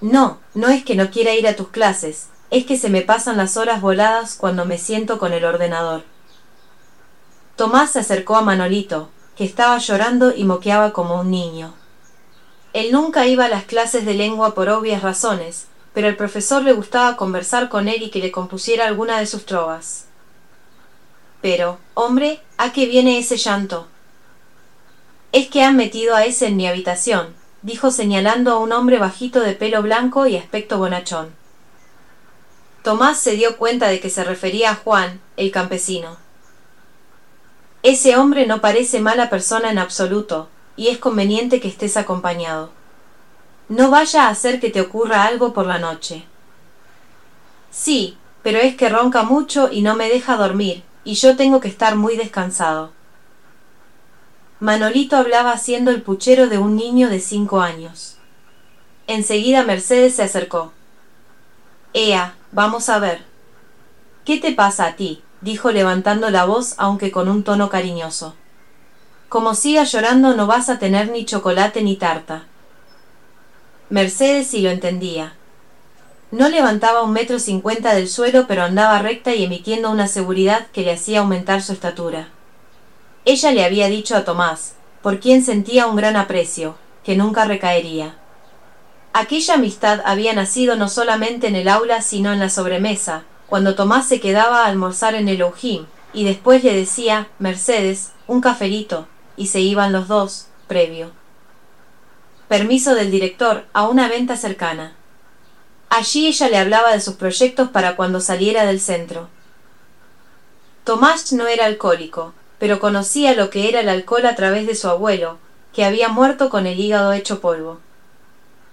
No, 0.00 0.38
no 0.54 0.68
es 0.68 0.84
que 0.84 0.96
no 0.96 1.10
quiera 1.10 1.34
ir 1.34 1.46
a 1.46 1.56
tus 1.56 1.68
clases, 1.68 2.28
es 2.50 2.66
que 2.66 2.76
se 2.76 2.90
me 2.90 3.02
pasan 3.02 3.36
las 3.36 3.56
horas 3.56 3.80
voladas 3.80 4.34
cuando 4.34 4.64
me 4.64 4.78
siento 4.78 5.18
con 5.18 5.32
el 5.32 5.44
ordenador. 5.44 6.04
Tomás 7.56 7.92
se 7.92 8.00
acercó 8.00 8.36
a 8.36 8.42
Manolito, 8.42 9.10
que 9.36 9.44
estaba 9.44 9.78
llorando 9.78 10.34
y 10.34 10.44
moqueaba 10.44 10.92
como 10.92 11.20
un 11.20 11.30
niño. 11.30 11.74
Él 12.72 12.90
nunca 12.92 13.26
iba 13.26 13.44
a 13.44 13.48
las 13.48 13.64
clases 13.64 14.04
de 14.04 14.14
lengua 14.14 14.54
por 14.54 14.68
obvias 14.68 15.02
razones, 15.02 15.66
pero 15.92 16.08
al 16.08 16.16
profesor 16.16 16.62
le 16.62 16.72
gustaba 16.72 17.16
conversar 17.16 17.68
con 17.68 17.88
él 17.88 18.02
y 18.02 18.10
que 18.10 18.18
le 18.18 18.32
compusiera 18.32 18.86
alguna 18.86 19.18
de 19.18 19.26
sus 19.26 19.46
trovas. 19.46 20.06
Pero, 21.40 21.78
hombre, 21.94 22.40
¿a 22.58 22.72
qué 22.72 22.86
viene 22.86 23.18
ese 23.18 23.36
llanto? 23.36 23.86
Es 25.30 25.48
que 25.48 25.62
han 25.62 25.76
metido 25.76 26.16
a 26.16 26.24
ese 26.24 26.46
en 26.46 26.56
mi 26.56 26.66
habitación, 26.66 27.34
dijo 27.62 27.90
señalando 27.90 28.52
a 28.52 28.58
un 28.58 28.72
hombre 28.72 28.98
bajito 28.98 29.40
de 29.40 29.54
pelo 29.54 29.82
blanco 29.82 30.26
y 30.26 30.36
aspecto 30.36 30.78
bonachón. 30.78 31.34
Tomás 32.82 33.18
se 33.18 33.32
dio 33.32 33.56
cuenta 33.56 33.88
de 33.88 34.00
que 34.00 34.10
se 34.10 34.24
refería 34.24 34.70
a 34.70 34.74
Juan, 34.74 35.20
el 35.36 35.50
campesino. 35.50 36.23
Ese 37.84 38.16
hombre 38.16 38.46
no 38.46 38.62
parece 38.62 38.98
mala 38.98 39.28
persona 39.28 39.70
en 39.70 39.76
absoluto, 39.76 40.48
y 40.74 40.88
es 40.88 40.96
conveniente 40.96 41.60
que 41.60 41.68
estés 41.68 41.98
acompañado. 41.98 42.70
No 43.68 43.90
vaya 43.90 44.24
a 44.24 44.30
hacer 44.30 44.58
que 44.58 44.70
te 44.70 44.80
ocurra 44.80 45.24
algo 45.24 45.52
por 45.52 45.66
la 45.66 45.78
noche. 45.78 46.24
Sí, 47.70 48.16
pero 48.42 48.58
es 48.58 48.74
que 48.74 48.88
ronca 48.88 49.22
mucho 49.22 49.70
y 49.70 49.82
no 49.82 49.96
me 49.96 50.08
deja 50.08 50.38
dormir, 50.38 50.82
y 51.04 51.12
yo 51.12 51.36
tengo 51.36 51.60
que 51.60 51.68
estar 51.68 51.94
muy 51.94 52.16
descansado. 52.16 52.92
Manolito 54.60 55.16
hablaba 55.16 55.52
haciendo 55.52 55.90
el 55.90 56.00
puchero 56.00 56.46
de 56.46 56.56
un 56.56 56.76
niño 56.76 57.10
de 57.10 57.20
cinco 57.20 57.60
años. 57.60 58.16
Enseguida 59.06 59.62
Mercedes 59.62 60.14
se 60.14 60.22
acercó. 60.22 60.72
Ea, 61.92 62.34
vamos 62.50 62.88
a 62.88 62.98
ver. 62.98 63.24
¿Qué 64.24 64.38
te 64.38 64.52
pasa 64.52 64.86
a 64.86 64.96
ti? 64.96 65.23
Dijo 65.44 65.70
levantando 65.70 66.30
la 66.30 66.46
voz 66.46 66.74
aunque 66.78 67.12
con 67.12 67.28
un 67.28 67.44
tono 67.44 67.68
cariñoso. 67.68 68.34
Como 69.28 69.54
sigas 69.54 69.92
llorando 69.92 70.34
no 70.34 70.46
vas 70.46 70.70
a 70.70 70.78
tener 70.78 71.10
ni 71.10 71.26
chocolate 71.26 71.82
ni 71.82 71.96
tarta. 71.96 72.44
Mercedes 73.90 74.46
sí 74.46 74.62
lo 74.62 74.70
entendía. 74.70 75.34
No 76.30 76.48
levantaba 76.48 77.02
un 77.02 77.12
metro 77.12 77.38
cincuenta 77.38 77.94
del 77.94 78.08
suelo, 78.08 78.46
pero 78.48 78.62
andaba 78.62 79.00
recta 79.00 79.34
y 79.34 79.44
emitiendo 79.44 79.90
una 79.90 80.08
seguridad 80.08 80.66
que 80.72 80.80
le 80.80 80.92
hacía 80.92 81.20
aumentar 81.20 81.60
su 81.62 81.74
estatura. 81.74 82.28
Ella 83.26 83.52
le 83.52 83.64
había 83.64 83.88
dicho 83.88 84.16
a 84.16 84.24
Tomás, 84.24 84.74
por 85.02 85.20
quien 85.20 85.44
sentía 85.44 85.86
un 85.86 85.96
gran 85.96 86.16
aprecio, 86.16 86.76
que 87.04 87.16
nunca 87.16 87.44
recaería. 87.44 88.16
Aquella 89.12 89.54
amistad 89.54 90.00
había 90.06 90.32
nacido 90.32 90.74
no 90.74 90.88
solamente 90.88 91.48
en 91.48 91.56
el 91.56 91.68
aula, 91.68 92.00
sino 92.00 92.32
en 92.32 92.40
la 92.40 92.48
sobremesa, 92.48 93.24
cuando 93.46 93.74
Tomás 93.74 94.08
se 94.08 94.20
quedaba 94.20 94.64
a 94.64 94.66
almorzar 94.66 95.14
en 95.14 95.28
el 95.28 95.42
Ojim, 95.42 95.86
y 96.12 96.24
después 96.24 96.62
le 96.64 96.74
decía, 96.74 97.28
Mercedes, 97.38 98.12
un 98.26 98.40
cafelito, 98.40 99.08
y 99.36 99.48
se 99.48 99.60
iban 99.60 99.92
los 99.92 100.08
dos, 100.08 100.46
previo. 100.68 101.10
Permiso 102.48 102.94
del 102.94 103.10
director 103.10 103.64
a 103.72 103.88
una 103.88 104.08
venta 104.08 104.36
cercana. 104.36 104.94
Allí 105.88 106.26
ella 106.26 106.48
le 106.48 106.58
hablaba 106.58 106.92
de 106.92 107.00
sus 107.00 107.14
proyectos 107.14 107.68
para 107.70 107.96
cuando 107.96 108.20
saliera 108.20 108.64
del 108.64 108.80
centro. 108.80 109.28
Tomás 110.84 111.32
no 111.32 111.46
era 111.46 111.66
alcohólico, 111.66 112.34
pero 112.58 112.78
conocía 112.78 113.34
lo 113.34 113.50
que 113.50 113.68
era 113.68 113.80
el 113.80 113.88
alcohol 113.88 114.26
a 114.26 114.34
través 114.34 114.66
de 114.66 114.74
su 114.74 114.88
abuelo, 114.88 115.38
que 115.72 115.84
había 115.84 116.08
muerto 116.08 116.50
con 116.50 116.66
el 116.66 116.78
hígado 116.78 117.12
hecho 117.12 117.40
polvo. 117.40 117.80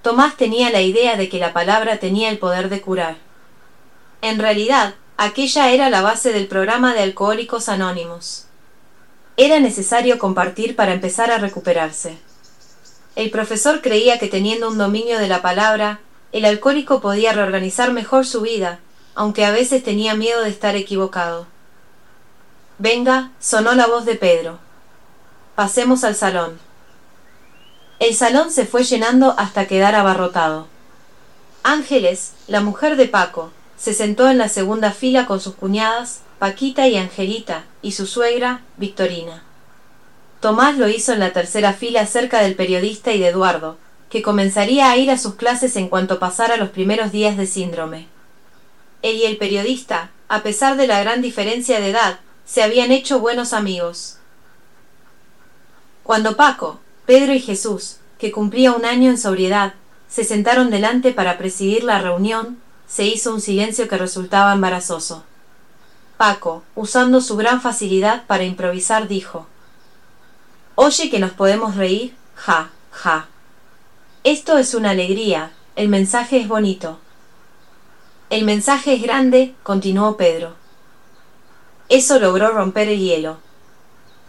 Tomás 0.02 0.36
tenía 0.36 0.70
la 0.70 0.82
idea 0.82 1.16
de 1.16 1.30
que 1.30 1.40
la 1.40 1.54
palabra 1.54 1.98
tenía 1.98 2.30
el 2.30 2.38
poder 2.38 2.70
de 2.70 2.82
curar. 2.82 3.18
En 4.22 4.38
realidad, 4.38 4.94
aquella 5.18 5.72
era 5.72 5.90
la 5.90 6.02
base 6.02 6.32
del 6.32 6.48
programa 6.48 6.94
de 6.94 7.02
Alcohólicos 7.02 7.70
Anónimos. 7.70 8.46
Era 9.36 9.60
necesario 9.60 10.20
compartir 10.20 10.76
para 10.76 10.94
empezar 10.94 11.32
a 11.32 11.40
recuperarse. 11.40 12.20
El 13.16 13.32
profesor 13.32 13.82
creía 13.82 14.20
que 14.20 14.28
teniendo 14.28 14.70
un 14.70 14.78
dominio 14.78 15.18
de 15.18 15.28
la 15.28 15.42
palabra, 15.42 16.02
el 16.32 16.46
alcohólico 16.46 17.02
podía 17.02 17.34
reorganizar 17.34 17.92
mejor 17.92 18.28
su 18.28 18.42
vida, 18.42 18.80
aunque 19.16 19.44
a 19.44 19.52
veces 19.52 19.84
tenía 19.84 20.14
miedo 20.14 20.44
de 20.44 20.50
estar 20.50 20.76
equivocado. 20.76 21.48
Venga, 22.78 23.32
sonó 23.40 23.74
la 23.74 23.88
voz 23.88 24.06
de 24.06 24.16
Pedro. 24.16 24.60
Pasemos 25.56 26.04
al 26.04 26.16
salón. 26.16 26.60
El 28.00 28.14
salón 28.14 28.52
se 28.52 28.68
fue 28.68 28.84
llenando 28.84 29.34
hasta 29.38 29.68
quedar 29.68 29.96
abarrotado. 29.96 30.68
Ángeles, 31.64 32.34
la 32.48 32.62
mujer 32.62 32.96
de 32.96 33.08
Paco, 33.08 33.52
se 33.82 33.96
sentó 33.96 34.30
en 34.30 34.38
la 34.38 34.48
segunda 34.48 34.92
fila 34.92 35.26
con 35.26 35.42
sus 35.42 35.56
cuñadas, 35.56 36.20
Paquita 36.38 36.88
y 36.88 36.98
Angelita, 36.98 37.64
y 37.82 37.94
su 37.94 38.06
suegra, 38.06 38.62
Victorina. 38.78 39.42
Tomás 40.40 40.78
lo 40.78 40.88
hizo 40.88 41.14
en 41.14 41.20
la 41.20 41.34
tercera 41.34 41.74
fila 41.74 42.06
cerca 42.06 42.44
del 42.44 42.54
periodista 42.54 43.12
y 43.12 43.20
de 43.20 43.30
Eduardo, 43.30 43.80
que 44.12 44.22
comenzaría 44.22 44.92
a 44.92 44.98
ir 44.98 45.10
a 45.10 45.18
sus 45.18 45.34
clases 45.34 45.76
en 45.78 45.90
cuanto 45.90 46.20
pasara 46.20 46.58
los 46.58 46.70
primeros 46.70 47.12
días 47.12 47.38
de 47.38 47.48
síndrome. 47.48 48.06
Él 49.02 49.16
y 49.16 49.26
el 49.26 49.38
periodista, 49.38 50.12
a 50.28 50.44
pesar 50.44 50.78
de 50.78 50.86
la 50.86 51.00
gran 51.00 51.24
diferencia 51.24 51.80
de 51.80 51.90
edad, 51.90 52.20
se 52.46 52.62
habían 52.62 52.92
hecho 52.92 53.20
buenos 53.20 53.52
amigos. 53.52 54.18
Cuando 56.04 56.36
Paco, 56.36 56.80
Pedro 57.08 57.34
y 57.34 57.40
Jesús, 57.40 57.96
que 58.20 58.32
cumplía 58.32 58.74
un 58.74 58.86
año 58.86 59.10
en 59.10 59.18
sobriedad, 59.18 59.74
se 60.08 60.24
sentaron 60.24 60.70
delante 60.70 61.14
para 61.14 61.40
presidir 61.40 61.84
la 61.84 62.00
reunión, 62.00 62.61
se 62.92 63.06
hizo 63.06 63.34
un 63.34 63.40
silencio 63.40 63.88
que 63.88 63.98
resultaba 63.98 64.52
embarazoso. 64.52 65.24
Paco, 66.18 66.64
usando 66.76 67.22
su 67.22 67.38
gran 67.38 67.62
facilidad 67.62 68.26
para 68.28 68.44
improvisar, 68.44 69.08
dijo 69.08 69.48
Oye 70.76 71.10
que 71.10 71.20
nos 71.20 71.32
podemos 71.32 71.76
reír, 71.76 72.14
ja, 72.36 72.70
ja. 72.92 73.28
Esto 74.26 74.58
es 74.58 74.74
una 74.74 74.90
alegría, 74.90 75.52
el 75.78 75.88
mensaje 75.88 76.42
es 76.42 76.50
bonito. 76.50 77.00
El 78.30 78.44
mensaje 78.44 78.94
es 78.96 79.02
grande, 79.02 79.56
continuó 79.64 80.18
Pedro. 80.18 80.56
Eso 81.88 82.20
logró 82.20 82.52
romper 82.52 82.90
el 82.90 83.00
hielo. 83.00 83.38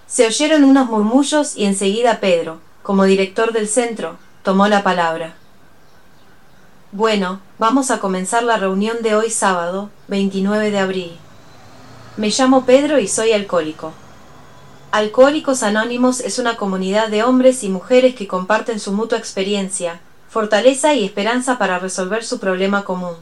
Se 0.06 0.26
oyeron 0.26 0.62
unos 0.64 0.88
murmullos 0.88 1.56
y 1.56 1.64
enseguida 1.64 2.20
Pedro, 2.20 2.60
como 2.82 3.04
director 3.04 3.52
del 3.52 3.68
centro, 3.68 4.18
tomó 4.42 4.68
la 4.68 4.82
palabra. 4.82 5.34
Bueno, 6.94 7.40
vamos 7.58 7.90
a 7.90 8.00
comenzar 8.00 8.42
la 8.42 8.58
reunión 8.58 8.98
de 9.00 9.14
hoy 9.14 9.30
sábado, 9.30 9.88
29 10.08 10.70
de 10.70 10.78
abril. 10.78 11.16
Me 12.18 12.28
llamo 12.28 12.66
Pedro 12.66 12.98
y 12.98 13.08
soy 13.08 13.32
alcohólico. 13.32 13.94
Alcohólicos 14.90 15.62
Anónimos 15.62 16.20
es 16.20 16.38
una 16.38 16.58
comunidad 16.58 17.08
de 17.08 17.22
hombres 17.22 17.64
y 17.64 17.70
mujeres 17.70 18.14
que 18.14 18.28
comparten 18.28 18.78
su 18.78 18.92
mutua 18.92 19.16
experiencia, 19.16 20.02
fortaleza 20.28 20.92
y 20.92 21.02
esperanza 21.02 21.56
para 21.56 21.78
resolver 21.78 22.24
su 22.24 22.38
problema 22.38 22.84
común. 22.84 23.14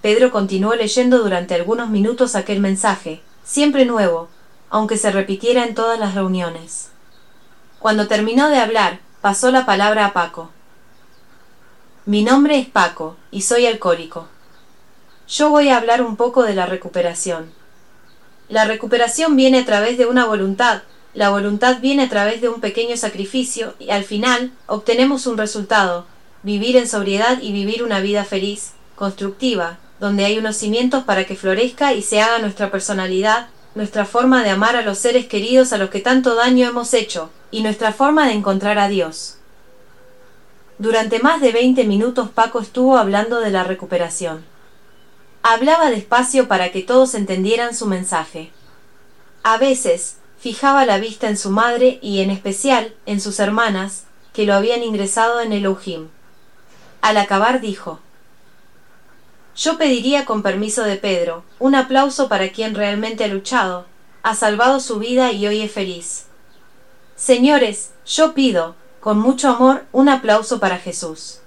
Pedro 0.00 0.30
continuó 0.30 0.74
leyendo 0.74 1.18
durante 1.18 1.54
algunos 1.54 1.90
minutos 1.90 2.34
aquel 2.34 2.60
mensaje, 2.60 3.20
siempre 3.44 3.84
nuevo, 3.84 4.30
aunque 4.70 4.96
se 4.96 5.10
repitiera 5.10 5.66
en 5.66 5.74
todas 5.74 6.00
las 6.00 6.14
reuniones. 6.14 6.88
Cuando 7.78 8.08
terminó 8.08 8.48
de 8.48 8.56
hablar, 8.56 9.00
pasó 9.24 9.50
la 9.50 9.64
palabra 9.64 10.04
a 10.04 10.12
Paco. 10.12 10.50
Mi 12.04 12.22
nombre 12.22 12.58
es 12.58 12.68
Paco 12.68 13.16
y 13.30 13.40
soy 13.40 13.64
alcohólico. 13.64 14.28
Yo 15.26 15.48
voy 15.48 15.70
a 15.70 15.78
hablar 15.78 16.02
un 16.02 16.16
poco 16.16 16.42
de 16.42 16.52
la 16.52 16.66
recuperación. 16.66 17.50
La 18.50 18.66
recuperación 18.66 19.34
viene 19.34 19.60
a 19.60 19.64
través 19.64 19.96
de 19.96 20.04
una 20.04 20.26
voluntad, 20.26 20.82
la 21.14 21.30
voluntad 21.30 21.80
viene 21.80 22.02
a 22.02 22.08
través 22.10 22.42
de 22.42 22.50
un 22.50 22.60
pequeño 22.60 22.98
sacrificio 22.98 23.72
y 23.78 23.88
al 23.88 24.04
final 24.04 24.52
obtenemos 24.66 25.26
un 25.26 25.38
resultado, 25.38 26.04
vivir 26.42 26.76
en 26.76 26.86
sobriedad 26.86 27.40
y 27.40 27.50
vivir 27.52 27.82
una 27.82 28.00
vida 28.00 28.24
feliz, 28.24 28.72
constructiva, 28.94 29.78
donde 30.00 30.26
hay 30.26 30.36
unos 30.36 30.58
cimientos 30.58 31.04
para 31.04 31.24
que 31.24 31.34
florezca 31.34 31.94
y 31.94 32.02
se 32.02 32.20
haga 32.20 32.40
nuestra 32.40 32.70
personalidad, 32.70 33.46
nuestra 33.74 34.04
forma 34.04 34.44
de 34.44 34.50
amar 34.50 34.76
a 34.76 34.82
los 34.82 34.98
seres 34.98 35.24
queridos 35.28 35.72
a 35.72 35.78
los 35.78 35.88
que 35.88 36.00
tanto 36.00 36.34
daño 36.34 36.68
hemos 36.68 36.92
hecho, 36.92 37.30
y 37.54 37.62
nuestra 37.62 37.92
forma 37.92 38.26
de 38.26 38.32
encontrar 38.32 38.80
a 38.80 38.88
Dios. 38.88 39.36
Durante 40.78 41.20
más 41.20 41.40
de 41.40 41.52
veinte 41.52 41.84
minutos 41.84 42.28
Paco 42.28 42.58
estuvo 42.58 42.98
hablando 42.98 43.38
de 43.38 43.52
la 43.52 43.62
recuperación. 43.62 44.44
Hablaba 45.44 45.88
despacio 45.88 46.48
para 46.48 46.72
que 46.72 46.82
todos 46.82 47.14
entendieran 47.14 47.72
su 47.72 47.86
mensaje. 47.86 48.50
A 49.44 49.56
veces 49.56 50.16
fijaba 50.36 50.84
la 50.84 50.98
vista 50.98 51.28
en 51.28 51.36
su 51.36 51.50
madre 51.50 52.00
y 52.02 52.22
en 52.22 52.30
especial 52.30 52.92
en 53.06 53.20
sus 53.20 53.38
hermanas, 53.38 54.06
que 54.32 54.46
lo 54.46 54.54
habían 54.54 54.82
ingresado 54.82 55.40
en 55.40 55.52
el 55.52 55.68
Ojim. 55.68 56.08
Al 57.02 57.18
acabar 57.18 57.60
dijo 57.60 58.00
Yo 59.54 59.78
pediría 59.78 60.24
con 60.24 60.42
permiso 60.42 60.82
de 60.82 60.96
Pedro 60.96 61.44
un 61.60 61.76
aplauso 61.76 62.28
para 62.28 62.50
quien 62.50 62.74
realmente 62.74 63.22
ha 63.22 63.28
luchado, 63.28 63.86
ha 64.24 64.34
salvado 64.34 64.80
su 64.80 64.98
vida 64.98 65.30
y 65.30 65.46
hoy 65.46 65.60
es 65.60 65.70
feliz. 65.70 66.26
Señores, 67.16 67.92
yo 68.06 68.34
pido, 68.34 68.74
con 69.00 69.18
mucho 69.18 69.48
amor, 69.48 69.84
un 69.92 70.08
aplauso 70.08 70.58
para 70.58 70.78
Jesús. 70.78 71.38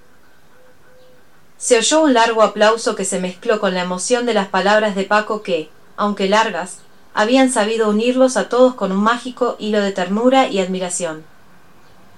Se 1.58 1.76
oyó 1.76 2.02
un 2.02 2.14
largo 2.14 2.42
aplauso 2.42 2.94
que 2.94 3.04
se 3.04 3.20
mezcló 3.20 3.60
con 3.60 3.74
la 3.74 3.82
emoción 3.82 4.24
de 4.26 4.32
las 4.32 4.48
palabras 4.48 4.94
de 4.94 5.04
Paco 5.04 5.42
que, 5.42 5.68
aunque 5.96 6.28
largas, 6.28 6.78
habían 7.14 7.50
sabido 7.50 7.90
unirlos 7.90 8.36
a 8.36 8.48
todos 8.48 8.74
con 8.74 8.92
un 8.92 9.02
mágico 9.02 9.56
hilo 9.58 9.80
de 9.80 9.92
ternura 9.92 10.48
y 10.48 10.60
admiración. 10.60 11.24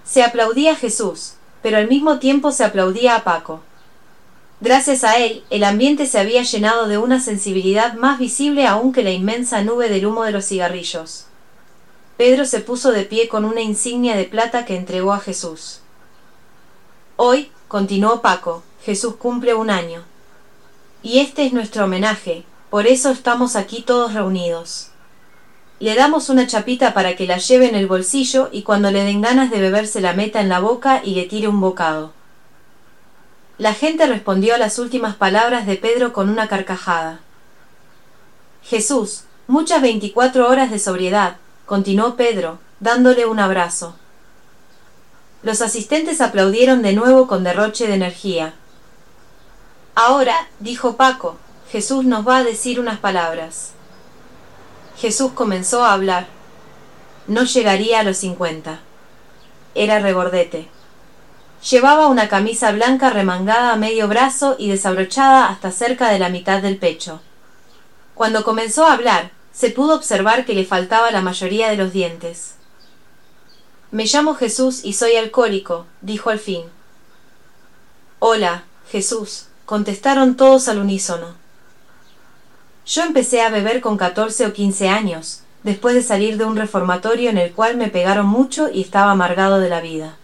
Se 0.05 0.23
aplaudía 0.23 0.73
a 0.73 0.77
Jesús, 0.77 1.35
pero 1.63 1.79
al 1.79 1.89
mismo 1.89 2.19
tiempo 2.19 2.53
se 2.53 2.65
aplaudía 2.65 3.17
a 3.17 3.25
Paco. 3.25 3.63
Gracias 4.61 5.05
a 5.05 5.17
él, 5.17 5.43
el 5.49 5.65
ambiente 5.65 6.05
se 6.07 6.19
había 6.19 6.43
llenado 6.43 6.87
de 6.87 6.99
una 6.99 7.19
sensibilidad 7.19 7.95
más 7.95 8.19
visible 8.19 8.67
aún 8.67 8.93
que 8.93 9.03
la 9.03 9.11
inmensa 9.11 9.63
nube 9.63 9.89
del 9.89 10.05
humo 10.05 10.23
de 10.25 10.33
los 10.33 10.45
cigarrillos. 10.45 11.30
Pedro 12.21 12.45
se 12.45 12.61
puso 12.61 12.93
de 12.93 13.05
pie 13.05 13.29
con 13.29 13.47
una 13.47 13.63
insignia 13.63 14.15
de 14.15 14.25
plata 14.25 14.67
que 14.67 14.77
entregó 14.77 15.15
a 15.15 15.21
Jesús. 15.21 15.81
Hoy, 17.17 17.51
continuó 17.67 18.21
Paco, 18.21 18.63
Jesús 18.85 19.17
cumple 19.17 19.55
un 19.55 19.71
año. 19.71 20.03
Y 21.03 21.21
este 21.21 21.47
es 21.47 21.55
nuestro 21.55 21.85
homenaje, 21.85 22.45
por 22.69 22.87
eso 22.87 23.09
estamos 23.09 23.57
aquí 23.57 23.81
todos 23.81 24.13
reunidos. 24.13 24.89
Le 25.79 25.95
damos 25.95 26.29
una 26.29 26.47
chapita 26.47 26.93
para 26.93 27.17
que 27.17 27.27
la 27.27 27.39
lleve 27.39 27.71
en 27.71 27.75
el 27.75 27.87
bolsillo 27.87 28.51
y 28.53 28.65
cuando 28.65 28.91
le 28.91 29.03
den 29.03 29.23
ganas 29.23 29.51
de 29.51 29.59
beberse 29.59 30.03
la 30.03 30.13
meta 30.13 30.43
en 30.43 30.51
la 30.51 30.61
boca 30.61 31.01
y 31.03 31.15
le 31.15 31.25
tire 31.25 31.49
un 31.49 31.63
bocado. 31.63 32.13
La 33.57 33.73
gente 33.73 34.07
respondió 34.07 34.57
a 34.57 34.59
las 34.59 34.79
últimas 34.79 35.17
palabras 35.17 35.67
de 35.67 35.77
Pedro 35.77 36.13
con 36.13 36.29
una 36.29 36.49
carcajada. 36.49 37.21
Jesús, 38.63 39.23
muchas 39.47 39.81
veinticuatro 39.81 40.51
horas 40.51 40.71
de 40.71 40.79
sobriedad, 40.79 41.39
continuó 41.71 42.17
Pedro, 42.17 42.59
dándole 42.81 43.27
un 43.27 43.39
abrazo. 43.39 43.95
Los 45.45 45.63
asistentes 45.63 46.21
aplaudieron 46.21 46.83
de 46.83 46.95
nuevo 46.95 47.29
con 47.29 47.45
derroche 47.45 47.87
de 47.87 47.95
energía. 47.95 48.55
Ahora, 49.95 50.49
dijo 50.59 50.97
Paco, 50.97 51.37
Jesús 51.71 52.05
nos 52.05 52.27
va 52.27 52.39
a 52.39 52.43
decir 52.43 52.81
unas 52.81 52.99
palabras. 52.99 53.71
Jesús 54.99 55.31
comenzó 55.31 55.85
a 55.85 55.93
hablar. 55.93 56.27
No 57.29 57.45
llegaría 57.45 58.01
a 58.01 58.03
los 58.03 58.17
cincuenta. 58.17 58.81
Era 59.77 60.01
regordete. 60.01 60.67
Llevaba 61.71 62.09
una 62.09 62.29
camisa 62.29 62.73
blanca 62.73 63.11
remangada 63.11 63.73
a 63.73 63.77
medio 63.77 64.09
brazo 64.09 64.57
y 64.59 64.71
desabrochada 64.71 65.47
hasta 65.47 65.71
cerca 65.71 66.09
de 66.09 66.19
la 66.19 66.31
mitad 66.31 66.63
del 66.63 66.79
pecho. 66.79 67.21
Cuando 68.17 68.43
comenzó 68.43 68.87
a 68.87 68.95
hablar, 68.95 69.31
se 69.61 69.69
pudo 69.69 69.95
observar 69.95 70.47
que 70.47 70.55
le 70.55 70.65
faltaba 70.65 71.11
la 71.11 71.21
mayoría 71.21 71.69
de 71.69 71.77
los 71.77 71.93
dientes. 71.93 72.55
Me 73.91 74.07
llamo 74.07 74.35
Jesús 74.35 74.81
y 74.85 74.95
soy 74.95 75.17
alcohólico, 75.17 75.85
dijo 76.01 76.31
al 76.31 76.39
fin. 76.39 76.63
Hola, 78.21 78.65
Jesús, 78.91 79.49
contestaron 79.67 80.39
todos 80.39 80.69
al 80.69 80.79
unísono. 80.79 81.35
Yo 82.87 83.03
empecé 83.03 83.43
a 83.43 83.51
beber 83.51 83.83
con 83.83 83.99
catorce 83.99 84.47
o 84.47 84.55
quince 84.55 84.89
años, 84.89 85.43
después 85.63 85.95
de 85.95 86.03
salir 86.03 86.39
de 86.39 86.47
un 86.47 86.57
reformatorio 86.57 87.29
en 87.29 87.37
el 87.37 87.53
cual 87.53 87.77
me 87.77 87.89
pegaron 87.89 88.25
mucho 88.25 88.71
y 88.73 88.81
estaba 88.81 89.11
amargado 89.11 89.61
de 89.61 89.69
la 89.69 89.83
vida. 89.83 90.17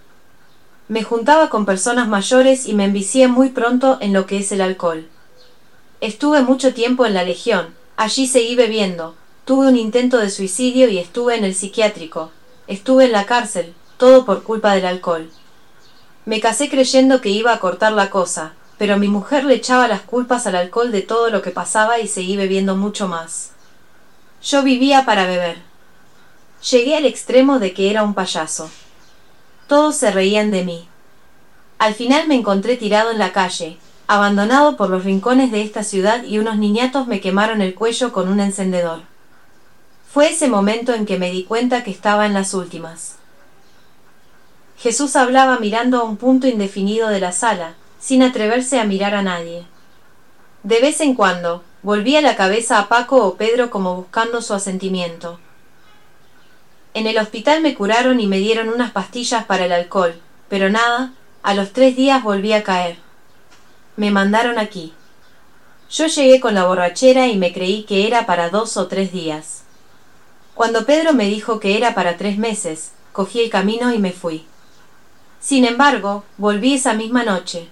Me 0.89 1.03
juntaba 1.03 1.51
con 1.51 1.67
personas 1.67 2.09
mayores 2.09 2.67
y 2.67 2.73
me 2.73 2.87
envicié 2.87 3.29
muy 3.29 3.51
pronto 3.51 3.99
en 4.01 4.15
lo 4.15 4.25
que 4.25 4.39
es 4.39 4.51
el 4.51 4.63
alcohol. 4.63 5.07
Estuve 6.01 6.41
mucho 6.41 6.73
tiempo 6.73 7.05
en 7.05 7.13
la 7.13 7.23
Legión, 7.23 7.75
allí 7.99 8.27
seguí 8.27 8.57
bebiendo, 8.57 9.15
tuve 9.47 9.69
un 9.69 9.77
intento 9.77 10.19
de 10.19 10.29
suicidio 10.29 10.89
y 10.89 10.99
estuve 10.99 11.37
en 11.37 11.45
el 11.45 11.55
psiquiátrico, 11.55 12.33
estuve 12.67 13.05
en 13.05 13.13
la 13.13 13.27
cárcel, 13.27 13.75
todo 13.97 14.25
por 14.25 14.43
culpa 14.43 14.75
del 14.75 14.85
alcohol. 14.85 15.31
Me 16.25 16.41
casé 16.41 16.69
creyendo 16.69 17.21
que 17.21 17.29
iba 17.29 17.53
a 17.53 17.61
cortar 17.61 17.93
la 17.93 18.11
cosa, 18.11 18.55
pero 18.77 18.99
mi 18.99 19.07
mujer 19.07 19.45
le 19.45 19.55
echaba 19.55 19.87
las 19.87 20.01
culpas 20.01 20.49
al 20.49 20.57
alcohol 20.57 20.91
de 20.91 21.03
todo 21.03 21.31
lo 21.31 21.43
que 21.43 21.53
pasaba 21.53 22.01
y 22.01 22.09
seguí 22.09 22.37
bebiendo 22.37 22.75
mucho 22.75 23.07
más. 23.07 23.53
Yo 24.43 24.65
vivía 24.65 25.05
para 25.05 25.27
beber. 25.27 25.59
Llegué 26.69 26.97
al 26.97 27.07
extremo 27.07 27.61
de 27.61 27.73
que 27.73 27.89
era 27.89 28.03
un 28.03 28.15
payaso. 28.15 28.69
Todos 29.69 29.95
se 29.95 30.11
reían 30.11 30.51
de 30.51 30.65
mí. 30.65 30.89
Al 31.79 31.95
final 31.95 32.27
me 32.27 32.35
encontré 32.35 32.77
tirado 32.77 33.13
en 33.13 33.21
la 33.21 33.33
calle, 33.33 33.79
abandonado 34.09 34.77
por 34.77 34.91
los 34.91 35.05
rincones 35.05 35.53
de 35.53 35.63
esta 35.63 35.85
ciudad 35.85 36.25
y 36.25 36.41
unos 36.41 36.57
niñatos 36.57 37.07
me 37.07 37.21
quemaron 37.21 37.63
el 37.63 37.77
cuello 37.77 38.13
con 38.13 38.29
un 38.29 38.41
encendedor. 38.41 39.03
Fue 40.17 40.31
ese 40.31 40.49
momento 40.49 40.95
en 40.95 41.05
que 41.05 41.19
me 41.19 41.31
di 41.31 41.45
cuenta 41.45 41.85
que 41.85 41.91
estaba 41.91 42.25
en 42.25 42.33
las 42.33 42.55
últimas. 42.55 43.17
Jesús 44.79 45.15
hablaba 45.15 45.59
mirando 45.59 46.01
a 46.01 46.05
un 46.05 46.17
punto 46.17 46.47
indefinido 46.47 47.09
de 47.09 47.21
la 47.21 47.33
sala, 47.33 47.75
sin 48.01 48.23
atreverse 48.23 48.81
a 48.81 48.85
mirar 48.85 49.15
a 49.15 49.21
nadie. 49.21 49.67
De 50.63 50.81
vez 50.81 51.03
en 51.03 51.15
cuando, 51.15 51.63
volvía 51.83 52.23
la 52.23 52.35
cabeza 52.35 52.79
a 52.79 52.89
Paco 52.89 53.27
o 53.27 53.35
Pedro 53.35 53.69
como 53.69 53.95
buscando 53.95 54.41
su 54.41 54.55
asentimiento. 54.55 55.39
En 56.95 57.07
el 57.07 57.19
hospital 57.19 57.61
me 57.61 57.75
curaron 57.75 58.19
y 58.19 58.27
me 58.27 58.39
dieron 58.39 58.71
unas 58.71 58.93
pastillas 58.93 59.45
para 59.45 59.67
el 59.67 59.73
alcohol, 59.73 60.19
pero 60.49 60.71
nada, 60.71 61.13
a 61.43 61.53
los 61.53 61.75
tres 61.75 61.95
días 61.95 62.23
volví 62.23 62.55
a 62.55 62.63
caer. 62.63 62.97
Me 63.97 64.11
mandaron 64.11 64.59
aquí. 64.59 64.95
Yo 65.91 66.07
llegué 66.07 66.41
con 66.41 66.55
la 66.55 66.65
borrachera 66.65 67.27
y 67.27 67.37
me 67.37 67.53
creí 67.53 67.83
que 67.83 68.07
era 68.07 68.25
para 68.25 68.49
dos 68.49 68.79
o 68.79 68.87
tres 68.87 69.13
días. 69.13 69.66
Cuando 70.57 70.87
Pedro 70.87 71.13
me 71.13 71.27
dijo 71.27 71.61
que 71.61 71.77
era 71.77 71.95
para 71.95 72.17
tres 72.17 72.39
meses, 72.39 72.93
cogí 73.13 73.41
el 73.45 73.51
camino 73.51 73.93
y 73.93 73.99
me 73.99 74.13
fui. 74.13 74.47
Sin 75.39 75.67
embargo, 75.67 76.25
volví 76.39 76.77
esa 76.77 76.95
misma 76.95 77.25
noche. 77.25 77.69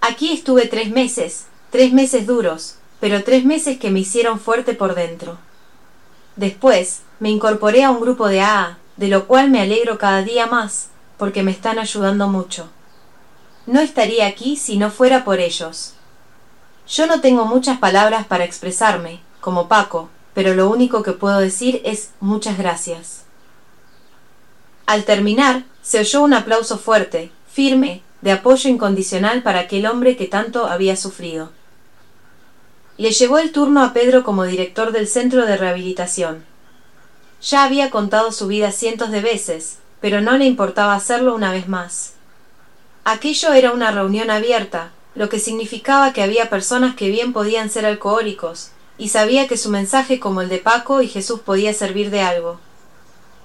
Aquí 0.00 0.32
estuve 0.32 0.66
tres 0.66 0.90
meses, 0.90 1.46
tres 1.70 1.92
meses 1.92 2.26
duros, 2.26 2.78
pero 2.98 3.22
tres 3.22 3.44
meses 3.44 3.78
que 3.78 3.90
me 3.90 4.00
hicieron 4.00 4.40
fuerte 4.40 4.74
por 4.74 4.96
dentro. 4.96 5.38
Después, 6.34 7.02
me 7.20 7.30
incorporé 7.30 7.84
a 7.84 7.92
un 7.92 8.00
grupo 8.00 8.26
de 8.26 8.40
AA, 8.40 8.76
de 8.96 9.06
lo 9.06 9.28
cual 9.28 9.50
me 9.50 9.60
alegro 9.60 9.96
cada 9.96 10.22
día 10.22 10.48
más, 10.48 10.88
porque 11.16 11.44
me 11.44 11.52
están 11.52 11.78
ayudando 11.78 12.26
mucho. 12.26 12.70
No 13.66 13.78
estaría 13.78 14.26
aquí 14.26 14.56
si 14.56 14.78
no 14.78 14.90
fuera 14.90 15.24
por 15.24 15.38
ellos. 15.38 15.94
Yo 16.88 17.06
no 17.06 17.20
tengo 17.20 17.44
muchas 17.44 17.78
palabras 17.78 18.26
para 18.26 18.42
expresarme, 18.42 19.20
como 19.40 19.68
Paco, 19.68 20.10
pero 20.34 20.54
lo 20.54 20.68
único 20.68 21.02
que 21.02 21.12
puedo 21.12 21.38
decir 21.38 21.80
es 21.84 22.10
muchas 22.20 22.58
gracias. 22.58 23.22
Al 24.86 25.04
terminar, 25.04 25.64
se 25.82 26.00
oyó 26.00 26.22
un 26.22 26.34
aplauso 26.34 26.76
fuerte, 26.76 27.30
firme, 27.50 28.02
de 28.20 28.32
apoyo 28.32 28.68
incondicional 28.68 29.42
para 29.42 29.60
aquel 29.60 29.86
hombre 29.86 30.16
que 30.16 30.26
tanto 30.26 30.66
había 30.66 30.96
sufrido. 30.96 31.50
Le 32.96 33.10
llegó 33.10 33.38
el 33.38 33.52
turno 33.52 33.82
a 33.82 33.92
Pedro 33.92 34.24
como 34.24 34.44
director 34.44 34.92
del 34.92 35.08
centro 35.08 35.46
de 35.46 35.56
rehabilitación. 35.56 36.44
Ya 37.42 37.64
había 37.64 37.90
contado 37.90 38.32
su 38.32 38.46
vida 38.46 38.72
cientos 38.72 39.10
de 39.10 39.20
veces, 39.20 39.78
pero 40.00 40.20
no 40.20 40.36
le 40.38 40.46
importaba 40.46 40.94
hacerlo 40.94 41.34
una 41.34 41.50
vez 41.52 41.68
más. 41.68 42.12
Aquello 43.04 43.52
era 43.52 43.72
una 43.72 43.90
reunión 43.90 44.30
abierta, 44.30 44.90
lo 45.14 45.28
que 45.28 45.38
significaba 45.38 46.12
que 46.12 46.22
había 46.22 46.50
personas 46.50 46.94
que 46.96 47.08
bien 47.08 47.32
podían 47.32 47.68
ser 47.68 47.84
alcohólicos, 47.84 48.70
y 48.98 49.08
sabía 49.08 49.48
que 49.48 49.56
su 49.56 49.70
mensaje 49.70 50.20
como 50.20 50.40
el 50.40 50.48
de 50.48 50.58
Paco 50.58 51.02
y 51.02 51.08
Jesús 51.08 51.40
podía 51.40 51.72
servir 51.72 52.10
de 52.10 52.20
algo. 52.20 52.60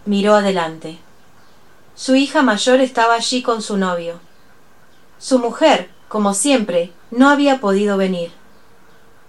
Miró 0.06 0.36
adelante. 0.36 1.00
Su 1.96 2.16
hija 2.16 2.42
mayor 2.42 2.80
estaba 2.80 3.16
allí 3.16 3.42
con 3.42 3.62
su 3.62 3.78
novio. 3.78 4.20
Su 5.18 5.40
mujer, 5.40 5.90
como 6.08 6.34
siempre, 6.34 6.92
no 7.12 7.30
había 7.30 7.60
podido 7.60 7.98
venir. 7.98 8.32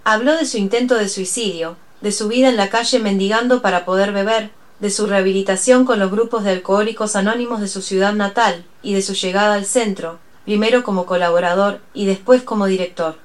Habló 0.04 0.36
de 0.36 0.46
su 0.46 0.56
intento 0.58 0.94
de 0.94 1.08
suicidio, 1.08 1.76
de 2.00 2.12
su 2.12 2.28
vida 2.28 2.48
en 2.48 2.56
la 2.56 2.70
calle 2.70 2.98
mendigando 2.98 3.60
para 3.60 3.84
poder 3.84 4.12
beber, 4.12 4.50
de 4.78 4.90
su 4.90 5.06
rehabilitación 5.06 5.84
con 5.84 5.98
los 5.98 6.10
grupos 6.10 6.44
de 6.44 6.50
alcohólicos 6.50 7.16
anónimos 7.16 7.60
de 7.60 7.68
su 7.68 7.82
ciudad 7.82 8.14
natal 8.14 8.64
y 8.82 8.94
de 8.94 9.02
su 9.02 9.14
llegada 9.14 9.54
al 9.54 9.66
centro, 9.66 10.18
primero 10.44 10.82
como 10.82 11.06
colaborador 11.06 11.80
y 11.92 12.06
después 12.06 12.42
como 12.42 12.66
director. 12.66 13.16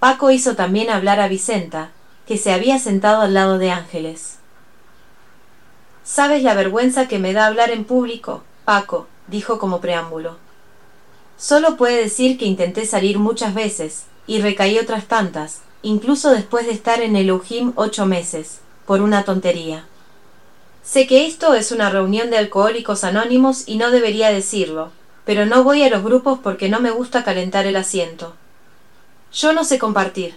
Paco 0.00 0.30
hizo 0.30 0.56
también 0.56 0.88
hablar 0.88 1.20
a 1.20 1.28
Vicenta, 1.28 1.90
que 2.26 2.38
se 2.38 2.54
había 2.54 2.78
sentado 2.78 3.20
al 3.20 3.34
lado 3.34 3.58
de 3.58 3.70
Ángeles. 3.70 4.38
¿Sabes 6.04 6.42
la 6.42 6.54
vergüenza 6.54 7.06
que 7.06 7.18
me 7.18 7.34
da 7.34 7.46
hablar 7.46 7.70
en 7.70 7.84
público? 7.84 8.42
Paco, 8.64 9.08
dijo 9.26 9.58
como 9.58 9.82
preámbulo. 9.82 10.38
Solo 11.36 11.76
puede 11.76 12.00
decir 12.00 12.38
que 12.38 12.46
intenté 12.46 12.86
salir 12.86 13.18
muchas 13.18 13.52
veces, 13.52 14.04
y 14.26 14.40
recaí 14.40 14.78
otras 14.78 15.04
tantas, 15.04 15.60
incluso 15.82 16.30
después 16.30 16.64
de 16.64 16.72
estar 16.72 17.02
en 17.02 17.14
el 17.14 17.30
Ujim 17.30 17.74
ocho 17.76 18.06
meses, 18.06 18.60
por 18.86 19.02
una 19.02 19.24
tontería. 19.24 19.84
Sé 20.82 21.06
que 21.06 21.26
esto 21.26 21.52
es 21.52 21.72
una 21.72 21.90
reunión 21.90 22.30
de 22.30 22.38
alcohólicos 22.38 23.04
anónimos 23.04 23.64
y 23.66 23.76
no 23.76 23.90
debería 23.90 24.30
decirlo, 24.30 24.92
pero 25.26 25.44
no 25.44 25.62
voy 25.62 25.82
a 25.82 25.90
los 25.90 26.02
grupos 26.02 26.38
porque 26.42 26.70
no 26.70 26.80
me 26.80 26.90
gusta 26.90 27.22
calentar 27.22 27.66
el 27.66 27.76
asiento. 27.76 28.34
Yo 29.32 29.52
no 29.52 29.62
sé 29.64 29.78
compartir. 29.78 30.34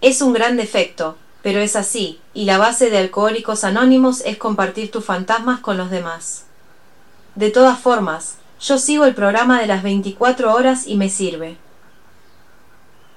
Es 0.00 0.22
un 0.22 0.32
gran 0.32 0.56
defecto, 0.56 1.16
pero 1.42 1.58
es 1.58 1.74
así, 1.74 2.20
y 2.32 2.44
la 2.44 2.58
base 2.58 2.90
de 2.90 2.98
Alcohólicos 2.98 3.64
Anónimos 3.64 4.22
es 4.24 4.36
compartir 4.36 4.90
tus 4.92 5.04
fantasmas 5.04 5.60
con 5.60 5.76
los 5.76 5.90
demás. 5.90 6.44
De 7.34 7.50
todas 7.50 7.78
formas, 7.78 8.36
yo 8.60 8.78
sigo 8.78 9.04
el 9.04 9.14
programa 9.14 9.60
de 9.60 9.66
las 9.66 9.82
24 9.82 10.54
horas 10.54 10.86
y 10.86 10.94
me 10.94 11.08
sirve. 11.08 11.56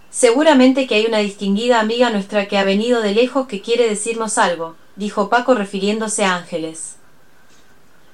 Seguramente 0.09 0.87
que 0.87 0.95
hay 0.95 1.05
una 1.05 1.19
distinguida 1.19 1.79
amiga 1.79 2.09
nuestra 2.09 2.47
que 2.47 2.57
ha 2.57 2.63
venido 2.63 3.01
de 3.01 3.13
lejos 3.13 3.47
que 3.47 3.61
quiere 3.61 3.87
decirnos 3.87 4.37
algo, 4.37 4.75
dijo 4.95 5.29
Paco 5.29 5.53
refiriéndose 5.53 6.25
a 6.25 6.35
Ángeles. 6.35 6.95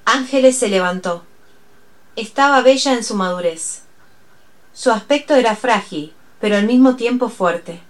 Ángeles 0.06 0.58
se 0.58 0.68
levantó. 0.68 1.24
Estaba 2.18 2.62
bella 2.62 2.94
en 2.94 3.04
su 3.04 3.16
madurez. 3.16 3.84
Su 4.74 4.92
aspecto 4.92 5.36
era 5.36 5.56
frágil, 5.56 6.14
pero 6.40 6.56
al 6.58 6.66
mismo 6.66 6.96
tiempo 6.96 7.30
fuerte. 7.30 7.82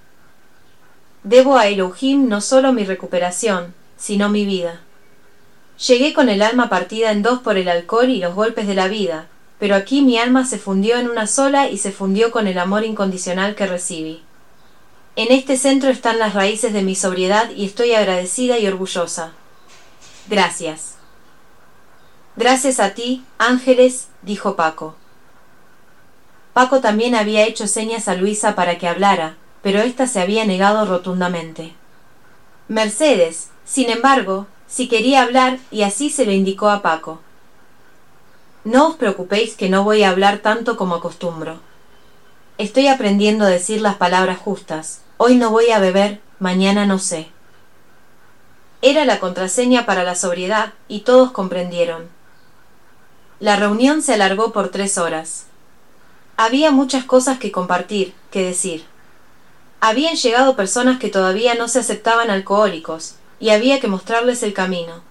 Debo 1.23 1.57
a 1.57 1.67
Elohim 1.67 2.27
no 2.27 2.41
solo 2.41 2.73
mi 2.73 2.83
recuperación, 2.83 3.73
sino 3.97 4.29
mi 4.29 4.45
vida. 4.45 4.81
Llegué 5.87 6.13
con 6.13 6.29
el 6.29 6.41
alma 6.41 6.69
partida 6.69 7.11
en 7.11 7.21
dos 7.21 7.39
por 7.39 7.57
el 7.57 7.69
alcohol 7.69 8.09
y 8.09 8.19
los 8.19 8.33
golpes 8.33 8.67
de 8.67 8.75
la 8.75 8.87
vida, 8.87 9.27
pero 9.59 9.75
aquí 9.75 10.01
mi 10.01 10.17
alma 10.17 10.45
se 10.45 10.57
fundió 10.57 10.97
en 10.97 11.09
una 11.09 11.27
sola 11.27 11.69
y 11.69 11.77
se 11.77 11.91
fundió 11.91 12.31
con 12.31 12.47
el 12.47 12.57
amor 12.57 12.83
incondicional 12.83 13.55
que 13.55 13.67
recibí. 13.67 14.23
En 15.15 15.31
este 15.31 15.57
centro 15.57 15.89
están 15.89 16.19
las 16.19 16.33
raíces 16.33 16.73
de 16.73 16.83
mi 16.83 16.95
sobriedad 16.95 17.49
y 17.49 17.65
estoy 17.65 17.93
agradecida 17.93 18.59
y 18.59 18.67
orgullosa. 18.67 19.33
Gracias. 20.29 20.95
Gracias 22.35 22.79
a 22.79 22.93
ti, 22.93 23.23
ángeles, 23.39 24.09
dijo 24.21 24.55
Paco. 24.55 24.95
Paco 26.57 26.81
también 26.81 27.13
había 27.13 27.45
hecho 27.45 27.67
señas 27.67 28.07
a 28.07 28.15
Luisa 28.15 28.55
para 28.55 28.79
que 28.79 28.87
hablara, 28.87 29.37
pero 29.61 29.79
ésta 29.83 30.07
se 30.07 30.19
había 30.19 30.43
negado 30.43 30.87
rotundamente. 30.87 31.75
Mercedes, 32.67 33.49
sin 33.63 33.91
embargo, 33.91 34.47
si 34.65 34.87
quería 34.87 35.21
hablar 35.21 35.59
y 35.69 35.83
así 35.83 36.09
se 36.09 36.25
lo 36.25 36.31
indicó 36.31 36.71
a 36.71 36.81
Paco. 36.81 37.19
No 38.63 38.87
os 38.87 38.95
preocupéis 38.95 39.53
que 39.53 39.69
no 39.69 39.83
voy 39.83 40.01
a 40.01 40.09
hablar 40.09 40.39
tanto 40.39 40.77
como 40.77 40.95
acostumbro. 40.95 41.59
Estoy 42.57 42.87
aprendiendo 42.87 43.45
a 43.45 43.49
decir 43.49 43.79
las 43.79 43.97
palabras 43.97 44.39
justas. 44.39 45.01
Hoy 45.17 45.35
no 45.35 45.51
voy 45.51 45.69
a 45.69 45.77
beber, 45.77 46.21
mañana 46.39 46.87
no 46.87 46.97
sé. 46.97 47.27
Era 48.81 49.05
la 49.05 49.19
contraseña 49.19 49.85
para 49.85 50.03
la 50.03 50.15
sobriedad 50.15 50.73
y 50.87 51.01
todos 51.01 51.29
comprendieron. 51.29 52.09
La 53.39 53.57
reunión 53.57 54.01
se 54.01 54.15
alargó 54.15 54.51
por 54.53 54.69
tres 54.69 54.97
horas. 54.97 55.46
Había 56.37 56.69
muchas 56.69 57.03
cosas 57.03 57.39
que 57.39 57.51
compartir, 57.51 58.13
que 58.29 58.43
decir. 58.43 58.85
Habían 59.81 60.15
llegado 60.15 60.55
personas 60.55 60.99
que 60.99 61.09
todavía 61.09 61.55
no 61.55 61.67
se 61.67 61.79
aceptaban 61.79 62.29
alcohólicos, 62.29 63.15
y 63.39 63.49
había 63.49 63.79
que 63.79 63.87
mostrarles 63.87 64.43
el 64.43 64.53
camino. 64.53 65.01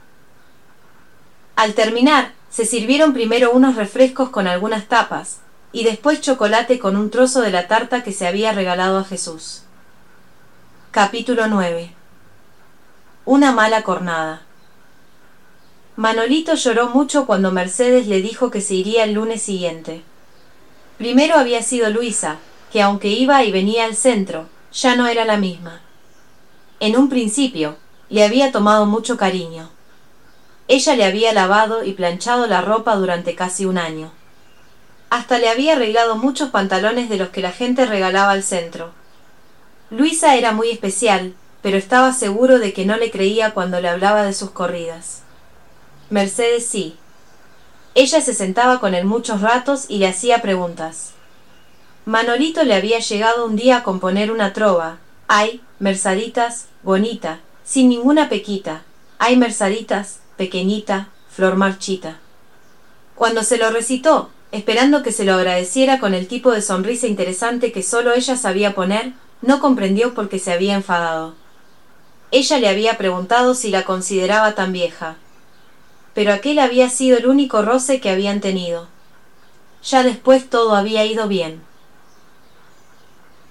Al 1.56 1.74
terminar, 1.74 2.32
se 2.48 2.64
sirvieron 2.64 3.12
primero 3.12 3.50
unos 3.50 3.74
refrescos 3.74 4.28
con 4.28 4.46
algunas 4.46 4.86
tapas, 4.86 5.38
y 5.72 5.82
después 5.82 6.20
chocolate 6.20 6.78
con 6.78 6.96
un 6.96 7.10
trozo 7.10 7.40
de 7.40 7.50
la 7.50 7.66
tarta 7.66 8.04
que 8.04 8.12
se 8.12 8.28
había 8.28 8.52
regalado 8.52 8.98
a 8.98 9.04
Jesús. 9.04 9.62
Capítulo 10.92 11.48
9 11.48 11.92
Una 13.24 13.50
mala 13.50 13.82
cornada 13.82 14.42
Manolito 15.96 16.54
lloró 16.54 16.88
mucho 16.88 17.26
cuando 17.26 17.50
Mercedes 17.50 18.06
le 18.06 18.22
dijo 18.22 18.50
que 18.50 18.60
se 18.60 18.74
iría 18.74 19.02
el 19.04 19.14
lunes 19.14 19.42
siguiente. 19.42 20.02
Primero 20.98 21.36
había 21.36 21.62
sido 21.62 21.90
Luisa, 21.90 22.38
que 22.72 22.82
aunque 22.82 23.08
iba 23.08 23.44
y 23.44 23.52
venía 23.52 23.84
al 23.84 23.96
centro, 23.96 24.48
ya 24.72 24.96
no 24.96 25.06
era 25.06 25.24
la 25.24 25.36
misma. 25.36 25.80
En 26.80 26.96
un 26.96 27.08
principio, 27.08 27.76
le 28.08 28.24
había 28.24 28.52
tomado 28.52 28.86
mucho 28.86 29.16
cariño. 29.16 29.70
Ella 30.68 30.96
le 30.96 31.04
había 31.04 31.32
lavado 31.32 31.84
y 31.84 31.92
planchado 31.92 32.46
la 32.46 32.60
ropa 32.60 32.96
durante 32.96 33.34
casi 33.34 33.66
un 33.66 33.78
año. 33.78 34.10
Hasta 35.10 35.38
le 35.38 35.48
había 35.48 35.74
arreglado 35.74 36.16
muchos 36.16 36.50
pantalones 36.50 37.08
de 37.08 37.16
los 37.16 37.28
que 37.28 37.40
la 37.40 37.52
gente 37.52 37.86
regalaba 37.86 38.32
al 38.32 38.42
centro. 38.42 38.92
Luisa 39.90 40.34
era 40.34 40.52
muy 40.52 40.70
especial, 40.70 41.34
pero 41.62 41.76
estaba 41.76 42.12
seguro 42.12 42.58
de 42.58 42.72
que 42.72 42.84
no 42.84 42.96
le 42.96 43.10
creía 43.10 43.52
cuando 43.54 43.80
le 43.80 43.88
hablaba 43.88 44.24
de 44.24 44.32
sus 44.32 44.50
corridas. 44.50 45.22
Mercedes 46.10 46.66
sí. 46.66 46.96
Ella 47.96 48.20
se 48.20 48.34
sentaba 48.34 48.78
con 48.78 48.94
él 48.94 49.06
muchos 49.06 49.40
ratos 49.40 49.86
y 49.88 49.96
le 49.96 50.06
hacía 50.06 50.42
preguntas. 50.42 51.12
Manolito 52.04 52.62
le 52.62 52.74
había 52.74 52.98
llegado 52.98 53.46
un 53.46 53.56
día 53.56 53.78
a 53.78 53.82
componer 53.84 54.30
una 54.30 54.52
trova. 54.52 54.98
Ay, 55.28 55.62
Mersaditas, 55.78 56.66
bonita, 56.82 57.40
sin 57.64 57.88
ninguna 57.88 58.28
pequita. 58.28 58.82
Ay, 59.18 59.38
Mersaditas, 59.38 60.18
pequeñita, 60.36 61.08
flor 61.30 61.56
marchita. 61.56 62.18
Cuando 63.14 63.42
se 63.42 63.56
lo 63.56 63.70
recitó, 63.70 64.28
esperando 64.52 65.02
que 65.02 65.10
se 65.10 65.24
lo 65.24 65.32
agradeciera 65.32 65.98
con 65.98 66.12
el 66.12 66.28
tipo 66.28 66.50
de 66.50 66.60
sonrisa 66.60 67.06
interesante 67.06 67.72
que 67.72 67.82
solo 67.82 68.12
ella 68.12 68.36
sabía 68.36 68.74
poner, 68.74 69.14
no 69.40 69.58
comprendió 69.58 70.12
por 70.12 70.28
qué 70.28 70.38
se 70.38 70.52
había 70.52 70.74
enfadado. 70.74 71.34
Ella 72.30 72.58
le 72.58 72.68
había 72.68 72.98
preguntado 72.98 73.54
si 73.54 73.70
la 73.70 73.84
consideraba 73.86 74.54
tan 74.54 74.74
vieja. 74.74 75.16
Pero 76.16 76.32
aquel 76.32 76.58
había 76.60 76.88
sido 76.88 77.18
el 77.18 77.26
único 77.26 77.60
roce 77.60 78.00
que 78.00 78.08
habían 78.08 78.40
tenido. 78.40 78.88
Ya 79.84 80.02
después 80.02 80.48
todo 80.48 80.74
había 80.74 81.04
ido 81.04 81.28
bien. 81.28 81.60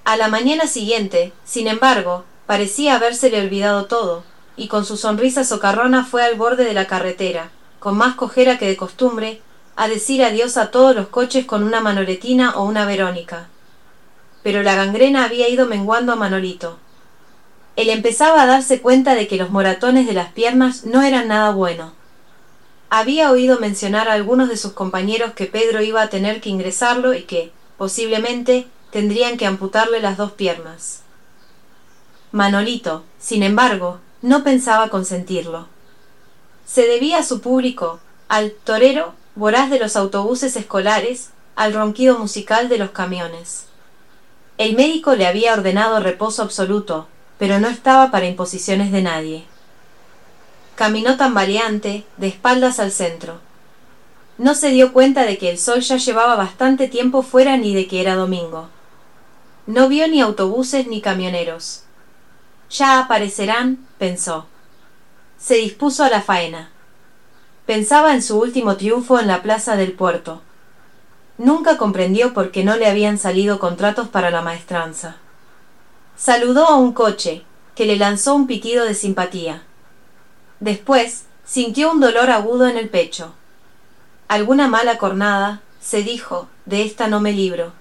A 0.03 0.17
la 0.17 0.29
mañana 0.29 0.65
siguiente, 0.65 1.31
sin 1.43 1.67
embargo, 1.67 2.25
parecía 2.47 2.95
habérsele 2.95 3.39
olvidado 3.39 3.85
todo, 3.85 4.23
y 4.57 4.67
con 4.67 4.83
su 4.83 4.97
sonrisa 4.97 5.43
socarrona 5.43 6.05
fue 6.05 6.23
al 6.23 6.33
borde 6.37 6.65
de 6.65 6.73
la 6.73 6.87
carretera, 6.87 7.51
con 7.77 7.97
más 7.97 8.15
cojera 8.15 8.57
que 8.57 8.65
de 8.65 8.77
costumbre, 8.77 9.41
a 9.75 9.87
decir 9.87 10.23
adiós 10.23 10.57
a 10.57 10.71
todos 10.71 10.95
los 10.95 11.09
coches 11.09 11.45
con 11.45 11.61
una 11.61 11.81
manoletina 11.81 12.55
o 12.55 12.63
una 12.63 12.87
verónica. 12.87 13.47
Pero 14.41 14.63
la 14.63 14.73
gangrena 14.73 15.23
había 15.23 15.47
ido 15.49 15.67
menguando 15.67 16.13
a 16.13 16.15
Manolito. 16.15 16.79
Él 17.75 17.91
empezaba 17.91 18.41
a 18.41 18.47
darse 18.47 18.81
cuenta 18.81 19.13
de 19.13 19.27
que 19.27 19.37
los 19.37 19.51
moratones 19.51 20.07
de 20.07 20.13
las 20.13 20.31
piernas 20.31 20.83
no 20.83 21.03
eran 21.03 21.27
nada 21.27 21.51
bueno. 21.51 21.93
Había 22.89 23.31
oído 23.31 23.59
mencionar 23.59 24.07
a 24.07 24.13
algunos 24.13 24.49
de 24.49 24.57
sus 24.57 24.73
compañeros 24.73 25.33
que 25.33 25.45
Pedro 25.45 25.81
iba 25.81 26.01
a 26.01 26.09
tener 26.09 26.41
que 26.41 26.49
ingresarlo 26.49 27.13
y 27.13 27.23
que, 27.23 27.51
posiblemente, 27.77 28.67
tendrían 28.91 29.37
que 29.37 29.45
amputarle 29.45 29.99
las 29.99 30.17
dos 30.17 30.31
piernas. 30.31 31.01
Manolito, 32.31 33.03
sin 33.19 33.43
embargo, 33.43 33.99
no 34.21 34.43
pensaba 34.43 34.89
consentirlo. 34.89 35.67
Se 36.65 36.87
debía 36.87 37.19
a 37.19 37.23
su 37.23 37.41
público, 37.41 37.99
al 38.27 38.51
torero 38.51 39.13
voraz 39.35 39.69
de 39.69 39.79
los 39.79 39.95
autobuses 39.95 40.55
escolares, 40.55 41.29
al 41.55 41.73
ronquido 41.73 42.17
musical 42.17 42.69
de 42.69 42.77
los 42.77 42.91
camiones. 42.91 43.65
El 44.57 44.75
médico 44.75 45.15
le 45.15 45.27
había 45.27 45.53
ordenado 45.53 45.99
reposo 45.99 46.41
absoluto, 46.41 47.07
pero 47.37 47.59
no 47.59 47.67
estaba 47.67 48.11
para 48.11 48.27
imposiciones 48.27 48.91
de 48.91 49.01
nadie. 49.01 49.45
Caminó 50.75 51.15
tambaleante, 51.15 52.05
de 52.17 52.27
espaldas 52.27 52.79
al 52.79 52.91
centro. 52.91 53.39
No 54.37 54.55
se 54.55 54.69
dio 54.69 54.91
cuenta 54.91 55.23
de 55.23 55.37
que 55.37 55.49
el 55.49 55.57
sol 55.57 55.79
ya 55.79 55.95
llevaba 55.95 56.35
bastante 56.35 56.89
tiempo 56.89 57.21
fuera 57.21 57.55
ni 57.55 57.73
de 57.73 57.87
que 57.87 58.01
era 58.01 58.15
domingo. 58.15 58.67
No 59.67 59.87
vio 59.87 60.07
ni 60.09 60.19
autobuses 60.19 60.87
ni 60.87 60.99
camioneros. 60.99 61.83
Ya 62.69 62.99
aparecerán, 62.99 63.87
pensó. 63.97 64.47
Se 65.37 65.55
dispuso 65.55 66.03
a 66.03 66.09
la 66.09 66.21
faena. 66.21 66.69
Pensaba 67.65 68.13
en 68.13 68.21
su 68.21 68.37
último 68.37 68.75
triunfo 68.75 69.19
en 69.19 69.27
la 69.27 69.41
plaza 69.41 69.77
del 69.77 69.93
puerto. 69.93 70.41
Nunca 71.37 71.77
comprendió 71.77 72.33
por 72.33 72.51
qué 72.51 72.63
no 72.65 72.75
le 72.75 72.87
habían 72.87 73.17
salido 73.17 73.59
contratos 73.59 74.09
para 74.09 74.29
la 74.29 74.41
maestranza. 74.41 75.15
Saludó 76.17 76.67
a 76.67 76.75
un 76.75 76.91
coche, 76.91 77.43
que 77.75 77.85
le 77.85 77.95
lanzó 77.95 78.35
un 78.35 78.47
pitido 78.47 78.85
de 78.85 78.93
simpatía. 78.93 79.63
Después 80.59 81.25
sintió 81.45 81.91
un 81.91 81.99
dolor 81.99 82.29
agudo 82.29 82.67
en 82.67 82.77
el 82.77 82.89
pecho. 82.89 83.33
Alguna 84.27 84.67
mala 84.67 84.97
cornada, 84.97 85.61
se 85.79 86.01
dijo, 86.01 86.47
de 86.65 86.83
esta 86.83 87.07
no 87.07 87.19
me 87.19 87.31
libro. 87.31 87.73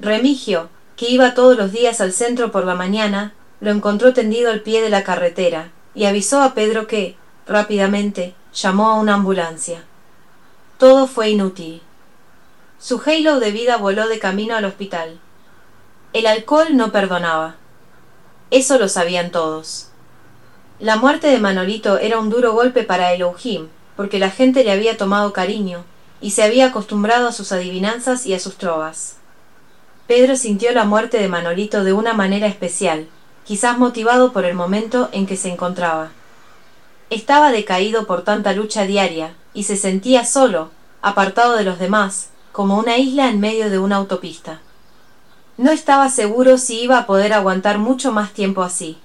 Remigio, 0.00 0.68
que 0.96 1.08
iba 1.08 1.34
todos 1.34 1.56
los 1.56 1.72
días 1.72 2.00
al 2.00 2.12
centro 2.12 2.50
por 2.50 2.64
la 2.64 2.74
mañana, 2.74 3.34
lo 3.60 3.70
encontró 3.70 4.12
tendido 4.12 4.50
al 4.50 4.60
pie 4.60 4.82
de 4.82 4.90
la 4.90 5.04
carretera, 5.04 5.70
y 5.94 6.06
avisó 6.06 6.42
a 6.42 6.54
Pedro 6.54 6.86
que, 6.86 7.16
Rápidamente 7.46 8.34
llamó 8.54 8.88
a 8.88 8.94
una 8.94 9.14
ambulancia. 9.14 9.84
Todo 10.78 11.08
fue 11.08 11.30
inútil. 11.30 11.82
Su 12.78 13.02
halo 13.04 13.40
de 13.40 13.50
vida 13.50 13.76
voló 13.76 14.06
de 14.08 14.20
camino 14.20 14.54
al 14.54 14.64
hospital. 14.64 15.18
El 16.12 16.26
alcohol 16.26 16.76
no 16.76 16.92
perdonaba. 16.92 17.56
Eso 18.50 18.78
lo 18.78 18.88
sabían 18.88 19.32
todos. 19.32 19.88
La 20.82 20.96
muerte 20.96 21.28
de 21.28 21.38
Manolito 21.38 21.98
era 21.98 22.18
un 22.18 22.28
duro 22.28 22.54
golpe 22.54 22.82
para 22.82 23.12
Elohim, 23.12 23.68
porque 23.94 24.18
la 24.18 24.30
gente 24.30 24.64
le 24.64 24.72
había 24.72 24.96
tomado 24.96 25.32
cariño 25.32 25.84
y 26.20 26.32
se 26.32 26.42
había 26.42 26.66
acostumbrado 26.66 27.28
a 27.28 27.32
sus 27.32 27.52
adivinanzas 27.52 28.26
y 28.26 28.34
a 28.34 28.40
sus 28.40 28.56
trovas. 28.56 29.14
Pedro 30.08 30.34
sintió 30.34 30.72
la 30.72 30.84
muerte 30.84 31.18
de 31.18 31.28
Manolito 31.28 31.84
de 31.84 31.92
una 31.92 32.14
manera 32.14 32.48
especial, 32.48 33.06
quizás 33.44 33.78
motivado 33.78 34.32
por 34.32 34.44
el 34.44 34.54
momento 34.54 35.08
en 35.12 35.28
que 35.28 35.36
se 35.36 35.52
encontraba. 35.52 36.10
Estaba 37.10 37.52
decaído 37.52 38.04
por 38.08 38.22
tanta 38.22 38.52
lucha 38.52 38.82
diaria, 38.82 39.36
y 39.54 39.62
se 39.62 39.76
sentía 39.76 40.24
solo, 40.24 40.72
apartado 41.00 41.54
de 41.54 41.62
los 41.62 41.78
demás, 41.78 42.30
como 42.50 42.76
una 42.76 42.98
isla 42.98 43.28
en 43.28 43.38
medio 43.38 43.70
de 43.70 43.78
una 43.78 43.98
autopista. 43.98 44.58
No 45.58 45.70
estaba 45.70 46.10
seguro 46.10 46.58
si 46.58 46.80
iba 46.80 46.98
a 46.98 47.06
poder 47.06 47.34
aguantar 47.34 47.78
mucho 47.78 48.10
más 48.10 48.32
tiempo 48.32 48.64
así. 48.64 48.98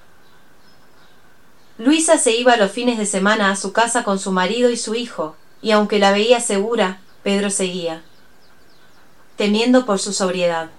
Luisa 1.77 2.17
se 2.17 2.35
iba 2.35 2.57
los 2.57 2.71
fines 2.71 2.97
de 2.97 3.05
semana 3.05 3.51
a 3.51 3.55
su 3.55 3.71
casa 3.71 4.03
con 4.03 4.17
su 4.17 4.31
marido 4.31 4.71
y 4.71 4.77
su 4.77 4.95
hijo, 4.95 5.35
y 5.61 5.71
aunque 5.71 5.99
la 5.99 6.11
veía 6.11 6.39
segura, 6.39 7.01
Pedro 7.21 7.51
seguía, 7.51 8.01
temiendo 9.35 9.85
por 9.85 9.99
su 9.99 10.11
sobriedad. 10.11 10.69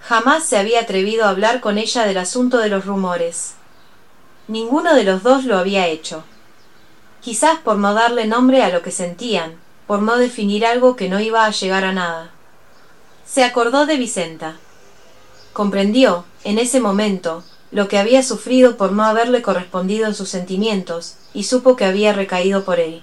Jamás 0.00 0.42
se 0.42 0.56
había 0.56 0.80
atrevido 0.80 1.24
a 1.24 1.28
hablar 1.28 1.60
con 1.60 1.78
ella 1.78 2.04
del 2.04 2.18
asunto 2.18 2.58
de 2.58 2.68
los 2.68 2.84
rumores. 2.84 3.54
Ninguno 4.48 4.94
de 4.94 5.04
los 5.04 5.22
dos 5.22 5.44
lo 5.44 5.56
había 5.56 5.86
hecho. 5.86 6.24
Quizás 7.20 7.60
por 7.60 7.76
no 7.76 7.94
darle 7.94 8.26
nombre 8.26 8.64
a 8.64 8.70
lo 8.70 8.82
que 8.82 8.90
sentían, 8.90 9.54
por 9.86 10.02
no 10.02 10.16
definir 10.16 10.66
algo 10.66 10.96
que 10.96 11.08
no 11.08 11.20
iba 11.20 11.44
a 11.44 11.50
llegar 11.50 11.84
a 11.84 11.92
nada. 11.92 12.30
Se 13.24 13.44
acordó 13.44 13.86
de 13.86 13.96
Vicenta. 13.96 14.56
Comprendió, 15.52 16.24
en 16.42 16.58
ese 16.58 16.80
momento, 16.80 17.44
lo 17.72 17.88
que 17.88 17.98
había 17.98 18.22
sufrido 18.22 18.76
por 18.76 18.92
no 18.92 19.02
haberle 19.02 19.42
correspondido 19.42 20.06
en 20.06 20.14
sus 20.14 20.28
sentimientos, 20.28 21.16
y 21.32 21.44
supo 21.44 21.74
que 21.74 21.86
había 21.86 22.12
recaído 22.12 22.64
por 22.64 22.78
él. 22.78 23.02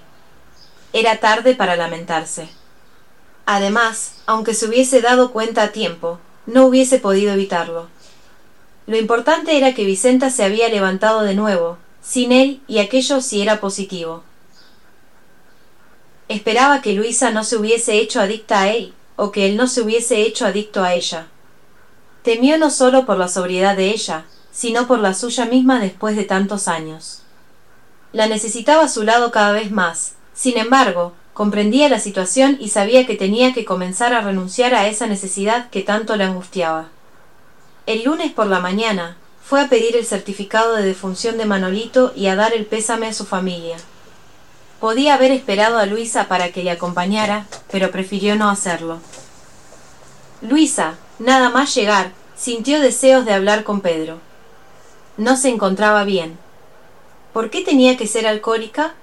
Era 0.92 1.18
tarde 1.18 1.54
para 1.54 1.76
lamentarse. 1.76 2.48
Además, 3.46 4.12
aunque 4.26 4.54
se 4.54 4.66
hubiese 4.66 5.00
dado 5.00 5.32
cuenta 5.32 5.64
a 5.64 5.72
tiempo, 5.72 6.20
no 6.46 6.66
hubiese 6.66 7.00
podido 7.00 7.32
evitarlo. 7.32 7.88
Lo 8.86 8.96
importante 8.96 9.56
era 9.56 9.74
que 9.74 9.84
Vicenta 9.84 10.30
se 10.30 10.44
había 10.44 10.68
levantado 10.68 11.22
de 11.22 11.34
nuevo, 11.34 11.78
sin 12.00 12.30
él 12.30 12.60
y 12.68 12.78
aquello 12.78 13.20
sí 13.20 13.42
era 13.42 13.60
positivo. 13.60 14.22
Esperaba 16.28 16.80
que 16.80 16.92
Luisa 16.92 17.32
no 17.32 17.42
se 17.42 17.56
hubiese 17.56 17.98
hecho 17.98 18.20
adicta 18.20 18.60
a 18.60 18.72
él, 18.72 18.94
o 19.16 19.32
que 19.32 19.46
él 19.46 19.56
no 19.56 19.66
se 19.66 19.82
hubiese 19.82 20.22
hecho 20.22 20.46
adicto 20.46 20.84
a 20.84 20.94
ella. 20.94 21.26
Temió 22.22 22.56
no 22.56 22.70
solo 22.70 23.04
por 23.04 23.18
la 23.18 23.28
sobriedad 23.28 23.76
de 23.76 23.90
ella, 23.90 24.26
sino 24.52 24.86
por 24.86 24.98
la 24.98 25.14
suya 25.14 25.46
misma 25.46 25.78
después 25.78 26.16
de 26.16 26.24
tantos 26.24 26.68
años. 26.68 27.22
La 28.12 28.26
necesitaba 28.26 28.84
a 28.84 28.88
su 28.88 29.02
lado 29.02 29.30
cada 29.30 29.52
vez 29.52 29.70
más, 29.70 30.14
sin 30.34 30.58
embargo, 30.58 31.12
comprendía 31.32 31.88
la 31.88 32.00
situación 32.00 32.56
y 32.60 32.68
sabía 32.68 33.06
que 33.06 33.14
tenía 33.14 33.52
que 33.52 33.64
comenzar 33.64 34.12
a 34.14 34.20
renunciar 34.20 34.74
a 34.74 34.88
esa 34.88 35.06
necesidad 35.06 35.70
que 35.70 35.82
tanto 35.82 36.16
le 36.16 36.24
angustiaba. 36.24 36.88
El 37.86 38.04
lunes 38.04 38.32
por 38.32 38.46
la 38.46 38.60
mañana 38.60 39.16
fue 39.42 39.60
a 39.60 39.68
pedir 39.68 39.96
el 39.96 40.06
certificado 40.06 40.76
de 40.76 40.84
defunción 40.84 41.38
de 41.38 41.44
Manolito 41.44 42.12
y 42.14 42.26
a 42.26 42.36
dar 42.36 42.52
el 42.52 42.66
pésame 42.66 43.06
a 43.06 43.12
su 43.12 43.24
familia. 43.24 43.76
Podía 44.80 45.14
haber 45.14 45.30
esperado 45.30 45.78
a 45.78 45.86
Luisa 45.86 46.28
para 46.28 46.52
que 46.52 46.62
le 46.62 46.70
acompañara, 46.70 47.46
pero 47.70 47.90
prefirió 47.90 48.36
no 48.36 48.48
hacerlo. 48.48 49.00
Luisa, 50.40 50.94
nada 51.18 51.50
más 51.50 51.74
llegar, 51.74 52.12
sintió 52.36 52.80
deseos 52.80 53.24
de 53.24 53.34
hablar 53.34 53.64
con 53.64 53.80
Pedro. 53.82 54.20
No 55.20 55.36
se 55.36 55.50
encontraba 55.50 56.04
bien. 56.04 56.38
¿Por 57.34 57.50
qué 57.50 57.60
tenía 57.60 57.98
que 57.98 58.06
ser 58.06 58.26
alcohólica? 58.26 58.94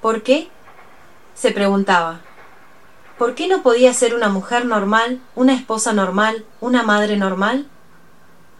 ¿Por 0.00 0.22
qué? 0.22 0.46
se 1.34 1.50
preguntaba. 1.50 2.20
¿Por 3.18 3.34
qué 3.34 3.48
no 3.48 3.64
podía 3.64 3.92
ser 3.94 4.14
una 4.14 4.28
mujer 4.28 4.64
normal, 4.64 5.20
una 5.34 5.54
esposa 5.54 5.92
normal, 5.92 6.44
una 6.60 6.84
madre 6.84 7.16
normal? 7.16 7.66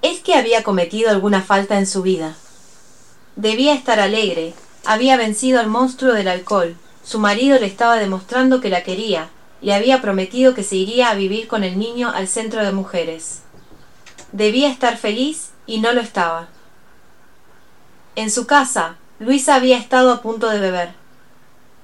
¿Es 0.03 0.19
que 0.19 0.35
había 0.35 0.65
cometido 0.65 1.11
alguna 1.11 1.43
falta 1.43 1.79
en 1.79 1.87
su 1.87 2.03
vida? 2.03 2.35
Debía 3.37 3.73
estar 3.73 4.01
alegre, 4.01 4.53
había 4.85 5.17
vencido 5.17 5.61
al 5.61 5.69
monstruo 5.69 6.13
del 6.13 6.27
alcohol, 6.27 6.75
su 7.05 7.21
marido 7.21 7.57
le 7.61 7.67
estaba 7.67 8.01
demostrando 8.01 8.61
que 8.61 8.71
la 8.71 8.83
quería, 8.83 9.29
le 9.61 9.75
había 9.75 10.03
prometido 10.03 10.55
que 10.55 10.65
se 10.65 10.75
iría 10.75 11.11
a 11.11 11.15
vivir 11.15 11.47
con 11.47 11.63
el 11.63 11.79
niño 11.79 12.11
al 12.11 12.27
centro 12.27 12.65
de 12.65 12.73
mujeres. 12.73 13.43
Debía 14.33 14.69
estar 14.73 14.97
feliz 14.97 15.51
y 15.67 15.79
no 15.79 15.93
lo 15.93 16.01
estaba. 16.01 16.49
En 18.17 18.31
su 18.31 18.47
casa, 18.47 18.97
Luisa 19.19 19.57
había 19.57 19.77
estado 19.77 20.13
a 20.13 20.23
punto 20.23 20.49
de 20.49 20.61
beber. 20.61 20.91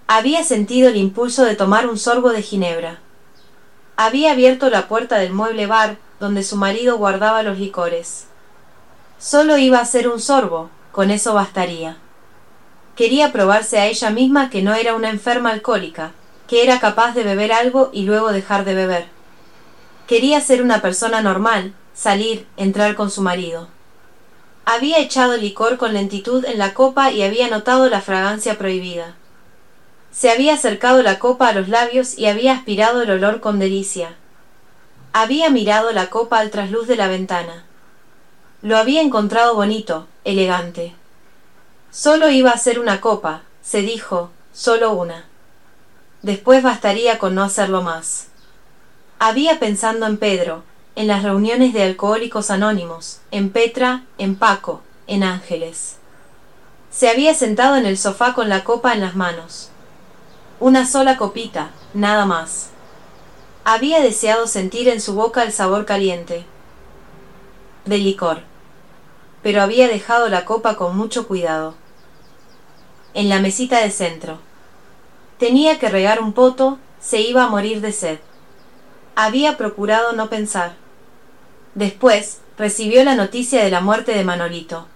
Había 0.06 0.44
sentido 0.44 0.88
el 0.88 0.96
impulso 0.96 1.44
de 1.44 1.56
tomar 1.56 1.88
un 1.88 1.98
sorbo 1.98 2.30
de 2.30 2.40
ginebra. 2.40 3.00
Había 3.96 4.30
abierto 4.30 4.70
la 4.70 4.86
puerta 4.86 5.18
del 5.18 5.32
mueble 5.32 5.66
bar 5.66 5.96
donde 6.20 6.44
su 6.44 6.56
marido 6.56 6.98
guardaba 6.98 7.42
los 7.42 7.58
licores. 7.58 8.26
Solo 9.18 9.58
iba 9.58 9.78
a 9.78 9.82
hacer 9.82 10.06
un 10.06 10.20
sorbo, 10.20 10.70
con 10.92 11.10
eso 11.10 11.34
bastaría. 11.34 11.96
Quería 12.94 13.32
probarse 13.32 13.78
a 13.78 13.86
ella 13.86 14.10
misma 14.10 14.50
que 14.50 14.62
no 14.62 14.74
era 14.74 14.94
una 14.94 15.10
enferma 15.10 15.50
alcohólica, 15.50 16.12
que 16.46 16.62
era 16.62 16.78
capaz 16.78 17.12
de 17.12 17.24
beber 17.24 17.52
algo 17.52 17.90
y 17.92 18.04
luego 18.04 18.30
dejar 18.30 18.64
de 18.64 18.74
beber. 18.74 19.06
Quería 20.06 20.40
ser 20.40 20.62
una 20.62 20.80
persona 20.80 21.22
normal, 21.22 21.74
salir, 21.92 22.46
entrar 22.56 22.94
con 22.94 23.10
su 23.10 23.20
marido. 23.20 23.68
Había 24.72 24.98
echado 24.98 25.36
licor 25.36 25.78
con 25.78 25.94
lentitud 25.94 26.44
en 26.44 26.56
la 26.56 26.74
copa 26.74 27.10
y 27.10 27.24
había 27.24 27.48
notado 27.48 27.90
la 27.90 28.00
fragancia 28.00 28.56
prohibida. 28.56 29.16
Se 30.12 30.30
había 30.30 30.54
acercado 30.54 31.02
la 31.02 31.18
copa 31.18 31.48
a 31.48 31.52
los 31.52 31.68
labios 31.68 32.16
y 32.16 32.26
había 32.26 32.52
aspirado 32.52 33.02
el 33.02 33.10
olor 33.10 33.40
con 33.40 33.58
delicia. 33.58 34.14
Había 35.12 35.50
mirado 35.50 35.90
la 35.90 36.08
copa 36.08 36.38
al 36.38 36.50
trasluz 36.50 36.86
de 36.86 36.94
la 36.94 37.08
ventana. 37.08 37.64
Lo 38.62 38.78
había 38.78 39.02
encontrado 39.02 39.56
bonito, 39.56 40.06
elegante. 40.22 40.94
Solo 41.90 42.30
iba 42.30 42.52
a 42.52 42.56
ser 42.56 42.78
una 42.78 43.00
copa, 43.00 43.42
se 43.62 43.82
dijo, 43.82 44.30
solo 44.52 44.92
una. 44.92 45.24
Después 46.22 46.62
bastaría 46.62 47.18
con 47.18 47.34
no 47.34 47.42
hacerlo 47.42 47.82
más. 47.82 48.28
Había 49.18 49.58
pensando 49.58 50.06
en 50.06 50.16
Pedro, 50.16 50.62
en 51.00 51.06
las 51.06 51.22
reuniones 51.22 51.72
de 51.72 51.82
alcohólicos 51.82 52.50
anónimos, 52.50 53.20
en 53.30 53.48
Petra, 53.48 54.04
en 54.18 54.36
Paco, 54.36 54.82
en 55.06 55.22
Ángeles. 55.22 55.96
Se 56.90 57.08
había 57.08 57.32
sentado 57.32 57.76
en 57.76 57.86
el 57.86 57.96
sofá 57.96 58.34
con 58.34 58.50
la 58.50 58.64
copa 58.64 58.92
en 58.92 59.00
las 59.00 59.16
manos. 59.16 59.70
Una 60.60 60.86
sola 60.86 61.16
copita, 61.16 61.70
nada 61.94 62.26
más. 62.26 62.68
Había 63.64 64.00
deseado 64.00 64.46
sentir 64.46 64.90
en 64.90 65.00
su 65.00 65.14
boca 65.14 65.42
el 65.42 65.52
sabor 65.52 65.86
caliente 65.86 66.44
de 67.86 67.96
licor, 67.96 68.42
pero 69.42 69.62
había 69.62 69.88
dejado 69.88 70.28
la 70.28 70.44
copa 70.44 70.76
con 70.76 70.98
mucho 70.98 71.26
cuidado. 71.26 71.76
En 73.14 73.30
la 73.30 73.40
mesita 73.40 73.80
de 73.80 73.90
centro. 73.90 74.38
Tenía 75.38 75.78
que 75.78 75.88
regar 75.88 76.20
un 76.20 76.34
poto, 76.34 76.78
se 77.00 77.22
iba 77.22 77.44
a 77.44 77.48
morir 77.48 77.80
de 77.80 77.92
sed. 77.92 78.18
Había 79.16 79.56
procurado 79.56 80.12
no 80.12 80.28
pensar. 80.28 80.79
Después 81.74 82.38
recibió 82.58 83.04
la 83.04 83.14
noticia 83.14 83.62
de 83.62 83.70
la 83.70 83.80
muerte 83.80 84.12
de 84.12 84.24
Manolito. 84.24 84.86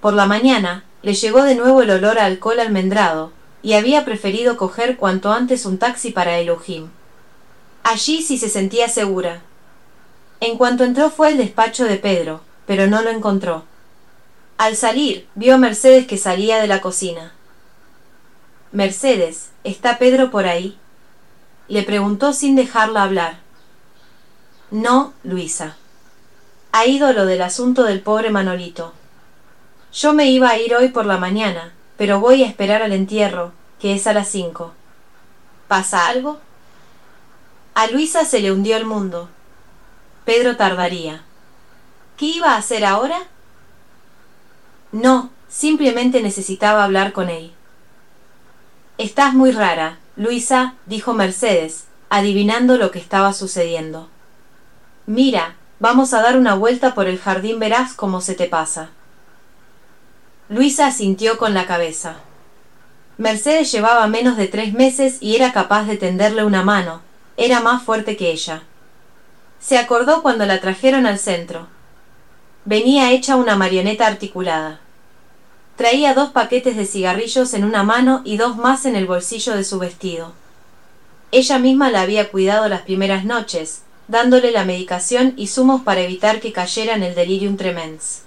Por 0.00 0.14
la 0.14 0.26
mañana 0.26 0.84
le 1.02 1.14
llegó 1.14 1.42
de 1.42 1.54
nuevo 1.54 1.82
el 1.82 1.90
olor 1.90 2.18
a 2.18 2.24
alcohol 2.24 2.60
almendrado, 2.60 3.32
y 3.62 3.72
había 3.74 4.04
preferido 4.04 4.56
coger 4.56 4.96
cuanto 4.96 5.32
antes 5.32 5.66
un 5.66 5.78
taxi 5.78 6.10
para 6.10 6.38
Elohim. 6.38 6.88
Allí 7.82 8.22
sí 8.22 8.38
se 8.38 8.48
sentía 8.48 8.88
segura. 8.88 9.42
En 10.40 10.56
cuanto 10.56 10.84
entró 10.84 11.10
fue 11.10 11.28
al 11.28 11.36
despacho 11.36 11.84
de 11.84 11.96
Pedro, 11.96 12.40
pero 12.66 12.86
no 12.86 13.02
lo 13.02 13.10
encontró. 13.10 13.64
Al 14.56 14.76
salir, 14.76 15.26
vio 15.34 15.54
a 15.54 15.58
Mercedes 15.58 16.06
que 16.06 16.16
salía 16.16 16.58
de 16.58 16.68
la 16.68 16.80
cocina. 16.80 17.32
Mercedes, 18.72 19.50
¿está 19.64 19.98
Pedro 19.98 20.30
por 20.30 20.46
ahí? 20.46 20.76
Le 21.68 21.82
preguntó 21.82 22.32
sin 22.32 22.54
dejarla 22.56 23.02
hablar. 23.02 23.38
No, 24.70 25.14
Luisa. 25.24 25.76
Ha 26.72 26.84
ido 26.84 27.12
lo 27.14 27.24
del 27.24 27.40
asunto 27.40 27.84
del 27.84 28.00
pobre 28.00 28.28
Manolito. 28.28 28.92
Yo 29.94 30.12
me 30.12 30.26
iba 30.30 30.50
a 30.50 30.58
ir 30.58 30.74
hoy 30.74 30.88
por 30.88 31.06
la 31.06 31.16
mañana, 31.16 31.72
pero 31.96 32.20
voy 32.20 32.42
a 32.42 32.46
esperar 32.46 32.82
al 32.82 32.92
entierro, 32.92 33.52
que 33.80 33.94
es 33.94 34.06
a 34.06 34.12
las 34.12 34.28
cinco. 34.28 34.74
¿Pasa 35.68 36.06
algo? 36.06 36.38
A 37.72 37.86
Luisa 37.86 38.26
se 38.26 38.40
le 38.40 38.52
hundió 38.52 38.76
el 38.76 38.84
mundo. 38.84 39.30
Pedro 40.26 40.56
tardaría. 40.56 41.22
¿Qué 42.18 42.26
iba 42.26 42.52
a 42.52 42.58
hacer 42.58 42.84
ahora? 42.84 43.20
No, 44.92 45.30
simplemente 45.48 46.20
necesitaba 46.20 46.84
hablar 46.84 47.14
con 47.14 47.30
él. 47.30 47.52
Estás 48.98 49.32
muy 49.32 49.52
rara, 49.52 49.98
Luisa, 50.16 50.74
dijo 50.84 51.14
Mercedes, 51.14 51.84
adivinando 52.10 52.76
lo 52.76 52.90
que 52.90 52.98
estaba 52.98 53.32
sucediendo. 53.32 54.10
Mira, 55.08 55.54
vamos 55.80 56.12
a 56.12 56.20
dar 56.20 56.36
una 56.36 56.52
vuelta 56.52 56.94
por 56.94 57.06
el 57.06 57.18
jardín, 57.18 57.58
verás 57.58 57.94
cómo 57.94 58.20
se 58.20 58.34
te 58.34 58.44
pasa. 58.44 58.90
Luisa 60.50 60.86
asintió 60.86 61.38
con 61.38 61.54
la 61.54 61.66
cabeza. 61.66 62.16
Mercedes 63.16 63.72
llevaba 63.72 64.06
menos 64.06 64.36
de 64.36 64.48
tres 64.48 64.74
meses 64.74 65.16
y 65.22 65.34
era 65.34 65.54
capaz 65.54 65.84
de 65.84 65.96
tenderle 65.96 66.44
una 66.44 66.62
mano. 66.62 67.00
Era 67.38 67.60
más 67.60 67.82
fuerte 67.84 68.18
que 68.18 68.30
ella. 68.30 68.64
Se 69.58 69.78
acordó 69.78 70.20
cuando 70.20 70.44
la 70.44 70.60
trajeron 70.60 71.06
al 71.06 71.18
centro. 71.18 71.68
Venía 72.66 73.10
hecha 73.10 73.36
una 73.36 73.56
marioneta 73.56 74.06
articulada. 74.06 74.78
Traía 75.76 76.12
dos 76.12 76.32
paquetes 76.32 76.76
de 76.76 76.84
cigarrillos 76.84 77.54
en 77.54 77.64
una 77.64 77.82
mano 77.82 78.20
y 78.26 78.36
dos 78.36 78.58
más 78.58 78.84
en 78.84 78.94
el 78.94 79.06
bolsillo 79.06 79.56
de 79.56 79.64
su 79.64 79.78
vestido. 79.78 80.34
Ella 81.32 81.58
misma 81.58 81.90
la 81.90 82.02
había 82.02 82.30
cuidado 82.30 82.68
las 82.68 82.82
primeras 82.82 83.24
noches, 83.24 83.84
dándole 84.08 84.50
la 84.50 84.64
medicación 84.64 85.34
y 85.36 85.46
zumos 85.46 85.82
para 85.82 86.00
evitar 86.00 86.40
que 86.40 86.52
cayera 86.52 86.94
en 86.94 87.02
el 87.02 87.14
delirium 87.14 87.56
tremens. 87.56 88.22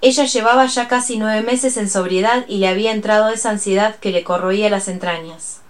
Ella 0.00 0.24
llevaba 0.24 0.66
ya 0.66 0.88
casi 0.88 1.18
nueve 1.18 1.42
meses 1.42 1.76
en 1.76 1.88
sobriedad 1.88 2.44
y 2.48 2.58
le 2.58 2.68
había 2.68 2.92
entrado 2.92 3.28
esa 3.28 3.50
ansiedad 3.50 3.96
que 3.96 4.10
le 4.10 4.24
corroía 4.24 4.70
las 4.70 4.88
entrañas. 4.88 5.60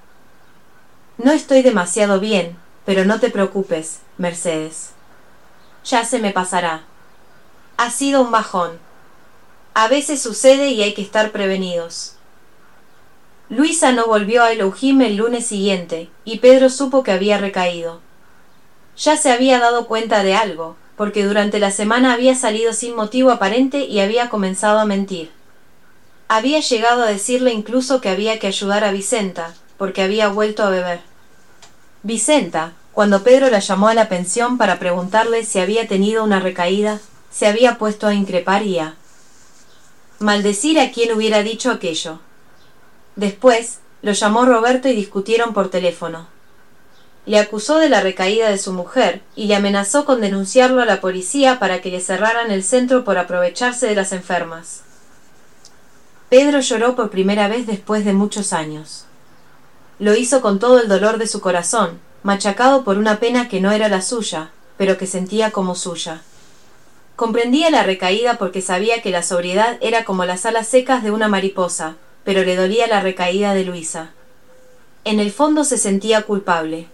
No 1.19 1.33
estoy 1.33 1.63
demasiado 1.63 2.21
bien, 2.21 2.57
pero 2.85 3.05
no 3.05 3.21
te 3.21 3.31
preocupes, 3.31 4.01
Mercedes. 4.19 4.91
Ya 5.85 6.05
se 6.05 6.19
me 6.19 6.33
pasará. 6.33 6.85
Ha 7.77 7.91
sido 7.91 8.23
un 8.23 8.31
bajón. 8.31 8.79
A 9.75 9.89
veces 9.89 10.23
sucede 10.23 10.71
y 10.71 10.83
hay 10.83 10.95
que 10.95 11.03
estar 11.03 11.33
prevenidos. 11.33 12.15
Luisa 13.49 13.93
no 13.93 14.07
volvió 14.07 14.43
a 14.43 14.53
Elohim 14.53 15.03
el 15.03 15.17
lunes 15.17 15.47
siguiente, 15.47 16.11
y 16.25 16.39
Pedro 16.39 16.69
supo 16.69 17.03
que 17.03 17.13
había 17.13 17.39
recaído. 17.39 18.01
Ya 18.99 19.17
se 19.19 19.31
había 19.31 19.59
dado 19.59 19.87
cuenta 19.87 20.23
de 20.23 20.35
algo, 20.35 20.77
porque 20.97 21.25
durante 21.25 21.59
la 21.59 21.71
semana 21.71 22.15
había 22.15 22.35
salido 22.35 22.73
sin 22.73 22.97
motivo 22.97 23.31
aparente 23.31 23.81
y 23.81 24.01
había 24.01 24.31
comenzado 24.31 24.79
a 24.79 24.87
mentir. 24.87 25.31
Había 26.29 26.61
llegado 26.61 27.03
a 27.03 27.07
decirle 27.07 27.53
incluso 27.53 28.01
que 28.01 28.09
había 28.09 28.39
que 28.39 28.47
ayudar 28.47 28.85
a 28.85 28.93
Vicenta, 28.93 29.55
porque 29.77 30.03
había 30.03 30.29
vuelto 30.29 30.63
a 30.63 30.71
beber. 30.71 31.01
Vicenta, 32.03 32.73
cuando 32.93 33.23
Pedro 33.23 33.51
la 33.51 33.59
llamó 33.59 33.89
a 33.89 33.95
la 33.95 34.09
pensión 34.09 34.57
para 34.57 34.79
preguntarle 34.79 35.45
si 35.45 35.59
había 35.59 35.87
tenido 35.87 36.25
una 36.25 36.41
recaída, 36.41 37.01
se 37.31 37.47
había 37.47 37.77
puesto 37.77 38.07
a 38.07 38.15
increpar 38.15 38.63
y 38.63 38.81
maldecir 40.19 40.81
a 40.81 40.91
quien 40.91 41.13
hubiera 41.13 41.43
dicho 41.43 41.71
aquello. 41.71 42.21
Después, 43.15 43.81
lo 44.01 44.13
llamó 44.13 44.47
Roberto 44.47 44.89
y 44.89 44.95
discutieron 44.95 45.53
por 45.53 45.69
teléfono 45.69 46.36
le 47.27 47.41
acusó 47.41 47.79
de 47.79 47.89
la 47.89 48.01
recaída 48.01 48.49
de 48.49 48.57
su 48.57 48.73
mujer 48.73 49.21
y 49.35 49.47
le 49.47 49.57
amenazó 49.57 50.05
con 50.05 50.21
denunciarlo 50.21 50.81
a 50.81 50.87
la 50.87 51.01
policía 51.01 51.59
para 51.59 51.83
que 51.83 51.91
le 51.91 52.01
cerraran 52.01 52.53
el 52.53 52.63
centro 52.63 53.05
por 53.05 53.19
aprovecharse 53.19 53.89
de 53.89 53.97
las 53.97 54.13
enfermas. 54.13 54.83
Pedro 56.29 56.61
lloró 56.61 56.95
por 56.95 57.11
primera 57.11 57.49
vez 57.49 57.67
después 57.67 58.05
de 58.05 58.13
muchos 58.13 58.53
años. 58.53 59.07
Lo 59.99 60.15
hizo 60.15 60.41
con 60.41 60.61
todo 60.61 60.81
el 60.81 60.89
dolor 60.89 61.19
de 61.19 61.27
su 61.27 61.41
corazón, 61.41 61.99
machacado 62.23 62.85
por 62.85 62.97
una 62.97 63.19
pena 63.19 63.49
que 63.49 63.61
no 63.61 63.73
era 63.73 63.89
la 63.89 64.03
suya, 64.03 64.51
pero 64.77 64.97
que 64.97 65.07
sentía 65.07 65.51
como 65.51 65.75
suya. 65.75 66.23
Comprendía 67.17 67.71
la 67.71 67.83
recaída 67.83 68.39
porque 68.39 68.61
sabía 68.61 69.03
que 69.03 69.11
la 69.11 69.23
sobriedad 69.23 69.79
era 69.81 70.05
como 70.05 70.25
las 70.27 70.47
alas 70.47 70.69
secas 70.69 71.03
de 71.03 71.11
una 71.11 71.29
mariposa, 71.29 71.97
pero 72.25 72.45
le 72.45 72.57
dolía 72.57 72.87
la 72.87 73.01
recaída 73.01 73.55
de 73.55 73.65
Luisa. 73.65 74.11
En 75.05 75.19
el 75.19 75.33
fondo 75.33 75.65
se 75.65 75.79
sentía 75.79 76.23
culpable. 76.23 76.89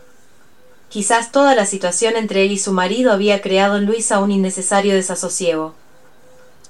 Quizás 0.93 1.33
toda 1.33 1.55
la 1.55 1.65
situación 1.65 2.17
entre 2.17 2.45
él 2.45 2.53
y 2.53 2.59
su 2.59 2.75
marido 2.75 3.13
había 3.13 3.41
creado 3.41 3.79
en 3.79 3.87
Luisa 3.87 4.19
un 4.19 4.31
innecesario 4.31 4.93
desasosiego. 4.93 5.73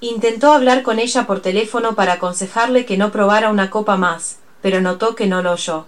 Intentó 0.01 0.53
hablar 0.53 0.85
con 0.85 1.01
ella 1.01 1.27
por 1.27 1.43
teléfono 1.43 1.97
para 1.97 2.13
aconsejarle 2.13 2.87
que 2.87 2.97
no 2.97 3.11
probara 3.11 3.51
una 3.51 3.69
copa 3.69 3.97
más, 3.97 4.37
pero 4.61 4.81
notó 4.81 5.17
que 5.17 5.27
no 5.27 5.43
lo 5.43 5.51
oyó. 5.51 5.87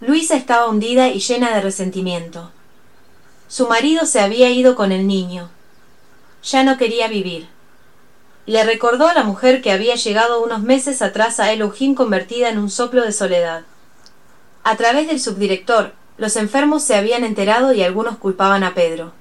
Luisa 0.00 0.36
estaba 0.36 0.66
hundida 0.66 1.08
y 1.08 1.20
llena 1.20 1.54
de 1.54 1.62
resentimiento. 1.62 2.50
Su 3.48 3.68
marido 3.68 4.04
se 4.04 4.20
había 4.20 4.50
ido 4.50 4.74
con 4.74 4.92
el 4.92 5.06
niño. 5.06 5.48
Ya 6.44 6.62
no 6.62 6.76
quería 6.76 7.08
vivir. 7.08 7.48
Le 8.44 8.64
recordó 8.64 9.06
a 9.06 9.14
la 9.14 9.24
mujer 9.24 9.62
que 9.62 9.72
había 9.72 9.94
llegado 9.94 10.44
unos 10.44 10.60
meses 10.60 11.00
atrás 11.00 11.40
a 11.40 11.50
Elohim 11.54 11.94
convertida 11.94 12.50
en 12.50 12.58
un 12.58 12.68
soplo 12.68 13.02
de 13.02 13.12
soledad. 13.12 13.62
A 14.62 14.76
través 14.76 15.08
del 15.08 15.20
subdirector, 15.20 15.94
los 16.20 16.36
enfermos 16.36 16.82
se 16.82 16.94
habían 16.94 17.24
enterado 17.24 17.72
y 17.72 17.82
algunos 17.82 18.18
culpaban 18.18 18.62
a 18.62 18.74
Pedro. 18.74 19.12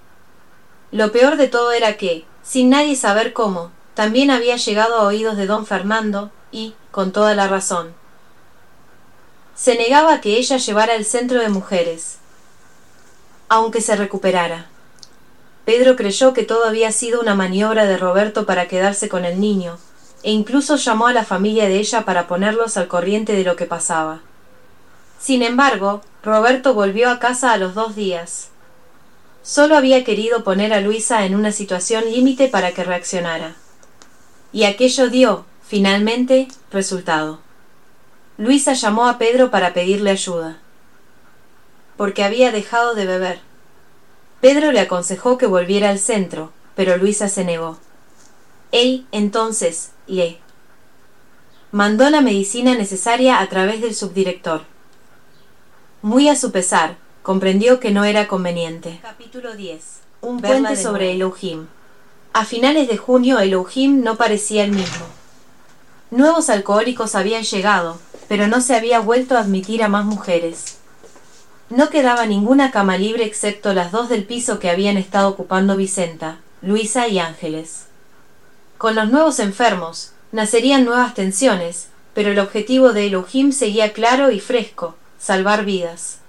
Lo 0.91 1.13
peor 1.13 1.37
de 1.37 1.47
todo 1.47 1.71
era 1.71 1.95
que, 1.95 2.25
sin 2.43 2.69
nadie 2.69 2.97
saber 2.97 3.31
cómo, 3.31 3.71
también 3.93 4.29
había 4.29 4.57
llegado 4.57 4.95
a 4.95 5.07
oídos 5.07 5.37
de 5.37 5.45
don 5.45 5.65
Fernando, 5.65 6.29
y, 6.51 6.75
con 6.91 7.13
toda 7.13 7.35
la 7.35 7.47
razón. 7.47 7.93
Se 9.55 9.77
negaba 9.77 10.15
a 10.15 10.21
que 10.21 10.37
ella 10.37 10.57
llevara 10.57 10.93
el 10.95 11.05
centro 11.05 11.39
de 11.39 11.47
mujeres, 11.47 12.17
aunque 13.47 13.79
se 13.79 13.95
recuperara. 13.95 14.67
Pedro 15.63 15.95
creyó 15.95 16.33
que 16.33 16.43
todo 16.43 16.65
había 16.65 16.91
sido 16.91 17.21
una 17.21 17.33
maniobra 17.33 17.85
de 17.85 17.95
Roberto 17.95 18.45
para 18.45 18.67
quedarse 18.67 19.07
con 19.07 19.23
el 19.23 19.39
niño, 19.39 19.77
e 20.21 20.31
incluso 20.31 20.75
llamó 20.75 21.07
a 21.07 21.13
la 21.13 21.23
familia 21.23 21.69
de 21.69 21.79
ella 21.79 22.03
para 22.03 22.27
ponerlos 22.27 22.75
al 22.75 22.89
corriente 22.89 23.31
de 23.31 23.45
lo 23.45 23.55
que 23.55 23.65
pasaba. 23.65 24.19
Sin 25.17 25.43
embargo, 25.43 26.01
Roberto 26.23 26.73
volvió 26.73 27.09
a 27.09 27.19
casa 27.19 27.53
a 27.53 27.57
los 27.57 27.75
dos 27.75 27.95
días. 27.95 28.49
Solo 29.41 29.77
había 29.77 30.03
querido 30.03 30.43
poner 30.43 30.73
a 30.73 30.81
Luisa 30.81 31.25
en 31.25 31.33
una 31.33 31.53
situación 31.53 32.05
límite 32.11 32.49
para 32.49 32.73
que 32.73 32.83
reaccionara. 32.83 33.55
Y 34.51 34.65
aquello 34.65 35.09
dio, 35.09 35.45
finalmente, 35.65 36.49
resultado. 36.71 37.39
Luisa 38.37 38.73
llamó 38.73 39.07
a 39.07 39.17
Pedro 39.17 39.49
para 39.49 39.73
pedirle 39.73 40.11
ayuda. 40.11 40.57
Porque 41.95 42.23
había 42.23 42.51
dejado 42.51 42.95
de 42.95 43.05
beber. 43.05 43.39
Pedro 44.41 44.71
le 44.71 44.81
aconsejó 44.81 45.37
que 45.37 45.45
volviera 45.45 45.89
al 45.89 45.99
centro, 45.99 46.51
pero 46.75 46.97
Luisa 46.97 47.29
se 47.29 47.45
negó. 47.45 47.77
Él, 48.71 49.05
entonces, 49.11 49.91
le 50.05 50.39
mandó 51.71 52.09
la 52.09 52.21
medicina 52.21 52.75
necesaria 52.75 53.39
a 53.39 53.47
través 53.47 53.81
del 53.81 53.95
subdirector. 53.95 54.63
Muy 56.01 56.29
a 56.29 56.37
su 56.37 56.53
pesar, 56.53 56.95
comprendió 57.23 57.81
que 57.81 57.91
no 57.91 58.05
era 58.05 58.29
conveniente. 58.29 58.99
Capítulo 59.01 59.57
10. 59.57 59.81
Un 60.21 60.39
puente 60.39 60.77
sobre 60.77 61.11
Elohim. 61.11 61.67
A 62.31 62.45
finales 62.45 62.87
de 62.87 62.95
junio 62.95 63.37
Elohim 63.39 64.01
no 64.01 64.15
parecía 64.15 64.63
el 64.63 64.71
mismo. 64.71 65.05
Nuevos 66.09 66.49
alcohólicos 66.49 67.15
habían 67.15 67.43
llegado, 67.43 67.99
pero 68.29 68.47
no 68.47 68.61
se 68.61 68.75
había 68.75 69.01
vuelto 69.01 69.35
a 69.35 69.41
admitir 69.41 69.83
a 69.83 69.89
más 69.89 70.05
mujeres. 70.05 70.77
No 71.69 71.89
quedaba 71.89 72.25
ninguna 72.25 72.71
cama 72.71 72.97
libre 72.97 73.25
excepto 73.25 73.73
las 73.73 73.91
dos 73.91 74.07
del 74.07 74.23
piso 74.23 74.57
que 74.57 74.69
habían 74.69 74.95
estado 74.95 75.27
ocupando 75.27 75.75
Vicenta, 75.75 76.39
Luisa 76.61 77.09
y 77.09 77.19
Ángeles. 77.19 77.87
Con 78.77 78.95
los 78.95 79.09
nuevos 79.09 79.39
enfermos, 79.39 80.13
nacerían 80.31 80.85
nuevas 80.85 81.13
tensiones, 81.13 81.89
pero 82.13 82.31
el 82.31 82.39
objetivo 82.39 82.93
de 82.93 83.07
Elohim 83.07 83.51
seguía 83.51 83.91
claro 83.91 84.31
y 84.31 84.39
fresco, 84.39 84.95
salvar 85.19 85.65
vidas. 85.65 86.19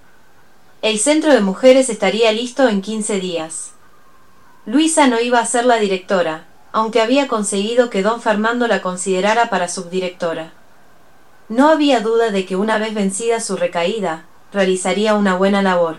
El 0.81 0.99
centro 0.99 1.33
de 1.33 1.39
mujeres 1.39 1.89
estaría 1.89 2.31
listo 2.33 2.67
en 2.67 2.81
quince 2.81 3.21
días. 3.21 3.71
Luisa 4.65 5.07
no 5.07 5.19
iba 5.21 5.39
a 5.39 5.45
ser 5.45 5.65
la 5.65 5.77
directora, 5.77 6.43
aunque 6.73 7.01
había 7.01 7.29
conseguido 7.29 7.89
que 7.89 8.03
don 8.03 8.21
Fernando 8.21 8.67
la 8.67 8.81
considerara 8.81 9.49
para 9.49 9.69
subdirectora. 9.69 10.51
No 11.47 11.69
había 11.69 12.01
duda 12.01 12.31
de 12.31 12.45
que 12.45 12.57
una 12.57 12.77
vez 12.77 12.93
vencida 12.93 13.39
su 13.39 13.55
recaída, 13.55 14.25
realizaría 14.51 15.15
una 15.15 15.35
buena 15.35 15.61
labor. 15.61 15.97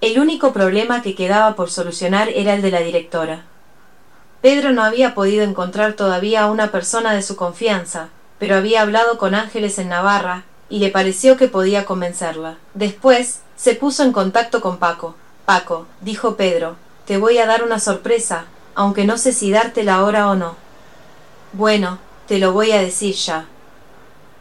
El 0.00 0.20
único 0.20 0.52
problema 0.52 1.02
que 1.02 1.16
quedaba 1.16 1.56
por 1.56 1.70
solucionar 1.70 2.28
era 2.28 2.54
el 2.54 2.62
de 2.62 2.70
la 2.70 2.80
directora. 2.80 3.42
Pedro 4.42 4.70
no 4.70 4.84
había 4.84 5.14
podido 5.14 5.42
encontrar 5.42 5.94
todavía 5.94 6.44
a 6.44 6.50
una 6.50 6.70
persona 6.70 7.12
de 7.14 7.22
su 7.22 7.34
confianza, 7.34 8.08
pero 8.38 8.54
había 8.54 8.82
hablado 8.82 9.18
con 9.18 9.34
Ángeles 9.34 9.78
en 9.78 9.88
Navarra 9.88 10.44
y 10.70 10.78
le 10.78 10.90
pareció 10.90 11.36
que 11.36 11.48
podía 11.48 11.84
convencerla. 11.84 12.56
Después 12.72 13.40
se 13.56 13.74
puso 13.74 14.04
en 14.04 14.12
contacto 14.12 14.62
con 14.62 14.78
Paco. 14.78 15.16
Paco, 15.44 15.86
dijo 16.00 16.36
Pedro, 16.36 16.76
te 17.04 17.18
voy 17.18 17.38
a 17.38 17.46
dar 17.46 17.64
una 17.64 17.80
sorpresa, 17.80 18.46
aunque 18.74 19.04
no 19.04 19.18
sé 19.18 19.32
si 19.32 19.50
dártela 19.50 19.96
ahora 19.96 20.30
o 20.30 20.36
no. 20.36 20.56
Bueno, 21.52 21.98
te 22.28 22.38
lo 22.38 22.52
voy 22.52 22.70
a 22.70 22.80
decir 22.80 23.16
ya. 23.16 23.46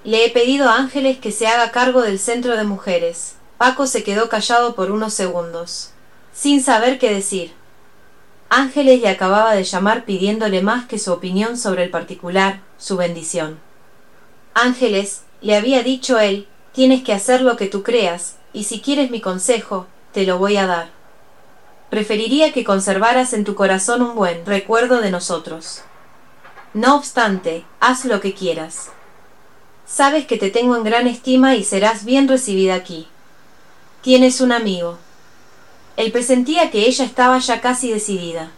Le 0.04 0.24
he 0.24 0.30
pedido 0.30 0.70
a 0.70 0.76
Ángeles 0.76 1.18
que 1.18 1.32
se 1.32 1.48
haga 1.48 1.72
cargo 1.72 2.04
del 2.04 2.20
centro 2.20 2.56
de 2.56 2.64
mujeres. 2.64 3.36
Paco 3.58 3.88
se 3.88 4.04
quedó 4.04 4.30
callado 4.30 4.76
por 4.76 4.92
unos 4.92 5.14
segundos, 5.14 5.90
sin 6.32 6.64
saber 6.64 7.00
qué 7.00 7.14
decir. 7.14 7.54
Ángeles 8.50 9.02
le 9.02 9.10
acababa 9.10 9.54
de 9.54 9.64
llamar 9.64 10.06
pidiéndole 10.06 10.62
más 10.62 10.86
que 10.86 11.00
su 11.00 11.12
opinión 11.12 11.58
sobre 11.58 11.84
el 11.84 11.90
particular, 11.90 12.62
su 12.78 12.96
bendición. 12.96 13.60
Ángeles, 14.54 15.24
le 15.42 15.56
había 15.56 15.84
dicho 15.84 16.20
él, 16.20 16.48
tienes 16.74 17.04
que 17.04 17.14
hacer 17.14 17.42
lo 17.42 17.58
que 17.58 17.68
tú 17.68 17.84
creas, 17.84 18.36
y 18.54 18.64
si 18.64 18.82
quieres 18.82 19.12
mi 19.12 19.22
consejo, 19.22 19.88
te 20.14 20.26
lo 20.26 20.38
voy 20.38 20.58
a 20.58 20.66
dar. 20.66 20.90
Preferiría 21.90 22.54
que 22.54 22.64
conservaras 22.64 23.34
en 23.34 23.44
tu 23.44 23.56
corazón 23.56 24.02
un 24.02 24.16
buen 24.16 24.46
recuerdo 24.46 25.02
de 25.02 25.12
nosotros. 25.12 25.82
No 26.74 26.96
obstante, 26.96 27.66
haz 27.80 28.06
lo 28.06 28.22
que 28.22 28.34
quieras. 28.34 28.90
Sabes 29.88 30.28
que 30.28 30.38
te 30.38 30.52
tengo 30.52 30.76
en 30.76 30.84
gran 30.84 31.08
estima 31.08 31.56
y 31.56 31.64
serás 31.64 32.06
bien 32.06 32.28
recibida 32.28 32.76
aquí. 32.76 33.08
Tienes 34.02 34.40
un 34.40 34.52
amigo. 34.52 35.00
Él 35.98 36.12
presentía 36.12 36.70
que 36.70 36.88
ella 36.88 37.06
estaba 37.06 37.40
ya 37.40 37.60
casi 37.60 37.92
decidida. 37.92 38.52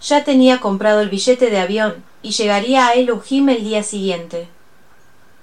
Ya 0.00 0.22
tenía 0.22 0.60
comprado 0.60 1.00
el 1.00 1.08
billete 1.08 1.50
de 1.50 1.58
avión 1.58 2.04
y 2.22 2.30
llegaría 2.30 2.86
a 2.86 2.92
Elohim 2.92 3.48
el 3.48 3.64
día 3.64 3.82
siguiente. 3.82 4.48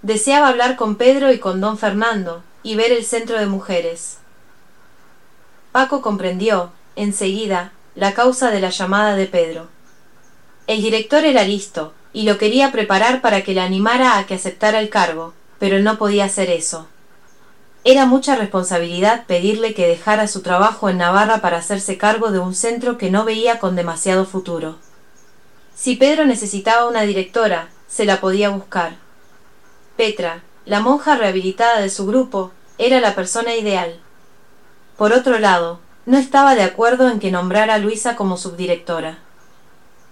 Deseaba 0.05 0.49
hablar 0.49 0.75
con 0.75 0.97
Pedro 0.97 1.33
y 1.33 1.39
con 1.39 1.59
don 1.61 1.79
Fernando, 1.79 2.43
y 2.61 2.75
ver 2.75 2.91
el 2.91 3.03
centro 3.03 3.39
de 3.39 3.47
mujeres. 3.47 4.19
Paco 5.71 6.03
comprendió, 6.03 6.71
enseguida, 6.95 7.71
la 7.95 8.13
causa 8.13 8.51
de 8.51 8.59
la 8.59 8.69
llamada 8.69 9.15
de 9.15 9.25
Pedro. 9.25 9.67
El 10.67 10.83
director 10.83 11.25
era 11.25 11.43
listo, 11.43 11.95
y 12.13 12.21
lo 12.21 12.37
quería 12.37 12.71
preparar 12.71 13.21
para 13.21 13.43
que 13.43 13.55
la 13.55 13.63
animara 13.63 14.19
a 14.19 14.27
que 14.27 14.35
aceptara 14.35 14.79
el 14.79 14.89
cargo, 14.89 15.33
pero 15.57 15.77
él 15.77 15.83
no 15.83 15.97
podía 15.97 16.25
hacer 16.25 16.51
eso. 16.51 16.85
Era 17.83 18.05
mucha 18.05 18.35
responsabilidad 18.35 19.25
pedirle 19.25 19.73
que 19.73 19.87
dejara 19.87 20.27
su 20.27 20.43
trabajo 20.43 20.87
en 20.87 20.99
Navarra 20.99 21.41
para 21.41 21.57
hacerse 21.57 21.97
cargo 21.97 22.29
de 22.29 22.37
un 22.37 22.53
centro 22.53 22.99
que 22.99 23.09
no 23.09 23.25
veía 23.25 23.57
con 23.57 23.75
demasiado 23.75 24.25
futuro. 24.25 24.77
Si 25.75 25.95
Pedro 25.95 26.25
necesitaba 26.25 26.87
una 26.87 27.01
directora, 27.01 27.69
se 27.87 28.05
la 28.05 28.21
podía 28.21 28.49
buscar. 28.49 29.03
Petra, 29.95 30.43
la 30.65 30.81
monja 30.81 31.15
rehabilitada 31.15 31.79
de 31.79 31.89
su 31.89 32.05
grupo, 32.05 32.51
era 32.77 32.99
la 32.99 33.15
persona 33.15 33.55
ideal. 33.55 33.97
Por 34.97 35.13
otro 35.13 35.39
lado, 35.39 35.79
no 36.05 36.17
estaba 36.17 36.53
de 36.53 36.63
acuerdo 36.63 37.09
en 37.09 37.19
que 37.19 37.31
nombrara 37.31 37.75
a 37.75 37.77
Luisa 37.77 38.17
como 38.17 38.35
subdirectora. 38.35 39.19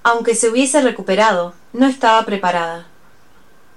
Aunque 0.03 0.35
se 0.35 0.49
hubiese 0.49 0.81
recuperado, 0.81 1.53
no 1.73 1.85
estaba 1.87 2.23
preparada. 2.23 2.85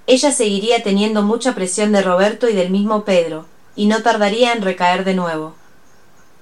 Ella 0.05 0.31
seguiría 0.31 0.81
teniendo 0.81 1.23
mucha 1.23 1.53
presión 1.53 1.91
de 1.91 2.01
Roberto 2.01 2.49
y 2.49 2.53
del 2.53 2.69
mismo 2.69 3.03
Pedro, 3.03 3.45
y 3.75 3.87
no 3.87 4.01
tardaría 4.01 4.53
en 4.53 4.61
recaer 4.61 5.03
de 5.03 5.13
nuevo. 5.13 5.55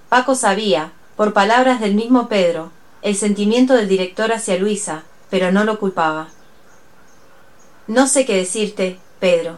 Paco 0.10 0.36
sabía, 0.36 0.92
por 1.16 1.34
palabras 1.34 1.80
del 1.80 1.96
mismo 1.96 2.30
Pedro, 2.30 2.72
el 3.02 3.16
sentimiento 3.16 3.74
del 3.74 3.88
director 3.88 4.32
hacia 4.32 4.58
Luisa, 4.58 5.04
pero 5.32 5.52
no 5.52 5.64
lo 5.64 5.80
culpaba. 5.80 6.28
No 7.88 8.08
sé 8.08 8.26
qué 8.26 8.36
decirte, 8.36 9.00
Pedro. 9.26 9.57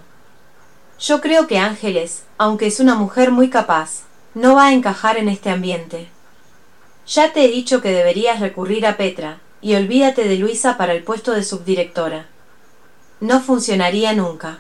Yo 0.98 1.20
creo 1.20 1.46
que 1.46 1.60
Ángeles, 1.60 2.24
aunque 2.38 2.68
es 2.68 2.80
una 2.80 2.96
mujer 2.96 3.32
muy 3.32 3.50
capaz, 3.50 4.04
no 4.34 4.56
va 4.56 4.68
a 4.68 4.72
encajar 4.72 5.18
en 5.18 5.28
este 5.28 5.50
ambiente. 5.50 6.08
Ya 7.06 7.34
te 7.34 7.44
he 7.44 7.50
dicho 7.50 7.82
que 7.82 7.92
deberías 7.92 8.40
recurrir 8.40 8.86
a 8.88 8.96
Petra, 8.96 9.40
y 9.60 9.76
olvídate 9.76 10.26
de 10.26 10.38
Luisa 10.38 10.78
para 10.78 10.94
el 10.94 11.04
puesto 11.04 11.34
de 11.34 11.44
subdirectora. 11.44 12.28
No 13.20 13.42
funcionaría 13.42 14.14
nunca. 14.14 14.60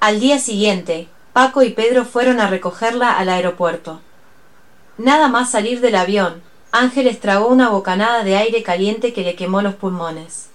Al 0.00 0.20
día 0.20 0.38
siguiente, 0.38 1.08
Paco 1.34 1.62
y 1.62 1.68
Pedro 1.68 2.06
fueron 2.06 2.40
a 2.40 2.48
recogerla 2.48 3.18
al 3.18 3.28
aeropuerto. 3.28 4.00
Nada 4.96 5.28
más 5.28 5.50
salir 5.50 5.82
del 5.82 5.96
avión, 5.96 6.40
Ángeles 6.72 7.20
tragó 7.20 7.48
una 7.48 7.68
bocanada 7.68 8.24
de 8.24 8.38
aire 8.38 8.62
caliente 8.62 9.12
que 9.12 9.22
le 9.22 9.34
quemó 9.34 9.60
los 9.60 9.74
pulmones. 9.74 10.48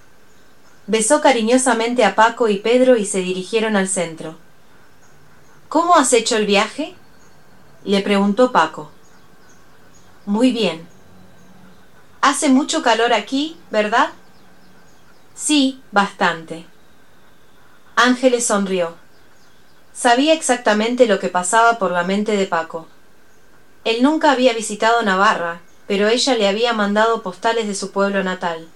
Besó 0.87 1.19
cariñosamente 1.19 2.05
a 2.05 2.13
Paco 2.13 2.47
y 2.47 2.57
Pedro 2.59 2.95
y 2.95 3.05
se 3.05 3.19
dirigieron 3.19 3.75
al 3.75 3.87
centro. 3.87 4.35
¿Cómo 5.67 5.95
has 5.95 6.13
hecho 6.13 6.37
el 6.37 6.45
viaje? 6.45 6.95
le 7.83 8.01
preguntó 8.01 8.51
Paco. 8.51 8.91
Muy 10.25 10.51
bien. 10.51 10.87
Hace 12.21 12.49
mucho 12.49 12.81
calor 12.81 13.13
aquí, 13.13 13.57
¿verdad? 13.71 14.09
Sí, 15.35 15.81
bastante. 15.91 16.65
Ángeles 17.95 18.45
sonrió. 18.45 18.95
Sabía 19.93 20.33
exactamente 20.33 21.07
lo 21.07 21.19
que 21.19 21.29
pasaba 21.29 21.79
por 21.79 21.91
la 21.91 22.03
mente 22.03 22.35
de 22.37 22.45
Paco. 22.45 22.87
Él 23.85 24.03
nunca 24.03 24.31
había 24.31 24.53
visitado 24.53 25.01
Navarra, 25.03 25.61
pero 25.87 26.07
ella 26.07 26.35
le 26.35 26.47
había 26.47 26.73
mandado 26.73 27.21
postales 27.21 27.67
de 27.67 27.75
su 27.75 27.91
pueblo 27.91 28.23
natal. 28.23 28.67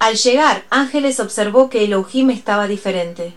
Al 0.00 0.16
llegar, 0.16 0.64
Ángeles 0.70 1.20
observó 1.20 1.68
que 1.68 1.84
Elohim 1.84 2.30
estaba 2.30 2.66
diferente. 2.66 3.36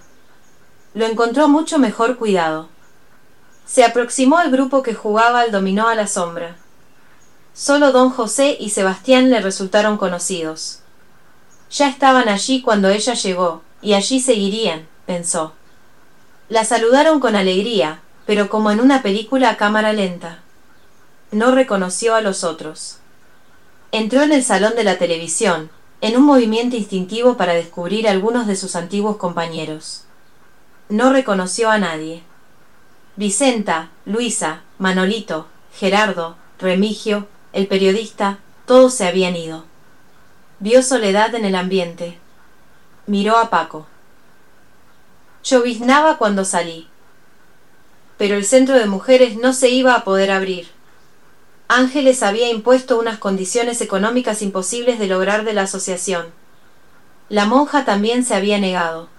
Lo 0.94 1.06
encontró 1.06 1.49
mucho 1.49 1.77
mejor 1.77 2.18
cuidado. 2.18 2.69
Se 3.65 3.84
aproximó 3.84 4.38
al 4.38 4.49
grupo 4.49 4.81
que 4.81 4.94
jugaba 4.94 5.41
al 5.41 5.52
dominó 5.52 5.90
a 5.90 5.95
la 5.95 6.07
sombra. 6.07 6.56
Solo 7.53 7.91
don 7.91 8.11
José 8.11 8.56
y 8.57 8.69
Sebastián 8.69 9.30
le 9.30 9.41
resultaron 9.41 9.98
conocidos. 9.98 10.80
Ya 11.69 11.90
estaban 11.90 12.30
allí 12.30 12.61
cuando 12.61 12.88
ella 12.88 13.14
llegó, 13.14 13.61
y 13.81 13.94
allí 13.94 14.22
seguirían, 14.22 14.88
pensó. 15.06 15.52
La 16.48 16.64
saludaron 16.64 17.19
con 17.19 17.35
alegría, 17.35 17.99
pero 18.26 18.48
como 18.48 18.72
en 18.72 18.80
una 18.80 19.03
película 19.03 19.49
a 19.49 19.57
cámara 19.57 19.91
lenta. 19.91 20.40
No 21.30 21.52
reconoció 21.52 22.15
a 22.15 22.22
los 22.22 22.45
otros. 22.45 22.99
Entró 23.91 24.22
en 24.22 24.31
el 24.31 24.45
salón 24.45 24.76
de 24.76 24.85
la 24.85 24.98
televisión, 24.98 25.69
en 26.04 26.18
un 26.18 26.26
movimiento 26.26 26.76
instintivo 26.76 27.38
para 27.38 27.54
descubrir 27.54 28.10
algunos 28.10 28.46
de 28.46 28.58
sus 28.58 28.76
antiguos 28.76 29.16
compañeros. 29.16 30.04
No 30.90 31.14
reconoció 31.14 31.70
a 31.70 31.78
nadie. 31.78 32.24
Vicenta, 33.16 33.90
Luisa, 34.06 34.64
Manolito, 34.80 35.48
Gerardo, 35.74 36.36
Remigio, 36.60 37.30
el 37.54 37.68
periodista, 37.68 38.40
todos 38.66 38.94
se 38.94 39.08
habían 39.08 39.38
ido. 39.38 39.64
Vio 40.60 40.84
soledad 40.84 41.34
en 41.36 41.46
el 41.46 41.56
ambiente. 41.56 42.20
Miró 43.08 43.38
a 43.38 43.50
Paco. 43.50 43.88
Lloviznaba 45.42 46.18
cuando 46.18 46.44
salí. 46.44 46.90
Pero 48.18 48.36
el 48.36 48.44
centro 48.44 48.78
de 48.78 48.88
mujeres 48.88 49.38
no 49.38 49.54
se 49.54 49.70
iba 49.70 49.96
a 49.96 50.04
poder 50.04 50.32
abrir. 50.32 50.68
Ángeles 51.68 52.23
había 52.23 52.49
impuesto 52.49 52.99
unas 52.99 53.18
condiciones 53.18 53.81
económicas 53.81 54.41
imposibles 54.41 54.99
de 54.99 55.07
lograr 55.07 55.44
de 55.44 55.53
la 55.53 55.64
asociación. 55.64 56.27
La 57.30 57.45
monja 57.45 57.85
también 57.85 58.26
se 58.26 58.35
había 58.35 58.60
negado. 58.60 59.10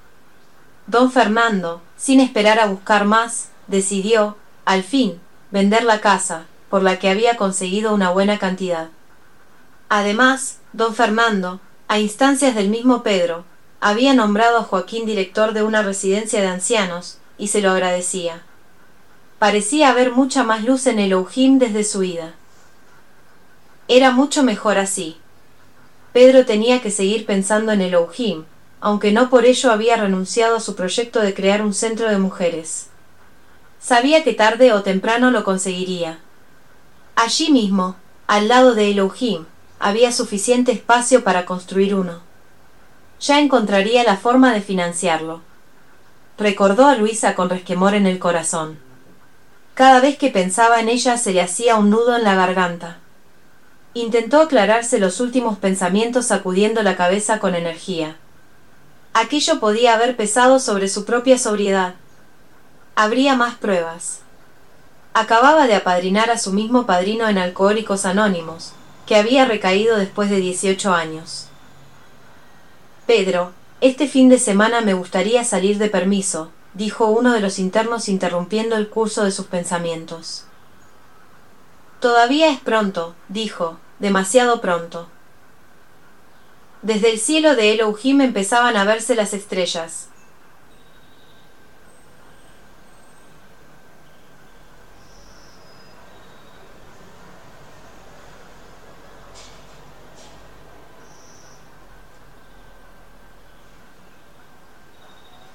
Don 0.86 1.10
Fernando, 1.10 1.80
sin 1.96 2.20
esperar 2.20 2.60
a 2.60 2.66
buscar 2.66 3.06
más, 3.06 3.48
decidió, 3.66 4.36
al 4.64 4.82
fin, 4.82 5.20
vender 5.50 5.84
la 5.84 6.00
casa, 6.00 6.46
por 6.68 6.82
la 6.82 6.98
que 6.98 7.08
había 7.08 7.36
conseguido 7.36 7.94
una 7.94 8.10
buena 8.10 8.38
cantidad. 8.38 8.88
Además, 9.88 10.58
don 10.72 10.94
Fernando, 10.94 11.60
a 11.88 11.98
instancias 11.98 12.54
del 12.54 12.68
mismo 12.68 13.02
Pedro, 13.02 13.44
había 13.80 14.14
nombrado 14.14 14.58
a 14.58 14.62
Joaquín 14.64 15.06
director 15.06 15.52
de 15.52 15.62
una 15.62 15.82
residencia 15.82 16.40
de 16.40 16.48
ancianos, 16.48 17.18
y 17.38 17.48
se 17.48 17.60
lo 17.60 17.70
agradecía. 17.70 18.42
Parecía 19.44 19.90
haber 19.90 20.10
mucha 20.10 20.42
más 20.42 20.64
luz 20.64 20.86
en 20.86 20.98
el 20.98 21.12
Elohim 21.12 21.58
desde 21.58 21.84
su 21.84 22.02
ida. 22.02 22.32
Era 23.88 24.10
mucho 24.10 24.42
mejor 24.42 24.78
así. 24.78 25.18
Pedro 26.14 26.46
tenía 26.46 26.80
que 26.80 26.90
seguir 26.90 27.26
pensando 27.26 27.70
en 27.70 27.82
el 27.82 27.88
Elohim, 27.88 28.44
aunque 28.80 29.12
no 29.12 29.28
por 29.28 29.44
ello 29.44 29.70
había 29.70 29.98
renunciado 29.98 30.56
a 30.56 30.60
su 30.60 30.74
proyecto 30.74 31.20
de 31.20 31.34
crear 31.34 31.60
un 31.60 31.74
centro 31.74 32.08
de 32.08 32.16
mujeres. 32.16 32.86
Sabía 33.80 34.24
que 34.24 34.32
tarde 34.32 34.72
o 34.72 34.82
temprano 34.82 35.30
lo 35.30 35.44
conseguiría. 35.44 36.20
Allí 37.14 37.52
mismo, 37.52 37.96
al 38.26 38.48
lado 38.48 38.74
de 38.74 38.92
Elohim, 38.92 39.44
había 39.78 40.10
suficiente 40.10 40.72
espacio 40.72 41.22
para 41.22 41.44
construir 41.44 41.94
uno 41.94 42.22
ya 43.20 43.40
encontraría 43.40 44.04
la 44.04 44.16
forma 44.16 44.54
de 44.54 44.62
financiarlo. 44.62 45.42
Recordó 46.38 46.86
a 46.86 46.94
Luisa 46.94 47.34
con 47.34 47.50
resquemor 47.50 47.92
en 47.92 48.06
el 48.06 48.18
corazón. 48.18 48.84
Cada 49.74 50.01
vez 50.01 50.16
que 50.16 50.30
pensaba 50.30 50.80
en 50.80 50.88
ella 50.88 51.18
se 51.18 51.32
le 51.32 51.40
hacía 51.40 51.74
un 51.74 51.90
nudo 51.90 52.14
en 52.14 52.22
la 52.22 52.36
garganta. 52.36 52.98
Intentó 53.92 54.40
aclararse 54.40 55.01
los 55.01 55.18
últimos 55.18 55.59
pensamientos 55.59 56.26
sacudiendo 56.26 56.82
la 56.84 56.96
cabeza 56.96 57.40
con 57.40 57.56
energía. 57.56 58.16
Aquello 59.14 59.59
podía 59.59 59.94
haber 59.94 60.16
pesado 60.16 60.60
sobre 60.60 60.88
su 60.88 61.05
propia 61.05 61.38
sobriedad. 61.38 61.94
Habría 62.94 63.34
más 63.34 63.56
pruebas. 63.56 64.20
Acababa 65.12 65.66
de 65.66 65.74
apadrinar 65.74 66.30
a 66.30 66.38
su 66.38 66.52
mismo 66.52 66.86
padrino 66.86 67.28
en 67.28 67.38
Alcohólicos 67.38 68.05
Anónimos, 68.05 68.72
que 69.06 69.16
había 69.16 69.44
recaído 69.44 69.96
después 69.96 70.30
de 70.30 70.36
dieciocho 70.36 70.92
años. 70.94 71.46
Pedro, 73.06 73.52
este 73.80 74.09
fin 74.09 74.28
de 74.28 74.38
semana 74.38 74.80
me 74.80 74.94
gustaría 74.94 75.44
salir 75.44 75.78
de 75.78 75.88
permiso, 75.88 76.51
dijo 76.74 77.06
uno 77.06 77.32
de 77.32 77.40
los 77.40 77.59
internos 77.59 78.09
interrumpiendo 78.09 78.76
el 78.76 78.88
curso 78.88 79.24
de 79.24 79.30
sus 79.30 79.46
pensamientos. 79.46 80.44
Todavía 82.01 82.51
es 82.51 82.60
pronto, 82.60 83.14
dijo, 83.28 83.78
demasiado 83.98 84.60
pronto. 84.60 85.09
Desde 86.82 87.10
el 87.10 87.18
cielo 87.18 87.56
de 87.56 87.72
Elohim 87.72 88.20
empezaban 88.20 88.76
a 88.76 88.84
verse 88.84 89.14
las 89.14 89.32
estrellas. 89.32 90.09